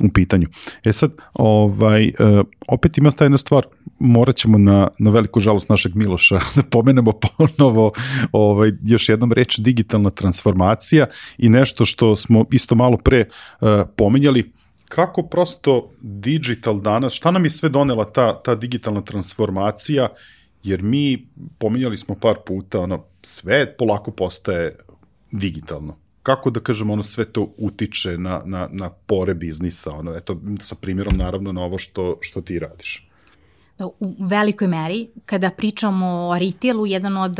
u 0.00 0.08
pitanju. 0.14 0.46
E 0.84 0.92
sad 0.92 1.12
ovaj 1.34 2.06
uh, 2.08 2.46
opet 2.68 2.98
ima 2.98 3.10
ta 3.10 3.24
jedna 3.24 3.38
stvar 3.38 3.66
morat 3.98 4.36
ćemo 4.36 4.58
na, 4.58 4.88
na 4.98 5.10
veliku 5.10 5.40
žalost 5.40 5.68
našeg 5.68 5.94
Miloša 5.94 6.40
da 6.56 6.62
pomenemo 6.62 7.12
ponovo 7.12 7.92
ovaj, 8.32 8.72
još 8.84 9.08
jednom 9.08 9.32
reč 9.32 9.58
digitalna 9.58 10.10
transformacija 10.10 11.06
i 11.38 11.48
nešto 11.48 11.84
što 11.84 12.16
smo 12.16 12.44
isto 12.50 12.74
malo 12.74 12.96
pre 12.96 13.28
uh, 13.60 13.68
pomenjali, 13.96 14.52
kako 14.88 15.22
prosto 15.22 15.90
digital 16.00 16.80
danas, 16.80 17.12
šta 17.12 17.30
nam 17.30 17.44
je 17.44 17.50
sve 17.50 17.68
donela 17.68 18.04
ta, 18.04 18.34
ta 18.42 18.54
digitalna 18.54 19.00
transformacija, 19.00 20.08
jer 20.62 20.82
mi, 20.82 21.28
pominjali 21.58 21.96
smo 21.96 22.14
par 22.14 22.36
puta, 22.46 22.80
ono, 22.80 23.04
sve 23.22 23.76
polako 23.76 24.10
postaje 24.10 24.76
digitalno. 25.30 25.96
Kako 26.22 26.50
da 26.50 26.60
kažemo, 26.60 26.92
ono 26.92 27.02
sve 27.02 27.24
to 27.24 27.48
utiče 27.58 28.18
na, 28.18 28.42
na, 28.44 28.68
na 28.72 28.90
pore 28.90 29.34
biznisa, 29.34 29.92
ono, 29.92 30.14
eto, 30.14 30.40
sa 30.60 30.74
primjerom 30.74 31.16
naravno 31.16 31.52
na 31.52 31.62
ovo 31.62 31.78
što, 31.78 32.18
što 32.20 32.40
ti 32.40 32.58
radiš. 32.58 33.08
Da, 33.78 33.86
u 33.86 34.14
velikoj 34.18 34.68
meri, 34.68 35.08
kada 35.26 35.50
pričamo 35.50 36.06
o 36.06 36.38
retailu, 36.38 36.86
jedan 36.86 37.16
od 37.16 37.36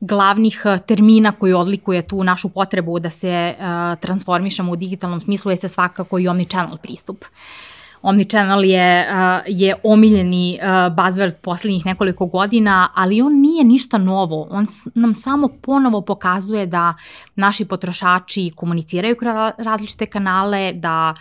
glavnih 0.00 0.62
termina 0.86 1.32
koji 1.32 1.52
odlikuje 1.52 2.02
tu 2.08 2.24
našu 2.24 2.48
potrebu 2.48 2.98
da 2.98 3.10
se 3.10 3.54
uh, 3.58 3.64
transformišemo 4.00 4.72
u 4.72 4.76
digitalnom 4.76 5.20
smislu 5.20 5.50
jeste 5.50 5.68
svakako 5.68 6.18
i 6.18 6.28
omnichannel 6.28 6.76
pristup. 6.76 7.24
Uh, 7.24 7.69
Omnichannel 8.02 8.64
je, 8.64 9.06
je 9.46 9.74
omiljeni 9.82 10.58
buzzword 10.96 11.34
poslednjih 11.42 11.86
nekoliko 11.86 12.26
godina, 12.26 12.88
ali 12.94 13.22
on 13.22 13.40
nije 13.40 13.64
ništa 13.64 13.98
novo. 13.98 14.48
On 14.50 14.66
nam 14.94 15.14
samo 15.14 15.48
ponovo 15.62 16.00
pokazuje 16.00 16.66
da 16.66 16.94
naši 17.36 17.64
potrošači 17.64 18.50
komuniciraju 18.56 19.16
kroz 19.16 19.34
različite 19.58 20.06
kanale, 20.06 20.72
da 20.72 21.14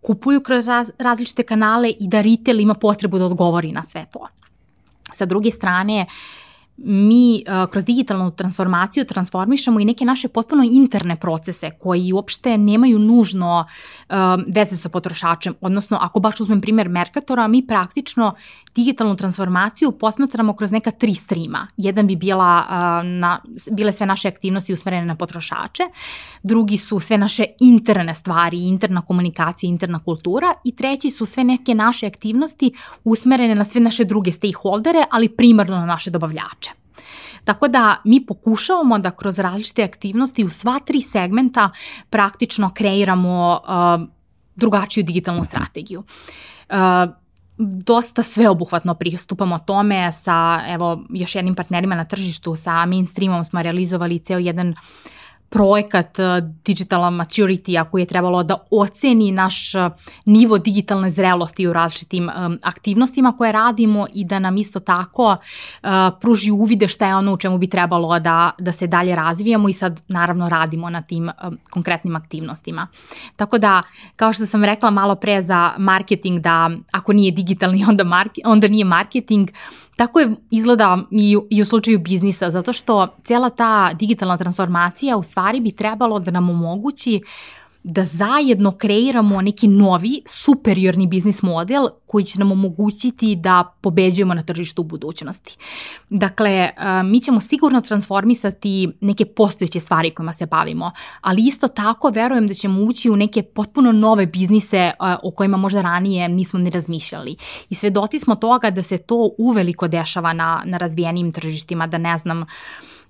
kupuju 0.00 0.40
kroz 0.40 0.64
različite 0.98 1.42
kanale 1.42 1.90
i 1.90 2.08
da 2.08 2.20
retail 2.20 2.60
ima 2.60 2.74
potrebu 2.74 3.18
da 3.18 3.24
odgovori 3.24 3.72
na 3.72 3.82
sve 3.82 4.06
to. 4.12 4.28
Sa 5.12 5.26
druge 5.26 5.50
strane, 5.50 6.06
uh, 6.08 6.43
mi 6.76 7.44
uh, 7.48 7.70
kroz 7.70 7.84
digitalnu 7.84 8.30
transformaciju 8.30 9.04
transformišemo 9.04 9.80
i 9.80 9.84
neke 9.84 10.04
naše 10.04 10.28
potpuno 10.28 10.62
interne 10.62 11.16
procese 11.16 11.70
koji 11.70 12.12
uopšte 12.12 12.58
nemaju 12.58 12.98
nužno 12.98 13.64
uh, 14.08 14.16
veze 14.54 14.76
sa 14.76 14.88
potrošačem. 14.88 15.54
Odnosno, 15.60 15.98
ako 16.00 16.20
baš 16.20 16.40
uzmem 16.40 16.60
primer 16.60 16.88
Merkatora, 16.88 17.48
mi 17.48 17.66
praktično 17.66 18.34
digitalnu 18.74 19.16
transformaciju 19.16 19.92
posmatramo 19.92 20.56
kroz 20.56 20.70
neka 20.70 20.90
tri 20.90 21.14
streama. 21.14 21.66
Jedan 21.76 22.06
bi 22.06 22.16
bila, 22.16 22.66
na, 23.02 23.40
bile 23.70 23.92
sve 23.92 24.06
naše 24.06 24.28
aktivnosti 24.28 24.72
usmerene 24.72 25.06
na 25.06 25.16
potrošače, 25.16 25.82
drugi 26.42 26.76
su 26.76 27.00
sve 27.00 27.18
naše 27.18 27.44
interne 27.60 28.14
stvari, 28.14 28.68
interna 28.68 29.02
komunikacija, 29.02 29.68
interna 29.68 29.98
kultura 29.98 30.54
i 30.64 30.76
treći 30.76 31.10
su 31.10 31.26
sve 31.26 31.44
neke 31.44 31.74
naše 31.74 32.06
aktivnosti 32.06 32.72
usmerene 33.04 33.54
na 33.54 33.64
sve 33.64 33.80
naše 33.80 34.04
druge 34.04 34.32
stakeholdere, 34.32 35.04
ali 35.10 35.28
primarno 35.28 35.76
na 35.76 35.86
naše 35.86 36.10
dobavljače. 36.10 36.70
Tako 37.44 37.68
da 37.68 37.96
mi 38.04 38.26
pokušavamo 38.26 38.98
da 38.98 39.10
kroz 39.10 39.38
različite 39.38 39.84
aktivnosti 39.84 40.44
u 40.44 40.50
sva 40.50 40.78
tri 40.78 41.00
segmenta 41.00 41.70
praktično 42.10 42.70
kreiramo 42.74 43.60
uh, 43.62 44.08
drugačiju 44.56 45.04
digitalnu 45.04 45.44
strategiju. 45.44 46.02
Uh, 46.70 46.76
dosta 47.58 48.22
sveobuhvatno 48.22 48.94
pristupamo 48.94 49.58
tome 49.58 50.12
sa 50.12 50.60
evo 50.68 51.04
još 51.10 51.34
jednim 51.34 51.54
partnerima 51.54 51.94
na 51.94 52.04
tržištu 52.04 52.56
sa 52.56 52.86
mainstreamom 52.86 53.44
smo 53.44 53.62
realizovali 53.62 54.18
ceo 54.18 54.38
jedan 54.38 54.68
uh, 54.68 54.76
projekat 55.48 56.18
uh, 56.18 56.24
Digital 56.64 57.00
Maturity-a 57.00 57.84
koji 57.84 58.02
je 58.02 58.06
trebalo 58.06 58.42
da 58.42 58.56
oceni 58.70 59.32
naš 59.32 59.74
uh, 59.74 59.92
nivo 60.24 60.58
digitalne 60.58 61.10
zrelosti 61.10 61.66
u 61.66 61.72
različitim 61.72 62.28
um, 62.28 62.58
aktivnostima 62.62 63.32
koje 63.32 63.52
radimo 63.52 64.06
i 64.14 64.24
da 64.24 64.38
nam 64.38 64.56
isto 64.56 64.80
tako 64.80 65.36
pruži 66.20 66.50
uvide 66.50 66.88
šta 66.88 67.06
je 67.06 67.16
ono 67.16 67.32
u 67.32 67.36
čemu 67.36 67.58
bi 67.58 67.66
trebalo 67.66 68.18
da, 68.18 68.50
da 68.58 68.72
se 68.72 68.86
dalje 68.86 69.14
razvijamo 69.14 69.68
i 69.68 69.72
sad 69.72 70.00
naravno 70.08 70.48
radimo 70.48 70.90
na 70.90 71.02
tim 71.02 71.30
konkretnim 71.70 72.16
aktivnostima. 72.16 72.88
Tako 73.36 73.58
da, 73.58 73.82
kao 74.16 74.32
što 74.32 74.46
sam 74.46 74.64
rekla 74.64 74.90
malo 74.90 75.14
pre 75.14 75.42
za 75.42 75.72
marketing 75.78 76.40
da 76.40 76.70
ako 76.92 77.12
nije 77.12 77.30
digitalni 77.30 77.84
onda, 77.88 78.04
marke, 78.04 78.40
onda 78.44 78.68
nije 78.68 78.84
marketing, 78.84 79.50
Tako 79.96 80.20
je 80.20 80.34
izgleda 80.50 80.98
i 81.10 81.36
u, 81.36 81.46
i 81.50 81.62
u 81.62 81.64
slučaju 81.64 81.98
biznisa, 81.98 82.50
zato 82.50 82.72
što 82.72 83.16
cijela 83.24 83.50
ta 83.50 83.92
digitalna 83.92 84.36
transformacija 84.36 85.16
u 85.16 85.22
stvari 85.22 85.60
bi 85.60 85.72
trebalo 85.72 86.18
da 86.18 86.30
nam 86.30 86.50
omogući 86.50 87.20
da 87.84 88.04
zajedno 88.04 88.70
kreiramo 88.70 89.42
neki 89.42 89.68
novi, 89.68 90.22
superiorni 90.26 91.06
biznis 91.06 91.42
model 91.42 91.88
koji 92.06 92.24
će 92.24 92.38
nam 92.38 92.52
omogućiti 92.52 93.36
da 93.36 93.74
pobeđujemo 93.80 94.34
na 94.34 94.42
tržištu 94.42 94.82
u 94.82 94.84
budućnosti. 94.84 95.56
Dakle, 96.10 96.70
mi 97.04 97.20
ćemo 97.20 97.40
sigurno 97.40 97.80
transformisati 97.80 98.88
neke 99.00 99.24
postojeće 99.24 99.80
stvari 99.80 100.10
kojima 100.10 100.32
se 100.32 100.46
bavimo, 100.46 100.92
ali 101.20 101.46
isto 101.46 101.68
tako 101.68 102.08
verujem 102.08 102.46
da 102.46 102.54
ćemo 102.54 102.82
ući 102.82 103.10
u 103.10 103.16
neke 103.16 103.42
potpuno 103.42 103.92
nove 103.92 104.26
biznise 104.26 104.92
o 105.22 105.30
kojima 105.30 105.56
možda 105.56 105.82
ranije 105.82 106.28
nismo 106.28 106.58
ni 106.58 106.70
razmišljali. 106.70 107.36
I 107.70 107.74
svedoci 107.74 108.18
smo 108.18 108.34
toga 108.34 108.70
da 108.70 108.82
se 108.82 108.98
to 108.98 109.30
uveliko 109.38 109.88
dešava 109.88 110.32
na, 110.32 110.62
na 110.66 110.78
razvijenim 110.78 111.32
tržištima, 111.32 111.86
da 111.86 111.98
ne 111.98 112.18
znam, 112.18 112.42
uh, 112.42 112.48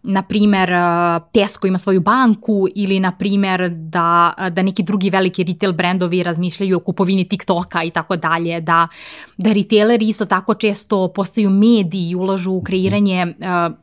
na 0.05 0.23
primer 0.23 0.73
uh, 0.73 1.23
Tesco 1.33 1.67
ima 1.67 1.79
svoju 1.79 2.01
banku 2.01 2.69
ili 2.75 3.01
na 3.01 3.13
primer 3.13 3.69
da, 3.69 4.33
da 4.51 4.63
neki 4.63 4.83
drugi 4.83 5.11
veliki 5.11 5.45
retail 5.45 5.73
brendovi 5.73 6.23
razmišljaju 6.23 6.77
o 6.77 6.81
kupovini 6.81 7.29
TikToka 7.29 7.83
i 7.83 7.91
tako 7.91 8.17
dalje, 8.17 8.61
da, 8.61 8.89
da 9.37 9.53
retaileri 9.53 10.09
isto 10.09 10.25
tako 10.25 10.55
često 10.55 11.09
postaju 11.09 11.51
mediji 11.51 12.11
i 12.11 12.15
ulažu 12.15 12.53
u 12.53 12.63
kreiranje 12.63 13.27
uh, 13.27 13.75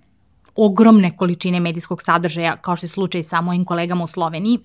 ogromne 0.56 1.16
količine 1.18 1.60
medijskog 1.60 2.02
sadržaja, 2.02 2.58
kao 2.58 2.76
što 2.76 2.86
je 2.86 2.90
slučaj 2.90 3.24
sa 3.24 3.42
mojim 3.42 3.66
kolegama 3.66 4.04
u 4.04 4.08
Sloveniji. 4.08 4.60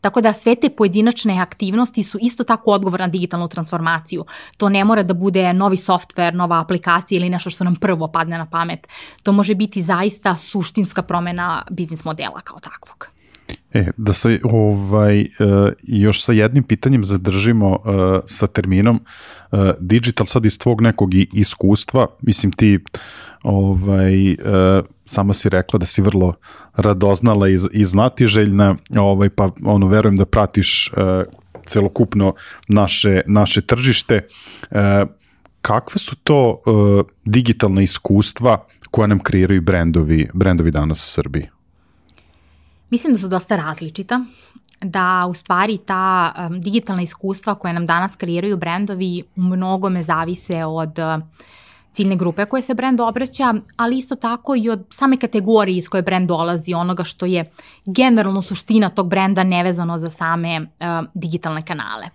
Tako 0.00 0.20
da 0.20 0.32
sve 0.32 0.54
te 0.54 0.70
pojedinačne 0.70 1.40
aktivnosti 1.40 2.02
su 2.02 2.18
isto 2.20 2.44
tako 2.44 2.70
odgovor 2.70 3.00
na 3.00 3.06
digitalnu 3.06 3.48
transformaciju. 3.48 4.24
To 4.56 4.68
ne 4.68 4.84
mora 4.84 5.02
da 5.02 5.14
bude 5.14 5.52
novi 5.52 5.76
softver, 5.76 6.34
nova 6.34 6.60
aplikacija 6.60 7.16
ili 7.16 7.30
nešto 7.30 7.50
što 7.50 7.64
nam 7.64 7.76
prvo 7.76 8.08
padne 8.08 8.38
na 8.38 8.46
pamet. 8.46 8.88
To 9.22 9.32
može 9.32 9.54
biti 9.54 9.82
zaista 9.82 10.36
suštinska 10.36 11.02
promena 11.02 11.64
biznis 11.70 12.04
modela 12.04 12.40
kao 12.40 12.60
takvog. 12.60 13.15
E, 13.72 13.86
da 13.96 14.12
se 14.12 14.40
ovaj, 14.44 15.20
uh, 15.20 15.26
još 15.82 16.22
sa 16.24 16.32
jednim 16.32 16.64
pitanjem 16.64 17.04
zadržimo 17.04 17.70
uh, 17.70 17.78
sa 18.26 18.46
terminom 18.46 19.00
uh, 19.52 19.58
digital 19.80 20.26
sad 20.26 20.46
iz 20.46 20.58
tvog 20.58 20.80
nekog 20.80 21.10
iskustva, 21.14 22.06
mislim 22.22 22.52
ti 22.52 22.78
ovaj, 23.42 24.32
uh, 24.32 24.36
sama 25.06 25.34
si 25.34 25.48
rekla 25.48 25.78
da 25.78 25.86
si 25.86 26.02
vrlo 26.02 26.34
radoznala 26.76 27.48
i, 27.48 27.58
i 27.72 27.84
znatiželjna, 27.84 28.74
ovaj, 28.96 29.30
pa 29.30 29.50
ono, 29.64 29.86
verujem 29.86 30.16
da 30.16 30.26
pratiš 30.26 30.92
uh, 30.92 31.22
celokupno 31.66 32.34
naše, 32.68 33.20
naše 33.26 33.60
tržište. 33.60 34.26
Uh, 34.70 34.78
kakve 35.62 35.98
su 35.98 36.16
to 36.16 36.50
uh, 36.50 37.06
digitalne 37.24 37.84
iskustva 37.84 38.66
koja 38.90 39.06
nam 39.06 39.18
kreiraju 39.18 39.62
brendovi, 39.62 40.28
brendovi 40.34 40.70
danas 40.70 40.98
u 41.00 41.10
Srbiji? 41.10 41.55
Mislim 42.90 43.12
da 43.12 43.18
su 43.18 43.28
dosta 43.28 43.56
različita, 43.56 44.20
da 44.82 45.26
u 45.28 45.34
stvari 45.34 45.78
ta 45.78 46.32
um, 46.38 46.60
digitalna 46.60 47.02
iskustva 47.02 47.54
koje 47.54 47.74
nam 47.74 47.86
danas 47.86 48.16
kreiraju 48.16 48.56
brendovi 48.56 49.22
u 49.36 49.40
mnogome 49.40 50.02
zavise 50.02 50.64
od 50.64 50.98
uh, 50.98 51.24
ciljne 51.92 52.16
grupe 52.16 52.44
koje 52.44 52.62
se 52.62 52.74
brend 52.74 53.00
obraća, 53.00 53.54
ali 53.76 53.98
isto 53.98 54.14
tako 54.14 54.54
i 54.56 54.70
od 54.70 54.86
same 54.90 55.16
kategorije 55.16 55.78
iz 55.78 55.88
koje 55.88 56.02
brend 56.02 56.28
dolazi, 56.28 56.74
onoga 56.74 57.04
što 57.04 57.26
je 57.26 57.50
generalno 57.86 58.42
suština 58.42 58.88
tog 58.88 59.08
brenda 59.08 59.44
nevezano 59.44 59.98
za 59.98 60.10
same 60.10 60.60
uh, 60.60 60.66
digitalne 61.14 61.62
kanale. 61.62 62.06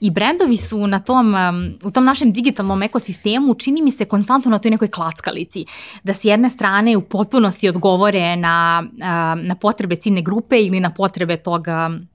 I 0.00 0.10
brendovi 0.10 0.56
su 0.56 0.86
na 0.86 0.98
tom, 1.00 1.34
um, 1.34 1.78
u 1.84 1.90
tom 1.90 2.04
našem 2.04 2.32
digitalnom 2.32 2.82
ekosistemu 2.82 3.54
čini 3.54 3.82
mi 3.82 3.90
se 3.90 4.04
konstantno 4.04 4.50
na 4.50 4.58
toj 4.58 4.70
nekoj 4.70 4.88
klackalici, 4.88 5.64
da 6.04 6.14
s 6.14 6.24
jedne 6.24 6.50
strane 6.50 6.96
u 6.96 7.02
potpunosti 7.02 7.68
odgovore 7.68 8.36
na, 8.36 8.82
um, 8.82 9.46
na 9.46 9.54
potrebe 9.60 9.96
ciljne 9.96 10.22
grupe 10.22 10.60
ili 10.60 10.80
na 10.80 10.90
potrebe 10.90 11.36
tog 11.36 11.66
um, 11.68 12.08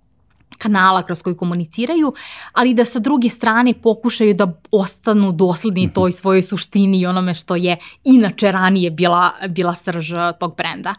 kanala 0.57 1.03
kroz 1.03 1.21
koji 1.21 1.37
komuniciraju, 1.37 2.13
ali 2.53 2.73
da 2.73 2.85
sa 2.85 2.99
druge 2.99 3.29
strane 3.29 3.73
pokušaju 3.73 4.33
da 4.33 4.53
ostanu 4.71 5.31
dosledni 5.31 5.85
mhm. 5.85 5.93
toj 5.93 6.11
svojoj 6.11 6.41
suštini 6.41 6.99
i 6.99 7.05
onome 7.05 7.33
što 7.33 7.55
je 7.55 7.77
inače 8.03 8.51
ranije 8.51 8.91
bila, 8.91 9.31
bila 9.47 9.75
srž 9.75 10.13
tog 10.39 10.55
brenda. 10.57 10.95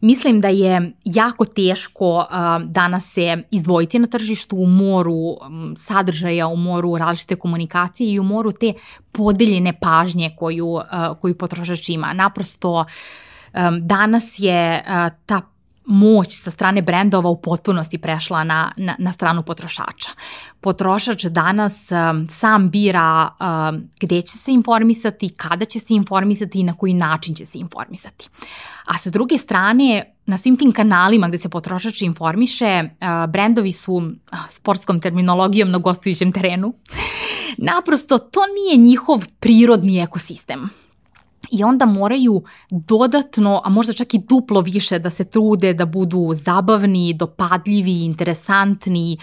Mislim 0.00 0.40
da 0.40 0.48
je 0.48 0.92
jako 1.04 1.44
teško 1.44 2.26
danas 2.64 3.12
se 3.12 3.42
izdvojiti 3.50 3.98
na 3.98 4.06
tržištu 4.06 4.56
u 4.56 4.66
moru 4.66 5.36
sadržaja, 5.76 6.46
u 6.46 6.56
moru 6.56 6.96
različite 6.96 7.36
komunikacije 7.36 8.12
i 8.12 8.20
u 8.20 8.22
moru 8.22 8.52
te 8.52 8.72
podeljene 9.12 9.78
pažnje 9.80 10.30
koju, 10.36 10.80
koju 11.20 11.38
potrošač 11.38 11.88
ima. 11.88 12.12
Naprosto 12.12 12.84
danas 13.80 14.34
je 14.38 14.84
ta 15.26 15.40
moć 15.86 16.42
sa 16.42 16.50
strane 16.50 16.82
brendova 16.82 17.30
u 17.30 17.40
potpunosti 17.40 17.98
prešla 17.98 18.44
na, 18.44 18.72
na, 18.76 18.96
na 18.98 19.12
stranu 19.12 19.42
potrošača. 19.42 20.10
Potrošač 20.60 21.24
danas 21.24 21.86
um, 21.90 22.26
sam 22.30 22.70
bira 22.70 23.28
um, 23.28 23.88
gde 24.00 24.22
će 24.22 24.38
se 24.38 24.52
informisati, 24.52 25.28
kada 25.28 25.64
će 25.64 25.80
se 25.80 25.94
informisati 25.94 26.60
i 26.60 26.64
na 26.64 26.76
koji 26.76 26.94
način 26.94 27.34
će 27.34 27.46
se 27.46 27.58
informisati. 27.58 28.28
A 28.86 28.98
sa 28.98 29.10
druge 29.10 29.38
strane, 29.38 30.14
na 30.26 30.38
svim 30.38 30.56
tim 30.56 30.72
kanalima 30.72 31.28
gde 31.28 31.38
se 31.38 31.48
potrošač 31.48 32.02
informiše, 32.02 32.82
uh, 32.84 33.30
brendovi 33.30 33.72
su 33.72 33.94
uh, 33.94 34.38
sportskom 34.48 35.00
terminologijom 35.00 35.70
na 35.70 35.78
gostujućem 35.78 36.32
terenu. 36.32 36.74
Naprosto, 37.58 38.18
to 38.18 38.40
nije 38.54 38.76
njihov 38.76 39.26
prirodni 39.40 39.98
ekosistem 39.98 40.70
i 41.52 41.64
onda 41.64 41.86
moraju 41.86 42.42
dodatno, 42.70 43.60
a 43.64 43.68
možda 43.68 43.92
čak 43.92 44.14
i 44.14 44.18
duplo 44.18 44.60
više 44.60 44.98
da 44.98 45.10
se 45.10 45.24
trude 45.24 45.74
da 45.74 45.86
budu 45.86 46.30
zabavni, 46.34 47.14
dopadljivi, 47.14 48.04
interesantni, 48.04 49.18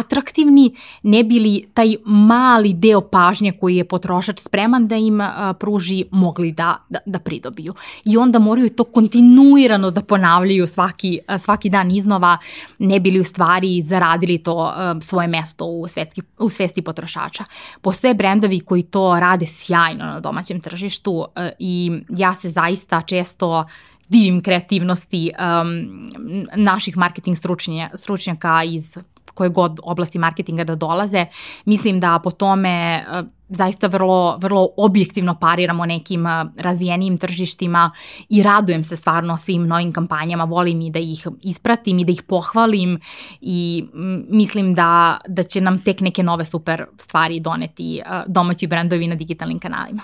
atraktivni, 0.00 0.74
ne 1.02 1.24
bili 1.24 1.64
taj 1.74 1.96
mali 2.04 2.72
deo 2.72 3.00
pažnje 3.00 3.52
koji 3.52 3.76
je 3.76 3.84
potrošač 3.84 4.40
spreman 4.40 4.86
da 4.86 4.96
im 4.96 5.20
pruži 5.58 6.04
mogli 6.10 6.52
da, 6.52 6.76
da, 6.88 6.98
da 7.06 7.18
pridobiju. 7.18 7.74
I 8.04 8.16
onda 8.16 8.38
moraju 8.38 8.70
to 8.70 8.84
kontinuirano 8.84 9.90
da 9.90 10.00
ponavljaju 10.00 10.66
svaki, 10.66 11.18
svaki 11.38 11.70
dan 11.70 11.90
iznova, 11.90 12.38
ne 12.78 13.00
bili 13.00 13.20
u 13.20 13.24
stvari 13.24 13.82
zaradili 13.82 14.38
to 14.38 14.74
svoje 15.00 15.28
mesto 15.28 15.64
u, 15.64 15.88
svetski, 15.88 16.22
u 16.38 16.48
svesti 16.48 16.82
potrošača. 16.82 17.44
Postoje 17.80 18.14
brendovi 18.14 18.60
koji 18.60 18.82
to 18.82 19.20
rade 19.20 19.46
sjajno 19.46 20.04
na 20.04 20.20
domaćem 20.20 20.60
tržištu 20.60 21.26
i 21.58 22.00
ja 22.08 22.34
se 22.34 22.48
zaista 22.48 23.02
često 23.02 23.64
divim 24.08 24.42
kreativnosti 24.42 25.30
um, 25.32 26.08
naših 26.56 26.96
marketing 26.96 27.36
stručnja, 27.36 27.90
stručnjaka 27.94 28.62
iz 28.64 28.98
koje 29.34 29.50
god 29.50 29.80
oblasti 29.82 30.18
marketinga 30.18 30.64
da 30.64 30.74
dolaze. 30.74 31.26
Mislim 31.64 32.00
da 32.00 32.20
po 32.24 32.30
tome 32.30 33.04
uh, 33.10 33.26
zaista 33.48 33.86
vrlo, 33.86 34.36
vrlo 34.40 34.68
objektivno 34.76 35.34
pariramo 35.40 35.86
nekim 35.86 36.26
uh, 36.26 36.30
razvijenijim 36.56 37.18
tržištima 37.18 37.90
i 38.28 38.42
radujem 38.42 38.84
se 38.84 38.96
stvarno 38.96 39.36
svim 39.36 39.66
novim 39.66 39.92
kampanjama, 39.92 40.44
volim 40.44 40.80
i 40.80 40.90
da 40.90 40.98
ih 40.98 41.26
ispratim 41.42 41.98
i 41.98 42.04
da 42.04 42.12
ih 42.12 42.22
pohvalim 42.22 43.00
i 43.40 43.84
mislim 44.28 44.74
da, 44.74 45.18
da 45.28 45.42
će 45.42 45.60
nam 45.60 45.78
tek 45.78 46.00
neke 46.00 46.22
nove 46.22 46.44
super 46.44 46.84
stvari 46.98 47.40
doneti 47.40 48.00
uh, 48.06 48.22
domaći 48.26 48.66
brendovi 48.66 49.06
na 49.06 49.14
digitalnim 49.14 49.58
kanalima. 49.58 50.02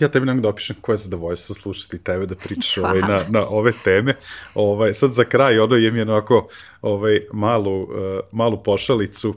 Ja 0.00 0.08
tebi 0.08 0.26
nemam 0.26 0.42
da 0.42 0.48
opišem 0.48 0.76
koje 0.80 0.94
je 0.94 0.96
zadovoljstvo 0.96 1.54
slušati 1.54 1.98
tebe 1.98 2.26
da 2.26 2.34
pričaš 2.34 2.78
ovaj, 2.84 3.00
na, 3.00 3.20
na 3.28 3.48
ove 3.48 3.72
teme. 3.84 4.14
Ovaj, 4.54 4.94
sad 4.94 5.12
za 5.12 5.24
kraj, 5.24 5.58
ono 5.58 5.76
je 5.76 5.90
mi 5.90 6.00
onako 6.00 6.48
ovaj, 6.82 7.20
malu, 7.32 7.82
uh, 7.82 7.88
malu 8.32 8.62
pošalicu, 8.62 9.34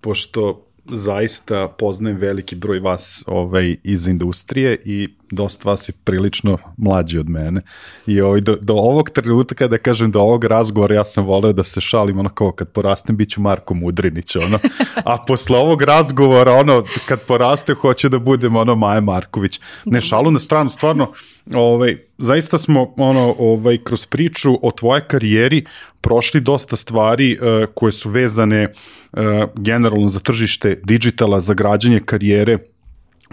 pošto 0.00 0.64
zaista 0.84 1.68
poznajem 1.68 2.18
veliki 2.18 2.56
broj 2.56 2.78
vas 2.78 3.24
ovaj, 3.26 3.76
iz 3.84 4.08
industrije 4.08 4.78
i 4.84 5.08
dosta 5.30 5.70
vas 5.70 5.88
je 5.88 5.92
prilično 6.04 6.58
mlađi 6.76 7.18
od 7.18 7.28
mene. 7.28 7.62
I 8.06 8.20
ovaj, 8.20 8.40
do, 8.40 8.56
do 8.62 8.74
ovog 8.74 9.10
trenutka, 9.10 9.68
da 9.68 9.78
kažem, 9.78 10.10
do 10.10 10.20
ovog 10.20 10.44
razgovora 10.44 10.94
ja 10.94 11.04
sam 11.04 11.24
voleo 11.24 11.52
da 11.52 11.62
se 11.62 11.80
šalim 11.80 12.18
ono 12.18 12.28
kao 12.28 12.52
kad 12.52 12.68
porastem 12.68 13.16
bit 13.16 13.30
ću 13.30 13.40
Marko 13.40 13.74
Mudrinić, 13.74 14.36
ono. 14.36 14.58
A 15.04 15.24
posle 15.26 15.58
ovog 15.58 15.82
razgovora, 15.82 16.52
ono, 16.52 16.84
kad 17.06 17.20
poraste 17.20 17.74
hoće 17.74 18.08
da 18.08 18.18
budem 18.18 18.56
ono 18.56 18.74
Maja 18.74 19.00
Marković. 19.00 19.60
Ne 19.84 20.00
šalu 20.00 20.30
na 20.30 20.38
stranu, 20.38 20.70
stvarno, 20.70 21.12
ovaj, 21.54 21.96
zaista 22.18 22.58
smo 22.58 22.94
ono, 22.96 23.34
ovaj, 23.38 23.78
kroz 23.84 24.06
priču 24.06 24.58
o 24.62 24.70
tvoje 24.70 25.04
karijeri 25.08 25.64
prošli 26.00 26.40
dosta 26.40 26.76
stvari 26.76 27.38
uh, 27.40 27.68
koje 27.74 27.92
su 27.92 28.10
vezane 28.10 28.68
uh, 29.12 29.20
generalno 29.56 30.08
za 30.08 30.20
tržište 30.20 30.80
digitala, 30.84 31.40
za 31.40 31.54
građanje 31.54 32.00
karijere 32.00 32.58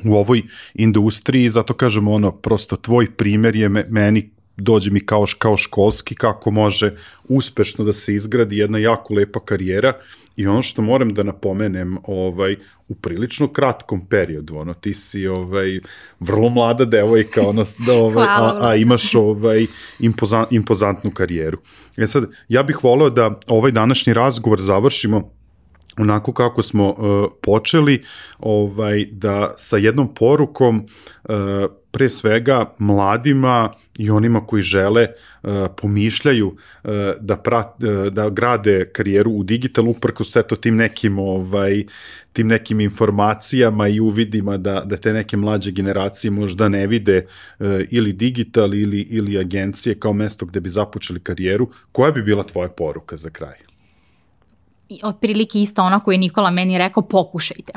u 0.04 0.16
ovoj 0.16 0.42
industriji, 0.74 1.50
zato 1.50 1.74
kažemo 1.74 2.14
ono, 2.14 2.32
prosto 2.32 2.76
tvoj 2.76 3.12
primer 3.12 3.56
je 3.56 3.70
meni 3.70 4.30
dođe 4.58 4.92
mi 4.92 5.00
kao, 5.00 5.26
kao 5.38 5.58
školski 5.58 6.16
kako 6.16 6.52
može 6.52 6.96
uspešno 7.24 7.86
da 7.86 7.94
se 7.94 8.16
izgradi 8.16 8.58
jedna 8.58 8.78
jako 8.78 9.14
lepa 9.14 9.40
karijera 9.40 9.94
i 10.36 10.48
ono 10.48 10.62
što 10.62 10.82
moram 10.82 11.14
da 11.14 11.24
napomenem 11.24 11.98
ovaj 12.04 12.56
u 12.88 12.96
prilično 12.96 13.48
kratkom 13.48 14.06
periodu 14.06 14.58
ono 14.58 14.74
ti 14.74 14.94
si 14.94 15.28
ovaj 15.28 15.80
vrlo 16.20 16.50
mlada 16.50 16.86
devojka 16.86 17.48
ona 17.48 17.64
da 17.86 17.94
ovaj 17.94 18.28
a, 18.30 18.60
a 18.62 18.76
imaš 18.76 19.16
ovaj 19.16 19.66
impozant, 20.00 20.52
impozantnu 20.52 21.12
karijeru. 21.12 21.58
E 21.98 22.08
sad 22.08 22.26
ja 22.50 22.64
bih 22.64 22.84
voleo 22.84 23.10
da 23.10 23.40
ovaj 23.48 23.72
današnji 23.72 24.14
razgovor 24.14 24.62
završimo 24.62 25.32
onako 25.98 26.34
kako 26.34 26.62
smo 26.62 26.90
uh, 26.90 27.32
počeli, 27.42 28.04
ovaj 28.40 29.06
da 29.06 29.54
sa 29.58 29.78
jednom 29.78 30.14
porukom 30.14 30.86
uh, 31.24 31.36
pre 31.92 32.10
svega 32.10 32.66
mladima 32.80 33.72
i 33.98 34.10
onima 34.10 34.46
koji 34.48 34.62
žele 34.64 35.08
uh, 35.08 35.52
pomišljaju 35.78 36.48
uh, 36.48 36.92
da 37.22 37.38
prat, 37.38 37.84
uh, 37.84 38.14
da 38.14 38.30
grade 38.30 38.90
karijeru 38.94 39.32
u 39.32 39.44
digitalu 39.44 39.96
sve 40.24 40.44
to 40.44 40.56
tim 40.56 40.76
nekim 40.76 41.20
ovaj 41.20 41.84
tim 42.34 42.48
nekim 42.48 42.80
informacijama 42.80 43.88
i 43.88 44.00
uvidima 44.00 44.58
da 44.58 44.82
da 44.86 44.98
te 44.98 45.14
neke 45.14 45.38
mlađe 45.38 45.72
generacije 45.72 46.32
možda 46.32 46.70
ne 46.70 46.88
vide 46.88 47.26
uh, 47.60 47.68
ili 47.92 48.14
digital 48.14 48.74
ili 48.74 49.02
ili 49.02 49.40
agencije 49.40 50.00
kao 50.00 50.14
mesto 50.14 50.46
gde 50.46 50.60
bi 50.60 50.70
započeli 50.70 51.20
karijeru. 51.20 51.70
Koja 51.92 52.12
bi 52.12 52.22
bila 52.22 52.44
tvoja 52.44 52.70
poruka 52.70 53.18
za 53.18 53.30
kraj 53.30 53.75
otprilike 55.04 55.62
isto 55.62 55.84
ono 55.84 56.00
koje 56.00 56.14
je 56.14 56.20
Nikola 56.20 56.50
meni 56.52 56.78
rekao, 56.78 57.04
pokušajte. 57.04 57.72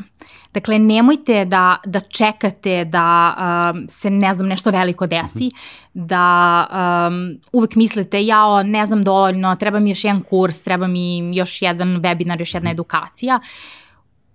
Dakle, 0.53 0.79
nemojte 0.79 1.45
da, 1.45 1.77
da 1.85 1.99
čekate 1.99 2.85
da 2.85 3.35
um, 3.73 3.85
se, 3.89 4.09
ne 4.09 4.33
znam, 4.33 4.47
nešto 4.47 4.71
veliko 4.71 5.07
desi, 5.07 5.51
da 5.93 6.67
um, 7.07 7.39
uvek 7.53 7.75
mislite, 7.75 8.25
jao, 8.25 8.63
ne 8.63 8.85
znam 8.85 9.03
dovoljno, 9.03 9.55
treba 9.55 9.79
mi 9.79 9.89
još 9.89 10.03
jedan 10.03 10.21
kurs, 10.21 10.61
treba 10.61 10.87
mi 10.87 11.35
još 11.35 11.61
jedan 11.61 11.87
webinar, 11.87 12.39
još 12.39 12.53
jedna 12.53 12.71
edukacija. 12.71 13.39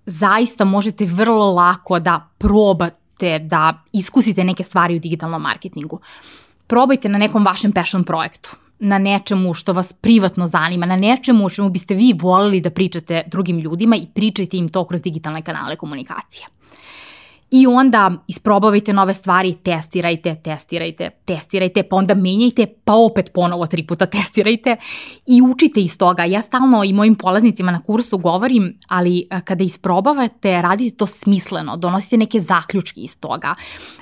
Zaista 0.07 0.65
možete 0.65 1.05
vrlo 1.05 1.53
lako 1.53 1.99
da 1.99 2.29
probate 2.39 3.39
da 3.39 3.83
iskusite 3.93 4.45
neke 4.45 4.65
stvari 4.65 4.97
u 4.97 4.99
digitalnom 4.99 5.43
marketingu. 5.43 6.01
Probajte 6.67 7.09
na 7.09 7.19
nekom 7.19 7.45
vašem 7.45 7.73
passion 7.73 8.05
projektu 8.05 8.57
na 8.85 8.99
nečemu 8.99 9.55
što 9.55 9.73
vas 9.73 9.93
privatno 9.93 10.47
zanima, 10.47 10.87
na 10.87 10.97
nečemu 10.97 11.47
o 11.47 11.51
čemu 11.51 11.69
biste 11.71 11.95
vi 11.95 12.13
volili 12.21 12.61
da 12.61 12.71
pričate 12.71 13.23
drugim 13.27 13.59
ljudima 13.59 13.97
i 13.97 14.07
pričajte 14.15 14.57
im 14.57 14.69
to 14.69 14.85
kroz 14.85 15.03
digitalne 15.03 15.43
kanale 15.43 15.77
komunikacije. 15.77 16.47
I 17.57 17.67
onda 17.67 18.11
isprobavajte 18.27 18.93
nove 18.93 19.15
stvari, 19.15 19.55
testirajte, 19.55 20.35
testirajte, 20.45 21.11
testirajte, 21.25 21.83
pa 21.83 21.97
onda 21.97 22.15
menjajte, 22.15 22.67
pa 22.85 22.93
opet 22.93 23.31
ponovo 23.35 23.67
tri 23.67 23.87
puta 23.87 24.07
testirajte 24.07 24.77
i 25.27 25.43
učite 25.43 25.81
iz 25.81 25.99
toga. 25.99 26.25
Ja 26.25 26.43
stalno 26.43 26.85
i 26.85 26.93
mojim 26.93 27.15
polaznicima 27.15 27.73
na 27.73 27.83
kursu 27.83 28.19
govorim, 28.19 28.79
ali 28.89 29.27
e, 29.31 29.41
kada 29.45 29.65
isprobavate, 29.65 30.63
radite 30.63 30.97
to 30.97 31.07
smisleno, 31.07 31.77
donosite 31.77 32.17
neke 32.17 32.41
zaključke 32.41 33.01
iz 33.01 33.19
toga. 33.19 33.55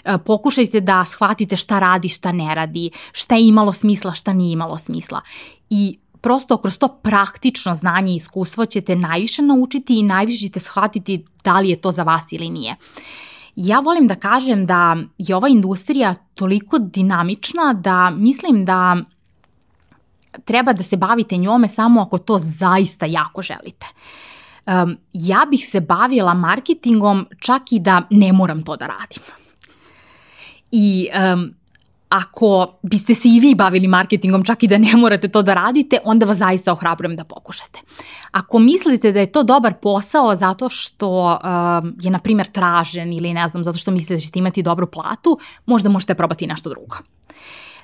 E, 0.05 0.19
pokušajte 0.19 0.81
da 0.81 1.05
shvatite 1.05 1.57
šta 1.57 1.79
radi, 1.79 2.09
šta 2.09 2.33
ne 2.33 2.55
radi, 2.55 2.91
šta 3.13 3.35
je 3.35 3.49
imalo 3.49 3.73
smisla, 3.73 4.15
šta 4.15 4.33
nije 4.33 4.53
imalo 4.53 4.79
smisla. 4.79 5.21
I 5.71 5.99
prosto 6.21 6.57
kroz 6.57 6.79
to 6.79 6.89
praktično 6.89 7.75
znanje 7.75 8.13
i 8.13 8.17
iskustvo 8.17 8.67
ćete 8.67 8.97
najviše 8.97 9.43
naučiti 9.43 9.99
i 9.99 10.03
najviše 10.03 10.47
ćete 10.47 10.61
shvatiti 10.61 11.25
da 11.45 11.61
li 11.61 11.69
je 11.71 11.77
to 11.77 11.93
za 11.93 12.03
vas 12.03 12.33
ili 12.33 12.51
nije. 12.51 12.77
Ja 13.57 13.81
volim 13.81 14.07
da 14.07 14.15
kažem 14.15 14.67
da 14.67 14.97
je 15.19 15.37
ova 15.37 15.49
industrija 15.49 16.15
toliko 16.35 16.79
dinamična 16.79 17.73
da 17.73 18.11
mislim 18.11 18.65
da 18.65 18.97
treba 20.45 20.73
da 20.73 20.83
se 20.83 20.97
bavite 20.97 21.37
njome 21.37 21.69
samo 21.69 22.03
ako 22.03 22.19
to 22.19 22.39
zaista 22.39 23.07
jako 23.07 23.43
želite. 23.43 23.87
Um, 24.67 24.97
ja 25.13 25.47
bih 25.51 25.67
se 25.67 25.81
bavila 25.81 26.35
marketingom 26.35 27.27
čak 27.41 27.63
i 27.73 27.79
da 27.79 28.03
ne 28.11 28.33
moram 28.33 28.63
to 28.63 28.77
da 28.77 28.87
radim. 28.87 29.23
I 30.71 31.09
um, 31.35 31.55
ako 32.13 32.79
biste 32.83 33.15
se 33.15 33.29
i 33.29 33.41
vi 33.41 33.55
bavili 33.55 33.89
marketingom, 33.89 34.43
čak 34.43 34.63
i 34.63 34.69
da 34.69 34.79
ne 34.79 34.97
morate 34.97 35.29
to 35.29 35.43
da 35.43 35.55
radite, 35.55 35.99
onda 36.05 36.27
vas 36.27 36.39
zaista 36.39 36.73
ohrabrujem 36.73 37.17
da 37.17 37.25
pokušate. 37.25 37.81
Ako 38.31 38.59
mislite 38.59 39.13
da 39.13 39.21
je 39.21 39.33
to 39.33 39.43
dobar 39.43 39.75
posao 39.83 40.37
zato 40.37 40.69
što 40.69 41.09
uh, 41.25 42.05
je, 42.05 42.11
na 42.11 42.19
primjer, 42.19 42.47
tražen 42.47 43.13
ili 43.13 43.35
ne 43.35 43.49
znam, 43.49 43.65
zato 43.65 43.79
što 43.79 43.91
mislite 43.91 44.15
da 44.15 44.21
ćete 44.21 44.39
imati 44.39 44.63
dobru 44.63 44.87
platu, 44.87 45.39
možda 45.67 45.89
možete 45.89 46.15
probati 46.15 46.47
nešto 46.47 46.71
drugo. 46.71 46.97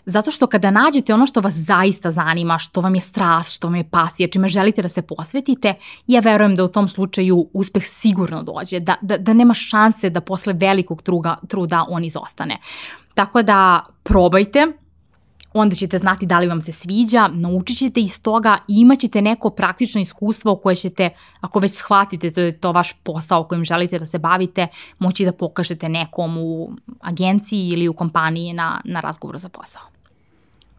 Zato 0.06 0.30
što 0.30 0.46
kada 0.46 0.70
nađete 0.70 1.14
ono 1.14 1.26
što 1.26 1.40
vas 1.40 1.54
zaista 1.54 2.10
zanima, 2.10 2.58
što 2.58 2.80
vam 2.80 2.94
je 2.94 3.00
strast, 3.00 3.56
što 3.56 3.66
vam 3.66 3.74
je 3.74 3.90
pasija, 3.90 4.28
čime 4.28 4.48
želite 4.48 4.82
da 4.82 4.88
se 4.88 5.02
posvetite, 5.02 5.74
ja 6.06 6.20
verujem 6.20 6.54
da 6.54 6.64
u 6.64 6.68
tom 6.68 6.88
slučaju 6.88 7.48
uspeh 7.52 7.84
sigurno 7.84 8.42
dođe, 8.42 8.80
da, 8.80 8.94
da, 9.02 9.18
da 9.18 9.32
nema 9.32 9.54
šanse 9.54 10.10
da 10.10 10.20
posle 10.20 10.52
velikog 10.52 11.02
truga, 11.02 11.36
truda 11.48 11.84
on 11.88 12.04
izostane. 12.04 12.58
Tako 13.18 13.42
da 13.42 13.82
probajte, 14.02 14.66
onda 15.52 15.76
ćete 15.76 15.98
znati 15.98 16.26
da 16.26 16.38
li 16.38 16.46
vam 16.46 16.60
se 16.62 16.72
sviđa, 16.72 17.28
naučit 17.28 17.78
ćete 17.78 18.00
iz 18.00 18.22
toga 18.22 18.58
i 18.68 18.80
imat 18.80 18.98
ćete 18.98 19.22
neko 19.22 19.50
praktično 19.50 20.00
iskustvo 20.00 20.56
koje 20.56 20.76
ćete, 20.76 21.10
ako 21.40 21.58
već 21.58 21.72
shvatite 21.72 22.30
to 22.30 22.40
je 22.40 22.60
to 22.60 22.72
vaš 22.72 22.92
posao 23.02 23.44
kojim 23.44 23.64
želite 23.64 23.98
da 23.98 24.06
se 24.06 24.18
bavite, 24.18 24.66
moći 24.98 25.24
da 25.24 25.32
pokažete 25.32 25.88
nekom 25.88 26.38
u 26.38 26.72
agenciji 27.00 27.68
ili 27.68 27.88
u 27.88 27.92
kompaniji 27.92 28.52
na, 28.52 28.80
na 28.84 29.00
razgovoru 29.00 29.38
za 29.38 29.48
posao. 29.48 29.82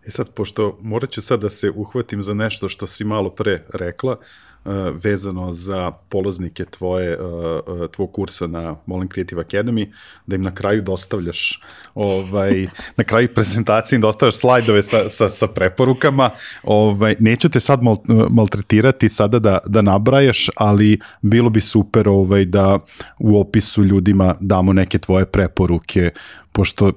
E 0.05 0.11
sad, 0.11 0.29
pošto 0.29 0.77
morat 0.81 1.09
ću 1.09 1.21
sad 1.21 1.41
da 1.41 1.49
se 1.49 1.71
uhvatim 1.75 2.23
za 2.23 2.33
nešto 2.33 2.69
što 2.69 2.87
si 2.87 3.03
malo 3.03 3.29
pre 3.29 3.65
rekla, 3.73 4.11
uh, 4.11 4.48
vezano 5.03 5.53
za 5.53 5.91
polaznike 5.91 6.65
tvoje, 6.65 7.17
uh, 7.21 7.31
uh, 7.67 7.87
tvog 7.87 8.11
kursa 8.11 8.47
na 8.47 8.75
Molin 8.85 9.09
Creative 9.13 9.43
Academy, 9.43 9.91
da 10.27 10.35
im 10.35 10.41
na 10.41 10.55
kraju 10.55 10.81
dostavljaš 10.81 11.61
ovaj, 11.95 12.67
na 12.97 13.03
kraju 13.03 13.27
prezentacije 13.35 13.97
im 13.97 14.01
dostavljaš 14.01 14.37
slajdove 14.37 14.83
sa, 14.83 15.09
sa, 15.09 15.29
sa 15.29 15.47
preporukama. 15.47 16.29
Ovaj, 16.63 17.15
neću 17.19 17.49
te 17.49 17.59
sad 17.59 17.83
mal, 17.83 17.95
maltretirati 18.29 19.09
sada 19.09 19.39
da, 19.39 19.59
da 19.65 19.81
nabrajaš, 19.81 20.49
ali 20.55 20.99
bilo 21.21 21.49
bi 21.49 21.61
super 21.61 22.09
ovaj, 22.09 22.45
da 22.45 22.79
u 23.19 23.39
opisu 23.39 23.83
ljudima 23.83 24.35
damo 24.39 24.73
neke 24.73 24.97
tvoje 24.97 25.25
preporuke, 25.25 26.09
pošto 26.51 26.91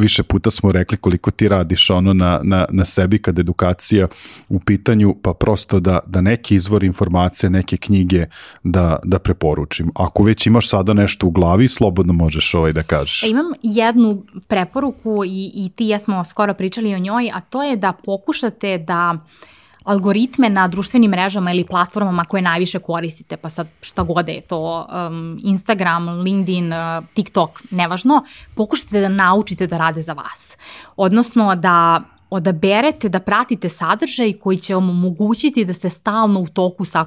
više 0.00 0.22
puta 0.22 0.50
smo 0.50 0.72
rekli 0.72 0.98
koliko 0.98 1.30
ti 1.30 1.48
radiš 1.48 1.90
ono 1.90 2.14
na, 2.14 2.40
na, 2.42 2.66
na 2.70 2.84
sebi 2.84 3.22
kad 3.22 3.38
edukacija 3.38 4.08
u 4.48 4.60
pitanju, 4.60 5.16
pa 5.22 5.34
prosto 5.34 5.80
da, 5.80 5.98
da 6.06 6.20
neki 6.20 6.54
izvor 6.54 6.84
informacije, 6.84 7.50
neke 7.50 7.76
knjige 7.76 8.26
da, 8.64 8.98
da 9.04 9.18
preporučim. 9.18 9.90
Ako 9.94 10.22
već 10.22 10.46
imaš 10.46 10.68
sada 10.68 10.92
nešto 10.92 11.26
u 11.26 11.30
glavi, 11.30 11.68
slobodno 11.68 12.12
možeš 12.12 12.54
ovaj 12.54 12.72
da 12.72 12.82
kažeš. 12.82 13.22
E, 13.22 13.28
imam 13.28 13.46
jednu 13.62 14.22
preporuku 14.48 15.24
i, 15.24 15.52
i 15.54 15.68
ti 15.76 15.86
ja 15.86 15.98
smo 15.98 16.24
skoro 16.24 16.54
pričali 16.54 16.94
o 16.94 16.98
njoj, 16.98 17.30
a 17.34 17.40
to 17.40 17.62
je 17.62 17.76
da 17.76 17.92
pokušate 18.04 18.78
da 18.78 19.14
uh, 19.14 19.57
algoritme 19.88 20.50
na 20.50 20.68
društvenim 20.68 21.10
mrežama 21.10 21.52
ili 21.52 21.64
platformama 21.64 22.24
koje 22.24 22.42
najviše 22.42 22.78
koristite, 22.78 23.36
pa 23.36 23.48
sad 23.48 23.68
šta 23.80 24.02
god 24.02 24.28
je 24.28 24.40
to, 24.40 24.86
um, 25.08 25.40
Instagram, 25.42 26.08
LinkedIn, 26.08 26.72
uh, 26.72 27.04
TikTok, 27.14 27.62
nevažno, 27.70 28.24
pokušajte 28.54 29.00
da 29.00 29.08
naučite 29.08 29.66
da 29.66 29.78
rade 29.78 30.02
za 30.02 30.12
vas. 30.12 30.56
Odnosno 30.96 31.54
da 31.54 32.00
odaberete 32.30 33.08
da 33.08 33.20
pratite 33.20 33.68
sadržaj 33.68 34.32
koji 34.32 34.58
će 34.58 34.74
vam 34.74 34.90
omogućiti 34.90 35.64
da 35.64 35.72
ste 35.72 35.90
stalno 35.90 36.40
u 36.40 36.46
toku 36.46 36.84
sa 36.84 37.06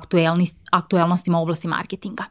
aktuelnostima 0.72 1.39
u 1.39 1.41
oblasti 1.41 1.68
marketinga. 1.68 2.23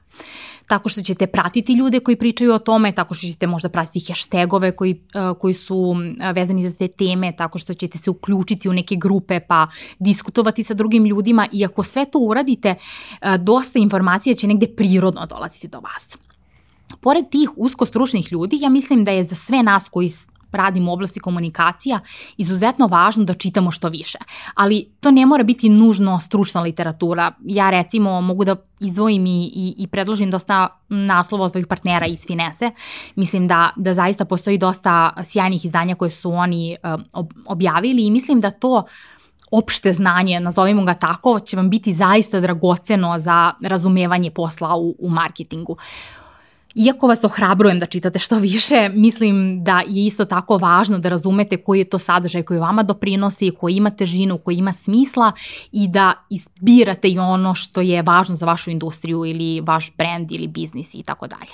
Tako 0.66 0.88
što 0.88 1.02
ćete 1.02 1.26
pratiti 1.26 1.72
ljude 1.72 2.00
koji 2.00 2.16
pričaju 2.16 2.52
o 2.52 2.58
tome, 2.58 2.92
tako 2.92 3.14
što 3.14 3.26
ćete 3.26 3.46
možda 3.46 3.68
pratiti 3.68 4.12
hashtagove 4.12 4.76
koji, 4.76 5.00
uh, 5.14 5.38
koji 5.38 5.54
su 5.54 5.76
uh, 5.76 5.96
vezani 6.34 6.62
za 6.62 6.72
te 6.72 6.88
teme, 6.88 7.32
tako 7.32 7.58
što 7.58 7.74
ćete 7.74 7.98
se 7.98 8.10
uključiti 8.10 8.68
u 8.68 8.72
neke 8.72 8.96
grupe 8.96 9.40
pa 9.40 9.68
diskutovati 9.98 10.62
sa 10.62 10.74
drugim 10.74 11.04
ljudima 11.04 11.46
i 11.52 11.64
ako 11.64 11.82
sve 11.82 12.04
to 12.04 12.18
uradite, 12.18 12.74
uh, 12.74 13.34
dosta 13.36 13.78
informacija 13.78 14.34
će 14.34 14.46
negde 14.46 14.66
prirodno 14.76 15.26
dolaziti 15.26 15.68
do 15.68 15.80
vas. 15.80 16.18
Pored 17.00 17.30
tih 17.30 17.50
usko 17.56 17.84
stručnih 17.84 18.32
ljudi, 18.32 18.58
ja 18.60 18.68
mislim 18.68 19.04
da 19.04 19.10
je 19.10 19.24
za 19.24 19.34
sve 19.34 19.62
nas 19.62 19.88
koji 19.88 20.08
radim 20.52 20.88
u 20.88 20.92
oblasti 20.92 21.20
komunikacija, 21.20 22.00
izuzetno 22.36 22.86
važno 22.86 23.24
da 23.24 23.34
čitamo 23.34 23.70
što 23.70 23.88
više. 23.88 24.18
Ali 24.56 24.88
to 25.00 25.10
ne 25.10 25.26
mora 25.26 25.42
biti 25.42 25.68
nužno 25.68 26.20
stručna 26.20 26.60
literatura. 26.60 27.32
Ja 27.44 27.70
recimo 27.70 28.20
mogu 28.20 28.44
da 28.44 28.56
izdvojim 28.80 29.26
i, 29.26 29.44
i, 29.54 29.74
i 29.78 29.86
predložim 29.86 30.30
dosta 30.30 30.68
naslova 30.88 31.44
od 31.44 31.50
svojih 31.50 31.66
partnera 31.66 32.06
iz 32.06 32.26
Finese. 32.26 32.70
Mislim 33.14 33.48
da, 33.48 33.70
da 33.76 33.94
zaista 33.94 34.24
postoji 34.24 34.58
dosta 34.58 35.12
sjajnih 35.22 35.64
izdanja 35.64 35.94
koje 35.94 36.10
su 36.10 36.32
oni 36.32 36.76
uh, 37.14 37.24
objavili 37.46 38.06
i 38.06 38.10
mislim 38.10 38.40
da 38.40 38.50
to 38.50 38.84
opšte 39.50 39.92
znanje, 39.92 40.40
nazovimo 40.40 40.84
ga 40.84 40.94
tako, 40.94 41.40
će 41.40 41.56
vam 41.56 41.70
biti 41.70 41.92
zaista 41.92 42.40
dragoceno 42.40 43.18
za 43.18 43.52
razumevanje 43.62 44.30
posla 44.30 44.76
u, 44.76 44.94
u 44.98 45.08
marketingu. 45.08 45.76
Iako 46.74 47.06
vas 47.06 47.24
ohrabrujem 47.24 47.78
da 47.78 47.86
čitate 47.86 48.18
što 48.18 48.38
više, 48.38 48.88
mislim 48.94 49.64
da 49.64 49.82
je 49.86 50.06
isto 50.06 50.24
tako 50.24 50.56
važno 50.56 50.98
da 50.98 51.08
razumete 51.08 51.56
koji 51.56 51.78
je 51.78 51.84
to 51.84 51.98
sadržaj 51.98 52.42
koji 52.42 52.60
vama 52.60 52.82
doprinosi, 52.82 53.50
koji 53.60 53.74
ima 53.74 53.90
težinu, 53.90 54.38
koji 54.38 54.56
ima 54.56 54.72
smisla 54.72 55.32
i 55.72 55.88
da 55.88 56.12
izbirate 56.30 57.08
i 57.08 57.18
ono 57.18 57.54
što 57.54 57.80
je 57.80 58.02
važno 58.02 58.36
za 58.36 58.46
vašu 58.46 58.70
industriju 58.70 59.24
ili 59.24 59.60
vaš 59.60 59.92
brand 59.98 60.32
ili 60.32 60.46
biznis 60.46 60.94
i 60.94 61.02
tako 61.02 61.26
dalje. 61.26 61.52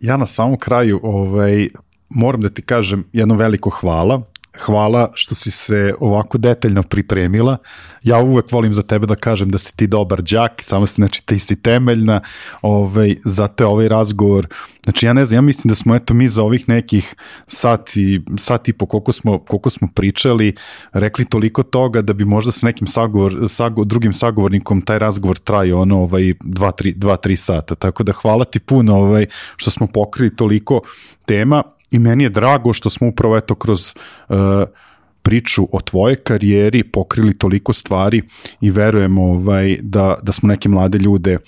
Ja 0.00 0.16
na 0.16 0.26
samom 0.26 0.58
kraju 0.58 1.00
ovaj, 1.02 1.68
moram 2.08 2.40
da 2.40 2.48
ti 2.48 2.62
kažem 2.62 3.04
jedno 3.12 3.36
veliko 3.36 3.70
hvala 3.70 4.22
hvala 4.60 5.10
što 5.14 5.34
si 5.34 5.50
se 5.50 5.94
ovako 6.00 6.38
detaljno 6.38 6.82
pripremila. 6.82 7.56
Ja 8.02 8.18
uvek 8.18 8.52
volim 8.52 8.74
za 8.74 8.82
tebe 8.82 9.06
da 9.06 9.14
kažem 9.14 9.48
da 9.48 9.58
si 9.58 9.76
ti 9.76 9.86
dobar 9.86 10.22
đak, 10.22 10.62
samo 10.62 10.86
si, 10.86 10.94
znači 10.94 11.26
ti 11.26 11.38
si 11.38 11.62
temeljna, 11.62 12.20
ovaj, 12.62 13.16
zato 13.24 13.64
je 13.64 13.68
ovaj 13.68 13.88
razgovor, 13.88 14.46
znači 14.84 15.06
ja 15.06 15.12
ne 15.12 15.24
znam, 15.24 15.36
ja 15.36 15.40
mislim 15.40 15.68
da 15.68 15.74
smo 15.74 15.94
eto 15.94 16.14
mi 16.14 16.28
za 16.28 16.42
ovih 16.42 16.68
nekih 16.68 17.14
sat 17.46 17.96
i, 17.96 18.20
sat 18.38 18.68
i 18.68 18.72
po 18.72 18.86
koliko 18.86 19.12
smo, 19.12 19.38
koliko 19.38 19.70
smo 19.70 19.88
pričali, 19.94 20.54
rekli 20.92 21.24
toliko 21.24 21.62
toga 21.62 22.02
da 22.02 22.12
bi 22.12 22.24
možda 22.24 22.52
sa 22.52 22.66
nekim 22.66 22.86
sagovor, 22.86 23.36
sago, 23.48 23.84
drugim 23.84 24.12
sagovornikom 24.12 24.80
taj 24.80 24.98
razgovor 24.98 25.38
trajao 25.38 25.80
ono 25.80 26.00
ovaj 26.00 26.22
2-3 26.22 27.36
sata, 27.36 27.74
tako 27.74 28.02
da 28.02 28.12
hvala 28.12 28.44
ti 28.44 28.58
puno 28.58 28.96
ovaj, 28.96 29.26
što 29.56 29.70
smo 29.70 29.86
pokrili 29.86 30.36
toliko 30.36 30.80
tema 31.26 31.62
i 31.90 31.98
meni 31.98 32.24
je 32.24 32.30
drago 32.30 32.72
što 32.72 32.90
smo 32.90 33.08
upravo 33.08 33.36
eto 33.36 33.54
kroz 33.54 33.94
uh, 34.28 34.36
priču 35.22 35.68
o 35.72 35.80
tvojoj 35.80 36.16
karijeri 36.16 36.84
pokrili 36.84 37.38
toliko 37.38 37.72
stvari 37.72 38.22
i 38.60 38.70
verujemo 38.70 39.22
ovaj, 39.22 39.76
da, 39.82 40.16
da 40.22 40.32
smo 40.32 40.48
neke 40.48 40.68
mlade 40.68 40.98
ljude 40.98 41.32
e, 41.32 41.38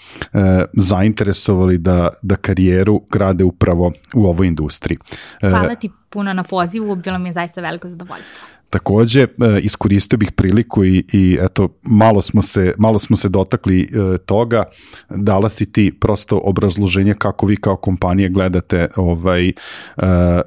zainteresovali 0.73 1.79
da, 1.79 2.09
da 2.23 2.37
karijeru 2.37 3.01
grade 3.11 3.45
upravo 3.45 3.93
u 4.15 4.27
ovoj 4.27 4.47
industriji. 4.47 4.99
E, 5.41 5.49
Hvala 5.49 5.75
ti 5.75 5.91
puno 6.11 6.33
na 6.33 6.43
pozivu, 6.43 6.97
bilo 6.97 7.19
mi 7.19 7.29
je 7.29 7.33
zaista 7.33 7.61
veliko 7.61 7.89
zadovoljstvo. 7.89 8.47
Takođe, 8.71 9.23
e, 9.23 9.29
iskoristio 9.63 10.19
bih 10.19 10.33
priliku 10.33 10.85
i, 10.85 11.05
i 11.13 11.39
eto, 11.41 11.69
malo 11.83 12.23
smo 12.23 12.43
se, 12.43 12.73
malo 12.79 12.99
smo 12.99 13.17
se 13.17 13.29
dotakli 13.29 13.81
e, 13.83 14.19
toga, 14.19 14.65
dala 15.09 15.49
si 15.49 15.73
ti 15.73 15.93
prosto 16.01 16.41
obrazloženje 16.45 17.15
kako 17.15 17.47
vi 17.47 17.57
kao 17.57 17.77
kompanije 17.77 18.29
gledate 18.29 18.89
ovaj, 18.97 19.49
e, 19.49 19.53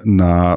na 0.04 0.56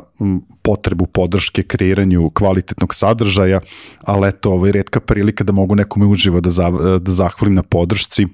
potrebu 0.61 1.05
podrške 1.05 1.63
kreiranju 1.63 2.29
kvalitetnog 2.29 2.95
sadržaja, 2.95 3.59
ali 4.03 4.27
eto, 4.27 4.51
ovaj, 4.51 4.71
redka 4.71 4.99
prilika 4.99 5.43
da 5.43 5.51
mogu 5.51 5.75
nekome 5.75 6.05
uživo 6.05 6.41
da, 6.41 6.49
za, 6.49 6.69
da 6.99 7.11
zahvalim 7.11 7.55
na 7.55 7.63
podršci 7.63 8.27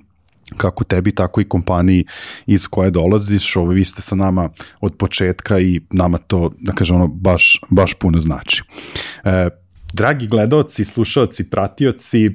kako 0.58 0.84
tebi, 0.84 1.12
tako 1.16 1.42
i 1.42 1.50
kompaniji 1.50 2.06
iz 2.46 2.68
koje 2.68 2.92
dolaziš, 2.92 3.56
ovo, 3.56 3.72
vi 3.72 3.86
ste 3.86 4.02
sa 4.02 4.16
nama 4.16 4.50
od 4.82 4.96
početka 4.98 5.60
i 5.60 5.82
nama 5.92 6.18
to, 6.18 6.52
da 6.60 6.72
kažem, 6.72 6.96
ono, 6.96 7.08
baš, 7.08 7.62
baš 7.70 7.94
puno 7.94 8.20
znači. 8.20 8.64
E, 9.24 9.50
Dragi 9.94 10.28
gledalci, 10.28 10.86
slušalci, 10.86 11.50
pratioci, 11.50 12.32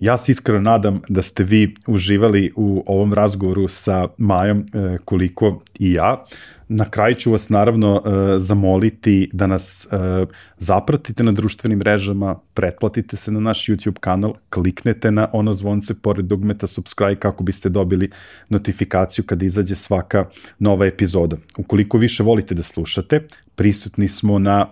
ja 0.00 0.18
se 0.18 0.32
iskreno 0.32 0.60
nadam 0.60 1.00
da 1.08 1.22
ste 1.22 1.44
vi 1.44 1.74
uživali 1.86 2.52
u 2.56 2.84
ovom 2.86 3.12
razgovoru 3.12 3.68
sa 3.68 4.08
Majom 4.18 4.58
e, 4.58 4.98
koliko 5.04 5.62
i 5.78 5.92
ja. 5.92 6.24
Na 6.74 6.84
kraju 6.84 7.14
ću 7.14 7.32
vas 7.32 7.48
naravno 7.48 8.02
e, 8.04 8.38
zamoliti 8.38 9.30
da 9.32 9.46
nas 9.46 9.86
e, 9.86 9.88
zapratite 10.58 11.22
na 11.22 11.32
društvenim 11.32 11.78
mrežama, 11.78 12.36
pretplatite 12.54 13.16
se 13.16 13.32
na 13.32 13.40
naš 13.40 13.66
YouTube 13.66 13.98
kanal, 14.00 14.34
kliknete 14.50 15.10
na 15.10 15.28
ono 15.32 15.52
zvonce 15.52 15.94
pored 15.94 16.24
dugmeta 16.24 16.66
subscribe 16.66 17.16
kako 17.16 17.44
biste 17.44 17.68
dobili 17.68 18.10
notifikaciju 18.48 19.24
kada 19.24 19.44
izađe 19.44 19.74
svaka 19.74 20.24
nova 20.58 20.86
epizoda. 20.86 21.36
Ukoliko 21.58 21.98
više 21.98 22.22
volite 22.22 22.54
da 22.54 22.62
slušate, 22.62 23.20
prisutni 23.54 24.08
smo 24.08 24.38
na 24.38 24.66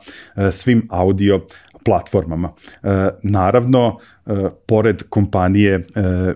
svim 0.52 0.88
audio 0.90 1.40
platformama. 1.84 2.52
Naravno, 3.22 3.98
E, 4.19 4.19
pored 4.66 5.02
kompanije 5.08 5.74
e, 5.74 5.82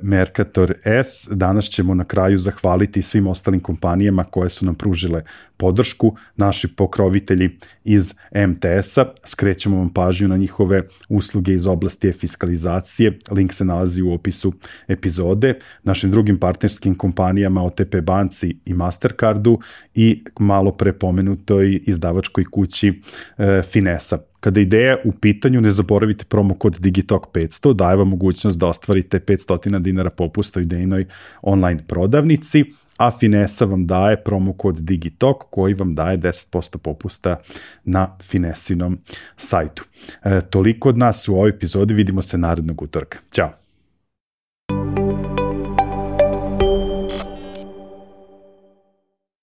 Mercator 0.03 0.75
S, 0.85 1.29
danas 1.31 1.65
ćemo 1.65 1.95
na 1.95 2.05
kraju 2.05 2.39
zahvaliti 2.39 3.03
svim 3.03 3.27
ostalim 3.27 3.61
kompanijama 3.61 4.25
koje 4.25 4.51
su 4.51 4.65
nam 4.65 4.75
pružile 4.75 5.23
podršku, 5.57 6.17
naši 6.37 6.69
pokrovitelji 6.69 7.51
iz 7.85 8.15
MTS-a, 8.49 9.05
skrećemo 9.25 9.77
vam 9.77 9.89
pažnju 9.89 10.29
na 10.29 10.37
njihove 10.37 10.83
usluge 11.09 11.53
iz 11.53 11.67
oblasti 11.67 12.13
fiskalizacije, 12.13 13.19
link 13.31 13.53
se 13.53 13.65
nalazi 13.65 14.03
u 14.03 14.13
opisu 14.13 14.53
epizode, 14.89 15.55
našim 15.83 16.11
drugim 16.11 16.39
partnerskim 16.39 16.95
kompanijama 16.95 17.65
OTP 17.65 17.97
banci 18.03 18.57
i 18.65 18.75
Mastercardu 18.75 19.59
i 19.95 20.25
malo 20.39 20.73
pre 20.73 20.93
pomenutoj 20.93 21.81
izdavačkoj 21.87 22.45
kući 22.45 23.01
e, 23.39 23.63
Finesa. 23.63 24.19
Kada 24.41 24.61
ideja 24.61 24.97
u 25.05 25.13
pitanju, 25.13 25.61
ne 25.61 25.71
zaboravite 25.71 26.25
promo 26.25 26.55
kod 26.55 26.77
Digitalk 26.81 27.27
500, 27.33 27.75
daje 27.85 27.97
vam 27.97 28.09
mogućnost 28.09 28.59
da 28.59 28.67
ostvarite 28.67 29.21
500 29.21 29.79
dinara 29.79 30.11
popusta 30.11 30.61
u 30.61 30.63
idejnoj 30.63 31.07
online 31.43 31.83
prodavnici, 31.87 32.65
a 32.97 33.11
Finesa 33.11 33.65
vam 33.65 33.87
daje 33.87 34.17
promo 34.25 34.53
kod 34.53 34.77
Digitalk 34.81 35.45
koji 35.51 35.75
vam 35.75 35.95
daje 35.95 36.19
10% 36.19 36.79
popusta 36.79 37.37
na 37.85 38.17
Finesinom 38.23 38.99
sajtu. 39.37 39.85
E, 40.25 40.41
toliko 40.41 40.89
od 40.89 40.99
nas 40.99 41.29
u 41.29 41.35
ovoj 41.35 41.51
epizodi, 41.51 41.95
vidimo 41.95 42.23
se 42.23 42.39
narednog 42.39 42.83
utorka. 42.83 43.19
Ćao! 43.33 43.64